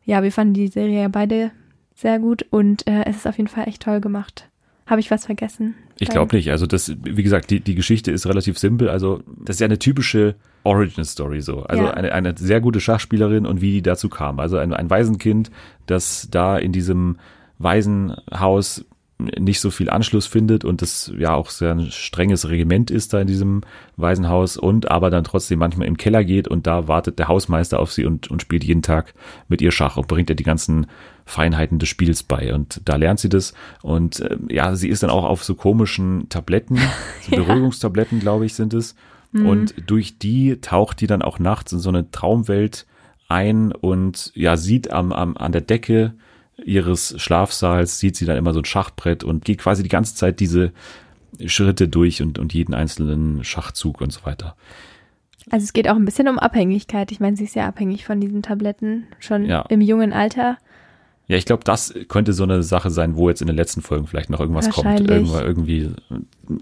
ja, 0.03 0.23
wir 0.23 0.31
fanden 0.31 0.55
die 0.55 0.67
Serie 0.67 1.01
ja 1.01 1.09
beide 1.09 1.51
sehr 1.93 2.17
gut 2.17 2.43
und 2.49 2.87
äh, 2.87 3.03
es 3.05 3.17
ist 3.17 3.27
auf 3.27 3.37
jeden 3.37 3.49
Fall 3.49 3.67
echt 3.67 3.83
toll 3.83 4.01
gemacht. 4.01 4.49
Habe 4.87 4.99
ich 4.99 5.11
was 5.11 5.27
vergessen? 5.27 5.75
Ich 6.01 6.09
glaube 6.09 6.35
nicht. 6.35 6.49
Also 6.51 6.65
das, 6.65 6.93
wie 7.03 7.23
gesagt, 7.23 7.49
die, 7.51 7.59
die 7.59 7.75
Geschichte 7.75 8.11
ist 8.11 8.25
relativ 8.25 8.57
simpel. 8.57 8.89
Also 8.89 9.21
das 9.45 9.57
ist 9.57 9.59
ja 9.59 9.65
eine 9.65 9.77
typische 9.79 10.35
Origin 10.63 11.05
Story 11.05 11.41
so. 11.41 11.63
Also 11.63 11.83
Ja. 11.83 11.91
eine, 11.91 12.11
eine 12.11 12.35
sehr 12.37 12.59
gute 12.59 12.79
Schachspielerin 12.79 13.45
und 13.45 13.61
wie 13.61 13.71
die 13.73 13.81
dazu 13.81 14.09
kam. 14.09 14.39
Also 14.39 14.57
ein, 14.57 14.73
ein 14.73 14.89
Waisenkind, 14.89 15.51
das 15.85 16.27
da 16.31 16.57
in 16.57 16.71
diesem 16.71 17.17
Waisenhaus 17.59 18.85
nicht 19.25 19.59
so 19.59 19.71
viel 19.71 19.89
Anschluss 19.89 20.27
findet 20.27 20.65
und 20.65 20.81
das 20.81 21.11
ja 21.17 21.33
auch 21.33 21.49
sehr 21.49 21.71
ein 21.71 21.91
strenges 21.91 22.49
Regiment 22.49 22.91
ist 22.91 23.13
da 23.13 23.21
in 23.21 23.27
diesem 23.27 23.61
Waisenhaus 23.97 24.57
und 24.57 24.89
aber 24.89 25.09
dann 25.09 25.23
trotzdem 25.23 25.59
manchmal 25.59 25.87
im 25.87 25.97
Keller 25.97 26.23
geht 26.23 26.47
und 26.47 26.67
da 26.67 26.87
wartet 26.87 27.19
der 27.19 27.27
Hausmeister 27.27 27.79
auf 27.79 27.91
sie 27.91 28.05
und, 28.05 28.29
und 28.29 28.41
spielt 28.41 28.63
jeden 28.63 28.81
Tag 28.81 29.13
mit 29.47 29.61
ihr 29.61 29.71
Schach 29.71 29.97
und 29.97 30.07
bringt 30.07 30.29
ihr 30.29 30.35
die 30.35 30.43
ganzen 30.43 30.87
Feinheiten 31.25 31.79
des 31.79 31.89
Spiels 31.89 32.23
bei 32.23 32.53
und 32.53 32.81
da 32.85 32.95
lernt 32.95 33.19
sie 33.19 33.29
das. 33.29 33.53
Und 33.81 34.19
äh, 34.19 34.37
ja, 34.49 34.75
sie 34.75 34.89
ist 34.89 35.03
dann 35.03 35.09
auch 35.09 35.23
auf 35.23 35.43
so 35.43 35.55
komischen 35.55 36.27
Tabletten, 36.29 36.79
so. 37.21 37.35
Beruhigungstabletten, 37.35 38.19
glaube 38.19 38.45
ich, 38.45 38.53
sind 38.53 38.73
es. 38.73 38.95
Und 39.33 39.73
durch 39.87 40.17
die 40.17 40.59
taucht 40.59 40.99
die 40.99 41.07
dann 41.07 41.21
auch 41.21 41.39
nachts 41.39 41.71
in 41.71 41.79
so 41.79 41.87
eine 41.87 42.11
Traumwelt 42.11 42.85
ein 43.29 43.71
und 43.71 44.31
ja, 44.35 44.57
sieht 44.57 44.91
am, 44.91 45.13
am, 45.13 45.37
an 45.37 45.53
der 45.53 45.61
Decke 45.61 46.13
ihres 46.63 47.15
Schlafsaals, 47.21 47.99
sieht 47.99 48.15
sie 48.15 48.25
dann 48.25 48.37
immer 48.37 48.53
so 48.53 48.59
ein 48.59 48.65
Schachbrett 48.65 49.23
und 49.23 49.45
geht 49.45 49.59
quasi 49.59 49.83
die 49.83 49.89
ganze 49.89 50.15
Zeit 50.15 50.39
diese 50.39 50.71
Schritte 51.45 51.87
durch 51.87 52.21
und, 52.21 52.37
und 52.39 52.53
jeden 52.53 52.73
einzelnen 52.73 53.43
Schachzug 53.43 54.01
und 54.01 54.11
so 54.11 54.25
weiter. 54.25 54.55
Also 55.49 55.63
es 55.63 55.73
geht 55.73 55.89
auch 55.89 55.95
ein 55.95 56.05
bisschen 56.05 56.27
um 56.27 56.37
Abhängigkeit. 56.37 57.11
Ich 57.11 57.19
meine, 57.19 57.35
sie 57.35 57.45
ist 57.45 57.55
ja 57.55 57.67
abhängig 57.67 58.05
von 58.05 58.19
diesen 58.19 58.41
Tabletten 58.43 59.07
schon 59.19 59.45
Ja. 59.45 59.61
im 59.69 59.81
jungen 59.81 60.13
Alter. 60.13 60.57
Ja, 61.27 61.37
ich 61.37 61.45
glaube, 61.45 61.63
das 61.63 61.93
könnte 62.09 62.33
so 62.33 62.43
eine 62.43 62.61
Sache 62.61 62.89
sein, 62.89 63.15
wo 63.15 63.29
jetzt 63.29 63.41
in 63.41 63.47
den 63.47 63.55
letzten 63.55 63.81
Folgen 63.81 64.05
vielleicht 64.05 64.29
noch 64.29 64.39
irgendwas 64.39 64.69
kommt. 64.69 65.09
Irgendwann, 65.09 65.45
irgendwie, 65.45 65.91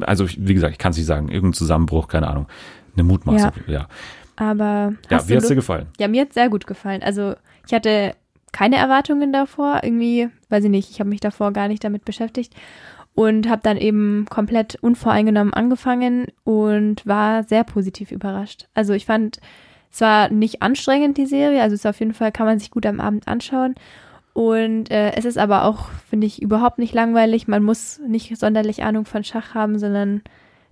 also 0.01 0.27
wie 0.29 0.53
gesagt, 0.53 0.73
ich 0.73 0.77
kann 0.77 0.91
es 0.91 0.97
nicht 0.97 1.07
sagen, 1.07 1.27
irgendein 1.29 1.53
Zusammenbruch, 1.53 2.07
keine 2.07 2.27
Ahnung. 2.27 2.47
Eine 2.95 3.03
Mutmaßung, 3.03 3.51
ja. 3.67 3.73
Ja, 3.73 3.87
Aber 4.35 4.93
ja 5.09 5.27
wie 5.27 5.33
du 5.33 5.37
hat's 5.37 5.47
dir 5.47 5.55
gefallen? 5.55 5.87
Ja, 5.99 6.07
mir 6.07 6.21
hat 6.21 6.33
sehr 6.33 6.49
gut 6.49 6.67
gefallen. 6.67 7.01
Also 7.01 7.35
ich 7.65 7.73
hatte 7.73 8.13
keine 8.51 8.77
Erwartungen 8.77 9.33
davor, 9.33 9.81
irgendwie, 9.83 10.29
weiß 10.49 10.63
ich 10.63 10.69
nicht, 10.69 10.91
ich 10.91 10.99
habe 10.99 11.09
mich 11.09 11.19
davor 11.19 11.53
gar 11.53 11.67
nicht 11.67 11.83
damit 11.83 12.05
beschäftigt 12.05 12.53
und 13.15 13.49
habe 13.49 13.61
dann 13.63 13.77
eben 13.77 14.25
komplett 14.29 14.75
unvoreingenommen 14.81 15.53
angefangen 15.53 16.27
und 16.43 17.05
war 17.05 17.43
sehr 17.43 17.63
positiv 17.63 18.11
überrascht. 18.11 18.67
Also 18.73 18.93
ich 18.93 19.05
fand, 19.05 19.39
es 19.91 20.01
war 20.01 20.29
nicht 20.29 20.61
anstrengend, 20.61 21.17
die 21.17 21.25
Serie, 21.25 21.61
also 21.61 21.73
es 21.73 21.81
ist 21.81 21.85
auf 21.85 21.99
jeden 21.99 22.13
Fall, 22.13 22.31
kann 22.31 22.45
man 22.45 22.59
sich 22.59 22.71
gut 22.71 22.85
am 22.85 22.99
Abend 22.99 23.27
anschauen. 23.27 23.75
Und 24.33 24.89
äh, 24.91 25.11
es 25.17 25.25
ist 25.25 25.37
aber 25.37 25.65
auch, 25.65 25.89
finde 26.09 26.27
ich, 26.27 26.41
überhaupt 26.41 26.79
nicht 26.79 26.93
langweilig. 26.93 27.47
Man 27.47 27.63
muss 27.63 27.99
nicht 28.07 28.37
sonderlich 28.37 28.83
Ahnung 28.83 29.05
von 29.05 29.23
Schach 29.23 29.53
haben, 29.53 29.79
sondern 29.79 30.21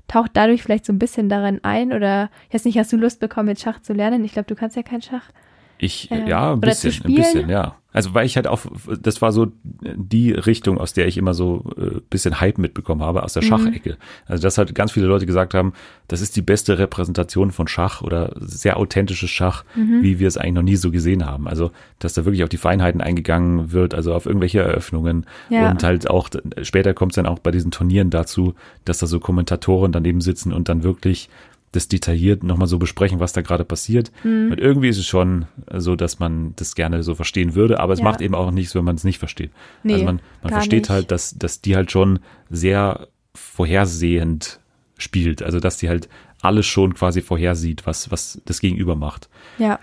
taucht 0.07 0.31
dadurch 0.35 0.63
vielleicht 0.63 0.85
so 0.85 0.93
ein 0.93 0.99
bisschen 0.99 1.27
darin 1.27 1.59
ein. 1.63 1.91
Oder 1.91 2.29
ich 2.47 2.53
weiß 2.53 2.65
nicht, 2.65 2.77
hast 2.77 2.93
du 2.93 2.97
Lust 2.97 3.19
bekommen, 3.19 3.49
mit 3.49 3.59
Schach 3.59 3.81
zu 3.81 3.93
lernen? 3.93 4.23
Ich 4.23 4.31
glaube, 4.31 4.47
du 4.47 4.55
kannst 4.55 4.77
ja 4.77 4.83
kein 4.83 5.01
Schach. 5.01 5.31
Ich, 5.79 6.09
Äh, 6.11 6.27
ja, 6.29 6.53
ein 6.53 6.57
oder 6.59 6.67
bisschen, 6.69 7.05
ein 7.05 7.13
bisschen, 7.15 7.49
ja. 7.49 7.75
Also, 7.93 8.13
weil 8.13 8.27
ich 8.27 8.35
halt 8.35 8.45
auch, 8.45 8.61
das 9.01 9.23
war 9.23 9.31
so 9.31 9.47
die 9.81 10.31
Richtung, 10.31 10.77
aus 10.77 10.93
der 10.93 11.07
ich 11.07 11.17
immer 11.17 11.33
so 11.33 11.63
äh, 11.77 11.99
bisschen 12.11 12.39
Hype 12.39 12.59
mitbekommen 12.59 13.01
habe, 13.01 13.23
aus 13.23 13.33
der 13.33 13.41
Mhm. 13.43 13.47
Schachecke. 13.47 13.97
Also, 14.27 14.43
dass 14.43 14.59
halt 14.59 14.75
ganz 14.75 14.91
viele 14.91 15.07
Leute 15.07 15.25
gesagt 15.25 15.55
haben, 15.55 15.73
das 16.07 16.21
ist 16.21 16.35
die 16.35 16.43
beste 16.43 16.77
Repräsentation 16.77 17.51
von 17.51 17.67
Schach 17.67 18.01
oder 18.03 18.33
sehr 18.39 18.77
authentisches 18.77 19.31
Schach, 19.31 19.63
Mhm. 19.75 20.03
wie 20.03 20.19
wir 20.19 20.27
es 20.27 20.37
eigentlich 20.37 20.53
noch 20.53 20.61
nie 20.61 20.75
so 20.75 20.91
gesehen 20.91 21.25
haben. 21.25 21.47
Also, 21.47 21.71
dass 21.97 22.13
da 22.13 22.23
wirklich 22.25 22.43
auf 22.43 22.49
die 22.49 22.57
Feinheiten 22.57 23.01
eingegangen 23.01 23.71
wird, 23.71 23.95
also 23.95 24.13
auf 24.13 24.27
irgendwelche 24.27 24.59
Eröffnungen. 24.59 25.25
Ja. 25.49 25.71
Und 25.71 25.81
halt 25.83 26.07
auch, 26.07 26.29
später 26.61 26.93
kommt 26.93 27.13
es 27.13 27.15
dann 27.15 27.25
auch 27.25 27.39
bei 27.39 27.49
diesen 27.49 27.71
Turnieren 27.71 28.11
dazu, 28.11 28.53
dass 28.85 28.99
da 28.99 29.07
so 29.07 29.19
Kommentatoren 29.19 29.91
daneben 29.91 30.21
sitzen 30.21 30.53
und 30.53 30.69
dann 30.69 30.83
wirklich 30.83 31.29
das 31.73 31.87
detailliert 31.87 32.43
nochmal 32.43 32.67
so 32.67 32.79
besprechen, 32.79 33.19
was 33.19 33.33
da 33.33 33.41
gerade 33.41 33.65
passiert. 33.65 34.11
Mhm. 34.23 34.51
Und 34.51 34.59
irgendwie 34.59 34.87
ist 34.89 34.97
es 34.97 35.05
schon 35.05 35.45
so, 35.73 35.95
dass 35.95 36.19
man 36.19 36.53
das 36.55 36.75
gerne 36.75 37.03
so 37.03 37.13
verstehen 37.13 37.55
würde, 37.55 37.79
aber 37.79 37.93
es 37.93 37.99
Ja. 37.99 38.05
macht 38.05 38.21
eben 38.21 38.35
auch 38.35 38.51
nichts, 38.51 38.73
wenn 38.73 38.85
man 38.85 38.95
es 38.95 39.03
nicht 39.03 39.19
versteht. 39.19 39.51
Nee, 39.83 39.93
also 39.93 40.05
man, 40.05 40.21
man 40.43 40.53
versteht 40.53 40.83
nicht. 40.83 40.89
halt, 40.89 41.11
dass, 41.11 41.37
dass 41.37 41.61
die 41.61 41.75
halt 41.75 41.91
schon 41.91 42.19
sehr 42.49 43.07
vorhersehend 43.35 44.59
spielt. 44.97 45.43
Also 45.43 45.59
dass 45.59 45.77
die 45.77 45.89
halt 45.89 46.07
alles 46.41 46.65
schon 46.65 46.93
quasi 46.93 47.21
vorhersieht, 47.21 47.85
was, 47.85 48.11
was 48.11 48.41
das 48.45 48.59
Gegenüber 48.61 48.95
macht. 48.95 49.27
Ja. 49.57 49.79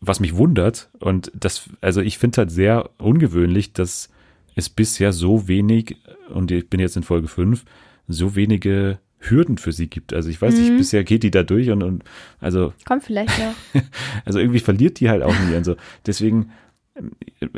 Was 0.00 0.20
mich 0.20 0.36
wundert, 0.36 0.90
und 0.98 1.32
das, 1.34 1.70
also 1.80 2.00
ich 2.02 2.18
finde 2.18 2.38
halt 2.38 2.50
sehr 2.50 2.90
ungewöhnlich, 2.98 3.72
dass 3.72 4.10
es 4.54 4.68
bisher 4.68 5.12
so 5.12 5.48
wenig, 5.48 5.96
und 6.28 6.50
ich 6.50 6.68
bin 6.68 6.80
jetzt 6.80 6.96
in 6.96 7.02
Folge 7.02 7.28
5, 7.28 7.64
so 8.06 8.36
wenige 8.36 8.98
Hürden 9.18 9.58
für 9.58 9.72
sie 9.72 9.88
gibt. 9.88 10.12
Also 10.12 10.28
ich 10.28 10.40
weiß 10.40 10.54
nicht, 10.58 10.72
Mhm. 10.72 10.76
bisher 10.78 11.04
geht 11.04 11.22
die 11.22 11.30
da 11.30 11.42
durch 11.42 11.70
und, 11.70 11.82
und 11.82 12.04
also 12.40 12.72
Kommt 12.86 13.02
vielleicht 13.04 13.38
noch. 13.38 13.82
also 14.24 14.38
irgendwie 14.38 14.60
verliert 14.60 15.00
die 15.00 15.08
halt 15.08 15.22
auch 15.22 15.34
nie. 15.48 15.54
Also 15.54 15.76
deswegen, 16.06 16.50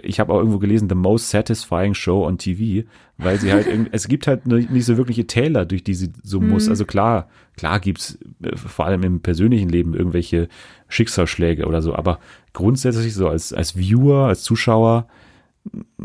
ich 0.03 0.19
habe 0.21 0.33
auch 0.33 0.39
irgendwo 0.39 0.59
gelesen, 0.59 0.89
the 0.89 0.95
most 0.95 1.31
satisfying 1.31 1.95
show 1.95 2.27
on 2.27 2.39
TV, 2.39 2.87
weil 3.19 3.39
sie 3.39 3.53
halt, 3.53 3.67
irgendwie, 3.67 3.91
es 3.93 4.09
gibt 4.09 4.27
halt 4.27 4.47
nicht 4.47 4.71
nicht 4.71 4.85
so 4.85 4.97
wirkliche 4.97 5.27
Täler, 5.27 5.65
durch 5.65 5.85
die 5.85 5.95
sie 5.95 6.11
so 6.23 6.41
muss. 6.41 6.69
Also 6.69 6.85
klar, 6.85 7.29
klar 7.57 7.79
gibt's 7.81 8.19
äh, 8.43 8.57
vor 8.57 8.87
allem 8.87 9.03
im 9.03 9.21
persönlichen 9.21 9.69
Leben 9.69 9.95
irgendwelche 9.95 10.49
Schicksalsschläge 10.89 11.67
oder 11.67 11.83
so, 11.83 11.95
aber 11.95 12.19
grundsätzlich 12.53 13.15
so 13.15 13.29
als, 13.29 13.53
als 13.53 13.77
Viewer, 13.77 14.27
als 14.29 14.43
Zuschauer, 14.43 15.07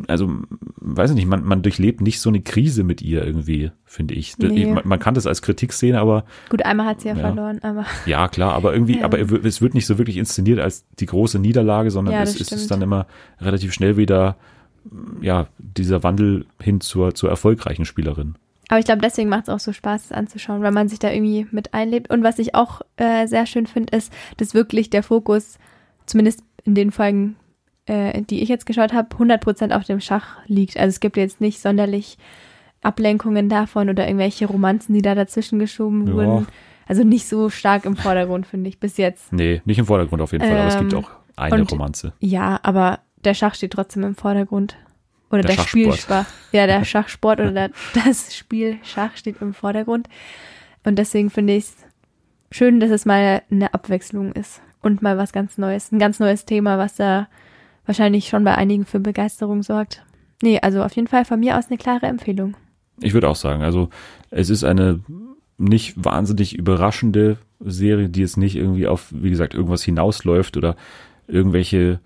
also 0.08 0.30
weiß 0.78 1.12
ich 1.12 1.16
nicht, 1.16 1.28
man, 1.28 1.44
man 1.44 1.62
durchlebt 1.62 2.02
nicht 2.02 2.20
so 2.20 2.30
eine 2.30 2.42
Krise 2.42 2.84
mit 2.84 3.02
ihr 3.02 3.26
irgendwie, 3.26 3.72
finde 3.86 4.14
ich. 4.14 4.38
Nee. 4.38 4.66
Man, 4.66 4.84
man 4.86 5.00
kann 5.00 5.14
das 5.14 5.28
als 5.28 5.42
Kritik 5.42 5.74
sehen, 5.74 5.96
aber 5.96 6.26
Gut, 6.50 6.66
einmal 6.66 6.86
hat 6.88 7.02
sie 7.02 7.08
ja, 7.10 7.16
Ja. 7.16 7.22
verloren, 7.22 7.60
aber 7.64 7.86
ja, 8.06 8.28
klar, 8.28 8.54
aber 8.54 8.74
irgendwie, 8.74 9.00
Ja. 9.00 9.06
aber 9.06 9.20
es 9.20 9.62
wird 9.62 9.74
nicht 9.74 9.86
so 9.86 9.98
wirklich 9.98 10.18
inszeniert 10.18 10.60
als 10.60 10.86
die 11.00 11.06
große 11.06 11.40
Niederlage, 11.40 11.92
sondern 11.92 12.14
Ja, 12.16 12.24
es 12.24 12.34
das 12.34 12.42
ist 12.42 12.48
stimmt. 12.48 12.72
dann 12.72 12.82
immer 12.82 13.08
relativ 13.40 13.74
schnell 13.74 13.98
wieder, 13.98 14.36
ja, 15.22 15.48
dieser 15.58 16.04
Wandel 16.04 16.46
hin 16.62 16.82
zur, 16.82 17.16
zur 17.16 17.30
erfolgreichen 17.30 17.86
Spielerin. 17.86 18.36
Aber 18.70 18.80
ich 18.80 18.86
glaube, 18.86 19.02
deswegen 19.02 19.30
macht 19.30 19.44
es 19.44 19.50
auch 19.50 19.60
so 19.60 19.72
Spaß, 19.74 20.06
es 20.06 20.12
anzuschauen, 20.12 20.62
weil 20.62 20.72
man 20.72 20.88
sich 20.90 20.98
da 21.00 21.12
irgendwie 21.12 21.48
mit 21.52 21.74
einlebt. 21.74 22.10
Und 22.10 22.24
was 22.24 22.40
ich 22.40 22.56
auch 22.56 22.82
äh, 22.98 23.28
sehr 23.28 23.46
schön 23.46 23.68
finde, 23.68 23.96
ist, 23.96 24.12
dass 24.38 24.54
wirklich 24.54 24.90
der 24.90 25.04
Fokus, 25.04 25.58
zumindest 26.06 26.44
in 26.64 26.74
den 26.74 26.92
Folgen, 26.92 27.36
äh, 27.86 28.22
die 28.22 28.42
ich 28.42 28.50
jetzt 28.50 28.66
geschaut 28.66 28.94
habe, 28.94 29.16
100% 29.16 29.76
auf 29.76 29.84
dem 29.84 30.00
Schach 30.00 30.38
liegt. 30.48 30.78
Also 30.78 30.90
es 30.90 31.00
gibt 31.00 31.18
jetzt 31.18 31.42
nicht 31.42 31.60
sonderlich 31.62 32.18
Ablenkungen 32.82 33.50
davon 33.50 33.90
oder 33.90 34.06
irgendwelche 34.08 34.46
Romanzen, 34.46 34.94
die 34.94 35.02
da 35.02 35.16
dazwischen 35.16 35.60
geschoben 35.60 36.08
Ja. 36.08 36.14
wurden. 36.14 36.48
Also 36.86 37.04
nicht 37.04 37.28
so 37.28 37.50
stark 37.50 37.86
im 37.86 37.96
Vordergrund, 37.96 38.46
finde 38.46 38.70
ich, 38.70 38.80
bis 38.80 38.98
jetzt. 38.98 39.32
Nee, 39.32 39.62
nicht 39.66 39.80
im 39.80 39.86
Vordergrund 39.86 40.22
auf 40.22 40.34
jeden 40.34 40.44
Fall, 40.44 40.58
aber 40.58 40.68
es 40.68 40.78
gibt 40.78 40.92
Ähm, 40.94 41.00
auch 41.00 41.12
eine 41.38 41.62
und- 41.62 41.72
Romanze. 41.72 42.14
Ja, 42.20 42.60
aber 42.64 43.00
der 43.24 43.34
Schach 43.34 43.56
steht 43.56 43.72
trotzdem 43.72 44.04
im 44.04 44.16
Vordergrund. 44.16 44.76
Oder 45.32 45.42
Der 45.44 45.56
der. 45.56 45.64
Spielsport. 45.64 46.26
Ja, 46.52 46.68
der 46.68 46.84
Schachsport 46.86 47.40
oder 47.40 47.52
der, 47.52 47.70
das 48.06 48.36
Spiel 48.36 48.78
Schach 48.84 49.16
steht 49.16 49.42
im 49.42 49.54
Vordergrund. 49.54 50.08
Und 50.84 51.00
deswegen 51.00 51.30
finde 51.30 51.54
ich 51.56 51.64
es 51.64 51.76
schön, 52.52 52.80
dass 52.82 52.92
es 52.92 53.06
mal 53.06 53.42
eine 53.50 53.74
Abwechslung 53.74 54.34
ist 54.34 54.62
und 54.82 55.02
mal 55.02 55.18
was 55.18 55.32
ganz 55.32 55.58
Neues. 55.58 55.92
Ein 55.92 56.00
ganz 56.00 56.20
neues 56.20 56.46
Thema, 56.46 56.78
was 56.78 56.96
da 56.96 57.28
wahrscheinlich 57.86 58.28
schon 58.28 58.44
bei 58.44 58.56
einigen 58.56 58.86
für 58.86 59.00
Begeisterung 59.00 59.64
sorgt. 59.64 60.04
Nee, 60.42 60.60
also 60.62 60.84
auf 60.84 60.96
jeden 60.96 61.08
Fall 61.08 61.26
von 61.26 61.40
mir 61.40 61.58
aus 61.58 61.68
eine 61.68 61.78
klare 61.78 62.06
Empfehlung. 62.08 62.56
Ich 63.02 63.14
würde 63.14 63.30
auch 63.30 63.36
sagen, 63.36 63.64
also 63.64 63.90
es 64.30 64.50
ist 64.50 64.64
eine 64.64 65.00
nicht 65.58 65.94
wahnsinnig 66.04 66.56
überraschende 66.56 67.38
Serie, 67.60 68.10
die 68.10 68.22
jetzt 68.22 68.38
nicht 68.38 68.56
irgendwie 68.56 68.88
auf, 68.88 69.08
wie 69.12 69.30
gesagt, 69.30 69.54
irgendwas 69.54 69.84
hinausläuft 69.84 70.58
oder 70.58 70.76
irgendwelche 71.28 72.00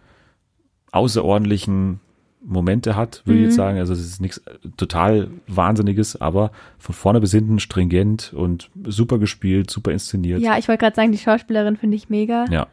außerordentlichen 0.91 1.99
Momente 2.45 2.95
hat, 2.95 3.23
würde 3.25 3.39
ich 3.39 3.45
jetzt 3.45 3.53
Mhm. 3.53 3.57
sagen. 3.57 3.79
Also 3.79 3.93
es 3.93 3.99
ist 4.01 4.21
nichts 4.21 4.41
total 4.77 5.29
Wahnsinniges, 5.47 6.19
aber 6.21 6.51
von 6.77 6.95
vorne 6.95 7.19
bis 7.19 7.31
hinten 7.31 7.59
stringent 7.59 8.31
und 8.33 8.69
super 8.85 9.17
gespielt, 9.17 9.69
super 9.69 9.91
inszeniert. 9.91 10.41
Ja, 10.41 10.57
ich 10.57 10.67
wollte 10.67 10.79
gerade 10.81 10.95
sagen, 10.95 11.11
die 11.11 11.17
Schauspielerin 11.17 11.75
finde 11.77 11.97
ich 11.97 12.09
mega. 12.09 12.45
Ja. 12.49 12.67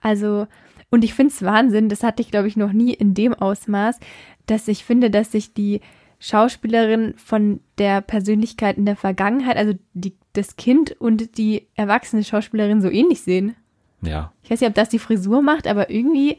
Also, 0.00 0.46
und 0.90 1.04
ich 1.04 1.14
finde 1.14 1.32
es 1.32 1.42
Wahnsinn, 1.42 1.88
das 1.88 2.02
hatte 2.02 2.22
ich, 2.22 2.30
glaube 2.30 2.48
ich, 2.48 2.56
noch 2.56 2.72
nie 2.72 2.92
in 2.92 3.14
dem 3.14 3.34
Ausmaß, 3.34 3.98
dass 4.46 4.68
ich 4.68 4.84
finde, 4.84 5.10
dass 5.10 5.32
sich 5.32 5.54
die 5.54 5.80
Schauspielerin 6.18 7.14
von 7.16 7.60
der 7.78 8.00
Persönlichkeit 8.02 8.76
in 8.76 8.86
der 8.86 8.96
Vergangenheit, 8.96 9.56
also 9.56 9.72
die, 9.94 10.14
das 10.34 10.56
Kind 10.56 10.92
und 11.00 11.38
die 11.38 11.66
erwachsene 11.74 12.22
Schauspielerin 12.24 12.82
so 12.82 12.90
ähnlich 12.90 13.22
sehen. 13.22 13.56
Ja, 14.02 14.32
Ich 14.42 14.50
weiß 14.50 14.60
nicht, 14.60 14.68
ob 14.68 14.74
das 14.74 14.88
die 14.88 14.98
Frisur 14.98 15.42
macht, 15.42 15.66
aber 15.66 15.90
irgendwie 15.90 16.38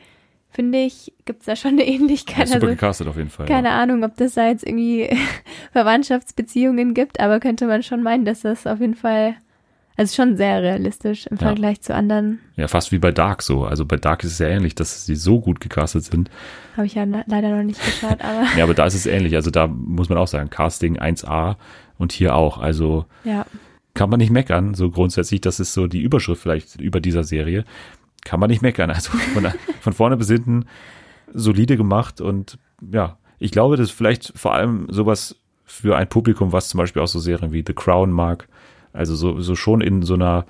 finde 0.50 0.80
ich, 0.80 1.14
gibt 1.26 1.40
es 1.42 1.46
da 1.46 1.56
schon 1.56 1.72
eine 1.72 1.86
ja 1.88 1.94
Ähnlichkeit. 1.94 2.48
super 2.48 2.56
Also, 2.64 2.68
gecastet 2.68 3.08
auf 3.08 3.18
jeden 3.18 3.30
Fall. 3.30 3.46
keine 3.46 3.70
ja. 3.70 3.80
Ahnung, 3.82 4.04
ob 4.04 4.18
das 4.18 4.34
da 4.34 4.48
jetzt 4.48 4.68
irgendwie 4.68 5.10
Verwandtschaftsbeziehungen 5.72 6.94
gibt, 6.94 7.20
aber 7.20 7.40
könnte 7.40 7.68
man 7.68 7.84
schon 7.84 8.04
meinen, 8.04 8.26
dass 8.26 8.42
das 8.42 8.68
auf 8.68 8.80
jeden 8.82 8.96
Fall, 8.96 9.36
also 9.98 10.16
schon 10.16 10.38
sehr 10.38 10.62
realistisch 10.62 11.28
im 11.28 11.38
Ja. 11.38 11.48
Vergleich 11.48 11.82
zu 11.82 11.94
anderen. 11.94 12.40
ja, 12.56 12.68
fast 12.68 12.92
wie 12.92 12.98
bei 13.00 13.12
Dark 13.12 13.42
so. 13.42 13.66
Also 13.66 13.86
bei 13.86 13.98
Dark 13.98 14.24
ist 14.24 14.32
es 14.34 14.40
ja 14.40 14.48
ähnlich, 14.48 14.74
dass 14.76 15.06
sie 15.06 15.16
so 15.16 15.40
gut 15.42 15.60
gecastet 15.60 16.04
sind. 16.06 16.30
Habe 16.76 16.86
ich 16.88 16.96
ja 16.96 17.04
le- 17.04 17.24
leider 17.28 17.56
noch 17.56 17.64
nicht 17.64 17.84
geschaut, 17.84 18.20
aber 18.24 18.46
Ja, 18.58 18.64
aber 18.64 18.74
da 18.74 18.86
ist 18.86 18.96
es 18.96 19.06
ähnlich. 19.06 19.36
Also 19.36 19.52
da 19.52 19.68
muss 19.68 20.10
man 20.10 20.18
auch 20.18 20.28
sagen, 20.28 20.50
Casting 20.50 20.98
1A 21.00 21.56
und 21.98 22.12
hier 22.12 22.36
auch. 22.36 22.58
Also 22.58 23.06
ja. 23.24 23.46
kann 23.94 24.10
man 24.10 24.18
nicht 24.20 24.32
meckern. 24.32 24.74
So 24.74 24.90
grundsätzlich, 24.92 25.42
das 25.42 25.60
ist 25.60 25.74
so 25.74 25.88
die 25.88 26.02
Überschrift 26.02 26.42
vielleicht 26.42 26.80
über 26.80 27.00
dieser 27.02 27.24
Serie. 27.24 27.66
Kann 28.24 28.40
man 28.40 28.50
nicht 28.50 28.62
meckern. 28.62 28.90
Also 28.90 29.12
von, 29.34 29.48
von 29.82 29.94
vorne 29.94 30.18
bis 30.18 30.30
hinten 30.30 30.66
solide 31.34 31.78
gemacht 31.78 32.20
und 32.22 32.58
ja, 32.92 33.18
ich 33.40 33.52
glaube, 33.52 33.78
das 33.78 33.90
ist 33.90 33.96
vielleicht 33.96 34.34
vor 34.36 34.54
allem 34.54 34.88
sowas 34.90 35.38
für 35.66 35.96
ein 35.96 36.08
Publikum, 36.10 36.52
was 36.52 36.70
zum 36.70 36.78
Beispiel 36.80 37.02
auch 37.02 37.08
so 37.08 37.20
Serien 37.20 37.52
wie 37.54 37.64
The 37.66 37.74
Crown 37.74 38.12
mag. 38.12 38.48
Also 38.94 39.16
so, 39.16 39.40
so 39.42 39.56
schon 39.56 39.82
in 39.82 40.04
so 40.04 40.14
einer, 40.16 40.46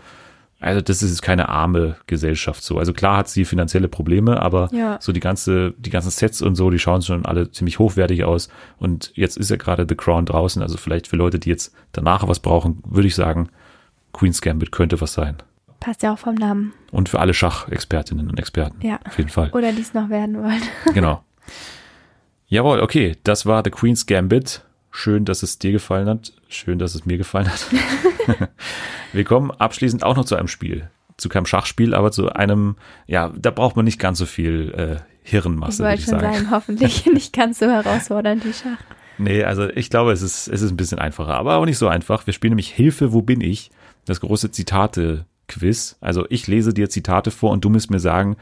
also 0.60 0.82
das 0.82 1.02
ist 1.02 1.10
jetzt 1.10 1.22
keine 1.22 1.50
arme 1.50 1.96
Gesellschaft 2.08 2.64
so. 2.64 2.78
Also 2.78 2.94
klar 2.94 3.18
hat 3.18 3.30
sie 3.30 3.46
finanzielle 3.46 3.88
Probleme, 3.88 4.42
aber 4.42 4.70
Ja. 4.72 4.98
so 5.02 5.12
die 5.12 5.20
ganze, 5.20 5.74
die 5.78 5.90
ganzen 5.90 6.12
Sets 6.12 6.42
und 6.42 6.56
so, 6.56 6.70
die 6.70 6.80
schauen 6.80 7.02
schon 7.02 7.26
alle 7.26 7.52
ziemlich 7.52 7.80
hochwertig 7.80 8.24
aus. 8.24 8.50
Und 8.78 9.12
jetzt 9.16 9.38
ist 9.38 9.50
ja 9.50 9.56
gerade 9.58 9.86
The 9.90 9.96
Crown 9.96 10.26
draußen. 10.26 10.62
Also 10.62 10.78
vielleicht 10.78 11.08
für 11.08 11.16
Leute, 11.16 11.40
die 11.40 11.50
jetzt 11.50 11.74
danach 11.92 12.28
was 12.28 12.40
brauchen, 12.40 12.82
würde 12.86 13.08
ich 13.08 13.16
sagen, 13.16 13.50
Queen's 14.14 14.42
Gambit 14.42 14.72
könnte 14.72 15.00
was 15.02 15.14
sein. 15.14 15.38
Passt 15.80 16.04
ja 16.04 16.14
auch 16.14 16.20
vom 16.20 16.36
Namen. 16.36 16.74
Und 16.92 17.10
für 17.10 17.20
alle 17.20 17.34
Schachexpertinnen 17.34 18.30
und 18.30 18.38
Experten. 18.38 18.86
Ja. 18.86 19.00
Auf 19.08 19.18
jeden 19.18 19.30
Fall. 19.32 19.50
Oder 19.54 19.72
die 19.72 19.82
es 19.82 19.96
noch 19.96 20.10
werden 20.10 20.38
wollen. 20.44 20.62
Genau. 20.94 21.24
Jawohl, 22.48 22.82
okay. 22.82 23.16
Das 23.24 23.46
war 23.46 23.62
The 23.64 23.72
Queen's 23.72 24.06
Gambit. 24.06 24.62
Schön, 24.92 25.26
dass 25.26 25.42
es 25.42 25.58
dir 25.58 25.72
gefallen 25.72 26.08
hat. 26.08 26.34
Schön, 26.50 26.78
dass 26.78 26.96
es 26.96 27.06
mir 27.06 27.18
gefallen 27.18 27.50
hat. 27.50 27.66
Wir 29.14 29.24
kommen 29.24 29.52
abschließend 29.52 30.04
auch 30.04 30.16
noch 30.16 30.26
zu 30.26 30.36
einem 30.36 30.48
Spiel. 30.50 30.90
Zu 31.18 31.30
keinem 31.30 31.46
Schachspiel, 31.46 31.94
aber 31.94 32.12
zu 32.12 32.30
einem, 32.34 32.76
ja, 33.08 33.32
da 33.38 33.52
braucht 33.52 33.76
man 33.76 33.86
nicht 33.86 34.00
ganz 34.00 34.18
so 34.18 34.26
viel 34.26 34.74
äh, 34.76 34.96
Ich 35.24 35.32
Hirnmasse, 35.32 35.80
würde 35.80 35.90
wollte 35.92 36.00
ich 36.02 36.06
schon 36.06 36.20
sagen. 36.20 36.34
sagen, 36.34 36.52
hoffentlich 36.52 37.06
nicht 37.14 37.34
ganz 37.34 37.60
so 37.60 37.68
herausfordernd 37.68 38.44
wie 38.46 38.54
Schach. 38.54 38.80
Nee, 39.18 39.44
also 39.44 39.70
ich 39.70 39.90
glaube, 39.90 40.12
es 40.12 40.22
ist, 40.22 40.48
es 40.48 40.62
ist 40.62 40.72
ein 40.72 40.78
bisschen 40.78 41.00
einfacher, 41.00 41.36
aber 41.36 41.58
auch 41.58 41.66
nicht 41.66 41.78
so 41.78 41.88
einfach. 41.88 42.26
Wir 42.26 42.34
spielen 42.34 42.52
nämlich 42.52 42.70
Hilfe, 42.70 43.14
wo 43.14 43.22
bin 43.22 43.40
ich? 43.40 43.72
Das 44.06 44.20
große 44.20 44.52
Zitate-Quiz. 44.52 45.98
Also 46.02 46.26
ich 46.30 46.48
lese 46.48 46.74
dir 46.74 46.90
Zitate 46.90 47.30
vor 47.32 47.52
und 47.52 47.64
du 47.64 47.70
musst 47.70 47.92
mir 47.92 48.00
sagen, 48.00 48.36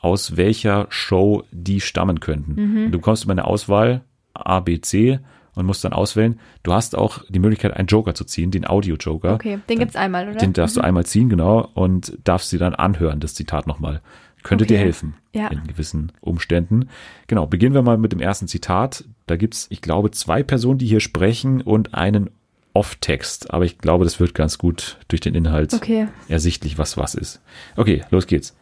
aus 0.00 0.36
welcher 0.36 0.86
Show 0.90 1.44
die 1.50 1.80
stammen 1.80 2.20
könnten. 2.20 2.52
Und 2.84 2.92
du 2.92 2.98
bekommst 2.98 3.24
immer 3.24 3.32
eine 3.32 3.46
Auswahl 3.46 4.02
A, 4.34 4.60
B, 4.60 4.80
C 4.80 5.18
und 5.58 5.66
musst 5.66 5.84
dann 5.84 5.92
auswählen. 5.92 6.38
Du 6.62 6.72
hast 6.72 6.96
auch 6.96 7.22
die 7.28 7.38
Möglichkeit, 7.40 7.74
einen 7.76 7.88
Joker 7.88 8.14
zu 8.14 8.24
ziehen, 8.24 8.50
den 8.50 8.66
Audio-Joker. 8.66 9.34
Okay, 9.34 9.58
den 9.68 9.78
gibt's 9.78 9.96
einmal, 9.96 10.28
oder? 10.28 10.38
Den 10.38 10.52
darfst 10.52 10.76
du 10.76 10.80
einmal 10.80 11.04
ziehen, 11.04 11.28
genau, 11.28 11.68
und 11.74 12.16
darfst 12.24 12.50
sie 12.50 12.58
dann 12.58 12.74
anhören, 12.74 13.20
das 13.20 13.34
Zitat 13.34 13.66
nochmal. 13.66 14.00
Könnte 14.44 14.64
Okay. 14.64 14.74
dir 14.74 14.78
helfen 14.78 15.14
Ja. 15.34 15.48
in 15.48 15.66
gewissen 15.66 16.12
Umständen. 16.20 16.88
Genau, 17.26 17.46
beginnen 17.46 17.74
wir 17.74 17.82
mal 17.82 17.98
mit 17.98 18.12
dem 18.12 18.20
ersten 18.20 18.46
Zitat. 18.46 19.04
Da 19.26 19.36
gibt's, 19.36 19.66
ich 19.70 19.82
glaube, 19.82 20.12
zwei 20.12 20.42
Personen, 20.44 20.78
die 20.78 20.86
hier 20.86 21.00
sprechen 21.00 21.60
und 21.60 21.94
einen 21.94 22.30
Off-Text. 22.72 23.52
Aber 23.52 23.64
ich 23.64 23.78
glaube, 23.78 24.04
das 24.04 24.20
wird 24.20 24.34
ganz 24.36 24.56
gut 24.56 24.98
durch 25.08 25.20
den 25.20 25.34
Inhalt 25.34 25.74
Okay. 25.74 26.06
ersichtlich, 26.28 26.78
was 26.78 26.96
was 26.96 27.16
ist. 27.16 27.40
Okay, 27.76 28.04
los 28.10 28.28
geht's. 28.28 28.54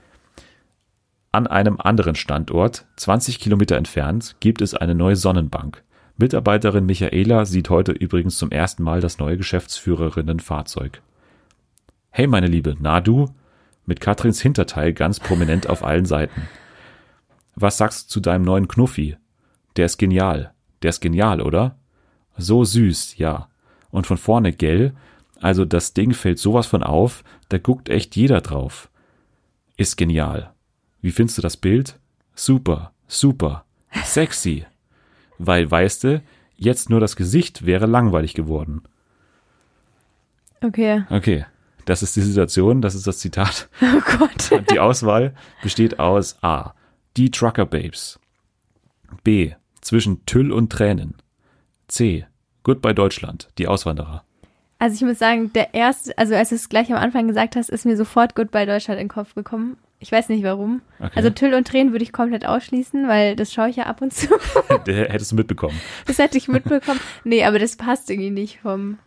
An 1.32 1.46
einem 1.46 1.78
anderen 1.78 2.14
Standort, 2.14 2.86
20 2.96 3.38
Kilometer 3.38 3.76
entfernt, 3.76 4.36
gibt 4.40 4.62
es 4.62 4.74
eine 4.74 4.94
neue 4.94 5.16
Sonnenbank. 5.16 5.82
Mitarbeiterin 6.18 6.86
Michaela 6.86 7.44
sieht 7.44 7.68
heute 7.68 7.92
übrigens 7.92 8.38
zum 8.38 8.50
ersten 8.50 8.82
Mal 8.82 9.00
das 9.00 9.18
neue 9.18 9.36
Geschäftsführerinnenfahrzeug. 9.36 11.02
Hey 12.10 12.26
meine 12.26 12.46
Liebe, 12.46 12.74
na 12.80 13.02
du? 13.02 13.34
Mit 13.84 14.00
Katrins 14.00 14.40
Hinterteil 14.40 14.94
ganz 14.94 15.20
prominent 15.20 15.68
auf 15.68 15.84
allen 15.84 16.06
Seiten. 16.06 16.48
Was 17.54 17.76
sagst 17.76 18.08
du 18.08 18.12
zu 18.14 18.20
deinem 18.20 18.44
neuen 18.44 18.66
Knuffi? 18.66 19.16
Der 19.76 19.84
ist 19.86 19.98
genial. 19.98 20.54
Der 20.82 20.90
ist 20.90 21.00
genial, 21.00 21.42
oder? 21.42 21.76
So 22.38 22.64
süß, 22.64 23.18
ja. 23.18 23.50
Und 23.90 24.06
von 24.06 24.16
vorne, 24.16 24.52
gell? 24.52 24.94
Also 25.42 25.66
das 25.66 25.92
Ding 25.92 26.14
fällt 26.14 26.38
sowas 26.38 26.66
von 26.66 26.82
auf, 26.82 27.24
da 27.50 27.58
guckt 27.58 27.90
echt 27.90 28.16
jeder 28.16 28.40
drauf. 28.40 28.88
Ist 29.76 29.96
genial. 29.96 30.54
Wie 31.02 31.10
findest 31.10 31.36
du 31.36 31.42
das 31.42 31.58
Bild? 31.58 31.98
Super, 32.34 32.92
super, 33.06 33.66
sexy. 34.04 34.64
Weil, 35.38 35.70
weißt 35.70 36.04
du, 36.04 36.22
jetzt 36.56 36.90
nur 36.90 37.00
das 37.00 37.16
Gesicht 37.16 37.66
wäre 37.66 37.86
langweilig 37.86 38.34
geworden. 38.34 38.82
Okay. 40.62 41.04
Okay, 41.10 41.44
das 41.84 42.02
ist 42.02 42.16
die 42.16 42.22
Situation, 42.22 42.82
das 42.82 42.94
ist 42.94 43.06
das 43.06 43.18
Zitat. 43.18 43.68
Oh 43.82 44.18
Gott. 44.18 44.50
Die 44.70 44.80
Auswahl 44.80 45.34
besteht 45.62 45.98
aus 45.98 46.42
A. 46.42 46.74
Die 47.16 47.30
Trucker 47.30 47.66
Babes. 47.66 48.18
B. 49.22 49.52
Zwischen 49.80 50.24
Tüll 50.26 50.52
und 50.52 50.70
Tränen. 50.70 51.14
C. 51.88 52.26
Goodbye 52.62 52.94
Deutschland, 52.94 53.48
die 53.58 53.68
Auswanderer. 53.68 54.24
Also 54.78 54.96
ich 54.96 55.02
muss 55.02 55.18
sagen, 55.18 55.52
der 55.52 55.72
erste, 55.74 56.16
also 56.18 56.34
als 56.34 56.48
du 56.48 56.56
es 56.56 56.68
gleich 56.68 56.92
am 56.92 56.98
Anfang 56.98 57.28
gesagt 57.28 57.56
hast, 57.56 57.70
ist 57.70 57.86
mir 57.86 57.96
sofort 57.96 58.34
Goodbye 58.34 58.66
Deutschland 58.66 59.00
in 59.00 59.06
den 59.06 59.12
Kopf 59.12 59.34
gekommen. 59.34 59.76
Ich 59.98 60.12
weiß 60.12 60.28
nicht 60.28 60.44
warum. 60.44 60.82
Okay. 60.98 61.10
Also 61.14 61.30
Tüll 61.30 61.54
und 61.54 61.66
Tränen 61.66 61.92
würde 61.92 62.02
ich 62.04 62.12
komplett 62.12 62.44
ausschließen, 62.46 63.08
weil 63.08 63.34
das 63.34 63.52
schaue 63.52 63.70
ich 63.70 63.76
ja 63.76 63.84
ab 63.84 64.02
und 64.02 64.12
zu. 64.12 64.28
Hättest 64.86 65.32
du 65.32 65.36
mitbekommen. 65.36 65.78
Das 66.06 66.18
hätte 66.18 66.36
ich 66.36 66.48
mitbekommen. 66.48 67.00
Nee, 67.24 67.44
aber 67.44 67.58
das 67.58 67.76
passt 67.76 68.10
irgendwie 68.10 68.30
nicht 68.30 68.58
vom 68.60 68.98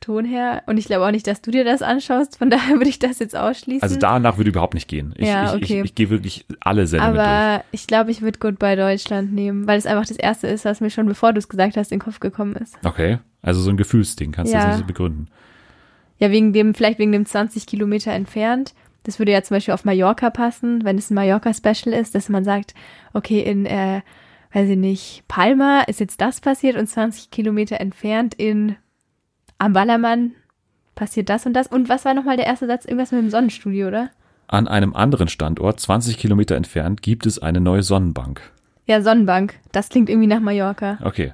Ton 0.00 0.24
her. 0.24 0.62
Und 0.66 0.78
ich 0.78 0.86
glaube 0.86 1.04
auch 1.04 1.10
nicht, 1.10 1.26
dass 1.26 1.42
du 1.42 1.50
dir 1.50 1.64
das 1.64 1.82
anschaust. 1.82 2.38
Von 2.38 2.48
daher 2.48 2.76
würde 2.76 2.88
ich 2.88 2.98
das 3.00 3.18
jetzt 3.18 3.36
ausschließen. 3.36 3.82
Also 3.82 3.96
danach 3.98 4.36
würde 4.38 4.50
überhaupt 4.50 4.74
nicht 4.74 4.88
gehen. 4.88 5.12
Ich, 5.18 5.26
Ja, 5.28 5.54
ich, 5.56 5.62
okay. 5.62 5.78
ich, 5.80 5.84
ich 5.86 5.94
gehe 5.96 6.10
wirklich 6.10 6.46
alle 6.60 6.86
Sendungen 6.86 7.16
durch. 7.16 7.26
aber 7.26 7.64
ich 7.72 7.86
glaube, 7.88 8.10
ich 8.12 8.22
würde 8.22 8.38
Goodbye 8.38 8.76
Deutschland 8.76 9.32
nehmen, 9.34 9.66
weil 9.66 9.78
es 9.78 9.84
einfach 9.84 10.06
das 10.06 10.16
erste 10.16 10.46
ist, 10.46 10.64
was 10.64 10.80
mir 10.80 10.90
schon 10.90 11.06
bevor 11.06 11.32
du 11.32 11.38
es 11.38 11.48
gesagt 11.48 11.76
hast, 11.76 11.90
in 11.92 11.98
den 11.98 12.04
Kopf 12.04 12.20
gekommen 12.20 12.54
ist. 12.56 12.78
Okay, 12.84 13.18
also 13.42 13.60
so 13.60 13.68
ein 13.70 13.76
Gefühlsding, 13.76 14.30
kannst 14.32 14.52
du 14.52 14.56
Ja. 14.56 14.62
das 14.64 14.76
nicht 14.76 14.82
so 14.82 14.86
begründen. 14.86 15.26
Ja, 16.18 16.30
wegen 16.30 16.52
dem, 16.52 16.74
vielleicht 16.74 16.98
wegen 16.98 17.12
dem 17.12 17.26
20 17.26 17.66
Kilometer 17.66 18.12
entfernt. 18.12 18.74
Das 19.04 19.18
würde 19.18 19.32
ja 19.32 19.42
zum 19.42 19.56
Beispiel 19.56 19.74
auf 19.74 19.84
Mallorca 19.84 20.30
passen, 20.30 20.84
wenn 20.84 20.98
es 20.98 21.10
ein 21.10 21.14
Mallorca-Special 21.14 21.94
ist, 21.94 22.14
dass 22.14 22.28
man 22.28 22.44
sagt, 22.44 22.74
okay, 23.12 23.40
in, 23.40 23.66
äh, 23.66 24.02
weiß 24.52 24.68
ich 24.68 24.76
nicht, 24.76 25.24
Palma 25.28 25.82
ist 25.82 26.00
jetzt 26.00 26.20
das 26.20 26.40
passiert 26.40 26.76
und 26.76 26.86
20 26.86 27.30
Kilometer 27.30 27.80
entfernt 27.80 28.34
in 28.34 28.76
am 29.58 29.72
Ballermann 29.72 30.32
passiert 30.94 31.28
das 31.28 31.46
und 31.46 31.52
das. 31.54 31.66
Und 31.66 31.88
was 31.88 32.04
war 32.04 32.14
nochmal 32.14 32.36
der 32.36 32.46
erste 32.46 32.66
Satz? 32.66 32.84
Irgendwas 32.84 33.12
mit 33.12 33.22
dem 33.22 33.30
Sonnenstudio, 33.30 33.88
oder? 33.88 34.10
An 34.48 34.68
einem 34.68 34.94
anderen 34.94 35.28
Standort, 35.28 35.80
20 35.80 36.18
Kilometer 36.18 36.56
entfernt, 36.56 37.02
gibt 37.02 37.26
es 37.26 37.38
eine 37.38 37.60
neue 37.60 37.82
Sonnenbank. 37.82 38.40
Ja, 38.86 39.02
Sonnenbank. 39.02 39.54
Das 39.72 39.90
klingt 39.90 40.08
irgendwie 40.08 40.26
nach 40.26 40.40
Mallorca. 40.40 40.98
Okay, 41.02 41.32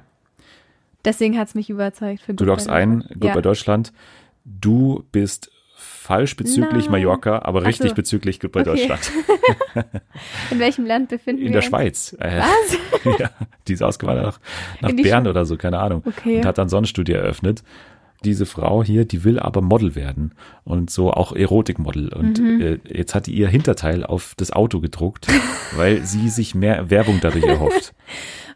Deswegen 1.07 1.37
hat's 1.37 1.55
mich 1.55 1.69
überzeugt. 1.69 2.21
Für 2.21 2.33
du 2.33 2.43
loggst 2.43 2.69
ein, 2.69 2.99
gut 3.13 3.23
ja. 3.23 3.33
bei 3.33 3.39
Deutschland. 3.39 3.93
Du 4.43 5.05
bist 5.13 5.49
falsch 6.07 6.35
bezüglich 6.37 6.85
Nein. 6.85 6.91
Mallorca, 6.91 7.39
aber 7.43 7.61
Ach 7.61 7.67
richtig 7.67 7.89
so. 7.89 7.95
bezüglich 7.95 8.39
bei 8.39 8.47
Okay. 8.47 8.63
Deutschland. 8.63 9.11
In 10.51 10.59
welchem 10.59 10.85
Land 10.85 11.09
befinden 11.09 11.41
In 11.41 11.47
wir 11.47 11.51
der 11.53 11.61
uns? 11.61 11.65
Schweiz. 11.69 12.15
Äh, 12.19 12.39
Was? 12.39 13.19
ja, 13.19 13.29
die 13.67 13.73
ist 13.73 13.83
ausgewandert 13.83 14.25
nach, 14.25 14.39
nach 14.81 14.89
In 14.89 14.95
Bern 14.97 15.25
Schwe- 15.25 15.29
oder 15.29 15.45
so, 15.45 15.57
keine 15.57 15.79
Ahnung. 15.79 16.03
Okay. 16.05 16.37
Und 16.37 16.45
hat 16.45 16.57
dann 16.57 16.69
Sonnenstudio 16.69 17.15
eröffnet. 17.17 17.63
Diese 18.25 18.47
Frau 18.47 18.83
hier, 18.83 19.05
die 19.05 19.23
will 19.23 19.37
aber 19.37 19.61
Model 19.61 19.93
werden 19.93 20.33
und 20.63 20.89
so 20.89 21.11
auch 21.11 21.35
Erotikmodel. 21.35 22.11
Und 22.13 22.39
Mhm. 22.39 22.61
äh, 22.61 22.79
jetzt 22.91 23.13
hat 23.13 23.27
die 23.27 23.33
ihr 23.33 23.47
Hinterteil 23.47 24.03
auf 24.03 24.33
das 24.37 24.51
Auto 24.51 24.79
gedruckt, 24.79 25.27
weil 25.75 26.01
sie 26.03 26.29
sich 26.29 26.55
mehr 26.55 26.89
Werbung 26.89 27.19
dadurch 27.21 27.45
erhofft. 27.45 27.93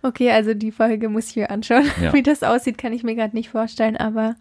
Okay, 0.02 0.32
also 0.32 0.56
die 0.56 0.72
Folge 0.72 1.10
muss 1.10 1.30
ich 1.30 1.36
mir 1.36 1.52
anschauen. 1.52 1.84
Ja. 2.02 2.12
Wie 2.14 2.24
das 2.24 2.42
aussieht, 2.42 2.80
kann 2.80 2.92
ich 2.92 3.04
mir 3.04 3.14
gerade 3.14 3.36
nicht 3.36 3.50
vorstellen, 3.50 3.98
aber 3.98 4.36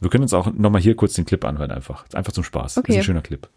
Wir 0.00 0.10
können 0.10 0.24
uns 0.24 0.34
auch 0.34 0.46
nochmal 0.52 0.80
hier 0.80 0.94
kurz 0.94 1.14
den 1.14 1.24
Clip 1.24 1.42
anhören, 1.44 1.70
einfach. 1.70 2.04
Einfach 2.14 2.32
zum 2.32 2.44
Spaß. 2.44 2.78
Okay. 2.78 2.92
Ist 2.92 2.98
ein 2.98 3.02
schöner 3.04 3.22
Clip. 3.22 3.48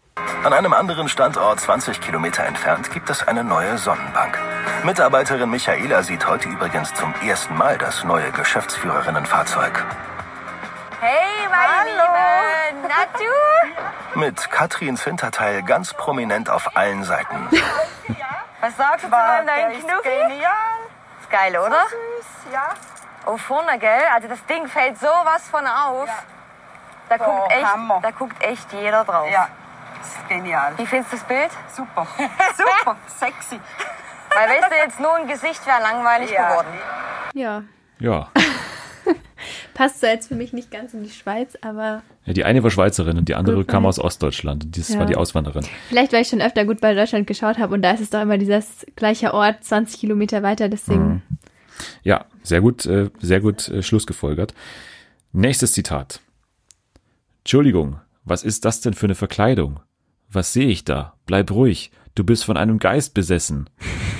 An 0.42 0.52
einem 0.54 0.72
anderen 0.72 1.08
Standort 1.08 1.60
20 1.60 2.00
Kilometer 2.00 2.44
entfernt 2.44 2.90
gibt 2.92 3.10
es 3.10 3.26
eine 3.26 3.44
neue 3.44 3.76
Sonnenbank. 3.76 4.38
Mitarbeiterin 4.84 5.50
Michaela 5.50 6.02
sieht 6.02 6.26
heute 6.26 6.48
übrigens 6.48 6.94
zum 6.94 7.12
ersten 7.22 7.56
Mal 7.56 7.76
das 7.76 8.04
neue 8.04 8.30
Geschäftsführerinnenfahrzeug. 8.32 9.84
Hey, 11.00 11.46
meine 11.50 11.90
Liebe! 11.90 12.88
Na 12.88 14.14
du? 14.14 14.18
Mit 14.20 14.50
Katrins 14.50 15.04
Hinterteil 15.04 15.62
ganz 15.62 15.92
prominent 15.92 16.48
auf 16.48 16.74
allen 16.76 17.04
Seiten. 17.04 17.48
Was 18.62 18.76
sagst 18.76 19.04
du 19.04 19.08
zu 19.10 19.14
neuen 19.16 19.72
ist 19.72 19.86
Knuffi? 19.88 20.08
genial. 20.08 20.52
Ist 21.20 21.30
geil, 21.30 21.52
oder? 21.52 21.82
Süß, 21.88 22.52
ja. 22.52 22.74
Oh, 23.32 23.36
vorne, 23.36 23.78
gell? 23.78 24.02
Also 24.14 24.28
das 24.28 24.44
Ding 24.46 24.66
fällt 24.66 24.98
sowas 24.98 25.48
von 25.50 25.66
auf. 25.66 26.08
Da, 27.08 27.16
Oh, 27.20 27.24
guckt 27.40 27.52
echt, 27.52 27.64
Hammer. 27.66 28.00
da 28.02 28.10
guckt 28.10 28.42
echt 28.42 28.72
jeder 28.72 29.04
drauf. 29.04 29.28
Ja, 29.30 29.48
ist 30.00 30.28
genial. 30.28 30.72
Wie 30.76 30.86
findest 30.86 31.12
du 31.12 31.16
das 31.16 31.24
Bild? 31.26 31.50
Super. 31.74 32.06
Super. 32.56 32.96
Sexy. 33.18 33.58
Weil 34.34 34.48
weißt 34.48 34.70
du, 34.70 34.74
jetzt 34.76 35.00
nur 35.00 35.14
ein 35.16 35.26
Gesicht 35.26 35.66
wäre 35.66 35.80
langweilig 35.82 36.30
Ja. 36.30 36.48
geworden. 36.50 36.68
ja. 37.34 37.62
Ja. 37.98 38.28
Passt 39.74 40.00
zwar 40.00 40.10
jetzt 40.10 40.28
für 40.28 40.34
mich 40.34 40.52
nicht 40.52 40.70
ganz 40.70 40.92
in 40.94 41.02
die 41.02 41.10
Schweiz, 41.10 41.56
aber 41.62 42.02
ja. 42.26 42.32
Die 42.34 42.44
eine 42.44 42.62
war 42.62 42.70
Schweizerin 42.70 43.16
und 43.18 43.28
die 43.28 43.34
andere 43.34 43.56
Gut, 43.56 43.68
kam 43.68 43.86
aus 43.86 43.98
Ostdeutschland. 43.98 44.64
Und 44.64 44.76
Das 44.78 44.88
Ja. 44.90 44.98
war 44.98 45.06
die 45.06 45.16
Auswanderin. 45.16 45.66
vielleicht, 45.88 46.12
weil 46.12 46.22
ich 46.22 46.28
schon 46.28 46.42
öfter 46.42 46.64
gut 46.64 46.80
bei 46.80 46.94
Deutschland 46.94 47.26
geschaut 47.26 47.58
habe 47.58 47.74
und 47.74 47.82
da 47.82 47.90
ist 47.92 48.00
es 48.00 48.10
doch 48.10 48.20
immer 48.20 48.36
dieses 48.38 48.86
gleiche 48.96 49.32
Ort, 49.34 49.64
20 49.64 49.98
Kilometer 50.00 50.42
weiter, 50.42 50.68
deswegen. 50.68 51.22
Ja, 52.02 52.26
sehr 52.42 52.60
gut, 52.60 52.86
äh, 52.86 53.10
sehr 53.20 53.40
gut 53.40 53.68
äh, 53.68 53.82
Schlussgefolgert. 53.82 54.54
Nächstes 55.32 55.72
Zitat. 55.72 56.20
Entschuldigung, 57.38 58.00
was 58.24 58.42
ist 58.42 58.64
das 58.64 58.80
denn 58.80 58.94
für 58.94 59.06
eine 59.06 59.14
Verkleidung? 59.14 59.80
Was 60.30 60.52
sehe 60.52 60.68
ich 60.68 60.84
da? 60.84 61.14
Bleib 61.26 61.50
ruhig, 61.50 61.90
du 62.14 62.24
bist 62.24 62.44
von 62.44 62.56
einem 62.56 62.78
Geist 62.78 63.14
besessen. 63.14 63.68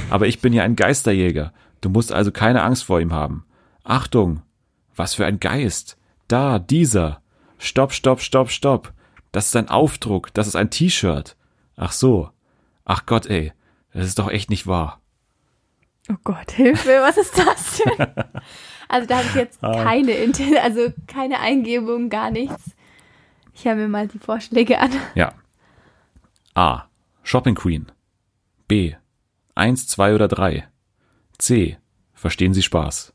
Aber 0.08 0.26
ich 0.26 0.40
bin 0.40 0.52
ja 0.52 0.62
ein 0.64 0.76
Geisterjäger, 0.76 1.52
du 1.80 1.90
musst 1.90 2.12
also 2.12 2.32
keine 2.32 2.62
Angst 2.62 2.84
vor 2.84 3.00
ihm 3.00 3.12
haben. 3.12 3.44
Achtung, 3.84 4.42
was 4.96 5.14
für 5.14 5.26
ein 5.26 5.40
Geist? 5.40 5.96
Da, 6.28 6.58
dieser. 6.58 7.22
Stopp, 7.58 7.92
stopp, 7.92 8.20
stopp, 8.20 8.50
stopp. 8.50 8.92
Das 9.32 9.46
ist 9.46 9.56
ein 9.56 9.68
Aufdruck, 9.68 10.32
das 10.34 10.46
ist 10.46 10.56
ein 10.56 10.70
T-Shirt. 10.70 11.36
Ach 11.76 11.92
so. 11.92 12.30
Ach 12.84 13.06
Gott, 13.06 13.26
ey, 13.26 13.52
das 13.92 14.06
ist 14.06 14.18
doch 14.18 14.28
echt 14.28 14.50
nicht 14.50 14.66
wahr. 14.66 14.99
Oh 16.10 16.16
Gott, 16.24 16.50
Hilfe, 16.52 17.00
was 17.02 17.16
ist 17.16 17.38
das 17.38 17.78
denn? 17.82 18.06
also 18.88 19.06
da 19.06 19.18
habe 19.18 19.26
ich 19.28 19.34
jetzt 19.34 19.58
Ah. 19.62 19.82
keine, 19.84 20.12
also 20.62 20.88
keine 21.06 21.40
Eingebung, 21.40 22.08
gar 22.10 22.30
nichts. 22.30 22.72
Ich 23.54 23.64
höre 23.64 23.74
mir 23.76 23.88
mal 23.88 24.08
die 24.08 24.18
Vorschläge 24.18 24.78
an. 24.78 24.90
Ja. 25.14 25.32
A. 26.54 26.84
Shopping 27.22 27.54
Queen. 27.54 27.86
B. 28.66 28.94
Eins, 29.54 29.86
zwei 29.86 30.14
oder 30.14 30.26
drei. 30.28 30.66
C. 31.38 31.78
Verstehen 32.14 32.54
Sie 32.54 32.62
Spaß. 32.62 33.12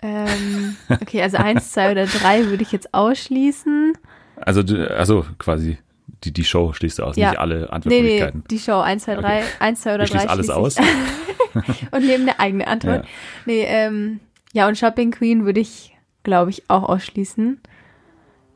Ähm, 0.00 0.76
okay, 0.88 1.22
also 1.22 1.38
eins, 1.38 1.72
zwei 1.72 1.90
oder 1.90 2.06
drei 2.06 2.46
würde 2.46 2.62
ich 2.62 2.70
jetzt 2.72 2.94
ausschließen. 2.94 3.94
Also, 4.36 4.60
also 4.60 5.26
quasi 5.38 5.78
die, 6.24 6.32
die 6.32 6.44
Show 6.44 6.72
schließt 6.72 7.00
du 7.00 7.04
aus, 7.04 7.16
Ja. 7.16 7.30
nicht 7.30 7.38
alle 7.40 7.54
Nee, 7.54 7.60
nee, 7.62 7.68
Antwortmöglichkeiten. 7.72 8.44
die 8.50 8.58
Show 8.60 8.80
1, 8.80 9.04
2, 9.04 9.14
3, 9.16 9.38
Okay. 9.40 9.44
1, 9.58 9.80
2 9.80 9.94
oder 9.94 10.04
Du 10.04 10.10
3 10.12 10.18
schließt 10.18 10.28
alles 10.30 10.50
aus. 10.50 10.76
und 11.90 12.06
nehme 12.06 12.22
eine 12.24 12.40
eigene 12.40 12.66
Antwort. 12.66 13.04
Ja. 13.04 13.10
Nee, 13.46 13.64
ähm, 13.66 14.20
ja, 14.52 14.66
und 14.68 14.76
Shopping 14.78 15.10
Queen 15.10 15.44
würde 15.44 15.60
ich, 15.60 15.96
glaube 16.22 16.50
ich, 16.50 16.68
auch 16.70 16.82
ausschließen. 16.84 17.60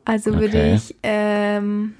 Also 0.05 0.33
würde 0.33 0.57
Okay. 0.57 0.73
ich, 0.75 0.95
ähm, 1.03 1.95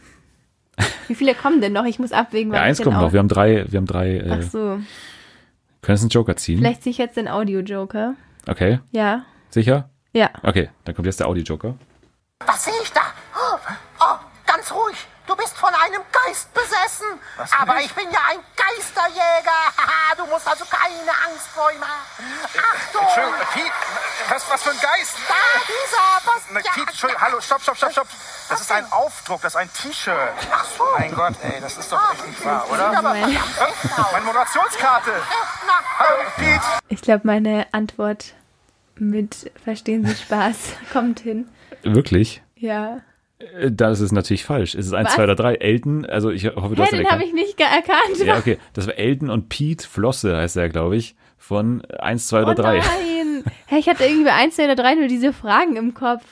wie 1.07 1.15
viele 1.15 1.35
kommen 1.35 1.61
denn 1.61 1.73
noch? 1.73 1.85
Ich 1.85 1.99
muss 1.99 2.11
abwägen, 2.11 2.53
Ja, 2.53 2.61
eins 2.61 2.81
kommt 2.81 2.97
noch. 2.97 3.13
Wir 3.13 3.19
haben 3.19 3.27
drei, 3.29 3.65
wir 3.71 3.77
haben 3.77 3.85
drei. 3.85 4.23
Ach 4.29 4.37
Äh, 4.39 4.41
so, 4.41 4.79
können 5.81 5.97
Sie 5.97 6.03
einen 6.03 6.09
Joker 6.09 6.35
ziehen? 6.35 6.57
vielleicht 6.59 6.83
ziehe 6.83 6.91
ich 6.91 6.97
jetzt 6.97 7.17
den 7.17 7.27
Audio-Joker. 7.27 8.15
Okay, 8.47 8.79
Ja, 8.91 9.23
sicher? 9.49 9.89
ja. 10.13 10.29
Okay, 10.43 10.69
dann 10.85 10.95
kommt 10.95 11.05
jetzt 11.05 11.19
der 11.19 11.27
Audi-Joker. 11.27 11.75
Was 12.45 12.65
sehe 12.65 12.73
ich 12.83 12.91
da? 12.91 13.01
Oh, 13.35 13.57
oh, 14.01 14.15
ganz 14.45 14.69
ruhig. 14.73 14.97
Du 15.25 15.33
bist 15.37 15.55
von 15.57 15.69
einem 15.69 16.01
Geist 16.27 16.53
besessen. 16.53 17.07
Aber 17.61 17.79
ich 17.79 17.93
bin 17.93 18.03
ja 18.11 18.19
ein 18.31 18.39
Geisterjäger. 18.77 19.59
Haha, 19.77 20.15
du 20.17 20.25
musst 20.27 20.47
also 20.47 20.65
keine 20.65 21.11
Angst 21.27 21.47
vor 21.53 21.71
ihm 21.71 21.81
haben. 21.81 22.03
Achtung! 22.57 23.01
Entschuldigung, 23.01 23.47
Piet, 23.53 23.71
was, 24.29 24.49
was 24.49 24.63
für 24.63 24.69
ein 24.71 24.79
Geist? 24.79 25.15
Da, 25.27 25.33
dieser, 25.67 26.33
was? 26.33 26.65
Ja, 26.65 26.71
Piet, 26.73 26.87
Entschuldigung, 26.89 27.21
hallo, 27.21 27.41
stopp, 27.41 27.61
stopp, 27.61 27.77
stopp, 27.77 27.91
stopp. 27.91 28.07
Das 28.49 28.61
ist 28.61 28.71
ein 28.71 28.91
Aufdruck, 28.91 29.41
das 29.41 29.53
ist 29.53 29.57
ein 29.57 29.69
T-Shirt. 29.73 30.33
Ach 30.51 30.65
so. 30.65 30.83
Mein 30.97 31.13
Gott, 31.15 31.33
ey, 31.43 31.61
das 31.61 31.77
ist 31.77 31.91
doch 31.91 32.13
echt 32.13 32.27
nicht 32.27 32.45
wahr, 32.45 32.69
oder? 32.69 32.89
Aus. 32.89 34.11
Meine 34.11 34.25
Moderationskarte. 34.25 35.11
Hallo, 35.99 36.23
Pete. 36.35 36.61
Ich 36.89 37.01
glaube, 37.01 37.21
meine 37.25 37.67
Antwort 37.71 38.33
mit 38.95 39.51
Verstehen 39.63 40.05
Sie 40.05 40.15
Spaß 40.15 40.55
kommt 40.93 41.19
hin. 41.21 41.49
Wirklich? 41.83 42.41
Ja. 42.55 42.99
Äh, 43.59 43.71
Das 43.71 43.99
ist 43.99 44.11
natürlich 44.11 44.45
falsch. 44.45 44.75
Es 44.75 44.85
ist 44.87 44.93
1, 44.93 45.07
Was? 45.09 45.15
2 45.15 45.23
oder 45.23 45.35
3. 45.35 45.55
Elton, 45.55 46.05
also 46.05 46.29
ich 46.29 46.45
hoffe, 46.45 46.75
du 46.75 46.81
Hä, 46.81 46.87
hast 46.87 46.93
den 46.93 47.09
habe 47.09 47.23
ich 47.23 47.33
nicht 47.33 47.59
erkannt. 47.59 48.17
Ja, 48.25 48.37
okay. 48.37 48.57
Das 48.73 48.87
war 48.87 48.97
Elton 48.97 49.29
und 49.29 49.49
Pete 49.49 49.87
Flosse, 49.87 50.37
heißt 50.37 50.57
er, 50.57 50.69
glaube 50.69 50.95
ich, 50.97 51.15
von 51.37 51.83
1, 51.85 52.27
2 52.27 52.39
oh 52.39 52.43
oder 52.43 52.55
3. 52.55 52.77
nein. 52.79 53.43
Hä, 53.67 53.77
ich 53.77 53.89
hatte 53.89 54.05
irgendwie 54.05 54.25
bei 54.25 54.33
1, 54.33 54.55
2 54.55 54.65
oder 54.65 54.75
3 54.75 54.95
nur 54.95 55.07
diese 55.07 55.33
Fragen 55.33 55.75
im 55.75 55.93
Kopf. 55.93 56.23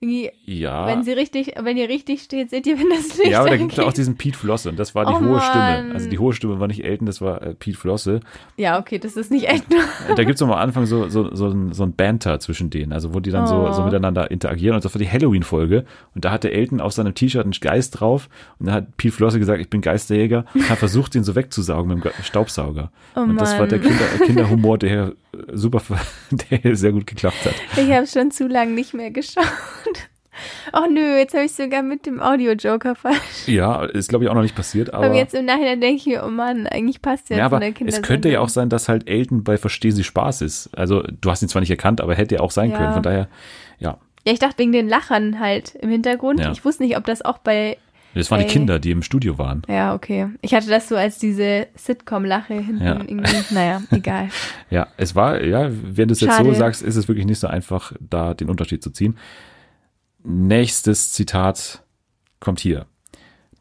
Ja. 0.00 0.86
wenn 0.86 1.02
sie 1.02 1.12
richtig, 1.12 1.54
wenn 1.60 1.76
ihr 1.76 1.88
richtig 1.88 2.22
steht, 2.22 2.50
seht 2.50 2.66
ihr, 2.66 2.78
wenn 2.78 2.90
das 2.90 3.16
nicht 3.18 3.30
ja, 3.30 3.40
aber 3.40 3.48
da 3.50 3.56
gibt 3.56 3.72
es 3.72 3.78
auch 3.78 3.92
diesen 3.92 4.16
Pete 4.16 4.36
Flosse 4.38 4.68
und 4.68 4.78
das 4.78 4.94
war 4.94 5.06
die 5.06 5.12
Oh 5.12 5.20
hohe 5.20 5.26
Mann. 5.38 5.40
Stimme. 5.40 5.94
Also 5.94 6.08
die 6.10 6.18
hohe 6.18 6.32
Stimme 6.34 6.60
war 6.60 6.68
nicht 6.68 6.84
Elton, 6.84 7.06
das 7.06 7.20
war 7.22 7.40
äh, 7.42 7.54
Pete 7.54 7.76
Flosse. 7.78 8.20
Ja, 8.56 8.78
okay, 8.78 8.98
das 8.98 9.16
ist 9.16 9.30
nicht 9.30 9.46
nur. 9.70 9.80
Äh, 9.80 10.14
Da 10.14 10.24
gibt 10.24 10.36
es 10.36 10.42
am 10.42 10.52
Anfang 10.52 10.84
so, 10.86 11.08
so, 11.08 11.34
so, 11.34 11.46
ein, 11.48 11.72
so 11.72 11.82
ein 11.82 11.94
Banter 11.94 12.38
zwischen 12.40 12.68
denen, 12.70 12.92
also 12.92 13.14
wo 13.14 13.20
die 13.20 13.30
dann 13.30 13.46
so, 13.46 13.56
Oh. 13.56 13.72
so 13.72 13.82
miteinander 13.84 14.30
interagieren. 14.30 14.76
Und 14.76 14.84
das 14.84 14.94
war 14.94 14.98
die 15.00 15.08
Halloween-Folge. 15.10 15.86
Und 16.14 16.24
da 16.24 16.30
hatte 16.30 16.52
Elton 16.52 16.80
auf 16.80 16.92
seinem 16.92 17.14
T-Shirt 17.14 17.42
einen 17.44 17.52
Geist 17.58 17.98
drauf. 18.00 18.28
Und 18.58 18.66
dann 18.66 18.74
hat 18.74 18.96
Pete 18.98 19.14
Flosse 19.14 19.38
gesagt, 19.38 19.60
ich 19.60 19.70
bin 19.70 19.80
Geisterjäger. 19.80 20.44
Und 20.54 20.68
hat 20.68 20.78
versucht, 20.78 21.14
ihn 21.14 21.24
so 21.24 21.34
wegzusaugen 21.34 21.88
mit 21.88 21.98
dem 21.98 22.02
Ge- 22.02 22.12
Staubsauger. 22.22 22.90
Oh 23.16 23.20
und 23.20 23.40
das 23.40 23.58
war 23.58 23.66
der. 23.66 23.78
Kinder, 23.78 24.04
Kinderhumor, 24.24 24.78
der 24.78 25.12
äh, 25.32 25.38
super, 25.54 25.80
der 26.50 26.76
sehr 26.76 26.92
gut 26.92 27.06
geklappt 27.06 27.44
hat. 27.46 27.54
Ich 27.78 27.90
habe 27.92 28.06
schon 28.06 28.30
zu 28.30 28.46
lange 28.46 28.72
nicht 28.72 28.92
mehr 28.94 29.10
geschaut. 29.10 29.44
Oh 30.72 30.86
nö, 30.90 31.16
jetzt 31.18 31.34
habe 31.34 31.44
ich 31.44 31.52
sogar 31.52 31.82
mit 31.82 32.06
dem 32.06 32.20
Audio-Joker 32.20 32.94
falsch. 32.94 33.46
Ja, 33.46 33.84
ist 33.84 34.08
glaube 34.08 34.24
ich 34.24 34.30
auch 34.30 34.34
noch 34.34 34.42
nicht 34.42 34.56
passiert, 34.56 34.92
aber. 34.92 35.06
Aber 35.06 35.14
jetzt 35.14 35.34
im 35.34 35.44
Nachhinein 35.44 35.80
denke 35.80 35.96
ich 35.96 36.06
mir, 36.06 36.24
oh 36.26 36.30
Mann, 36.30 36.66
eigentlich 36.66 37.02
passt 37.02 37.30
ja, 37.30 37.38
ja, 37.38 37.46
aber 37.46 37.60
es 37.86 38.02
könnte 38.02 38.28
ja 38.28 38.40
auch 38.40 38.48
sein, 38.48 38.68
dass 38.68 38.88
halt 38.88 39.08
Elton 39.08 39.44
bei 39.44 39.56
Verstehen 39.56 39.92
Sie 39.92 40.04
Spaß 40.04 40.42
ist. 40.42 40.70
Also 40.76 41.02
du 41.20 41.30
hast 41.30 41.42
ihn 41.42 41.48
zwar 41.48 41.60
nicht 41.60 41.70
erkannt, 41.70 42.00
aber 42.00 42.14
hätte 42.14 42.36
er 42.36 42.42
auch 42.42 42.50
sein 42.50 42.70
Ja. 42.70 42.76
können. 42.78 42.92
Von 42.92 43.02
daher, 43.02 43.28
ja. 43.78 43.98
Ja, 44.26 44.32
ich 44.32 44.38
dachte 44.40 44.58
wegen 44.58 44.72
den 44.72 44.88
Lachern 44.88 45.38
halt 45.38 45.76
im 45.76 45.88
Hintergrund. 45.90 46.40
Ja. 46.40 46.50
Ich 46.50 46.64
wusste 46.64 46.82
nicht, 46.82 46.96
ob 46.96 47.04
das 47.04 47.22
auch 47.22 47.38
bei. 47.38 47.76
Das 48.14 48.30
waren 48.30 48.38
die 48.40 48.46
Ey. 48.46 48.50
Kinder, 48.50 48.78
die 48.78 48.90
im 48.92 49.02
Studio 49.02 49.36
waren. 49.38 49.60
Ja, 49.68 49.94
okay. 49.94 50.28
Ich 50.40 50.54
hatte 50.54 50.68
das 50.70 50.88
so 50.88 50.96
als 50.96 51.18
diese 51.18 51.66
Sitcom-Lache 51.76 52.54
hinten 52.54 52.82
Ja. 52.82 52.94
irgendwie. 52.96 53.30
Naja, 53.54 53.82
egal. 53.90 54.30
Ja, 54.70 54.86
es 54.96 55.14
war, 55.14 55.44
ja, 55.44 55.68
wenn 55.70 56.08
du 56.08 56.12
es 56.12 56.20
jetzt 56.22 56.38
so 56.38 56.52
sagst, 56.54 56.82
ist 56.82 56.96
es 56.96 57.08
wirklich 57.08 57.26
nicht 57.26 57.38
so 57.38 57.46
einfach, 57.46 57.92
da 58.00 58.32
den 58.34 58.48
Unterschied 58.48 58.82
zu 58.82 58.90
ziehen. 58.90 59.16
Nächstes 60.28 61.12
Zitat 61.12 61.84
kommt 62.40 62.58
hier. 62.58 62.86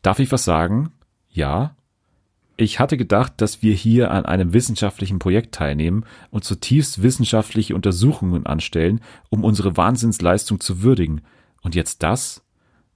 Darf 0.01 0.18
ich 0.18 0.32
was 0.32 0.45
sagen? 0.45 0.93
Ja. 1.30 1.76
Ich 2.57 2.80
hatte 2.80 2.97
gedacht, 2.97 3.34
dass 3.38 3.61
wir 3.61 3.76
hier 3.76 4.09
an 4.09 4.26
einem 4.26 4.51
wissenschaftlichen 4.51 5.20
Projekt 5.20 5.53
teilnehmen 5.53 6.05
und 6.32 6.43
zutiefst 6.43 7.03
wissenschaftliche 7.03 7.76
Untersuchungen 7.76 8.47
anstellen, 8.47 9.01
um 9.30 9.43
unsere 9.43 9.78
Wahnsinnsleistung 9.78 10.59
zu 10.59 10.82
würdigen. 10.82 11.22
Und 11.61 11.76
jetzt 11.76 12.01
das? 12.01 12.43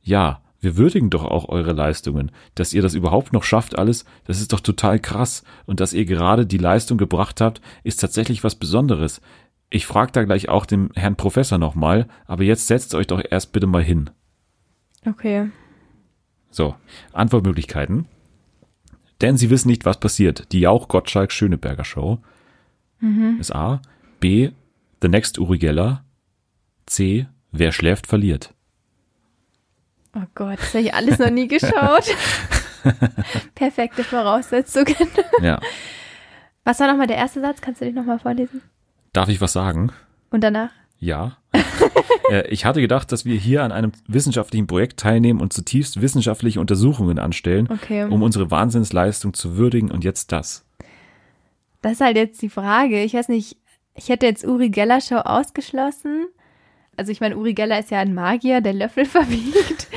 Ja, 0.01 0.41
wir 0.59 0.75
würdigen 0.75 1.11
doch 1.11 1.23
auch 1.23 1.47
eure 1.47 1.73
Leistungen. 1.73 2.31
Dass 2.55 2.73
ihr 2.73 2.81
das 2.81 2.95
überhaupt 2.95 3.33
noch 3.33 3.43
schafft 3.43 3.77
alles, 3.77 4.03
das 4.25 4.41
ist 4.41 4.51
doch 4.51 4.61
total 4.61 4.99
krass. 4.99 5.43
Und 5.67 5.79
dass 5.79 5.93
ihr 5.93 6.05
gerade 6.05 6.47
die 6.47 6.57
Leistung 6.57 6.97
gebracht 6.97 7.39
habt, 7.39 7.61
ist 7.83 7.99
tatsächlich 7.99 8.43
was 8.43 8.55
Besonderes. 8.55 9.21
Ich 9.69 9.85
frag 9.85 10.13
da 10.13 10.23
gleich 10.23 10.49
auch 10.49 10.65
den 10.65 10.89
Herrn 10.95 11.15
Professor 11.15 11.57
nochmal, 11.57 12.07
aber 12.25 12.43
jetzt 12.43 12.67
setzt 12.67 12.95
euch 12.95 13.07
doch 13.07 13.21
erst 13.29 13.51
bitte 13.51 13.67
mal 13.67 13.83
hin. 13.83 14.09
Okay. 15.05 15.49
So, 16.49 16.75
Antwortmöglichkeiten. 17.13 18.07
Denn 19.21 19.37
sie 19.37 19.49
wissen 19.49 19.67
nicht, 19.67 19.85
was 19.85 19.99
passiert. 19.99 20.51
Die 20.51 20.61
Jauch-Gottschalk-Schöneberger 20.61 21.85
Show 21.85 22.19
ist 23.39 23.55
A. 23.55 23.81
B. 24.19 24.51
The 25.01 25.07
Next 25.07 25.39
Uri 25.39 25.57
Geller. 25.57 26.03
C. 26.85 27.27
Wer 27.51 27.71
schläft, 27.71 28.07
verliert. 28.07 28.53
Oh 30.15 30.25
Gott, 30.35 30.59
das 30.59 30.73
habe 30.73 30.83
ich 30.83 30.93
alles 30.93 31.19
noch 31.19 31.29
nie 31.29 31.47
geschaut. 31.47 32.05
Perfekte 33.55 34.03
Voraussetzungen. 34.03 34.95
Ja. 35.41 35.59
Was 36.63 36.79
war 36.79 36.87
nochmal 36.87 37.07
der 37.07 37.17
erste 37.17 37.41
Satz? 37.41 37.61
Kannst 37.61 37.81
du 37.81 37.85
den 37.85 37.95
nochmal 37.95 38.19
vorlesen? 38.19 38.61
Darf 39.19 39.27
ich 39.27 39.41
was 39.41 39.51
sagen? 39.51 39.91
Und 40.31 40.45
danach? 40.45 40.69
Ja. 40.97 41.35
Äh, 42.31 42.47
ich 42.49 42.63
hatte 42.63 42.79
gedacht, 42.79 43.11
dass 43.11 43.25
wir 43.25 43.35
hier 43.35 43.63
an 43.63 43.71
einem 43.71 43.91
wissenschaftlichen 44.07 44.67
Projekt 44.67 44.99
teilnehmen 44.99 45.41
und 45.41 45.51
zutiefst 45.51 45.99
wissenschaftliche 45.99 46.59
Untersuchungen 46.59 47.17
anstellen, 47.17 47.67
Okay. 47.71 48.03
um 48.03 48.21
unsere 48.21 48.51
Wahnsinnsleistung 48.51 49.33
zu 49.33 49.57
würdigen 49.57 49.89
und 49.89 50.03
jetzt 50.03 50.31
das. 50.31 50.63
Das 51.81 51.93
ist 51.93 52.01
halt 52.01 52.17
jetzt 52.17 52.39
die 52.43 52.49
Frage. 52.49 53.01
Ich 53.03 53.15
weiß 53.15 53.29
nicht, 53.29 53.57
ich 53.95 54.09
hätte 54.09 54.27
jetzt 54.27 54.45
Uri 54.45 54.69
Geller 54.69 55.01
Show 55.01 55.15
ausgeschlossen. 55.15 56.27
Also 56.95 57.11
ich 57.11 57.19
meine, 57.19 57.35
Uri 57.35 57.55
Geller 57.55 57.79
ist 57.79 57.89
ja 57.89 57.97
ein 57.99 58.13
Magier, 58.13 58.61
der 58.61 58.73
Löffel 58.73 59.05
verbiegt. 59.05 59.87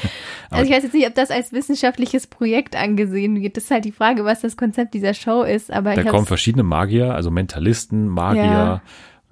Also 0.50 0.64
ich 0.64 0.74
weiß 0.74 0.84
jetzt 0.84 0.94
nicht, 0.94 1.06
ob 1.06 1.14
das 1.14 1.30
als 1.30 1.52
wissenschaftliches 1.52 2.28
Projekt 2.28 2.76
angesehen 2.76 3.42
wird. 3.42 3.58
Das 3.58 3.64
ist 3.64 3.70
halt 3.70 3.84
die 3.84 3.92
Frage, 3.92 4.24
was 4.24 4.40
das 4.40 4.56
Konzept 4.56 4.94
dieser 4.94 5.12
Show 5.12 5.42
ist. 5.42 5.70
Aber 5.70 5.94
Da 5.94 6.04
kommen 6.04 6.24
verschiedene 6.26 6.62
Magier, 6.62 7.14
also 7.14 7.30
Mentalisten, 7.30 8.08
Magier 8.08 8.44
Ja. 8.44 8.82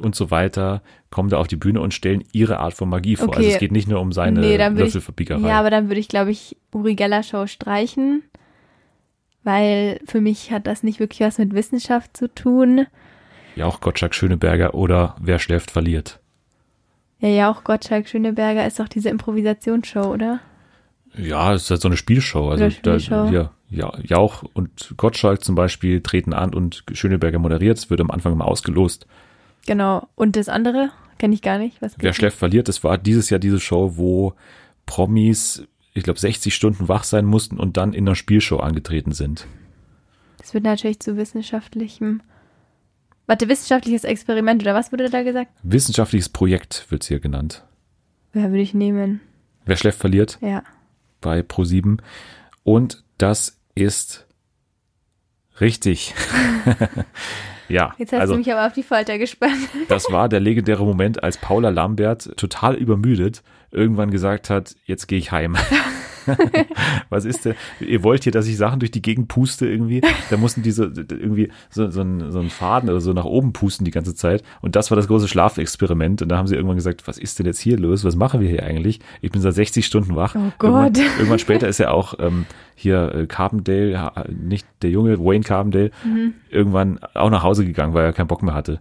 Und 0.00 0.14
so 0.14 0.30
weiter, 0.30 0.82
kommen 1.10 1.28
da 1.30 1.38
auf 1.38 1.46
die 1.48 1.56
Bühne 1.56 1.80
und 1.80 1.94
stellen 1.94 2.24
ihre 2.32 2.58
Art 2.58 2.74
von 2.74 2.88
Magie 2.88 3.16
vor. 3.16 3.28
Okay. 3.28 3.36
Also 3.38 3.50
es 3.50 3.58
geht 3.58 3.72
nicht 3.72 3.88
nur 3.88 4.00
um 4.00 4.12
seine 4.12 4.40
Nee, 4.40 4.56
Löffelverbiegerei. 4.56 5.46
ja, 5.48 5.58
aber 5.60 5.70
dann 5.70 5.88
würde 5.88 6.00
ich, 6.00 6.08
glaube 6.08 6.30
ich, 6.30 6.56
Uri 6.72 6.94
Geller 6.94 7.22
Show 7.22 7.46
streichen. 7.46 8.22
Weil 9.42 10.00
für 10.06 10.20
mich 10.20 10.52
hat 10.52 10.66
das 10.66 10.82
nicht 10.82 11.00
wirklich 11.00 11.20
was 11.20 11.38
mit 11.38 11.54
Wissenschaft 11.54 12.16
zu 12.16 12.32
tun. 12.32 12.86
ja, 13.56 13.64
auch 13.66 13.80
Gottschalk 13.80 14.14
Schöneberger 14.14 14.74
oder 14.74 15.16
Wer 15.20 15.38
schläft, 15.38 15.70
verliert. 15.70 16.20
Ja, 17.20 17.28
ja, 17.28 17.50
auch 17.50 17.64
Gottschalk 17.64 18.08
Schöneberger 18.08 18.66
ist 18.66 18.80
doch 18.80 18.88
diese 18.88 19.08
Improvisationsshow, 19.10 20.12
oder? 20.12 20.40
Ja, 21.16 21.54
es 21.54 21.62
ist 21.64 21.70
halt 21.70 21.80
so 21.80 21.88
eine 21.88 21.96
Spielshow. 21.96 22.48
Also 22.50 22.70
Spielshow. 22.70 23.30
Da, 23.30 23.50
ja, 23.70 23.92
Jauch 24.02 24.44
und 24.52 24.94
Gottschalk 24.96 25.42
zum 25.44 25.54
Beispiel 25.54 26.00
treten 26.02 26.32
an 26.32 26.54
und 26.54 26.84
Schöneberger 26.92 27.38
moderiert. 27.38 27.78
Es 27.78 27.88
wird 27.90 28.00
am 28.00 28.10
Anfang 28.10 28.32
immer 28.32 28.46
ausgelost. 28.46 29.06
Genau. 29.66 30.08
Und 30.14 30.36
das 30.36 30.48
andere 30.48 30.90
kenne 31.18 31.34
ich 31.34 31.42
gar 31.42 31.58
nicht. 31.58 31.80
Was 31.82 31.94
Wer 31.98 32.12
schläft, 32.12 32.38
verliert. 32.38 32.68
Das 32.68 32.82
war 32.84 32.98
dieses 32.98 33.30
Jahr 33.30 33.40
diese 33.40 33.60
Show, 33.60 33.96
wo 33.96 34.34
Promis, 34.86 35.64
ich 35.94 36.02
glaube, 36.02 36.18
60 36.18 36.54
Stunden 36.54 36.88
wach 36.88 37.04
sein 37.04 37.24
mussten 37.26 37.58
und 37.58 37.76
dann 37.76 37.92
in 37.92 38.06
einer 38.08 38.14
Spielshow 38.14 38.56
angetreten 38.58 39.12
sind. 39.12 39.46
Das 40.38 40.54
wird 40.54 40.64
natürlich 40.64 41.00
zu 41.00 41.16
wissenschaftlichem. 41.16 42.22
Warte, 43.26 43.48
wissenschaftliches 43.48 44.04
Experiment 44.04 44.62
oder 44.62 44.74
was 44.74 44.90
wurde 44.90 45.08
da 45.10 45.22
gesagt? 45.22 45.52
Wissenschaftliches 45.62 46.28
Projekt 46.30 46.86
wird's 46.90 47.06
hier 47.08 47.20
genannt. 47.20 47.64
Ja, 48.34 48.42
würde 48.44 48.62
ich 48.62 48.74
nehmen. 48.74 49.20
Wer 49.66 49.76
schläft, 49.76 49.98
verliert 50.00 50.38
Ja. 50.40 50.62
bei 51.20 51.40
Pro7. 51.40 51.98
Und 52.64 53.04
das 53.18 53.58
ist 53.74 54.26
richtig. 55.60 56.14
ja, 57.70 57.94
Jetzt 57.98 58.12
hast 58.12 58.20
also 58.20 58.34
du 58.34 58.38
mich 58.38 58.52
aber 58.52 58.66
auf 58.66 58.72
die 58.72 58.82
Folter 58.82 59.18
gespannt. 59.18 59.68
das 59.88 60.10
war 60.10 60.28
der 60.28 60.40
legendäre 60.40 60.84
Moment, 60.84 61.22
als 61.22 61.38
Paula 61.38 61.70
Lambert 61.70 62.36
total 62.36 62.74
übermüdet 62.74 63.42
irgendwann 63.72 64.10
gesagt 64.10 64.50
hat, 64.50 64.74
jetzt 64.84 65.06
gehe 65.06 65.18
ich 65.18 65.32
heim. 65.32 65.56
Was 67.08 67.24
ist 67.24 67.44
denn? 67.44 67.54
Ihr 67.80 68.02
wollt 68.02 68.22
hier, 68.24 68.32
dass 68.32 68.46
ich 68.46 68.56
Sachen 68.56 68.80
durch 68.80 68.90
die 68.90 69.02
Gegend 69.02 69.28
puste 69.28 69.66
irgendwie? 69.66 70.00
Da 70.30 70.36
mussten 70.36 70.62
diese 70.62 70.84
irgendwie 70.84 71.50
so, 71.70 71.90
so, 71.90 72.00
einen, 72.00 72.30
so 72.30 72.38
einen 72.40 72.50
Faden 72.50 72.88
oder 72.90 73.00
so 73.00 73.12
nach 73.12 73.24
oben 73.24 73.52
pusten 73.52 73.84
die 73.84 73.90
ganze 73.90 74.14
Zeit. 74.14 74.42
Und 74.60 74.76
das 74.76 74.90
war 74.90 74.96
das 74.96 75.08
große 75.08 75.28
Schlafexperiment. 75.28 76.22
Und 76.22 76.28
da 76.28 76.36
haben 76.38 76.46
sie 76.46 76.54
irgendwann 76.54 76.76
gesagt, 76.76 77.06
was 77.08 77.18
ist 77.18 77.38
denn 77.38 77.46
jetzt 77.46 77.60
hier 77.60 77.78
los? 77.78 78.04
Was 78.04 78.16
machen 78.16 78.40
wir 78.40 78.48
hier 78.48 78.62
eigentlich? 78.64 79.00
Ich 79.20 79.30
bin 79.30 79.40
seit 79.40 79.54
60 79.54 79.84
Stunden 79.86 80.16
wach. 80.16 80.34
Oh 80.36 80.52
Gott. 80.58 80.96
Irgendwann, 80.98 81.12
irgendwann 81.18 81.38
später 81.38 81.68
ist 81.68 81.78
ja 81.78 81.90
auch 81.90 82.14
ähm, 82.18 82.46
hier 82.74 83.14
äh, 83.14 83.26
Carbondale, 83.26 83.90
ja, 83.92 84.12
nicht 84.28 84.66
der 84.82 84.90
Junge, 84.90 85.18
Wayne 85.18 85.44
Carbondale, 85.44 85.90
Mhm. 86.04 86.34
irgendwann 86.50 86.98
auch 87.14 87.30
nach 87.30 87.42
Hause 87.42 87.64
gegangen, 87.64 87.94
weil 87.94 88.04
er 88.04 88.12
keinen 88.12 88.26
Bock 88.28 88.42
mehr 88.42 88.54
hatte. 88.54 88.80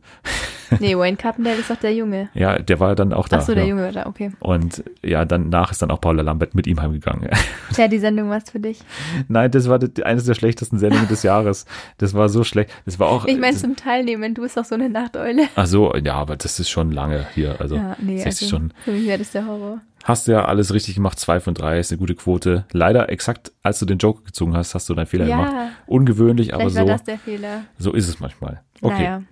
Nee, 0.80 0.98
Wayne 0.98 1.18
Carpendale 1.18 1.58
ist 1.58 1.70
doch 1.70 1.76
der 1.78 1.94
Junge. 1.94 2.30
Ja, 2.34 2.60
der 2.60 2.80
war 2.80 2.96
dann 2.96 3.14
auch 3.14 3.28
da. 3.28 3.38
Ach 3.38 3.42
so, 3.42 3.54
der 3.54 3.64
ja. 3.64 3.70
Junge 3.70 3.84
war 3.84 3.92
da, 3.92 4.06
okay. 4.06 4.32
Und 4.40 4.84
ja, 5.04 5.26
danach 5.26 5.72
ist 5.72 5.82
dann 5.82 5.92
auch 5.92 6.02
Paula 6.02 6.22
Lambert 6.22 6.56
mit 6.56 6.68
ihm 6.68 6.82
heimgegangen. 6.82 7.30
Tja, 7.74 7.88
die 7.88 8.00
Sendung 8.00 8.30
war's 8.30 8.50
für 8.50 8.60
dich. 8.60 8.82
Nein, 9.28 9.52
das 9.52 9.68
war 9.70 9.80
eines 10.04 10.26
der 10.26 10.34
schlechtesten 10.36 10.78
Sendungen 10.78 11.08
des 11.08 11.24
Jahres. 11.24 11.66
Das 11.98 12.14
war 12.14 12.30
so 12.30 12.44
schlecht. 12.44 12.72
Das 12.86 13.00
war 13.00 13.08
auch. 13.08 13.26
Ich 13.26 13.38
meine 13.40 13.58
zum 13.58 13.76
Teilnehmen, 13.76 14.34
du 14.34 14.42
bist 14.44 14.58
doch 14.58 14.66
so 14.66 14.76
eine 14.76 14.90
Nachteule. 14.90 15.48
Ach 15.56 15.66
so, 15.68 15.96
ja, 15.96 16.16
aber 16.16 16.36
das 16.36 16.60
ist 16.60 16.70
schon 16.70 16.92
lange 16.92 17.26
hier. 17.34 17.60
Also 17.60 17.76
ja, 17.76 17.96
nee, 18.00 18.18
60 18.18 18.26
also, 18.26 18.46
Stunden. 18.48 18.74
für 18.84 18.92
mich 18.92 19.08
wäre 19.08 19.18
das 19.20 19.32
der 19.32 19.46
Horror. 19.46 19.82
Hast 20.06 20.28
du 20.28 20.32
ja 20.32 20.46
alles 20.46 20.74
richtig 20.74 20.96
gemacht. 20.96 21.20
Zwei 21.20 21.40
von 21.40 21.54
drei 21.54 21.78
ist 21.80 21.92
eine 21.92 22.00
gute 22.00 22.16
Quote. 22.16 22.66
Leider 22.72 23.10
exakt, 23.10 23.52
als 23.64 23.80
du 23.80 23.86
den 23.86 23.98
Joker 23.98 24.24
gezogen 24.24 24.56
hast, 24.56 24.74
hast 24.74 24.88
du 24.90 24.94
deinen 24.94 25.08
Fehler 25.08 25.26
Ja. 25.26 25.36
gemacht. 25.38 25.56
Ungewöhnlich, 25.88 26.54
aber 26.54 26.70
Vielleicht 26.70 26.78
war 26.78 26.84
so, 26.86 26.92
das 26.94 27.04
der 27.04 27.20
Fehler. 27.20 27.64
so 27.78 27.92
ist 27.94 28.08
es 28.08 28.20
manchmal. 28.20 28.62
Okay. 28.82 29.04
Naja. 29.04 29.24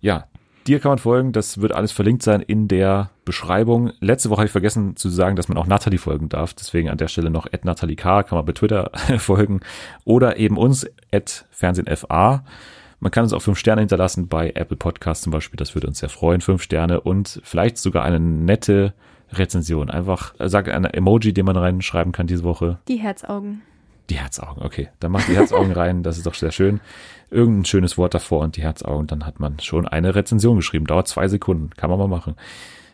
Ja. 0.00 0.24
Dir 0.66 0.78
kann 0.78 0.90
man 0.90 0.98
folgen, 0.98 1.32
das 1.32 1.60
wird 1.60 1.72
alles 1.72 1.90
verlinkt 1.90 2.22
sein 2.22 2.42
in 2.42 2.68
der 2.68 3.10
Beschreibung. 3.24 3.92
Letzte 4.00 4.28
Woche 4.28 4.38
habe 4.38 4.46
ich 4.46 4.52
vergessen 4.52 4.94
zu 4.94 5.08
sagen, 5.08 5.36
dass 5.36 5.48
man 5.48 5.56
auch 5.56 5.66
Nathalie 5.66 5.98
folgen 5.98 6.28
darf. 6.28 6.52
Deswegen 6.52 6.90
an 6.90 6.98
der 6.98 7.08
Stelle 7.08 7.30
noch 7.30 7.46
at 7.50 7.64
Nathalie 7.64 7.96
K. 7.96 8.22
kann 8.22 8.36
man 8.36 8.44
bei 8.44 8.52
Twitter 8.52 8.90
folgen. 9.18 9.60
Oder 10.04 10.36
eben 10.36 10.58
uns 10.58 10.86
at 11.12 11.46
FernsehenFA. 11.50 12.44
Man 13.00 13.10
kann 13.10 13.24
uns 13.24 13.32
auch 13.32 13.40
fünf 13.40 13.58
Sterne 13.58 13.80
hinterlassen 13.80 14.28
bei 14.28 14.50
Apple 14.50 14.76
Podcasts 14.76 15.24
zum 15.24 15.32
Beispiel. 15.32 15.56
Das 15.56 15.74
würde 15.74 15.86
uns 15.86 16.00
sehr 16.00 16.10
freuen. 16.10 16.42
Fünf 16.42 16.62
Sterne 16.62 17.00
und 17.00 17.40
vielleicht 17.42 17.78
sogar 17.78 18.04
eine 18.04 18.20
nette 18.20 18.92
Rezension. 19.32 19.90
Einfach, 19.90 20.34
äh, 20.38 20.48
sag 20.50 20.68
ein 20.68 20.84
Emoji, 20.84 21.32
den 21.32 21.46
man 21.46 21.56
reinschreiben 21.56 22.12
kann 22.12 22.26
diese 22.26 22.44
Woche. 22.44 22.78
Die 22.88 22.98
Herzaugen. 22.98 23.62
Die 24.10 24.18
Herzaugen, 24.18 24.62
okay. 24.62 24.88
Dann 24.98 25.12
macht 25.12 25.28
die 25.28 25.36
Herzaugen 25.36 25.70
rein, 25.76 26.02
das 26.02 26.18
ist 26.18 26.26
doch 26.26 26.34
sehr 26.34 26.50
schön. 26.50 26.80
Irgendein 27.30 27.64
schönes 27.64 27.96
Wort 27.96 28.12
davor 28.12 28.40
und 28.40 28.56
die 28.56 28.62
Herzaugen, 28.62 29.06
dann 29.06 29.24
hat 29.24 29.38
man 29.38 29.60
schon 29.60 29.86
eine 29.86 30.16
Rezension 30.16 30.56
geschrieben. 30.56 30.86
Dauert 30.86 31.06
zwei 31.06 31.28
Sekunden, 31.28 31.70
kann 31.76 31.90
man 31.90 31.98
mal 31.98 32.08
machen. 32.08 32.34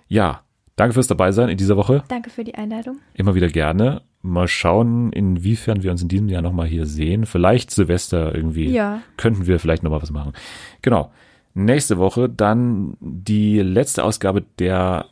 Ja, 0.09 0.43
danke 0.77 0.93
fürs 0.93 1.07
dabei 1.07 1.33
sein 1.33 1.49
in 1.49 1.57
dieser 1.57 1.79
Woche. 1.79 2.05
Danke 2.09 2.29
für 2.29 2.45
die 2.45 2.55
Einladung. 2.55 2.99
Immer 3.15 3.35
wieder 3.35 3.49
gerne. 3.49 4.03
Mal 4.21 4.47
schauen, 4.47 5.11
inwiefern 5.13 5.83
wir 5.83 5.91
uns 5.91 6.03
in 6.03 6.09
diesem 6.09 6.29
Jahr 6.29 6.43
nochmal 6.43 6.67
hier 6.67 6.85
sehen. 6.85 7.25
Vielleicht 7.25 7.71
Silvester 7.71 8.35
irgendwie. 8.35 8.69
Ja. 8.69 9.01
Könnten 9.17 9.47
wir 9.47 9.59
vielleicht 9.59 9.83
nochmal 9.83 10.03
was 10.03 10.11
machen. 10.11 10.35
Genau. 10.83 11.13
Nächste 11.55 11.97
Woche 11.97 12.29
dann 12.29 12.99
die 13.01 13.61
letzte 13.61 14.05
Ausgabe 14.05 14.45
der 14.59 15.07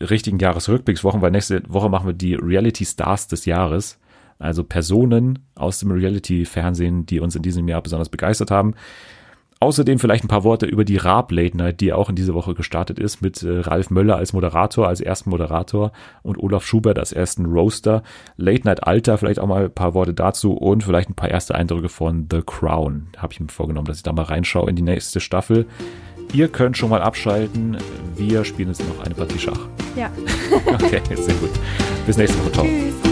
richtigen 0.00 0.38
Jahresrückblickswochen, 0.38 1.20
weil 1.20 1.30
nächste 1.30 1.62
Woche 1.68 1.90
machen 1.90 2.06
wir 2.06 2.14
die 2.14 2.34
Reality 2.34 2.86
Stars 2.86 3.28
des 3.28 3.44
Jahres. 3.44 3.98
Also 4.42 4.64
Personen 4.64 5.38
aus 5.54 5.78
dem 5.78 5.92
Reality-Fernsehen, 5.92 7.06
die 7.06 7.20
uns 7.20 7.36
in 7.36 7.42
diesem 7.42 7.68
Jahr 7.68 7.80
besonders 7.80 8.08
begeistert 8.08 8.50
haben. 8.50 8.74
Außerdem 9.60 10.00
vielleicht 10.00 10.24
ein 10.24 10.28
paar 10.28 10.42
Worte 10.42 10.66
über 10.66 10.84
die 10.84 10.96
Raab 10.96 11.30
Late 11.30 11.56
Night, 11.56 11.80
die 11.80 11.92
auch 11.92 12.08
in 12.08 12.16
dieser 12.16 12.34
Woche 12.34 12.52
gestartet 12.52 12.98
ist, 12.98 13.22
mit 13.22 13.44
äh, 13.44 13.60
Ralf 13.60 13.90
Möller 13.90 14.16
als 14.16 14.32
Moderator, 14.32 14.88
als 14.88 15.00
ersten 15.00 15.30
Moderator 15.30 15.92
und 16.24 16.36
Olaf 16.36 16.66
Schubert 16.66 16.98
als 16.98 17.12
ersten 17.12 17.46
Roaster. 17.46 18.02
Late 18.36 18.64
Night 18.64 18.84
Alter, 18.84 19.18
vielleicht 19.18 19.38
auch 19.38 19.46
mal 19.46 19.66
ein 19.66 19.72
paar 19.72 19.94
Worte 19.94 20.14
dazu 20.14 20.54
und 20.54 20.82
vielleicht 20.82 21.10
ein 21.10 21.14
paar 21.14 21.30
erste 21.30 21.54
Eindrücke 21.54 21.88
von 21.88 22.26
The 22.28 22.42
Crown. 22.44 23.10
Habe 23.18 23.34
ich 23.34 23.38
mir 23.38 23.46
vorgenommen, 23.46 23.86
dass 23.86 23.98
ich 23.98 24.02
da 24.02 24.12
mal 24.12 24.22
reinschaue 24.22 24.68
in 24.68 24.74
die 24.74 24.82
nächste 24.82 25.20
Staffel. 25.20 25.66
Ihr 26.32 26.48
könnt 26.48 26.76
schon 26.76 26.90
mal 26.90 27.00
abschalten. 27.00 27.76
Wir 28.16 28.44
spielen 28.44 28.70
jetzt 28.70 28.82
noch 28.88 29.04
eine 29.04 29.14
Partie 29.14 29.38
Schach. 29.38 29.68
Ja. 29.94 30.10
Okay, 30.72 31.00
sehr 31.14 31.34
gut. 31.36 31.50
Bis 32.04 32.16
nächste 32.16 32.38
Woche. 32.40 32.52
Ciao. 32.52 32.64
Tschüss. 32.64 33.11